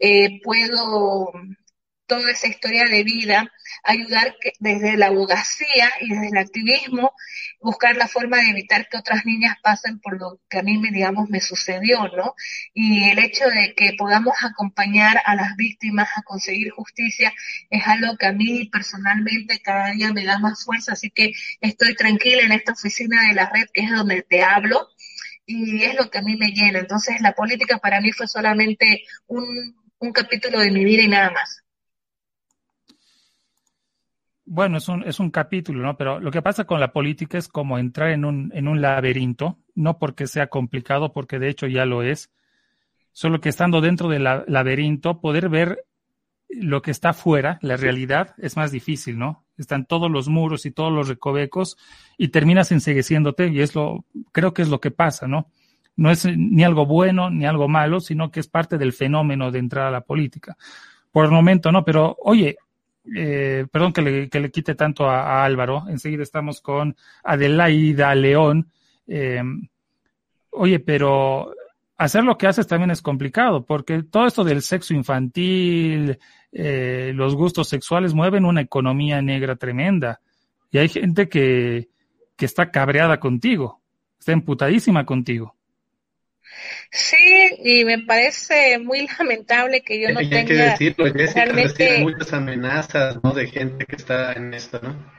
eh, 0.00 0.40
puedo 0.42 1.32
toda 2.08 2.32
esa 2.32 2.48
historia 2.48 2.86
de 2.86 3.04
vida, 3.04 3.52
ayudar 3.84 4.34
desde 4.58 4.96
la 4.96 5.06
abogacía 5.08 5.92
y 6.00 6.08
desde 6.08 6.28
el 6.28 6.38
activismo, 6.38 7.12
buscar 7.60 7.96
la 7.96 8.08
forma 8.08 8.38
de 8.38 8.50
evitar 8.50 8.88
que 8.88 8.96
otras 8.96 9.24
niñas 9.26 9.56
pasen 9.62 10.00
por 10.00 10.18
lo 10.18 10.40
que 10.48 10.58
a 10.58 10.62
mí, 10.62 10.78
me, 10.78 10.90
digamos, 10.90 11.28
me 11.28 11.40
sucedió, 11.40 12.08
¿no? 12.08 12.34
Y 12.72 13.10
el 13.10 13.18
hecho 13.18 13.44
de 13.48 13.74
que 13.76 13.92
podamos 13.96 14.34
acompañar 14.42 15.20
a 15.24 15.36
las 15.36 15.54
víctimas 15.56 16.08
a 16.16 16.22
conseguir 16.22 16.70
justicia 16.70 17.32
es 17.70 17.86
algo 17.86 18.16
que 18.16 18.26
a 18.26 18.32
mí 18.32 18.68
personalmente 18.72 19.60
cada 19.60 19.90
día 19.92 20.12
me 20.12 20.24
da 20.24 20.38
más 20.38 20.64
fuerza, 20.64 20.92
así 20.92 21.10
que 21.10 21.32
estoy 21.60 21.94
tranquila 21.94 22.42
en 22.42 22.52
esta 22.52 22.72
oficina 22.72 23.28
de 23.28 23.34
la 23.34 23.50
red, 23.50 23.66
que 23.72 23.82
es 23.82 23.90
donde 23.90 24.22
te 24.22 24.42
hablo, 24.42 24.88
y 25.46 25.82
es 25.84 25.94
lo 25.94 26.10
que 26.10 26.18
a 26.18 26.22
mí 26.22 26.36
me 26.36 26.48
llena. 26.52 26.78
Entonces, 26.80 27.20
la 27.20 27.32
política 27.32 27.78
para 27.78 28.00
mí 28.00 28.12
fue 28.12 28.28
solamente 28.28 29.02
un, 29.26 29.46
un 29.98 30.12
capítulo 30.12 30.60
de 30.60 30.70
mi 30.70 30.84
vida 30.84 31.02
y 31.02 31.08
nada 31.08 31.30
más. 31.30 31.62
Bueno, 34.50 34.78
es 34.78 34.88
un, 34.88 35.02
es 35.04 35.20
un 35.20 35.30
capítulo, 35.30 35.82
¿no? 35.82 35.98
Pero 35.98 36.20
lo 36.20 36.30
que 36.30 36.40
pasa 36.40 36.64
con 36.64 36.80
la 36.80 36.90
política 36.90 37.36
es 37.36 37.48
como 37.48 37.78
entrar 37.78 38.08
en 38.12 38.24
un, 38.24 38.50
en 38.54 38.66
un 38.66 38.80
laberinto, 38.80 39.58
no 39.74 39.98
porque 39.98 40.26
sea 40.26 40.46
complicado, 40.46 41.12
porque 41.12 41.38
de 41.38 41.50
hecho 41.50 41.66
ya 41.66 41.84
lo 41.84 42.02
es, 42.02 42.30
solo 43.12 43.42
que 43.42 43.50
estando 43.50 43.82
dentro 43.82 44.08
del 44.08 44.24
laberinto, 44.24 45.20
poder 45.20 45.50
ver 45.50 45.84
lo 46.48 46.80
que 46.80 46.90
está 46.90 47.12
fuera, 47.12 47.58
la 47.60 47.76
realidad, 47.76 48.34
es 48.38 48.56
más 48.56 48.72
difícil, 48.72 49.18
¿no? 49.18 49.44
Están 49.58 49.84
todos 49.84 50.10
los 50.10 50.28
muros 50.28 50.64
y 50.64 50.70
todos 50.70 50.90
los 50.90 51.08
recovecos 51.08 51.76
y 52.16 52.28
terminas 52.28 52.72
ensegueciéndote 52.72 53.48
y 53.48 53.60
es 53.60 53.74
lo, 53.74 54.06
creo 54.32 54.54
que 54.54 54.62
es 54.62 54.70
lo 54.70 54.80
que 54.80 54.90
pasa, 54.90 55.28
¿no? 55.28 55.50
No 55.94 56.10
es 56.10 56.24
ni 56.24 56.64
algo 56.64 56.86
bueno 56.86 57.28
ni 57.28 57.44
algo 57.44 57.68
malo, 57.68 58.00
sino 58.00 58.30
que 58.30 58.40
es 58.40 58.48
parte 58.48 58.78
del 58.78 58.94
fenómeno 58.94 59.50
de 59.50 59.58
entrar 59.58 59.88
a 59.88 59.90
la 59.90 60.00
política. 60.00 60.56
Por 61.12 61.26
el 61.26 61.32
momento, 61.32 61.70
no, 61.70 61.84
pero 61.84 62.16
oye, 62.22 62.56
eh, 63.16 63.66
perdón 63.70 63.92
que 63.92 64.02
le, 64.02 64.28
que 64.28 64.40
le, 64.40 64.50
quite 64.50 64.74
tanto 64.74 65.08
a, 65.08 65.44
Álvaro, 65.44 65.84
enseguida 65.88 66.22
estamos 66.22 66.60
con 66.60 66.96
Adelaida 67.22 68.14
León. 68.14 68.70
Eh, 69.06 69.42
oye, 70.50 70.80
pero 70.80 71.52
hacer 71.96 72.24
lo 72.24 72.38
que 72.38 72.46
haces 72.46 72.66
también 72.66 72.90
es 72.90 73.02
complicado, 73.02 73.64
porque 73.64 74.02
todo 74.04 74.26
esto 74.26 74.44
del 74.44 74.62
sexo 74.62 74.94
infantil, 74.94 76.18
eh, 76.52 77.12
los 77.14 77.34
gustos 77.34 77.68
sexuales 77.68 78.14
mueven 78.14 78.44
una 78.44 78.60
economía 78.60 79.20
negra 79.20 79.56
tremenda. 79.56 80.20
Y 80.70 80.78
hay 80.78 80.88
gente 80.88 81.28
que, 81.28 81.88
que 82.36 82.46
está 82.46 82.70
cabreada 82.70 83.18
contigo, 83.20 83.80
está 84.18 84.32
emputadísima 84.32 85.04
contigo. 85.04 85.57
Sí, 86.90 87.50
y 87.62 87.84
me 87.84 87.98
parece 88.00 88.78
muy 88.78 89.06
lamentable 89.18 89.82
que 89.82 90.00
yo 90.00 90.10
no 90.10 90.20
tenga 90.20 90.44
que 90.44 90.54
decirlo, 90.54 91.06
realmente... 91.12 91.98
muchas 92.00 92.32
amenazas, 92.32 93.18
¿no? 93.22 93.32
De 93.32 93.46
gente 93.46 93.84
que 93.84 93.96
está 93.96 94.32
en 94.32 94.54
esto, 94.54 94.80
¿no? 94.82 95.18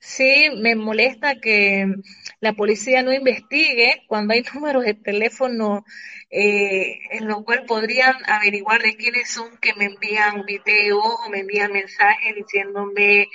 Sí, 0.00 0.50
me 0.56 0.76
molesta 0.76 1.40
que 1.40 1.86
la 2.40 2.52
policía 2.52 3.02
no 3.02 3.12
investigue 3.12 4.04
cuando 4.06 4.34
hay 4.34 4.42
números 4.54 4.84
de 4.84 4.94
teléfono 4.94 5.84
eh, 6.30 6.98
en 7.10 7.26
lo 7.26 7.42
cual 7.42 7.64
podrían 7.66 8.14
averiguar 8.26 8.82
de 8.82 8.96
quiénes 8.96 9.30
son 9.30 9.56
que 9.58 9.74
me 9.74 9.86
envían 9.86 10.44
videos 10.44 11.02
o 11.02 11.30
me 11.30 11.40
envían 11.40 11.72
mensajes 11.72 12.34
diciéndome, 12.36 13.28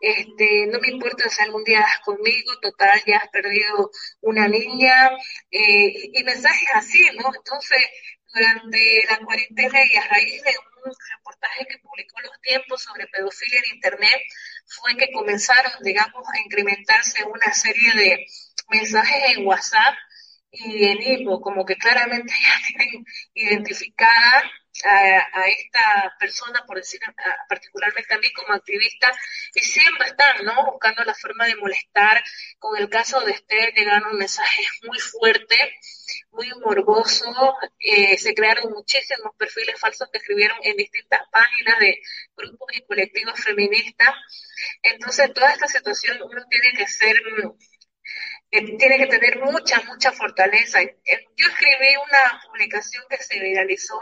este, 0.00 0.66
no 0.66 0.78
me 0.80 0.88
importa 0.88 1.28
si 1.28 1.42
algún 1.42 1.64
día 1.64 1.80
das 1.80 2.00
conmigo, 2.04 2.58
total, 2.60 3.00
ya 3.06 3.18
has 3.18 3.28
perdido 3.30 3.90
una 4.20 4.48
niña, 4.48 5.10
eh, 5.50 6.10
y 6.12 6.24
mensajes 6.24 6.68
así, 6.74 7.04
¿no? 7.16 7.30
Entonces, 7.34 7.82
durante 8.32 9.04
la 9.08 9.18
cuarentena 9.18 9.80
y 9.84 9.96
a 9.96 10.08
raíz 10.08 10.42
de 10.42 10.54
un 10.84 10.92
reportaje 11.16 11.66
que 11.66 11.78
publicó 11.78 12.20
Los 12.20 12.40
Tiempos 12.42 12.82
sobre 12.82 13.06
pedofilia 13.08 13.60
en 13.60 13.74
Internet, 13.76 14.20
fue 14.66 14.96
que 14.96 15.10
comenzaron, 15.12 15.72
digamos, 15.82 16.26
a 16.32 16.40
incrementarse 16.40 17.24
una 17.24 17.52
serie 17.52 17.92
de 17.94 18.26
mensajes 18.68 19.36
en 19.36 19.46
WhatsApp 19.46 19.94
y 20.50 20.84
en 20.86 21.02
Ivo, 21.20 21.40
como 21.40 21.64
que 21.64 21.76
claramente 21.76 22.32
ya 22.42 22.66
tienen 22.66 23.04
identificada 23.34 24.44
a, 24.84 25.46
esta 25.46 26.16
persona, 26.18 26.64
por 26.66 26.76
decir 26.76 27.00
particularmente 27.48 28.14
a 28.14 28.18
mí 28.18 28.32
como 28.32 28.54
activista, 28.54 29.12
y 29.54 29.60
siempre 29.60 30.08
están, 30.08 30.44
¿no? 30.44 30.72
Buscando 30.72 31.04
la 31.04 31.14
forma 31.14 31.46
de 31.46 31.56
molestar. 31.56 32.22
Con 32.58 32.76
el 32.76 32.88
caso 32.88 33.20
de 33.20 33.32
Esther 33.32 33.72
llegaron 33.74 34.16
mensajes 34.16 34.66
muy 34.86 34.98
fuertes, 34.98 36.24
muy 36.30 36.48
morbosos, 36.60 37.36
eh, 37.78 38.16
se 38.18 38.34
crearon 38.34 38.72
muchísimos 38.72 39.34
perfiles 39.36 39.78
falsos 39.80 40.08
que 40.12 40.18
escribieron 40.18 40.58
en 40.62 40.76
distintas 40.76 41.20
páginas 41.30 41.78
de 41.80 42.00
grupos 42.36 42.76
y 42.76 42.82
colectivos 42.82 43.40
feministas. 43.40 44.14
Entonces, 44.82 45.32
toda 45.32 45.52
esta 45.52 45.66
situación 45.66 46.18
uno 46.22 46.44
tiene 46.48 46.72
que 46.76 46.86
ser 46.86 47.16
tiene 48.50 48.98
que 48.98 49.06
tener 49.06 49.40
mucha, 49.40 49.80
mucha 49.82 50.12
fortaleza. 50.12 50.80
Yo 50.82 51.48
escribí 51.48 51.96
una 51.96 52.40
publicación 52.46 53.04
que 53.08 53.18
se 53.18 53.38
viralizó, 53.38 54.00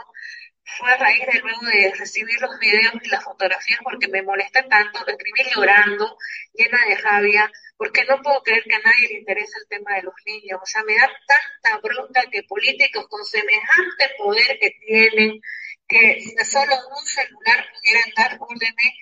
fue 0.77 0.91
a 0.91 0.97
raíz 0.97 1.25
de 1.25 1.39
luego 1.39 1.65
de 1.65 1.93
recibir 1.97 2.39
los 2.41 2.59
videos 2.59 2.93
y 3.01 3.09
las 3.09 3.23
fotografías 3.23 3.79
porque 3.83 4.07
me 4.09 4.21
molesta 4.21 4.67
tanto, 4.67 4.99
lo 5.05 5.11
escribí 5.11 5.49
llorando, 5.55 6.17
llena 6.53 6.79
de 6.87 6.95
rabia, 6.97 7.51
porque 7.77 8.03
no 8.05 8.21
puedo 8.21 8.41
creer 8.43 8.63
que 8.63 8.75
a 8.75 8.79
nadie 8.79 9.07
le 9.07 9.19
interese 9.19 9.59
el 9.59 9.67
tema 9.69 9.95
de 9.95 10.03
los 10.03 10.13
niños. 10.25 10.59
O 10.61 10.65
sea, 10.65 10.83
me 10.83 10.95
da 10.95 11.09
tanta 11.27 11.79
bronca 11.79 12.23
que 12.29 12.43
políticos 12.43 13.07
con 13.09 13.23
semejante 13.23 14.09
poder 14.17 14.59
que 14.59 14.71
tienen, 14.85 15.41
que 15.87 16.19
solo 16.43 16.75
un 16.75 17.05
celular 17.05 17.65
pudieran 17.73 18.11
dar 18.15 18.37
órdenes, 18.39 18.93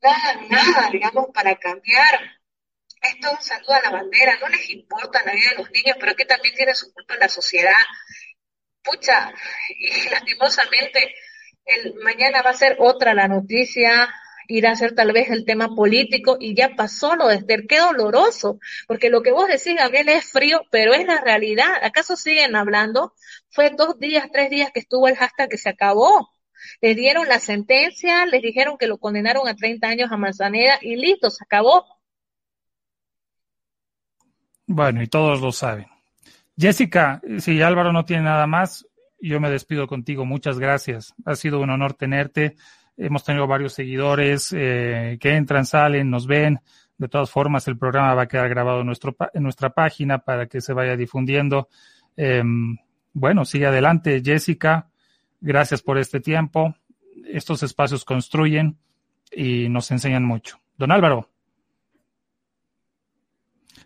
nada, 0.00 0.40
nada, 0.48 0.90
digamos, 0.90 1.26
para 1.34 1.56
cambiar 1.56 2.42
esto 3.02 3.26
es 3.26 3.32
un 3.32 3.42
saludo 3.42 3.74
a 3.74 3.82
la 3.82 3.90
bandera, 3.90 4.38
no 4.40 4.48
les 4.48 4.70
importa 4.70 5.22
la 5.24 5.32
vida 5.32 5.50
de 5.50 5.56
los 5.56 5.70
niños, 5.72 5.96
pero 5.98 6.14
que 6.14 6.24
también 6.24 6.54
tiene 6.54 6.74
su 6.74 6.92
culpa 6.92 7.16
la 7.16 7.28
sociedad. 7.28 7.74
Pucha, 8.82 9.32
y 9.78 9.90
lastimosamente, 10.10 11.14
el, 11.64 11.94
mañana 12.02 12.42
va 12.42 12.50
a 12.50 12.54
ser 12.54 12.76
otra 12.78 13.14
la 13.14 13.28
noticia, 13.28 14.08
irá 14.48 14.72
a 14.72 14.76
ser 14.76 14.94
tal 14.94 15.12
vez 15.12 15.30
el 15.30 15.44
tema 15.44 15.74
político 15.74 16.36
y 16.38 16.54
ya 16.54 16.74
pasó 16.76 17.16
lo 17.16 17.28
de 17.28 17.36
Esther. 17.36 17.66
Qué 17.66 17.78
doloroso, 17.78 18.58
porque 18.86 19.10
lo 19.10 19.22
que 19.22 19.32
vos 19.32 19.48
decís, 19.48 19.76
Gabriel, 19.76 20.08
es 20.08 20.30
frío, 20.30 20.62
pero 20.70 20.94
es 20.94 21.06
la 21.06 21.20
realidad. 21.20 21.72
¿Acaso 21.82 22.16
siguen 22.16 22.56
hablando? 22.56 23.14
Fue 23.50 23.70
dos 23.70 23.98
días, 23.98 24.28
tres 24.32 24.50
días 24.50 24.70
que 24.72 24.80
estuvo 24.80 25.08
el 25.08 25.16
hashtag 25.16 25.48
que 25.48 25.58
se 25.58 25.68
acabó. 25.68 26.30
Les 26.80 26.96
dieron 26.96 27.28
la 27.28 27.40
sentencia, 27.40 28.26
les 28.26 28.42
dijeron 28.42 28.76
que 28.78 28.86
lo 28.86 28.98
condenaron 28.98 29.48
a 29.48 29.56
30 29.56 29.88
años 29.88 30.12
a 30.12 30.16
Manzanera 30.16 30.78
y 30.80 30.96
listo, 30.96 31.30
se 31.30 31.44
acabó. 31.44 31.84
Bueno, 34.66 35.02
y 35.02 35.06
todos 35.08 35.40
lo 35.40 35.52
saben. 35.52 35.86
Jessica, 36.56 37.20
si 37.38 37.62
Álvaro 37.62 37.92
no 37.92 38.04
tiene 38.04 38.24
nada 38.24 38.46
más, 38.46 38.86
yo 39.20 39.40
me 39.40 39.50
despido 39.50 39.86
contigo. 39.86 40.24
Muchas 40.24 40.58
gracias. 40.58 41.14
Ha 41.24 41.34
sido 41.36 41.60
un 41.60 41.70
honor 41.70 41.94
tenerte. 41.94 42.56
Hemos 42.96 43.24
tenido 43.24 43.46
varios 43.46 43.72
seguidores 43.72 44.52
eh, 44.56 45.16
que 45.20 45.36
entran, 45.36 45.64
salen, 45.64 46.10
nos 46.10 46.26
ven. 46.26 46.60
De 46.98 47.08
todas 47.08 47.30
formas, 47.30 47.66
el 47.68 47.78
programa 47.78 48.14
va 48.14 48.22
a 48.22 48.28
quedar 48.28 48.48
grabado 48.48 48.80
en, 48.80 48.86
nuestro, 48.86 49.16
en 49.32 49.42
nuestra 49.42 49.70
página 49.70 50.18
para 50.18 50.46
que 50.46 50.60
se 50.60 50.72
vaya 50.72 50.96
difundiendo. 50.96 51.68
Em, 52.16 52.76
bueno, 53.12 53.44
sigue 53.44 53.66
adelante, 53.66 54.20
Jessica. 54.24 54.88
Gracias 55.40 55.82
por 55.82 55.98
este 55.98 56.20
tiempo. 56.20 56.74
Estos 57.26 57.62
espacios 57.62 58.04
construyen 58.04 58.78
y 59.30 59.68
nos 59.68 59.90
enseñan 59.90 60.24
mucho. 60.24 60.58
Don 60.76 60.92
Álvaro 60.92 61.31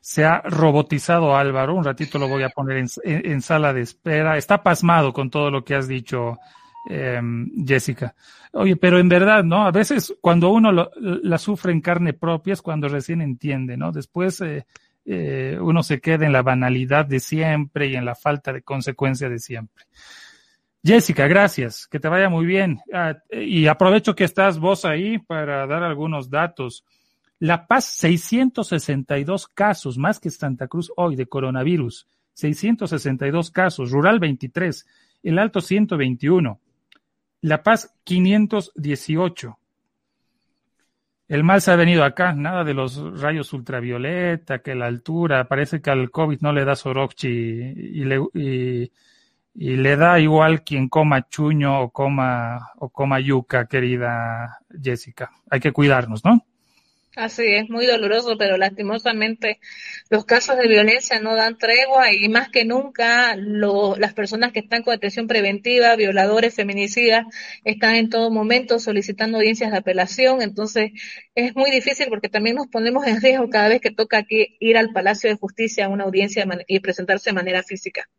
se 0.06 0.24
ha 0.24 0.40
robotizado 0.42 1.36
Álvaro. 1.36 1.74
Un 1.74 1.82
ratito 1.82 2.16
lo 2.16 2.28
voy 2.28 2.44
a 2.44 2.50
poner 2.50 2.86
en, 3.02 3.42
sala 3.42 3.72
de 3.72 3.80
espera. 3.80 4.36
Está 4.36 4.62
pasmado 4.62 5.12
con 5.12 5.30
todo 5.30 5.50
lo 5.50 5.64
que 5.64 5.74
has 5.74 5.88
dicho, 5.88 6.38
em, 6.88 7.50
Jessica. 7.66 8.14
Oye, 8.52 8.76
pero 8.76 9.00
en 9.00 9.08
verdad, 9.08 9.42
¿no? 9.42 9.66
A 9.66 9.72
veces 9.72 10.14
cuando 10.20 10.50
uno 10.50 10.70
la 10.70 11.38
sufre 11.38 11.72
en 11.72 11.80
carne 11.80 12.12
propia 12.12 12.52
es 12.52 12.62
cuando 12.62 12.88
recién 12.88 13.20
entiende, 13.20 13.76
¿no? 13.76 13.90
Después 13.90 14.40
eh, 14.42 14.64
eh, 15.04 15.58
uno 15.60 15.82
se 15.82 16.00
queda 16.00 16.24
en 16.24 16.32
la 16.32 16.42
banalidad 16.42 17.04
de 17.04 17.18
siempre 17.18 17.88
y 17.88 17.96
en 17.96 18.04
la 18.04 18.14
falta 18.14 18.52
de 18.52 18.62
consecuencia 18.62 19.28
de 19.28 19.40
siempre. 19.40 19.86
Jessica, 20.84 21.26
gracias. 21.26 21.88
Que 21.88 21.98
te 21.98 22.06
vaya 22.06 22.28
muy 22.28 22.46
bien. 22.46 22.78
Ah, 22.94 23.16
y 23.28 23.66
aprovecho 23.66 24.14
que 24.14 24.22
estás 24.22 24.60
vos 24.60 24.84
ahí 24.84 25.18
para 25.18 25.66
dar 25.66 25.82
algunos 25.82 26.30
datos. 26.30 26.84
La 27.38 27.66
Paz, 27.66 27.84
662 27.84 29.48
casos, 29.48 29.98
más 29.98 30.20
que 30.20 30.30
Santa 30.30 30.68
Cruz 30.68 30.90
hoy 30.96 31.16
de 31.16 31.26
coronavirus. 31.26 32.06
662 32.32 33.50
casos. 33.50 33.90
Rural, 33.90 34.18
23. 34.18 34.86
El 35.22 35.38
Alto, 35.38 35.60
121. 35.60 36.60
La 37.42 37.62
Paz, 37.62 37.94
518. 38.04 39.58
El 41.28 41.42
mal 41.42 41.60
se 41.60 41.72
ha 41.72 41.76
venido 41.76 42.04
acá, 42.04 42.32
nada 42.32 42.62
de 42.62 42.72
los 42.72 43.20
rayos 43.20 43.52
ultravioleta, 43.52 44.60
que 44.60 44.76
la 44.76 44.86
altura, 44.86 45.48
parece 45.48 45.82
que 45.82 45.90
al 45.90 46.10
COVID 46.10 46.40
no 46.40 46.52
le 46.52 46.64
da 46.64 46.76
Sorochi 46.76 47.28
y, 47.28 48.02
y 49.58 49.76
le 49.76 49.96
da 49.96 50.20
igual 50.20 50.62
quien 50.62 50.88
coma 50.88 51.28
chuño 51.28 51.80
o 51.80 51.90
coma, 51.90 52.70
o 52.76 52.90
coma 52.90 53.18
yuca, 53.18 53.66
querida 53.66 54.60
Jessica. 54.80 55.32
Hay 55.50 55.58
que 55.58 55.72
cuidarnos, 55.72 56.24
¿no? 56.24 56.46
Así 57.16 57.44
es, 57.46 57.70
muy 57.70 57.86
doloroso, 57.86 58.36
pero 58.36 58.58
lastimosamente 58.58 59.58
los 60.10 60.26
casos 60.26 60.58
de 60.58 60.68
violencia 60.68 61.18
no 61.18 61.34
dan 61.34 61.56
tregua 61.56 62.12
y 62.12 62.28
más 62.28 62.50
que 62.50 62.66
nunca 62.66 63.34
las 63.36 64.12
personas 64.12 64.52
que 64.52 64.60
están 64.60 64.82
con 64.82 64.92
atención 64.92 65.26
preventiva, 65.26 65.96
violadores, 65.96 66.54
feminicidas, 66.54 67.24
están 67.64 67.94
en 67.94 68.10
todo 68.10 68.30
momento 68.30 68.78
solicitando 68.78 69.38
audiencias 69.38 69.72
de 69.72 69.78
apelación. 69.78 70.42
Entonces 70.42 70.92
es 71.34 71.56
muy 71.56 71.70
difícil 71.70 72.08
porque 72.10 72.28
también 72.28 72.56
nos 72.56 72.66
ponemos 72.66 73.06
en 73.06 73.22
riesgo 73.22 73.48
cada 73.48 73.68
vez 73.68 73.80
que 73.80 73.90
toca 73.90 74.18
aquí 74.18 74.58
ir 74.60 74.76
al 74.76 74.92
Palacio 74.92 75.30
de 75.30 75.36
Justicia 75.36 75.86
a 75.86 75.88
una 75.88 76.04
audiencia 76.04 76.46
y 76.66 76.80
presentarse 76.80 77.30
de 77.30 77.34
manera 77.34 77.62
física. 77.62 78.10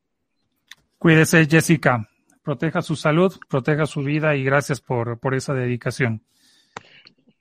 Cuídese, 0.97 1.45
Jessica. 1.45 2.09
Proteja 2.41 2.81
su 2.81 2.95
salud, 2.95 3.31
proteja 3.47 3.85
su 3.85 4.01
vida 4.01 4.35
y 4.35 4.43
gracias 4.43 4.81
por, 4.81 5.19
por 5.19 5.35
esa 5.35 5.53
dedicación. 5.53 6.23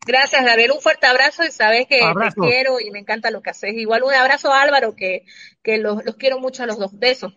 Gracias, 0.07 0.45
Gabriel. 0.45 0.71
Un 0.73 0.81
fuerte 0.81 1.07
abrazo 1.07 1.43
y 1.45 1.51
sabes 1.51 1.87
que 1.89 1.99
te 1.99 2.41
quiero 2.41 2.81
y 2.81 2.91
me 2.91 3.01
encanta 3.01 3.31
lo 3.31 3.43
que 3.43 3.51
haces. 3.51 3.75
Igual 3.75 4.05
un 4.05 4.15
abrazo 4.15 4.53
a 4.53 4.63
Álvaro, 4.63 4.95
que, 4.95 5.25
que 5.63 5.79
los, 5.79 6.05
los 6.05 6.17
quiero 6.17 6.39
mucho 6.39 6.63
a 6.63 6.67
los 6.67 6.79
dos. 6.79 6.97
Besos. 6.99 7.37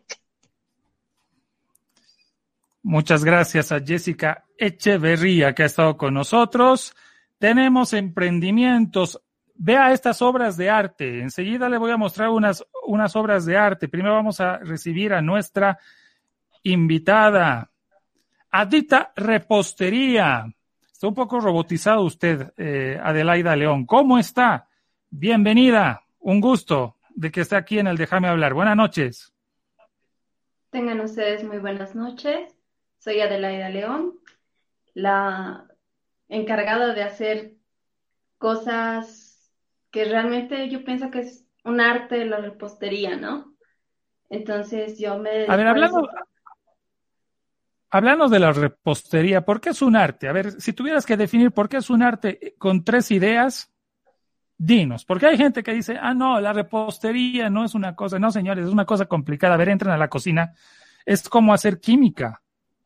Muchas 2.82 3.26
gracias 3.26 3.72
a 3.72 3.80
Jessica 3.80 4.46
Echeverría 4.58 5.54
que 5.54 5.64
ha 5.64 5.66
estado 5.66 5.98
con 5.98 6.14
nosotros. 6.14 6.96
Tenemos 7.40 7.94
emprendimientos. 7.94 9.20
Vea 9.56 9.92
estas 9.92 10.22
obras 10.22 10.56
de 10.56 10.70
arte. 10.70 11.22
Enseguida 11.22 11.68
le 11.70 11.78
voy 11.78 11.92
a 11.92 11.98
mostrar 11.98 12.30
unas, 12.30 12.64
unas 12.86 13.16
obras 13.16 13.46
de 13.46 13.58
arte. 13.58 13.88
Primero 13.88 14.14
vamos 14.14 14.40
a 14.40 14.58
recibir 14.58 15.14
a 15.14 15.22
nuestra 15.22 15.80
invitada, 16.64 17.72
Adita 18.52 19.12
Repostería. 19.16 20.46
Está 21.00 21.08
un 21.08 21.16
poco 21.16 21.40
robotizado 21.40 22.02
usted, 22.02 22.52
eh, 22.58 23.00
Adelaida 23.02 23.56
León. 23.56 23.86
¿Cómo 23.86 24.20
está? 24.20 24.68
Bienvenida. 25.10 26.04
Un 26.20 26.42
gusto 26.42 26.98
de 27.16 27.32
que 27.32 27.40
esté 27.40 27.56
aquí 27.56 27.80
en 27.80 27.88
el 27.88 27.96
Déjame 27.96 28.28
hablar. 28.28 28.54
Buenas 28.54 28.76
noches. 28.76 29.34
Tengan 30.72 31.00
ustedes 31.00 31.46
muy 31.46 31.60
buenas 31.60 31.96
noches. 31.96 32.54
Soy 32.98 33.22
Adelaida 33.22 33.70
León, 33.70 34.16
la 34.94 35.70
encargada 36.28 36.94
de 36.94 37.04
hacer 37.04 37.54
cosas 38.38 39.54
que 39.92 40.04
realmente 40.04 40.68
yo 40.68 40.84
pienso 40.84 41.10
que 41.12 41.20
es 41.20 41.46
un 41.64 41.80
arte 41.80 42.26
la 42.26 42.40
repostería, 42.40 43.16
¿no? 43.16 43.54
Entonces 44.30 45.00
yo 45.00 45.18
me... 45.18 45.46
A 45.48 45.56
ver, 45.56 45.68
hablando, 45.68 46.10
Hablamos 47.92 48.30
de 48.30 48.40
la 48.40 48.52
repostería, 48.52 49.42
¿por 49.44 49.60
qué 49.60 49.70
es 49.70 49.82
un 49.82 49.96
arte? 49.96 50.28
A 50.28 50.32
ver, 50.32 50.62
si 50.62 50.74
tuvieras 50.74 51.06
que 51.06 51.18
definir 51.18 51.52
por 51.52 51.68
qué 51.68 51.78
es 51.78 51.90
un 51.90 52.04
arte 52.04 52.54
con 52.60 52.84
tres 52.84 53.10
ideas, 53.10 53.74
dinos, 54.60 55.06
porque 55.06 55.26
hay 55.26 55.38
gente 55.38 55.64
que 55.64 55.74
dice, 55.74 55.98
ah, 56.00 56.14
no, 56.14 56.40
la 56.40 56.54
repostería 56.54 57.50
no 57.50 57.66
es 57.66 57.74
una 57.74 57.96
cosa, 57.96 58.20
no, 58.20 58.30
señores, 58.30 58.66
es 58.66 58.72
una 58.72 58.86
cosa 58.86 59.06
complicada. 59.06 59.56
A 59.56 59.58
ver, 59.58 59.70
entran 59.70 59.94
a 59.94 59.98
la 59.98 60.10
cocina, 60.10 60.54
es 61.06 61.28
como 61.28 61.54
hacer 61.54 61.80
química. 61.80 62.44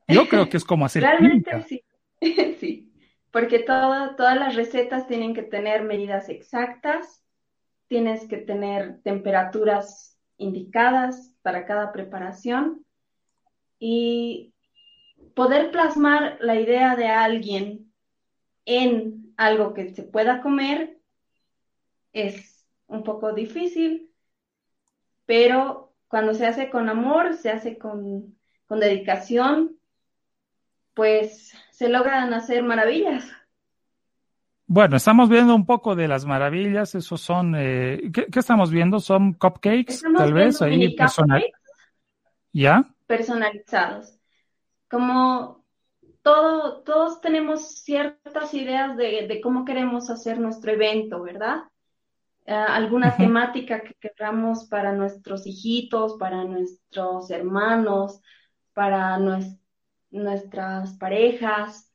Yo 0.08 0.30
creo 0.30 0.48
que 0.48 0.58
es 0.58 0.64
como 0.64 0.86
hacer 0.86 1.04
Realmente 1.04 1.52
química. 1.52 1.68
Sí, 1.68 1.84
sí, 2.60 2.94
porque 3.32 3.60
todas 3.60 4.38
las 4.38 4.56
recetas 4.56 5.08
tienen 5.08 5.34
que 5.34 5.44
tener 5.44 5.84
medidas 5.84 6.30
exactas, 6.30 7.26
tienes 7.88 8.26
que 8.28 8.38
tener 8.38 9.02
temperaturas 9.02 10.18
indicadas 10.38 11.36
para 11.42 11.66
cada 11.66 11.92
preparación 11.92 12.86
y 13.80 14.53
poder 15.34 15.72
plasmar 15.72 16.38
la 16.42 16.60
idea 16.60 16.96
de 16.96 17.08
alguien 17.08 17.92
en 18.66 19.34
algo 19.38 19.74
que 19.74 19.94
se 19.94 20.04
pueda 20.04 20.42
comer 20.42 20.98
es 22.14 22.66
un 22.88 23.04
poco 23.04 23.34
difícil, 23.34 24.12
pero 25.26 25.94
cuando 26.08 26.34
se 26.34 26.46
hace 26.46 26.70
con 26.70 26.90
amor, 26.90 27.34
se 27.36 27.50
hace 27.50 27.78
con, 27.78 28.36
dedicación, 28.70 29.78
pues 30.96 31.54
se 31.70 31.90
logran 31.90 32.34
hacer 32.34 32.64
maravillas. 32.64 33.32
Bueno, 34.66 34.98
estamos 34.98 35.30
viendo 35.30 35.54
un 35.54 35.68
poco 35.68 35.96
de 35.96 36.08
las 36.08 36.26
maravillas, 36.26 36.96
esos 36.96 37.22
son, 37.22 37.54
eh, 37.56 38.10
¿qué, 38.12 38.26
estamos 38.34 38.72
viendo? 38.72 39.00
¿Son 39.00 39.34
cupcakes? 39.34 40.02
tal 40.18 40.34
vez 40.34 40.60
ahí 40.64 40.96
personal. 40.96 41.46
¿Ya? 42.52 42.84
Personalizados 43.06 44.18
como 44.94 45.66
todo, 46.22 46.84
todos 46.84 47.20
tenemos 47.20 47.80
ciertas 47.80 48.54
ideas 48.54 48.96
de, 48.96 49.42
cómo 49.42 49.66
queremos 49.66 50.12
hacer 50.12 50.40
nuestro 50.40 50.72
evento, 50.72 51.24
¿verdad? 51.24 51.64
Eh, 52.46 52.54
alguna 52.54 53.18
temática 53.18 53.82
que 53.82 53.96
queramos 53.96 54.66
para 54.66 54.92
nuestros 54.92 55.48
hijitos, 55.48 56.14
para 56.20 56.44
nuestros 56.44 57.32
hermanos, 57.32 58.22
para 58.76 59.18
nuestras 60.12 60.96
parejas. 61.00 61.92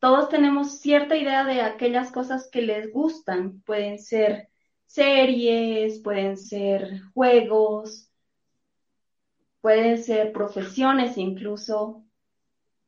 Todos 0.00 0.28
tenemos 0.28 0.80
cierta 0.80 1.16
idea 1.16 1.44
de 1.44 1.60
aquellas 1.60 2.10
cosas 2.10 2.50
que 2.50 2.62
les 2.62 2.92
gustan. 2.92 3.60
Pueden 3.60 4.00
ser 4.00 4.48
series, 4.86 6.00
pueden 6.00 6.36
ser 6.36 7.00
juegos, 7.14 8.11
pueden 9.62 10.02
ser 10.02 10.32
profesiones 10.32 11.16
incluso. 11.16 12.04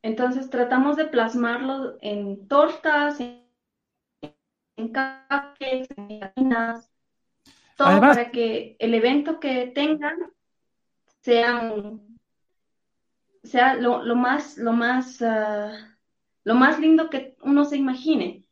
Entonces 0.03 0.51
tratamos 0.51 0.97
de 0.97 1.05
plasmarlo 1.05 1.97
en 2.01 2.47
tortas, 2.47 3.19
en, 3.19 4.91
cafés, 4.91 5.87
en 5.97 6.19
gallinas, 6.19 6.91
todo 7.75 7.99
para 7.99 8.29
que 8.29 8.75
el 8.77 8.93
evento 8.93 9.39
que 9.39 9.67
tengan 9.67 10.31
sea, 11.21 11.73
sea 13.43 13.73
lo, 13.75 14.15
más, 14.15 14.57
lo 14.57 14.73
más, 14.73 15.21
ah, 15.23 15.97
lo 16.43 16.55
más 16.55 16.79
lindo 16.79 17.09
que 17.09 17.35
uno 17.41 17.65
se 17.65 17.77
imagine. 17.77 18.43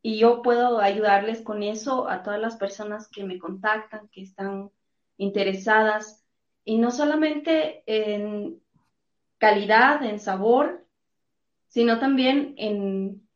Y 0.00 0.18
yo 0.18 0.42
puedo 0.42 0.78
ayudarles 0.78 1.42
con 1.42 1.62
eso 1.62 2.08
a 2.08 2.22
todas 2.22 2.40
las 2.40 2.56
personas 2.56 3.08
que 3.08 3.24
me 3.24 3.38
contactan, 3.38 4.08
que 4.08 4.22
están 4.22 4.70
interesadas 5.16 6.23
y 6.64 6.78
no 6.78 6.90
solamente 6.90 7.82
en 7.86 8.60
calidad, 9.38 10.02
en 10.02 10.18
sabor, 10.18 10.86
sino 11.68 11.98
también 11.98 12.54
en 12.56 13.28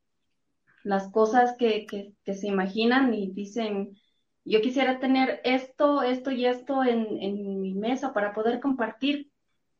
las 0.84 1.10
cosas 1.10 1.54
que, 1.58 2.14
se 2.24 2.46
imaginan 2.46 3.12
y 3.14 3.30
dicen, 3.30 3.96
yo 4.44 4.60
quisiera 4.62 4.98
tener 4.98 5.40
esto, 5.44 6.02
esto 6.02 6.30
y 6.30 6.46
esto 6.46 6.84
en, 6.84 7.22
en 7.22 7.60
mi 7.60 7.74
mesa 7.74 8.12
para 8.12 8.32
poder 8.32 8.60
compartir 8.60 9.30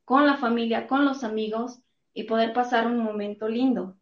con 0.04 0.26
la 0.26 0.36
familia, 0.36 0.86
con 0.86 1.04
los 1.04 1.24
amigos 1.24 1.80
y 2.14 2.24
poder 2.24 2.52
pasar 2.52 2.86
un 2.86 2.98
momento 2.98 3.48
lindo. 3.48 3.97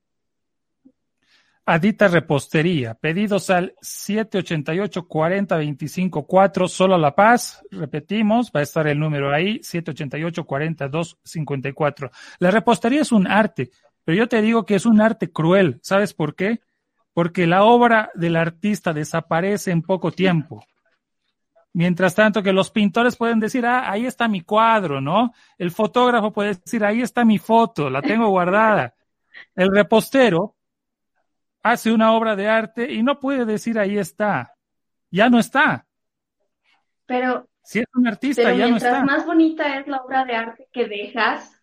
Adita 1.68 2.06
Repostería, 2.06 2.94
pedidos 2.94 3.50
al 3.50 3.74
788 3.80 5.08
40 5.08 5.56
25 5.56 6.24
4, 6.24 6.68
solo 6.68 6.96
La 6.96 7.16
Paz, 7.16 7.60
repetimos, 7.72 8.52
va 8.54 8.60
a 8.60 8.62
estar 8.62 8.86
el 8.86 9.00
número 9.00 9.34
ahí, 9.34 9.58
788 9.64 10.44
42 10.44 11.18
54. 11.24 12.10
La 12.38 12.52
repostería 12.52 13.00
es 13.00 13.10
un 13.10 13.26
arte, 13.26 13.72
pero 14.04 14.16
yo 14.16 14.28
te 14.28 14.40
digo 14.42 14.64
que 14.64 14.76
es 14.76 14.86
un 14.86 15.00
arte 15.00 15.32
cruel, 15.32 15.80
¿sabes 15.82 16.14
por 16.14 16.36
qué? 16.36 16.60
Porque 17.12 17.48
la 17.48 17.64
obra 17.64 18.12
del 18.14 18.36
artista 18.36 18.92
desaparece 18.92 19.72
en 19.72 19.82
poco 19.82 20.12
tiempo. 20.12 20.64
Mientras 21.72 22.14
tanto 22.14 22.44
que 22.44 22.52
los 22.52 22.70
pintores 22.70 23.16
pueden 23.16 23.40
decir, 23.40 23.66
ah, 23.66 23.90
ahí 23.90 24.06
está 24.06 24.28
mi 24.28 24.42
cuadro, 24.42 25.00
¿no? 25.00 25.32
El 25.58 25.72
fotógrafo 25.72 26.32
puede 26.32 26.54
decir, 26.54 26.84
ahí 26.84 27.00
está 27.02 27.24
mi 27.24 27.38
foto, 27.38 27.90
la 27.90 28.02
tengo 28.02 28.28
guardada. 28.28 28.94
El 29.56 29.74
repostero 29.74 30.55
hace 31.70 31.92
una 31.92 32.12
obra 32.12 32.36
de 32.36 32.48
arte 32.48 32.92
y 32.92 33.02
no 33.02 33.18
puede 33.18 33.44
decir 33.44 33.78
ahí 33.78 33.98
está, 33.98 34.54
ya 35.10 35.28
no 35.28 35.38
está. 35.38 35.86
Pero 37.06 37.48
si 37.62 37.80
es 37.80 37.86
un 37.94 38.06
artista, 38.06 38.52
ya 38.54 38.68
no 38.68 38.76
está. 38.76 39.04
Más 39.04 39.26
bonita 39.26 39.78
es 39.78 39.88
la 39.88 39.98
obra 40.02 40.24
de 40.24 40.34
arte 40.34 40.68
que 40.72 40.86
dejas, 40.86 41.60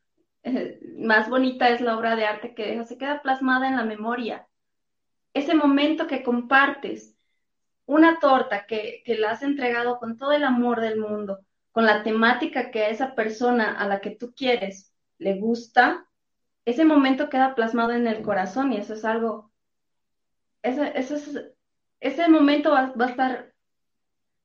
más 0.97 1.30
bonita 1.30 1.69
es 1.69 1.81
la 1.81 1.97
obra 1.97 2.15
de 2.15 2.25
arte 2.25 2.53
que 2.53 2.65
dejas, 2.65 2.89
se 2.89 2.97
queda 2.97 3.21
plasmada 3.21 3.67
en 3.67 3.77
la 3.77 3.85
memoria. 3.85 4.47
Ese 5.34 5.55
momento 5.55 6.07
que 6.07 6.23
compartes, 6.23 7.15
una 7.85 8.19
torta 8.19 8.65
que, 8.65 9.01
que 9.05 9.15
la 9.15 9.31
has 9.31 9.43
entregado 9.43 9.97
con 9.99 10.17
todo 10.17 10.34
el 10.34 10.43
amor 10.43 10.81
del 10.81 10.99
mundo, 10.99 11.39
con 11.71 11.85
la 11.85 12.03
temática 12.03 12.69
que 12.69 12.84
a 12.84 12.89
esa 12.89 13.15
persona 13.15 13.77
a 13.77 13.88
la 13.88 13.99
que 13.99 14.11
tú 14.11 14.34
quieres 14.35 14.93
le 15.17 15.39
gusta, 15.39 16.05
ese 16.65 16.85
momento 16.85 17.30
queda 17.30 17.55
plasmado 17.55 17.93
en 17.93 18.07
el 18.07 18.21
corazón 18.21 18.73
y 18.73 18.77
eso 18.77 18.93
es 18.93 19.05
algo 19.05 19.52
ese, 20.64 21.53
ese, 21.99 22.30
momento 22.30 22.72
va, 22.72 22.94
a 22.98 23.10
estar 23.10 23.53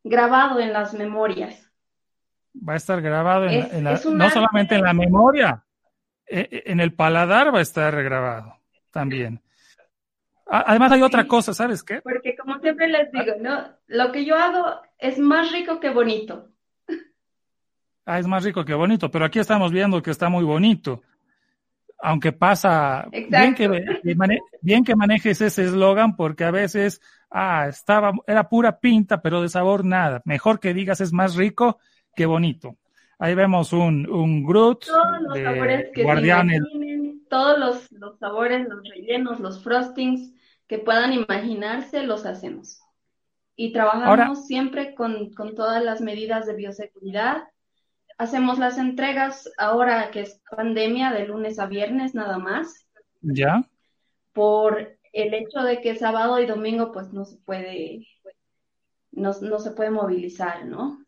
grabado 0.05 0.61
en 0.61 0.73
las 0.73 0.93
memorias. 0.93 1.73
Va 2.57 2.75
a 2.75 2.77
estar 2.77 3.01
grabado 3.01 3.47
en, 3.47 3.85
no 3.85 4.31
solamente 4.31 4.75
en 4.75 4.83
la 4.83 4.93
memoria, 4.93 5.65
eh, 6.27 6.49
eh, 6.51 6.63
en 6.67 6.81
el 6.81 6.93
paladar 6.93 7.55
va 7.55 7.61
a 7.61 7.63
estar 7.63 7.95
regrabado 7.95 8.57
también. 8.91 9.41
Además 10.51 10.93
hay 10.93 11.03
otra 11.03 11.27
cosa, 11.27 11.53
¿sabes 11.53 11.83
qué? 11.83 12.01
Porque 12.01 12.35
como 12.35 12.59
siempre 12.59 12.89
les 12.89 13.13
digo, 13.13 13.35
¿no? 13.41 13.69
Lo 13.87 14.13
que 14.13 14.25
yo 14.25 14.35
hago 14.35 14.81
es 14.99 15.19
más 15.19 15.53
rico 15.53 15.79
que 15.79 15.91
bonito. 15.91 16.49
Ah, 18.07 18.19
es 18.19 18.27
más 18.27 18.43
rico 18.43 18.65
que 18.65 18.73
bonito, 18.73 19.11
pero 19.11 19.27
aquí 19.27 19.39
estamos 19.39 19.71
viendo 19.71 20.03
que 20.03 20.11
está 20.11 20.31
muy 20.31 20.43
bonito. 20.45 21.03
Aunque 22.01 22.33
pasa 22.33 23.09
bien 23.11 23.55
que, 23.55 23.87
bien 24.61 24.85
que 24.85 24.95
manejes 24.95 25.41
ese 25.41 25.65
eslogan 25.65 26.15
porque 26.15 26.45
a 26.45 26.51
veces, 26.53 27.01
ah, 27.31 27.67
estaba, 27.69 28.13
era 28.27 28.49
pura 28.49 28.79
pinta, 28.79 29.21
pero 29.21 29.43
de 29.43 29.49
sabor 29.49 29.85
nada. 29.85 30.23
Mejor 30.25 30.61
que 30.61 30.75
digas 30.75 31.01
es 31.01 31.13
más 31.13 31.35
rico 31.35 31.79
que 32.15 32.27
bonito. 32.27 32.77
Ahí 33.19 33.35
vemos 33.35 33.73
un, 33.73 34.09
un 34.09 34.45
Groot 34.45 34.87
todos 34.87 35.23
los 35.23 35.39
sabores 35.39 35.91
que 35.93 36.05
todos 37.29 37.59
los, 37.59 37.93
los 37.93 38.19
sabores, 38.19 38.69
los 38.69 38.83
rellenos, 38.89 39.41
los 39.41 39.63
frostings 39.63 40.33
que 40.67 40.79
puedan 40.79 41.13
imaginarse, 41.13 42.03
los 42.03 42.27
hacemos. 42.27 42.81
Y 43.57 43.73
trabajamos 43.73 44.47
siempre 44.47 44.95
con, 44.95 45.33
con 45.33 45.55
todas 45.55 45.83
las 45.83 46.01
medidas 46.01 46.47
de 46.47 46.55
bioseguridad. 46.55 47.49
Hacemos 48.19 48.59
las 48.59 48.79
entregas 48.79 49.51
ahora 49.57 50.11
que 50.11 50.23
es 50.23 50.43
pandemia 50.51 51.13
de 51.13 51.27
lunes 51.27 51.59
a 51.59 51.67
viernes 51.67 52.15
nada 52.15 52.39
más. 52.39 52.87
¿Ya? 53.21 53.65
Por 54.33 54.99
el 55.13 55.35
hecho 55.35 55.61
de 55.61 55.81
que 55.81 55.97
sábado 55.97 56.41
y 56.41 56.47
domingo 56.47 56.93
pues 56.93 57.13
no 57.13 57.25
se 57.25 57.37
puede, 57.39 58.07
no, 59.13 59.33
no 59.41 59.59
se 59.61 59.71
puede 59.71 59.91
movilizar, 59.91 60.67
¿no? 60.67 61.05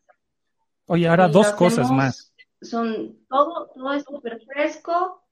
Oye, 0.85 1.07
ahora 1.07 1.27
dos 1.27 1.51
cosas 1.51 1.91
más. 1.91 2.33
Son 2.61 3.17
todo, 3.27 3.69
todo 3.73 3.93
es 3.93 4.03
súper 4.03 4.41
fresco. 4.45 5.23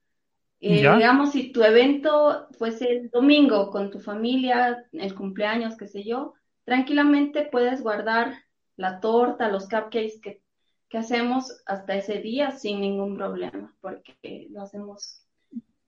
Eh, 0.60 0.80
digamos, 0.80 1.32
si 1.32 1.52
tu 1.52 1.62
evento 1.62 2.48
fuese 2.58 2.90
el 2.90 3.10
domingo 3.10 3.70
con 3.70 3.90
tu 3.90 4.00
familia, 4.00 4.84
el 4.92 5.14
cumpleaños, 5.14 5.76
qué 5.78 5.86
sé 5.86 6.04
yo, 6.04 6.34
tranquilamente 6.64 7.48
puedes 7.50 7.82
guardar 7.82 8.34
la 8.76 9.00
torta, 9.00 9.48
los 9.48 9.64
cupcakes 9.64 10.20
que, 10.22 10.42
que 10.90 10.98
hacemos 10.98 11.62
hasta 11.66 11.94
ese 11.94 12.20
día 12.20 12.50
sin 12.50 12.80
ningún 12.80 13.16
problema, 13.16 13.72
porque 13.80 14.48
lo 14.50 14.62
hacemos. 14.62 15.24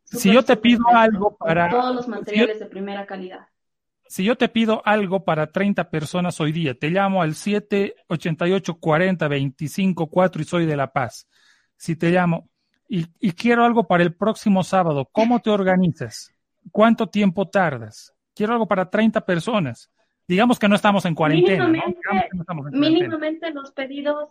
Si 0.04 0.32
yo 0.32 0.44
te 0.44 0.56
pido 0.56 0.86
algo 0.94 1.36
para. 1.36 1.68
Todos 1.68 1.94
los 1.94 2.08
materiales 2.08 2.60
de 2.60 2.66
primera 2.66 3.04
calidad. 3.04 3.48
Si 4.06 4.24
yo 4.24 4.36
te 4.36 4.48
pido 4.48 4.80
algo 4.84 5.24
para 5.24 5.50
30 5.50 5.90
personas 5.90 6.40
hoy 6.40 6.52
día, 6.52 6.74
te 6.74 6.90
llamo 6.90 7.22
al 7.22 7.34
788 7.34 8.74
40 8.78 9.28
25 9.28 10.06
4 10.06 10.42
y 10.42 10.44
soy 10.44 10.66
de 10.66 10.76
La 10.76 10.92
Paz. 10.92 11.26
Si 11.76 11.96
te 11.96 12.10
llamo 12.10 12.48
y, 12.88 13.32
quiero 13.32 13.64
algo 13.64 13.86
para 13.86 14.02
el 14.02 14.14
próximo 14.14 14.62
sábado, 14.62 15.08
¿cómo 15.10 15.40
te 15.40 15.48
organizas? 15.48 16.30
¿Cuánto 16.70 17.08
tiempo 17.08 17.48
tardas? 17.48 18.14
Quiero 18.34 18.52
algo 18.52 18.68
para 18.68 18.90
30 18.90 19.22
personas. 19.24 19.90
Digamos 20.28 20.58
que 20.58 20.68
no 20.68 20.74
estamos 20.74 21.06
en 21.06 21.14
cuarentena. 21.14 21.72
Mínimamente, 22.70 23.50
los 23.50 23.72
pedidos, 23.72 24.28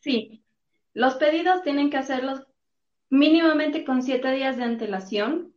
sí, 0.00 0.44
los 0.94 1.14
pedidos 1.14 1.62
tienen 1.62 1.90
que 1.90 1.98
hacerlos 1.98 2.42
mínimamente 3.08 3.84
con 3.84 4.02
siete 4.02 4.32
días 4.32 4.56
de 4.56 4.64
antelación. 4.64 5.54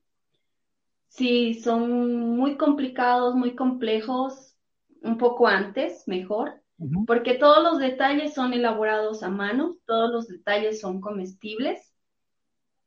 Si 1.08 1.54
son 1.54 2.16
muy 2.36 2.58
complicados, 2.58 3.36
muy 3.36 3.56
complejos, 3.56 4.56
un 5.02 5.18
poco 5.18 5.48
antes, 5.48 6.08
mejor, 6.08 6.62
porque 7.06 7.36
todos 7.36 7.64
los 7.64 7.80
detalles 7.80 8.34
son 8.34 8.54
elaborados 8.54 9.22
a 9.22 9.30
mano, 9.30 9.78
todos 9.86 10.12
los 10.12 10.28
detalles 10.28 10.82
son 10.82 11.02
comestibles. 11.02 11.94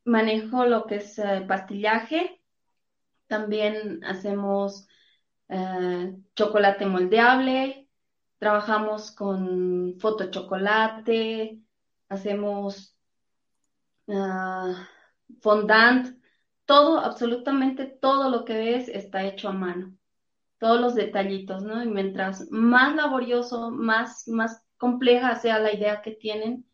Manejo 0.04 0.66
lo 0.66 0.86
que 0.86 0.96
es 0.96 1.18
eh, 1.18 1.44
pastillaje, 1.46 2.40
también 3.26 4.04
hacemos 4.04 4.88
eh, 5.48 6.16
chocolate 6.34 6.86
moldeable, 6.86 7.85
trabajamos 8.38 9.10
con 9.10 9.94
fotochocolate, 9.98 11.58
hacemos 12.08 12.96
uh, 14.06 14.74
fondant, 15.40 16.18
todo, 16.64 16.98
absolutamente 17.00 17.86
todo 17.86 18.30
lo 18.30 18.44
que 18.44 18.54
ves 18.54 18.88
está 18.88 19.24
hecho 19.24 19.48
a 19.48 19.52
mano. 19.52 19.94
Todos 20.58 20.80
los 20.80 20.94
detallitos, 20.94 21.62
¿no? 21.62 21.82
Y 21.82 21.86
mientras 21.86 22.50
más 22.50 22.94
laborioso, 22.96 23.70
más, 23.70 24.26
más 24.26 24.62
compleja 24.78 25.36
sea 25.36 25.58
la 25.58 25.72
idea 25.74 26.02
que 26.02 26.12
tienen, 26.12 26.64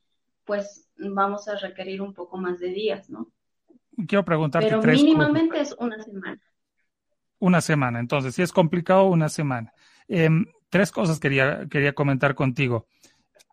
pues 0.44 0.88
vamos 0.96 1.48
a 1.48 1.56
requerir 1.56 2.00
un 2.00 2.14
poco 2.14 2.36
más 2.38 2.60
de 2.60 2.68
días, 2.68 3.10
¿no? 3.10 3.30
Quiero 4.06 4.24
preguntarte 4.24 4.68
Pero 4.68 4.82
mínimamente 4.82 5.60
es 5.60 5.74
una 5.78 6.02
semana. 6.02 6.40
Una 7.38 7.60
semana, 7.60 7.98
entonces, 7.98 8.34
si 8.34 8.42
es 8.42 8.52
complicado, 8.52 9.06
una 9.06 9.28
semana. 9.28 9.72
Em, 10.06 10.46
tres 10.72 10.90
cosas 10.90 11.20
quería, 11.20 11.66
quería 11.70 11.92
comentar 11.92 12.34
contigo. 12.34 12.86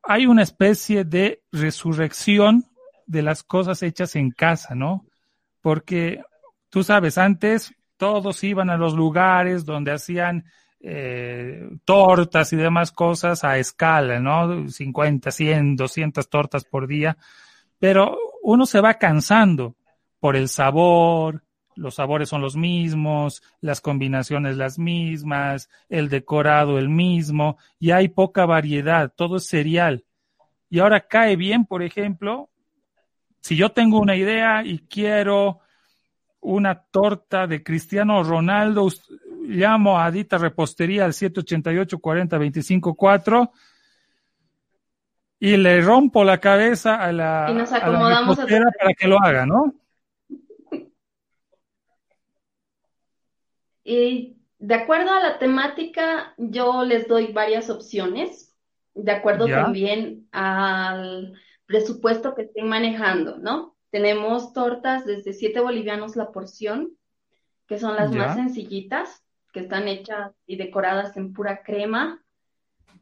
Hay 0.04 0.26
una 0.26 0.42
especie 0.42 1.04
de 1.04 1.44
resurrección 1.52 2.64
de 3.06 3.22
las 3.22 3.44
cosas 3.44 3.84
hechas 3.84 4.16
en 4.16 4.32
casa, 4.32 4.74
¿no? 4.74 5.06
Porque 5.60 6.22
tú 6.70 6.82
sabes, 6.82 7.18
antes 7.18 7.76
todos 7.98 8.42
iban 8.46 8.70
a 8.70 8.78
los 8.78 8.94
lugares 8.94 9.66
donde 9.66 9.92
hacían 9.92 10.46
eh, 10.80 11.68
tortas 11.84 12.54
y 12.54 12.56
demás 12.56 12.94
cosas 12.94 13.44
a 13.44 13.58
escala, 13.58 14.22
¿no? 14.22 14.70
50, 14.70 15.30
100, 15.30 15.76
200 15.76 16.30
tortas 16.30 16.64
por 16.64 16.88
día, 16.88 17.18
pero 17.80 18.18
uno 18.44 18.66
se 18.66 18.80
va 18.80 18.94
cansando 18.94 19.76
por 20.22 20.38
el 20.38 20.48
sabor, 20.48 21.44
los 21.80 21.96
sabores 21.96 22.30
son 22.30 22.42
los 22.42 22.56
mismos, 22.56 23.42
las 23.62 23.80
combinaciones 23.82 24.58
las 24.58 24.78
mismas, 24.78 25.70
el 25.88 26.10
decorado 26.10 26.78
el 26.78 26.90
mismo, 26.90 27.58
y 27.80 27.92
hay 27.92 28.10
poca 28.10 28.46
variedad, 28.46 29.12
todo 29.16 29.38
es 29.38 29.48
cereal. 29.48 30.04
Y 30.70 30.80
ahora 30.80 31.08
cae 31.08 31.36
bien, 31.36 31.66
por 31.66 31.82
ejemplo, 31.82 32.50
si 33.42 33.56
yo 33.56 33.70
tengo 33.70 34.00
una 34.00 34.16
idea 34.16 34.64
y 34.64 34.80
quiero 34.80 35.60
una 36.42 36.84
torta 36.84 37.48
de 37.48 37.64
Cristiano 37.64 38.24
Ronaldo, 38.24 38.90
llamo 39.44 40.00
a 40.00 40.12
Dita 40.12 40.38
Repostería 40.38 41.06
al 41.06 41.14
788 41.14 42.00
40 42.00 42.38
25 42.38 42.94
4 42.94 43.52
y 45.40 45.56
le 45.56 45.82
rompo 45.82 46.26
la 46.26 46.38
cabeza 46.38 46.96
a 46.96 47.12
la, 47.14 47.48
y 47.50 47.54
nos 47.54 47.72
acomodamos 47.72 48.38
para 48.38 48.94
que 48.98 49.08
lo 49.08 49.18
haga, 49.22 49.46
¿no? 49.46 49.74
Y 53.90 54.38
de 54.60 54.76
acuerdo 54.76 55.10
a 55.12 55.20
la 55.20 55.40
temática, 55.40 56.36
yo 56.38 56.84
les 56.84 57.08
doy 57.08 57.34
varias 57.34 57.72
opciones, 57.72 58.56
de 58.94 59.12
acuerdo 59.12 59.48
también 59.48 60.28
al 60.32 61.34
presupuesto 61.66 62.36
que 62.36 62.44
estén 62.44 62.68
manejando, 62.68 63.40
¿no? 63.40 63.76
Tenemos 63.90 64.54
tortas 64.54 65.06
desde 65.08 65.34
7 65.34 65.60
bolivianos 65.62 66.16
la 66.16 66.32
porción, 66.32 66.92
que 67.66 67.80
son 67.80 67.96
las 67.96 68.12
más 68.12 68.36
sencillitas, 68.36 69.24
que 69.54 69.62
están 69.62 69.88
hechas 69.88 70.34
y 70.46 70.58
decoradas 70.58 71.18
en 71.18 71.34
pura 71.34 71.64
crema. 71.64 72.24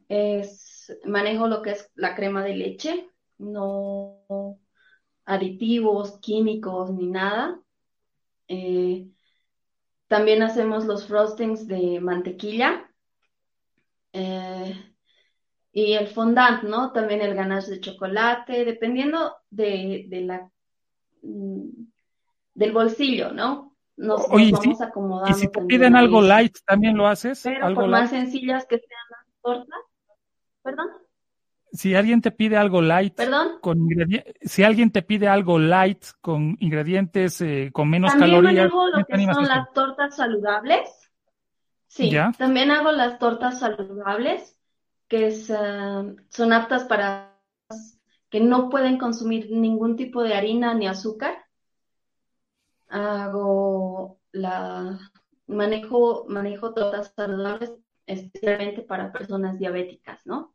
Es, 0.08 0.98
manejo 1.04 1.48
lo 1.48 1.60
que 1.60 1.72
es 1.72 1.90
la 1.96 2.14
crema 2.14 2.42
de 2.42 2.56
leche, 2.56 3.10
no 3.36 4.58
aditivos, 5.26 6.18
químicos 6.20 6.90
ni 6.92 7.08
nada. 7.08 7.60
Eh, 8.48 9.08
también 10.08 10.42
hacemos 10.42 10.84
los 10.84 11.06
frostings 11.06 11.68
de 11.68 12.00
mantequilla. 12.00 12.90
Eh, 14.12 14.94
y 15.72 15.92
el 15.92 16.08
fondant, 16.08 16.64
¿no? 16.64 16.92
También 16.92 17.20
el 17.20 17.34
ganache 17.34 17.70
de 17.70 17.80
chocolate, 17.80 18.64
dependiendo 18.64 19.36
de, 19.50 20.06
de 20.08 20.20
la 20.22 20.50
Mm, 21.22 21.68
del 22.54 22.72
bolsillo, 22.72 23.32
¿no? 23.32 23.76
Nos, 23.96 24.28
vamos 24.28 24.80
acomodando. 24.80 25.36
Y 25.36 25.40
si 25.40 25.48
te 25.48 25.60
piden 25.62 25.96
algo 25.96 26.20
light, 26.20 26.56
¿también 26.64 26.96
lo 26.96 27.06
haces? 27.06 27.40
Pero 27.42 27.66
¿Algo 27.66 27.82
por 27.82 27.90
más 27.90 28.10
sencillas 28.10 28.66
que 28.66 28.78
sean 28.78 29.00
las 29.10 29.26
tortas. 29.42 29.80
¿Perdón? 30.62 30.88
Si 31.72 31.94
alguien 31.94 32.20
te 32.22 32.30
pide 32.30 32.56
algo 32.56 32.80
light, 32.80 33.14
¿Perdón? 33.14 33.58
con 33.60 33.88
si 34.42 34.62
alguien 34.62 34.90
te 34.90 35.02
pide 35.02 35.28
algo 35.28 35.58
light 35.58 36.04
con 36.20 36.56
ingredientes 36.60 37.40
eh, 37.40 37.70
con 37.72 37.90
menos 37.90 38.14
calorías, 38.14 38.70
también 38.70 39.28
lo 39.28 39.28
que 39.28 39.34
son 39.34 39.48
las 39.48 39.72
tortas 39.72 40.16
saludables. 40.16 40.90
Sí, 41.86 42.14
también 42.36 42.70
hago 42.70 42.92
las 42.92 43.18
tortas 43.18 43.60
saludables 43.60 44.56
que 45.08 45.28
es, 45.28 45.50
eh, 45.50 46.16
son 46.28 46.52
aptas 46.52 46.84
para 46.84 47.34
que 48.30 48.40
no 48.40 48.68
pueden 48.68 48.98
consumir 48.98 49.50
ningún 49.50 49.96
tipo 49.96 50.22
de 50.22 50.34
harina 50.34 50.74
ni 50.74 50.86
azúcar. 50.86 51.34
Hago 52.88 54.20
la 54.32 54.98
manejo, 55.46 56.26
manejo 56.28 56.74
tortas 56.74 57.12
saludables 57.16 57.72
especialmente 58.06 58.82
para 58.82 59.12
personas 59.12 59.58
diabéticas, 59.58 60.26
¿no? 60.26 60.54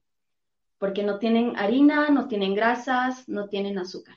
Porque 0.78 1.04
no 1.04 1.20
tienen 1.20 1.56
harina, 1.58 2.10
no 2.10 2.28
tienen 2.28 2.56
grasas, 2.56 3.28
no 3.28 3.48
tienen 3.48 3.78
azúcar. 3.78 4.16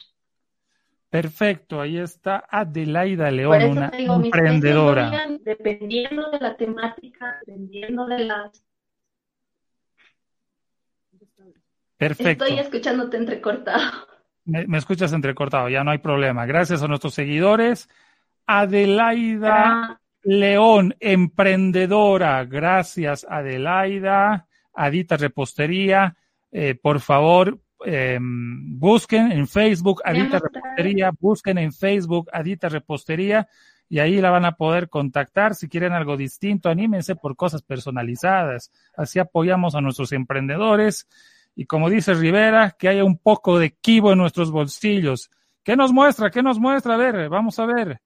Perfecto, 1.09 1.81
ahí 1.81 1.99
está 1.99 2.45
Adelaida 2.51 3.31
León, 3.31 3.63
una 3.65 3.91
emprendedora. 3.95 5.29
dependiendo 5.41 6.31
de 6.31 6.41
la 6.41 6.57
temática, 6.57 7.39
dependiendo 7.47 8.07
de 8.07 8.19
las... 8.25 8.63
Perfecto. 11.97 12.45
Estoy 12.45 12.59
escuchándote 12.59 13.17
entrecortado. 13.17 14.07
Me, 14.45 14.67
me, 14.67 14.79
escuchas 14.79 15.13
entrecortado, 15.13 15.69
ya 15.69 15.83
no 15.83 15.91
hay 15.93 15.99
problema. 15.99 16.45
Gracias 16.45 16.83
a 16.83 16.89
nuestros 16.89 17.15
seguidores. 17.15 17.89
Adelaida 18.47 19.55
ah. 19.57 20.01
León, 20.23 20.95
emprendedora. 21.01 22.45
Gracias, 22.45 23.25
Adelaida. 23.29 24.49
Adita 24.75 25.17
Repostería. 25.17 26.17
Eh, 26.59 26.75
por 26.75 27.01
favor, 27.01 27.61
eh, 27.85 28.19
busquen 28.19 29.31
en 29.31 29.47
Facebook 29.47 30.01
Adita 30.03 30.39
Repostería, 30.39 31.11
busquen 31.21 31.59
en 31.59 31.71
Facebook 31.71 32.31
Adita 32.33 32.71
Repostería 32.71 33.47
y 33.91 33.99
ahí 33.99 34.23
la 34.23 34.31
van 34.31 34.47
a 34.47 34.53
poder 34.53 34.89
contactar. 34.89 35.55
Si 35.55 35.69
quieren 35.69 35.93
algo 35.93 36.17
distinto, 36.17 36.71
anímense 36.71 37.15
por 37.15 37.37
cosas 37.37 37.61
personalizadas. 37.61 38.73
Así 38.97 39.19
apoyamos 39.19 39.75
a 39.75 39.83
nuestros 39.83 40.13
emprendedores. 40.13 41.07
Y 41.55 41.67
como 41.67 41.91
dice 41.91 42.15
Rivera, 42.15 42.75
que 42.79 42.89
haya 42.89 43.05
un 43.05 43.19
poco 43.19 43.59
de 43.59 43.73
kibo 43.73 44.13
en 44.13 44.19
nuestros 44.19 44.51
bolsillos. 44.51 45.31
¿Qué 45.63 45.77
nos 45.77 45.93
muestra? 45.93 46.31
¿Qué 46.31 46.43
nos 46.43 46.59
muestra? 46.59 46.95
A 46.95 46.97
ver, 46.97 47.29
vamos 47.29 47.59
a 47.59 47.67
ver. 47.67 48.01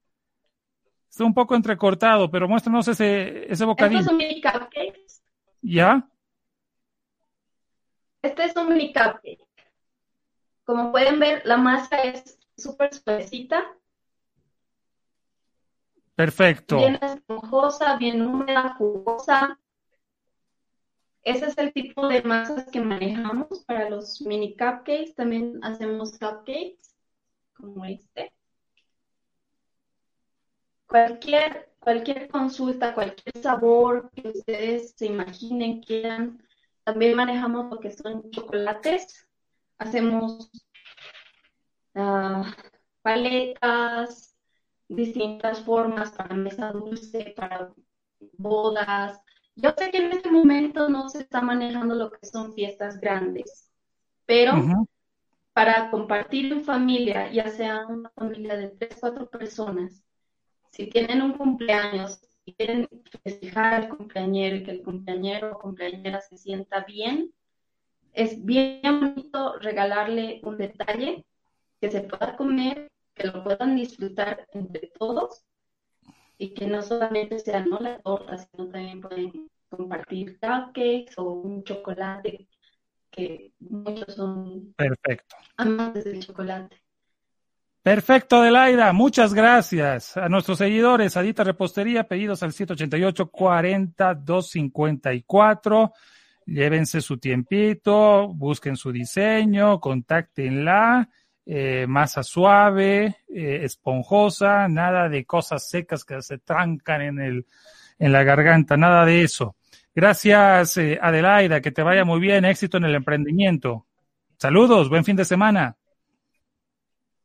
Está 1.09 1.23
un 1.23 1.35
poco 1.35 1.55
entrecortado, 1.55 2.29
pero 2.29 2.49
muéstranos 2.49 2.89
ese, 2.89 3.53
ese 3.53 3.65
bocadillo. 3.65 4.01
Estos 4.01 4.11
son 4.11 4.19
mini 4.19 4.43
cupcakes. 4.43 5.23
¿Ya? 5.63 6.10
Este 8.23 8.45
es 8.45 8.57
un 8.57 8.69
mini 8.69 8.93
cupcake. 8.93 9.47
Como 10.65 10.93
pueden 10.93 11.19
ver, 11.19 11.43
la 11.45 11.57
masa 11.57 12.03
es 12.03 12.39
súper 12.57 12.95
suavecita. 12.95 13.77
Perfecto. 16.15 16.77
Bien 16.77 16.99
esponjosa, 17.01 17.97
bien 17.97 18.21
húmeda, 18.21 18.75
jugosa. 18.77 19.59
Ese 21.23 21.47
es 21.47 21.59
el 21.59 21.73
tipo 21.73 22.09
de 22.09 22.23
masas 22.23 22.67
que 22.71 22.81
manejamos 22.81 23.65
para 23.67 23.89
los 23.89 24.21
mini 24.21 24.53
cupcakes. 24.57 25.15
También 25.15 25.59
hacemos 25.63 26.13
cupcakes 26.19 26.95
como 27.55 27.85
este. 27.87 28.33
Cualquier, 30.87 31.73
cualquier 31.79 32.29
consulta, 32.29 32.95
cualquier 32.95 33.43
sabor 33.43 34.11
que 34.11 34.29
ustedes 34.29 34.93
se 34.97 35.07
imaginen, 35.07 35.83
quieran. 35.83 36.43
También 36.91 37.15
manejamos 37.15 37.71
lo 37.71 37.79
que 37.79 37.93
son 37.93 38.29
chocolates 38.33 39.29
hacemos 39.79 40.51
uh, 41.95 42.43
paletas, 43.01 44.37
distintas 44.89 45.61
formas 45.61 46.11
para 46.11 46.35
mesa 46.35 46.73
dulce, 46.73 47.33
para 47.37 47.73
bodas. 48.33 49.21
Yo 49.55 49.73
sé 49.79 49.93
que 49.93 49.99
en 49.99 50.15
este 50.15 50.33
momento 50.33 50.89
no 50.89 51.09
se 51.09 51.21
está 51.21 51.41
manejando 51.41 51.95
lo 51.95 52.11
que 52.11 52.27
son 52.27 52.53
fiestas 52.55 52.99
grandes, 52.99 53.71
pero 54.27 54.55
para 55.53 55.93
compartir 55.93 56.53
en 56.53 56.65
familia, 56.65 57.31
ya 57.31 57.49
sea 57.51 57.87
una 57.87 58.11
familia 58.17 58.57
de 58.57 58.71
tres, 58.71 58.97
cuatro 58.99 59.31
personas, 59.31 60.03
si 60.73 60.89
tienen 60.89 61.23
un 61.23 61.35
cumpleaños 61.35 62.21
y 62.51 62.55
quieren 62.55 62.89
festejar 63.23 63.75
al 63.75 63.89
cumpleañero 63.89 64.57
y 64.57 64.65
que 64.65 64.71
el 64.73 64.83
cumpleañero 64.83 65.53
o 65.53 65.59
cumpleañera 65.59 66.21
se 66.21 66.37
sienta 66.37 66.85
bien, 66.85 67.33
es 68.13 68.45
bien 68.45 68.81
bonito 68.83 69.57
regalarle 69.59 70.41
un 70.43 70.59
detalle 70.59 71.25
que 71.81 71.91
se 71.91 72.01
pueda 72.01 72.37
comer, 72.37 72.89
que 73.15 73.29
lo 73.29 73.45
puedan 73.45 73.77
disfrutar 73.77 74.47
entre 74.53 74.89
todos 74.99 75.45
y 76.39 76.55
que 76.55 76.67
no 76.67 76.83
solamente 76.83 77.39
sea 77.39 77.65
no 77.65 77.79
la 77.79 78.01
torta, 78.01 78.39
sino 78.39 78.69
también 78.69 79.01
pueden 79.01 79.51
compartir 79.69 80.39
cupcakes 80.41 81.17
o 81.19 81.25
un 81.25 81.63
chocolate 81.63 82.49
que 83.11 83.53
muchos 83.61 84.15
son 84.15 84.75
Perfecto. 84.77 85.37
amantes 85.57 86.05
del 86.05 86.25
chocolate. 86.25 86.80
Perfecto, 87.83 88.37
Adelaida. 88.37 88.93
Muchas 88.93 89.33
gracias 89.33 90.17
a 90.17 90.29
nuestros 90.29 90.59
seguidores. 90.59 91.17
Adita 91.17 91.45
Repostería, 91.45 92.05
pedidos 92.05 92.43
al 92.43 92.53
188 92.53 93.31
40 93.31 94.15
254 94.15 95.93
llévense 96.51 97.01
su 97.01 97.19
tiempito, 97.19 98.29
busquen 98.29 98.77
su 98.77 98.91
diseño, 98.91 99.81
contáctenla, 99.81 101.09
eh, 101.47 101.87
masa 101.89 102.23
suave, 102.23 103.19
eh, 103.29 103.61
esponjosa, 103.63 104.69
nada 104.69 105.09
de 105.09 105.25
cosas 105.25 105.69
secas 105.69 106.05
que 106.05 106.21
se 106.23 106.39
trancan 106.39 107.03
en 107.03 107.21
el, 107.21 107.47
en 107.99 108.13
la 108.13 108.25
garganta, 108.25 108.77
nada 108.77 109.05
de 109.05 109.23
eso. 109.23 109.57
Gracias, 109.95 110.77
eh, 110.77 110.99
Adelaida, 111.01 111.61
que 111.61 111.73
te 111.73 111.83
vaya 111.83 112.05
muy 112.05 112.21
bien, 112.21 112.45
éxito 112.45 112.79
en 112.79 112.85
el 112.85 112.95
emprendimiento. 112.95 113.87
Saludos, 114.37 114.89
buen 114.89 115.05
fin 115.05 115.17
de 115.17 115.25
semana. 115.25 115.77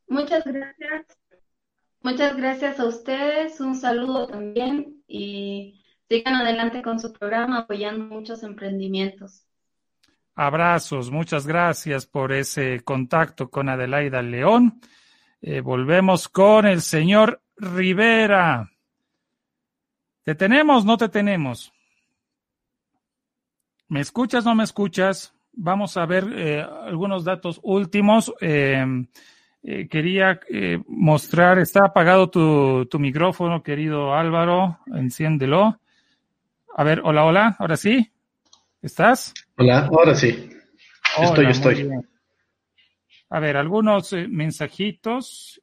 Muchas 0.07 0.43
gracias. 0.45 1.17
Muchas 2.01 2.37
gracias 2.37 2.79
a 2.79 2.85
ustedes, 2.85 3.59
un 3.59 3.73
saludo 3.73 4.27
también 4.27 5.03
y 5.07 5.83
sigan 6.07 6.35
adelante 6.35 6.83
con 6.83 6.99
su 6.99 7.11
programa 7.11 7.61
apoyando 7.61 8.05
muchos 8.05 8.43
emprendimientos. 8.43 9.47
Abrazos, 10.35 11.09
muchas 11.09 11.47
gracias 11.47 12.05
por 12.05 12.31
ese 12.31 12.81
contacto 12.81 13.49
con 13.49 13.69
Adelaida 13.69 14.21
León. 14.21 14.79
Eh, 15.41 15.61
volvemos 15.61 16.29
con 16.29 16.67
el 16.67 16.81
señor 16.81 17.41
Rivera. 17.57 18.69
¿Te 20.23 20.35
tenemos? 20.35 20.85
¿No 20.85 20.97
te 20.97 21.09
tenemos? 21.09 21.73
¿Me 23.87 24.01
escuchas? 24.01 24.45
¿No 24.45 24.53
me 24.53 24.63
escuchas? 24.63 25.33
Vamos 25.53 25.97
a 25.97 26.05
ver 26.05 26.25
eh, 26.35 26.61
algunos 26.61 27.23
datos 27.23 27.59
últimos. 27.63 28.31
Eh, 28.41 28.85
quería 29.89 30.39
mostrar, 30.87 31.59
está 31.59 31.85
apagado 31.85 32.29
tu, 32.29 32.85
tu 32.85 32.99
micrófono, 32.99 33.63
querido 33.63 34.13
Álvaro, 34.13 34.79
enciéndelo. 34.93 35.79
A 36.77 36.83
ver, 36.83 37.01
hola, 37.03 37.25
hola, 37.25 37.55
ahora 37.57 37.77
sí. 37.77 38.11
¿Estás? 38.81 39.33
Hola, 39.57 39.89
ahora 39.91 40.13
sí. 40.13 40.49
estoy, 41.19 41.45
estoy. 41.47 41.89
A 43.29 43.39
ver, 43.39 43.57
algunos 43.57 44.13
eh, 44.13 44.27
mensajitos 44.29 45.59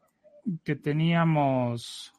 que 0.65 0.75
teníamos 0.75 2.13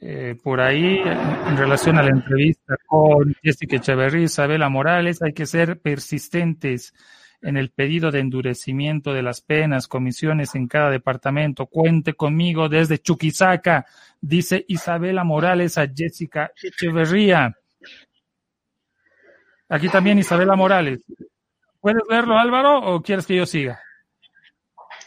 eh, 0.00 0.36
por 0.42 0.60
ahí 0.60 0.98
en, 0.98 1.56
relación 1.56 1.98
a 1.98 2.02
la 2.02 2.10
entrevista 2.10 2.76
con 2.86 3.32
Jessica 3.42 3.76
Echeverría, 3.76 4.24
Isabela 4.24 4.68
Morales. 4.68 5.22
Hay 5.22 5.32
que 5.32 5.46
ser 5.46 5.80
persistentes 5.80 6.92
en 7.42 7.56
el 7.56 7.70
pedido 7.70 8.10
de 8.10 8.20
endurecimiento 8.20 9.12
de 9.12 9.22
las 9.22 9.40
penas, 9.40 9.88
comisiones 9.88 10.54
en 10.54 10.66
cada 10.66 10.90
departamento. 10.90 11.66
Cuente 11.66 12.14
conmigo 12.14 12.68
desde 12.68 12.98
Chuquisaca, 12.98 13.86
dice 14.20 14.64
Isabela 14.68 15.24
Morales 15.24 15.78
a 15.78 15.86
Jessica 15.86 16.52
Echeverría. 16.62 17.56
Aquí 19.68 19.88
también 19.88 20.18
Isabela 20.18 20.56
Morales. 20.56 21.00
¿Puedes 21.80 22.02
leerlo, 22.08 22.38
Álvaro, 22.38 22.78
o 22.78 23.02
quieres 23.02 23.26
que 23.26 23.36
yo 23.36 23.46
siga? 23.46 23.80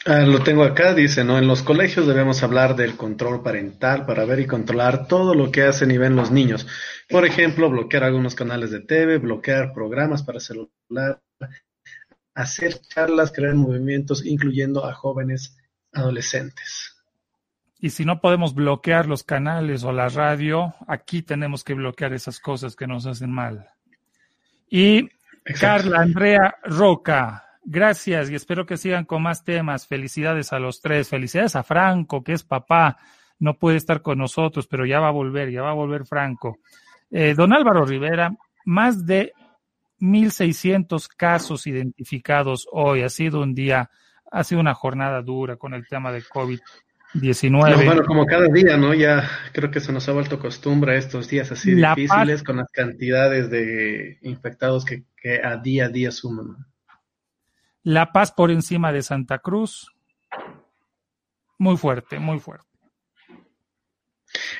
Ah, 0.06 0.22
lo 0.22 0.42
tengo 0.42 0.64
acá, 0.64 0.96
dice, 0.96 1.24
¿no? 1.24 1.38
En 1.38 1.48
los 1.48 1.62
colegios 1.62 2.08
debemos 2.08 2.42
hablar 2.42 2.76
del 2.76 2.98
control 2.98 3.44
parental 3.44 4.06
para 4.06 4.26
ver 4.26 4.40
y 4.40 4.48
controlar 4.48 5.08
todo 5.08 5.36
lo 5.36 5.52
que 5.52 5.62
hacen 5.64 5.92
y 5.92 5.98
ven 5.98 6.16
los 6.16 6.32
niños. 6.32 6.66
Por 7.08 7.26
ejemplo, 7.26 7.70
bloquear 7.70 8.04
algunos 8.04 8.34
canales 8.34 8.72
de 8.72 8.80
TV, 8.80 9.20
bloquear 9.20 9.74
programas 9.74 10.24
para 10.24 10.40
celular, 10.40 11.22
hacer 12.34 12.80
charlas, 12.82 13.32
crear 13.32 13.56
movimientos, 13.56 14.26
incluyendo 14.26 14.86
a 14.86 14.94
jóvenes 14.94 15.58
adolescentes. 15.94 16.96
Y 17.80 17.90
si 17.90 18.06
no 18.06 18.22
podemos 18.22 18.54
bloquear 18.54 19.08
los 19.08 19.24
canales 19.24 19.84
o 19.84 19.92
la 19.92 20.08
radio, 20.08 20.76
aquí 20.88 21.24
tenemos 21.24 21.64
que 21.64 21.74
bloquear 21.74 22.14
esas 22.14 22.40
cosas 22.40 22.76
que 22.76 22.86
nos 22.86 23.08
hacen 23.08 23.32
mal. 23.32 23.68
Y 24.70 25.10
Carla 25.60 26.02
Andrea 26.02 26.56
Roca, 26.64 27.44
gracias 27.64 28.30
y 28.30 28.36
espero 28.36 28.68
que 28.68 28.78
sigan 28.78 29.06
con 29.06 29.24
más 29.24 29.44
temas. 29.44 29.88
Felicidades 29.88 30.54
a 30.54 30.60
los 30.60 30.80
tres. 30.80 31.10
Felicidades 31.10 31.56
a 31.56 31.64
Franco, 31.64 32.24
que 32.24 32.34
es 32.34 32.44
papá. 32.44 32.98
No 33.40 33.58
puede 33.58 33.78
estar 33.78 34.04
con 34.04 34.20
nosotros, 34.20 34.68
pero 34.68 34.86
ya 34.86 35.00
va 35.00 35.08
a 35.08 35.12
volver, 35.12 35.50
ya 35.50 35.64
va 35.64 35.72
a 35.72 35.74
volver 35.76 36.06
Franco. 36.06 36.60
Eh, 37.10 37.34
don 37.36 37.52
Álvaro 37.52 37.84
Rivera, 37.84 38.32
más 38.64 39.06
de 39.06 39.34
1.600 40.02 41.08
casos 41.16 41.68
identificados 41.68 42.68
hoy. 42.72 43.04
Ha 43.04 43.10
sido 43.10 43.42
un 43.42 43.54
día, 43.54 43.90
ha 44.32 44.44
sido 44.44 44.60
una 44.60 44.74
jornada 44.74 45.22
dura 45.22 45.56
con 45.56 45.74
el 45.74 45.88
tema 45.88 46.12
de 46.12 46.24
COVID. 46.24 46.60
19. 47.14 47.86
bueno, 47.86 48.06
como 48.06 48.26
cada 48.26 48.48
día, 48.48 48.78
¿no? 48.78 48.94
Ya 48.94 49.30
creo 49.52 49.70
que 49.70 49.82
se 49.82 49.92
nos 49.92 50.08
ha 50.08 50.14
vuelto 50.14 50.40
costumbre 50.40 50.98
estos 50.98 51.28
días 51.28 51.52
así 51.52 51.76
difíciles 51.76 52.42
con 52.42 52.58
las 52.58 52.72
cantidades 52.72 53.50
de 53.50 54.18
infectados 54.22 54.86
que, 54.86 55.04
a 55.44 55.58
día 55.58 55.86
a 55.86 55.90
día 55.90 56.12
suman. 56.12 56.66
La 57.84 58.14
Paz 58.14 58.32
por 58.32 58.50
encima 58.50 58.94
de 58.94 59.02
Santa 59.02 59.40
Cruz. 59.40 59.94
Muy 61.58 61.76
fuerte, 61.76 62.18
muy 62.18 62.40
fuerte. 62.40 62.71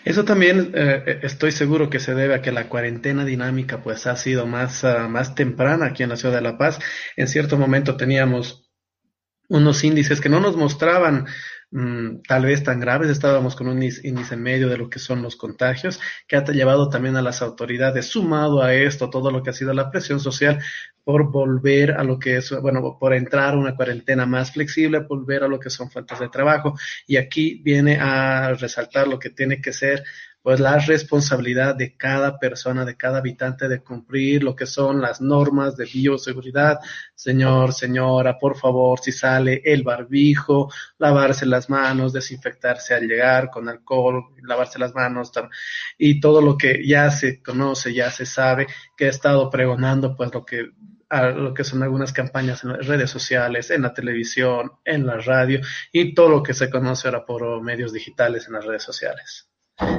Eso 0.04 0.26
también 0.26 0.72
eh, 0.74 1.20
estoy 1.24 1.52
seguro 1.52 1.90
que 1.90 2.00
se 2.00 2.16
debe 2.16 2.36
a 2.36 2.42
que 2.42 2.52
la 2.52 2.68
cuarentena 2.68 3.24
dinámica 3.26 3.82
pues 3.82 4.08
ha 4.08 4.16
sido 4.16 4.46
más, 4.46 4.84
uh, 4.84 5.08
más 5.10 5.36
temprana 5.36 5.88
aquí 5.88 6.04
en 6.04 6.10
la 6.10 6.18
ciudad 6.18 6.36
de 6.36 6.42
La 6.42 6.58
Paz. 6.58 6.80
En 7.16 7.28
cierto 7.28 7.58
momento 7.58 7.96
teníamos 7.98 8.70
unos 9.48 9.84
índices 9.84 10.22
que 10.22 10.30
no 10.30 10.40
nos 10.40 10.56
mostraban 10.56 11.28
Mm, 11.74 12.24
tal 12.28 12.46
vez 12.46 12.64
tan 12.64 12.82
graves, 12.82 13.10
estábamos 13.10 13.56
con 13.56 13.70
un 13.70 13.82
índice 13.82 14.36
medio 14.36 14.68
de 14.68 14.78
lo 14.78 14.90
que 14.90 15.00
son 15.00 15.22
los 15.22 15.38
contagios, 15.38 16.02
que 16.28 16.36
ha 16.36 16.44
llevado 16.44 16.90
también 16.90 17.16
a 17.16 17.22
las 17.22 17.42
autoridades, 17.42 18.08
sumado 18.08 18.62
a 18.62 18.74
esto, 18.74 19.10
todo 19.10 19.32
lo 19.32 19.42
que 19.42 19.52
ha 19.52 19.54
sido 19.54 19.74
la 19.74 19.90
presión 19.90 20.20
social 20.20 20.60
por 21.06 21.32
volver 21.32 21.92
a 21.92 22.04
lo 22.04 22.20
que 22.20 22.38
es, 22.38 22.52
bueno, 22.62 22.98
por 23.00 23.14
entrar 23.14 23.54
a 23.54 23.58
una 23.58 23.76
cuarentena 23.76 24.26
más 24.26 24.52
flexible, 24.52 25.00
volver 25.00 25.44
a 25.44 25.48
lo 25.48 25.60
que 25.60 25.70
son 25.70 25.90
fuentes 25.90 26.20
de 26.20 26.30
trabajo. 26.30 26.78
Y 27.08 27.16
aquí 27.16 27.62
viene 27.64 27.98
a 28.00 28.54
resaltar 28.54 29.08
lo 29.08 29.18
que 29.18 29.30
tiene 29.30 29.62
que 29.62 29.72
ser 29.72 30.04
pues 30.42 30.60
la 30.60 30.78
responsabilidad 30.80 31.76
de 31.76 31.96
cada 31.96 32.40
persona, 32.40 32.84
de 32.86 32.98
cada 32.98 33.20
habitante 33.20 33.68
de 33.68 33.82
cumplir 33.82 34.44
lo 34.44 34.56
que 34.56 34.66
son 34.66 35.02
las 35.02 35.22
normas 35.22 35.78
de 35.78 35.86
bioseguridad. 35.86 36.80
Señor, 37.14 37.74
señora, 37.74 38.38
por 38.40 38.58
favor, 38.58 39.00
si 39.00 39.12
sale 39.12 39.62
el 39.64 39.84
barbijo, 39.84 40.72
lavarse 40.98 41.46
las 41.46 41.70
manos, 41.70 42.14
desinfectarse 42.14 42.94
al 42.96 43.08
llegar 43.08 43.50
con 43.50 43.70
alcohol, 43.70 44.26
lavarse 44.42 44.80
las 44.80 44.96
manos 44.96 45.32
y 45.98 46.20
todo 46.20 46.42
lo 46.42 46.58
que 46.58 46.86
ya 46.86 47.12
se 47.12 47.42
conoce, 47.42 47.94
ya 47.94 48.10
se 48.10 48.26
sabe, 48.26 48.68
que 48.98 49.06
he 49.06 49.10
estado 49.10 49.50
pregonando 49.50 50.16
pues 50.16 50.34
lo 50.34 50.46
que 50.46 50.72
a 51.10 51.30
lo 51.30 51.54
que 51.54 51.66
son 51.66 51.84
algunas 51.84 52.14
campañas 52.14 52.64
en 52.64 52.72
las 52.72 52.88
redes 52.88 53.10
sociales, 53.10 53.70
en 53.70 53.82
la 53.82 53.94
televisión, 53.94 54.72
en 54.86 55.06
la 55.06 55.18
radio 55.18 55.60
y 55.92 56.14
todo 56.14 56.30
lo 56.30 56.42
que 56.42 56.54
se 56.54 56.70
conoce 56.70 57.08
ahora 57.10 57.26
por 57.26 57.62
medios 57.62 57.92
digitales 57.92 58.48
en 58.48 58.54
las 58.54 58.66
redes 58.66 58.84
sociales. 58.84 59.51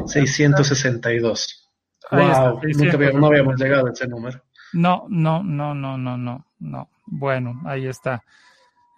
662. 0.07 1.71
Wow, 2.11 2.61
nunca 2.63 2.95
habíamos, 2.95 3.21
no 3.21 3.27
habíamos 3.27 3.61
llegado 3.61 3.87
a 3.87 3.91
ese 3.91 4.07
número. 4.07 4.43
No, 4.73 5.07
no, 5.09 5.43
no, 5.43 5.75
no, 5.75 5.97
no, 5.97 6.17
no, 6.17 6.47
no. 6.59 6.91
Bueno, 7.07 7.61
ahí 7.65 7.87
está. 7.87 8.23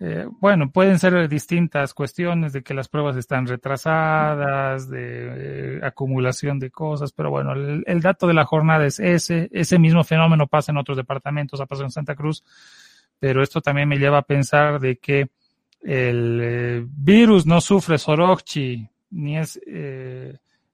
Eh, 0.00 0.26
bueno, 0.40 0.70
pueden 0.70 0.98
ser 0.98 1.28
distintas 1.28 1.94
cuestiones 1.94 2.52
de 2.52 2.62
que 2.62 2.74
las 2.74 2.88
pruebas 2.88 3.16
están 3.16 3.46
retrasadas, 3.46 4.88
de 4.90 5.76
eh, 5.76 5.80
acumulación 5.82 6.58
de 6.58 6.70
cosas, 6.70 7.12
pero 7.12 7.30
bueno, 7.30 7.52
el, 7.52 8.00
dato 8.00 8.26
de 8.26 8.34
la 8.34 8.44
jornada 8.44 8.84
es 8.86 8.98
ese. 8.98 9.48
Ese 9.52 9.78
mismo 9.78 10.02
fenómeno 10.04 10.46
pasa 10.46 10.72
en 10.72 10.78
otros 10.78 10.96
departamentos, 10.96 11.60
ha 11.60 11.66
pasado 11.66 11.86
en 11.86 11.92
Santa 11.92 12.16
Cruz, 12.16 12.44
pero 13.18 13.42
esto 13.42 13.60
también 13.60 13.88
me 13.88 13.98
lleva 13.98 14.18
a 14.18 14.22
pensar 14.22 14.80
de 14.80 14.98
que 14.98 15.28
el 15.80 16.40
eh, 16.42 16.84
virus 16.86 17.46
no 17.46 17.60
sufre 17.60 17.98
Sorochi, 17.98 18.88
ni 19.10 19.38
es 19.38 19.60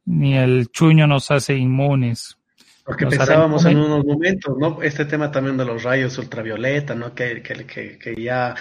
ni 0.04 0.36
el 0.36 0.68
chuño 0.70 1.06
nos 1.06 1.30
hace 1.30 1.54
inmunes. 1.54 2.36
Porque 2.84 3.06
pensábamos 3.06 3.64
en 3.66 3.78
unos 3.78 4.04
momentos, 4.04 4.56
¿no? 4.58 4.82
Este 4.82 5.04
tema 5.04 5.30
también 5.30 5.56
de 5.56 5.64
los 5.64 5.82
rayos 5.82 6.18
ultravioleta, 6.18 6.94
¿no? 6.94 7.14
Que, 7.14 7.42
que, 7.42 7.64
que, 7.66 7.98
que, 7.98 8.20
ya 8.20 8.56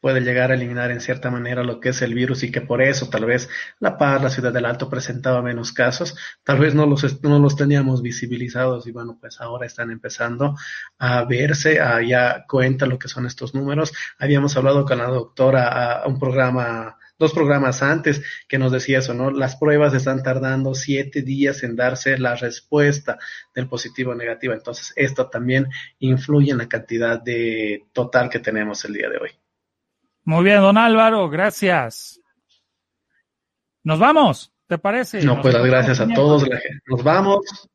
puede 0.00 0.20
llegar 0.20 0.50
a 0.50 0.54
eliminar 0.54 0.90
en 0.90 1.00
cierta 1.00 1.30
manera 1.30 1.62
lo 1.62 1.80
que 1.80 1.90
es 1.90 2.02
el 2.02 2.14
virus 2.14 2.42
y 2.42 2.50
que 2.50 2.60
por 2.60 2.82
eso 2.82 3.08
tal 3.08 3.26
vez 3.26 3.48
La 3.78 3.96
Paz, 3.96 4.22
la 4.22 4.30
ciudad 4.30 4.52
del 4.52 4.64
Alto, 4.64 4.90
presentaba 4.90 5.40
menos 5.40 5.72
casos. 5.72 6.16
Tal 6.42 6.58
vez 6.58 6.74
no 6.74 6.86
los, 6.86 7.22
no 7.22 7.38
los 7.38 7.56
teníamos 7.56 8.02
visibilizados 8.02 8.86
y 8.86 8.92
bueno, 8.92 9.16
pues 9.20 9.40
ahora 9.40 9.66
están 9.66 9.90
empezando 9.90 10.56
a 10.98 11.24
verse, 11.24 11.80
a 11.80 12.02
ya 12.02 12.44
cuenta 12.46 12.86
lo 12.86 12.98
que 12.98 13.08
son 13.08 13.26
estos 13.26 13.54
números. 13.54 13.92
Habíamos 14.18 14.56
hablado 14.56 14.84
con 14.84 14.98
la 14.98 15.06
doctora 15.06 16.02
a 16.02 16.06
un 16.06 16.18
programa 16.18 16.98
dos 17.20 17.34
programas 17.34 17.82
antes 17.82 18.22
que 18.48 18.58
nos 18.58 18.72
decía 18.72 18.98
eso, 18.98 19.12
¿no? 19.12 19.30
Las 19.30 19.56
pruebas 19.56 19.92
están 19.92 20.22
tardando 20.22 20.74
siete 20.74 21.20
días 21.20 21.62
en 21.62 21.76
darse 21.76 22.18
la 22.18 22.34
respuesta 22.34 23.18
del 23.54 23.68
positivo 23.68 24.12
o 24.12 24.14
negativo. 24.14 24.54
Entonces, 24.54 24.92
esto 24.96 25.28
también 25.28 25.68
influye 25.98 26.50
en 26.50 26.58
la 26.58 26.68
cantidad 26.68 27.22
de 27.22 27.84
total 27.92 28.30
que 28.30 28.38
tenemos 28.38 28.82
el 28.86 28.94
día 28.94 29.10
de 29.10 29.18
hoy. 29.18 29.30
Muy 30.24 30.44
bien, 30.44 30.60
don 30.60 30.78
Álvaro, 30.78 31.28
gracias. 31.28 32.20
Nos 33.84 33.98
vamos, 33.98 34.50
¿te 34.66 34.78
parece? 34.78 35.22
No, 35.22 35.42
pues 35.42 35.52
las 35.52 35.64
gracias 35.64 36.00
a 36.00 36.08
todos. 36.08 36.48
Nos 36.86 37.04
vamos. 37.04 37.68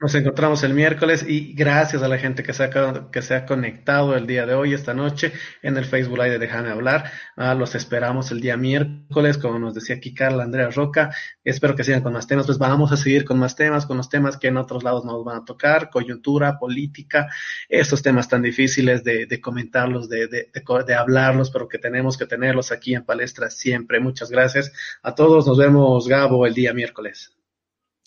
Nos 0.00 0.14
encontramos 0.14 0.62
el 0.62 0.74
miércoles 0.74 1.24
y 1.26 1.54
gracias 1.54 2.04
a 2.04 2.08
la 2.08 2.18
gente 2.18 2.44
que 2.44 2.52
se 2.52 2.62
ha, 2.62 3.10
que 3.10 3.20
se 3.20 3.34
ha 3.34 3.44
conectado 3.44 4.14
el 4.14 4.28
día 4.28 4.46
de 4.46 4.54
hoy, 4.54 4.72
esta 4.72 4.94
noche, 4.94 5.32
en 5.60 5.76
el 5.76 5.86
Facebook 5.86 6.18
Live 6.18 6.30
de 6.30 6.38
Déjame 6.38 6.70
Hablar. 6.70 7.10
Ah, 7.34 7.56
los 7.56 7.74
esperamos 7.74 8.30
el 8.30 8.40
día 8.40 8.56
miércoles, 8.56 9.38
como 9.38 9.58
nos 9.58 9.74
decía 9.74 9.96
aquí 9.96 10.14
Carla 10.14 10.44
Andrea 10.44 10.70
Roca. 10.70 11.10
Espero 11.42 11.74
que 11.74 11.82
sigan 11.82 12.02
con 12.02 12.12
más 12.12 12.28
temas. 12.28 12.46
Pues 12.46 12.58
vamos 12.58 12.92
a 12.92 12.96
seguir 12.96 13.24
con 13.24 13.40
más 13.40 13.56
temas, 13.56 13.86
con 13.86 13.96
los 13.96 14.08
temas 14.08 14.36
que 14.36 14.46
en 14.46 14.58
otros 14.58 14.84
lados 14.84 15.04
nos 15.04 15.24
van 15.24 15.38
a 15.38 15.44
tocar, 15.44 15.90
coyuntura, 15.90 16.60
política, 16.60 17.26
estos 17.68 18.00
temas 18.00 18.28
tan 18.28 18.42
difíciles 18.42 19.02
de, 19.02 19.26
de 19.26 19.40
comentarlos, 19.40 20.08
de, 20.08 20.28
de, 20.28 20.52
de, 20.86 20.94
hablarlos, 20.94 21.50
pero 21.50 21.66
que 21.66 21.78
tenemos 21.78 22.16
que 22.16 22.26
tenerlos 22.26 22.70
aquí 22.70 22.94
en 22.94 23.04
palestra 23.04 23.50
siempre. 23.50 23.98
Muchas 23.98 24.30
gracias 24.30 24.70
a 25.02 25.16
todos. 25.16 25.44
Nos 25.44 25.58
vemos, 25.58 26.06
Gabo, 26.06 26.46
el 26.46 26.54
día 26.54 26.72
miércoles. 26.72 27.37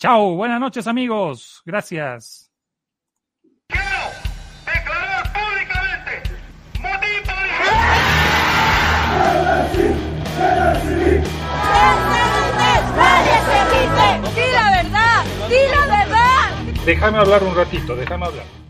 Chao, 0.02 0.34
buenas 0.34 0.58
noches 0.58 0.88
amigos. 0.88 1.62
Gracias. 1.64 2.50
Quiero 3.68 3.86
declarar 4.66 5.32
públicamente 5.32 6.22
motivo 6.80 7.22
¡Di 14.34 14.46
la 14.50 14.70
verdad! 14.82 15.24
¡Di 15.48 15.68
la 15.70 15.86
verdad! 15.86 16.84
Déjame 16.84 17.18
hablar 17.18 17.44
un 17.44 17.54
ratito, 17.54 17.94
déjame 17.94 18.26
hablar. 18.26 18.61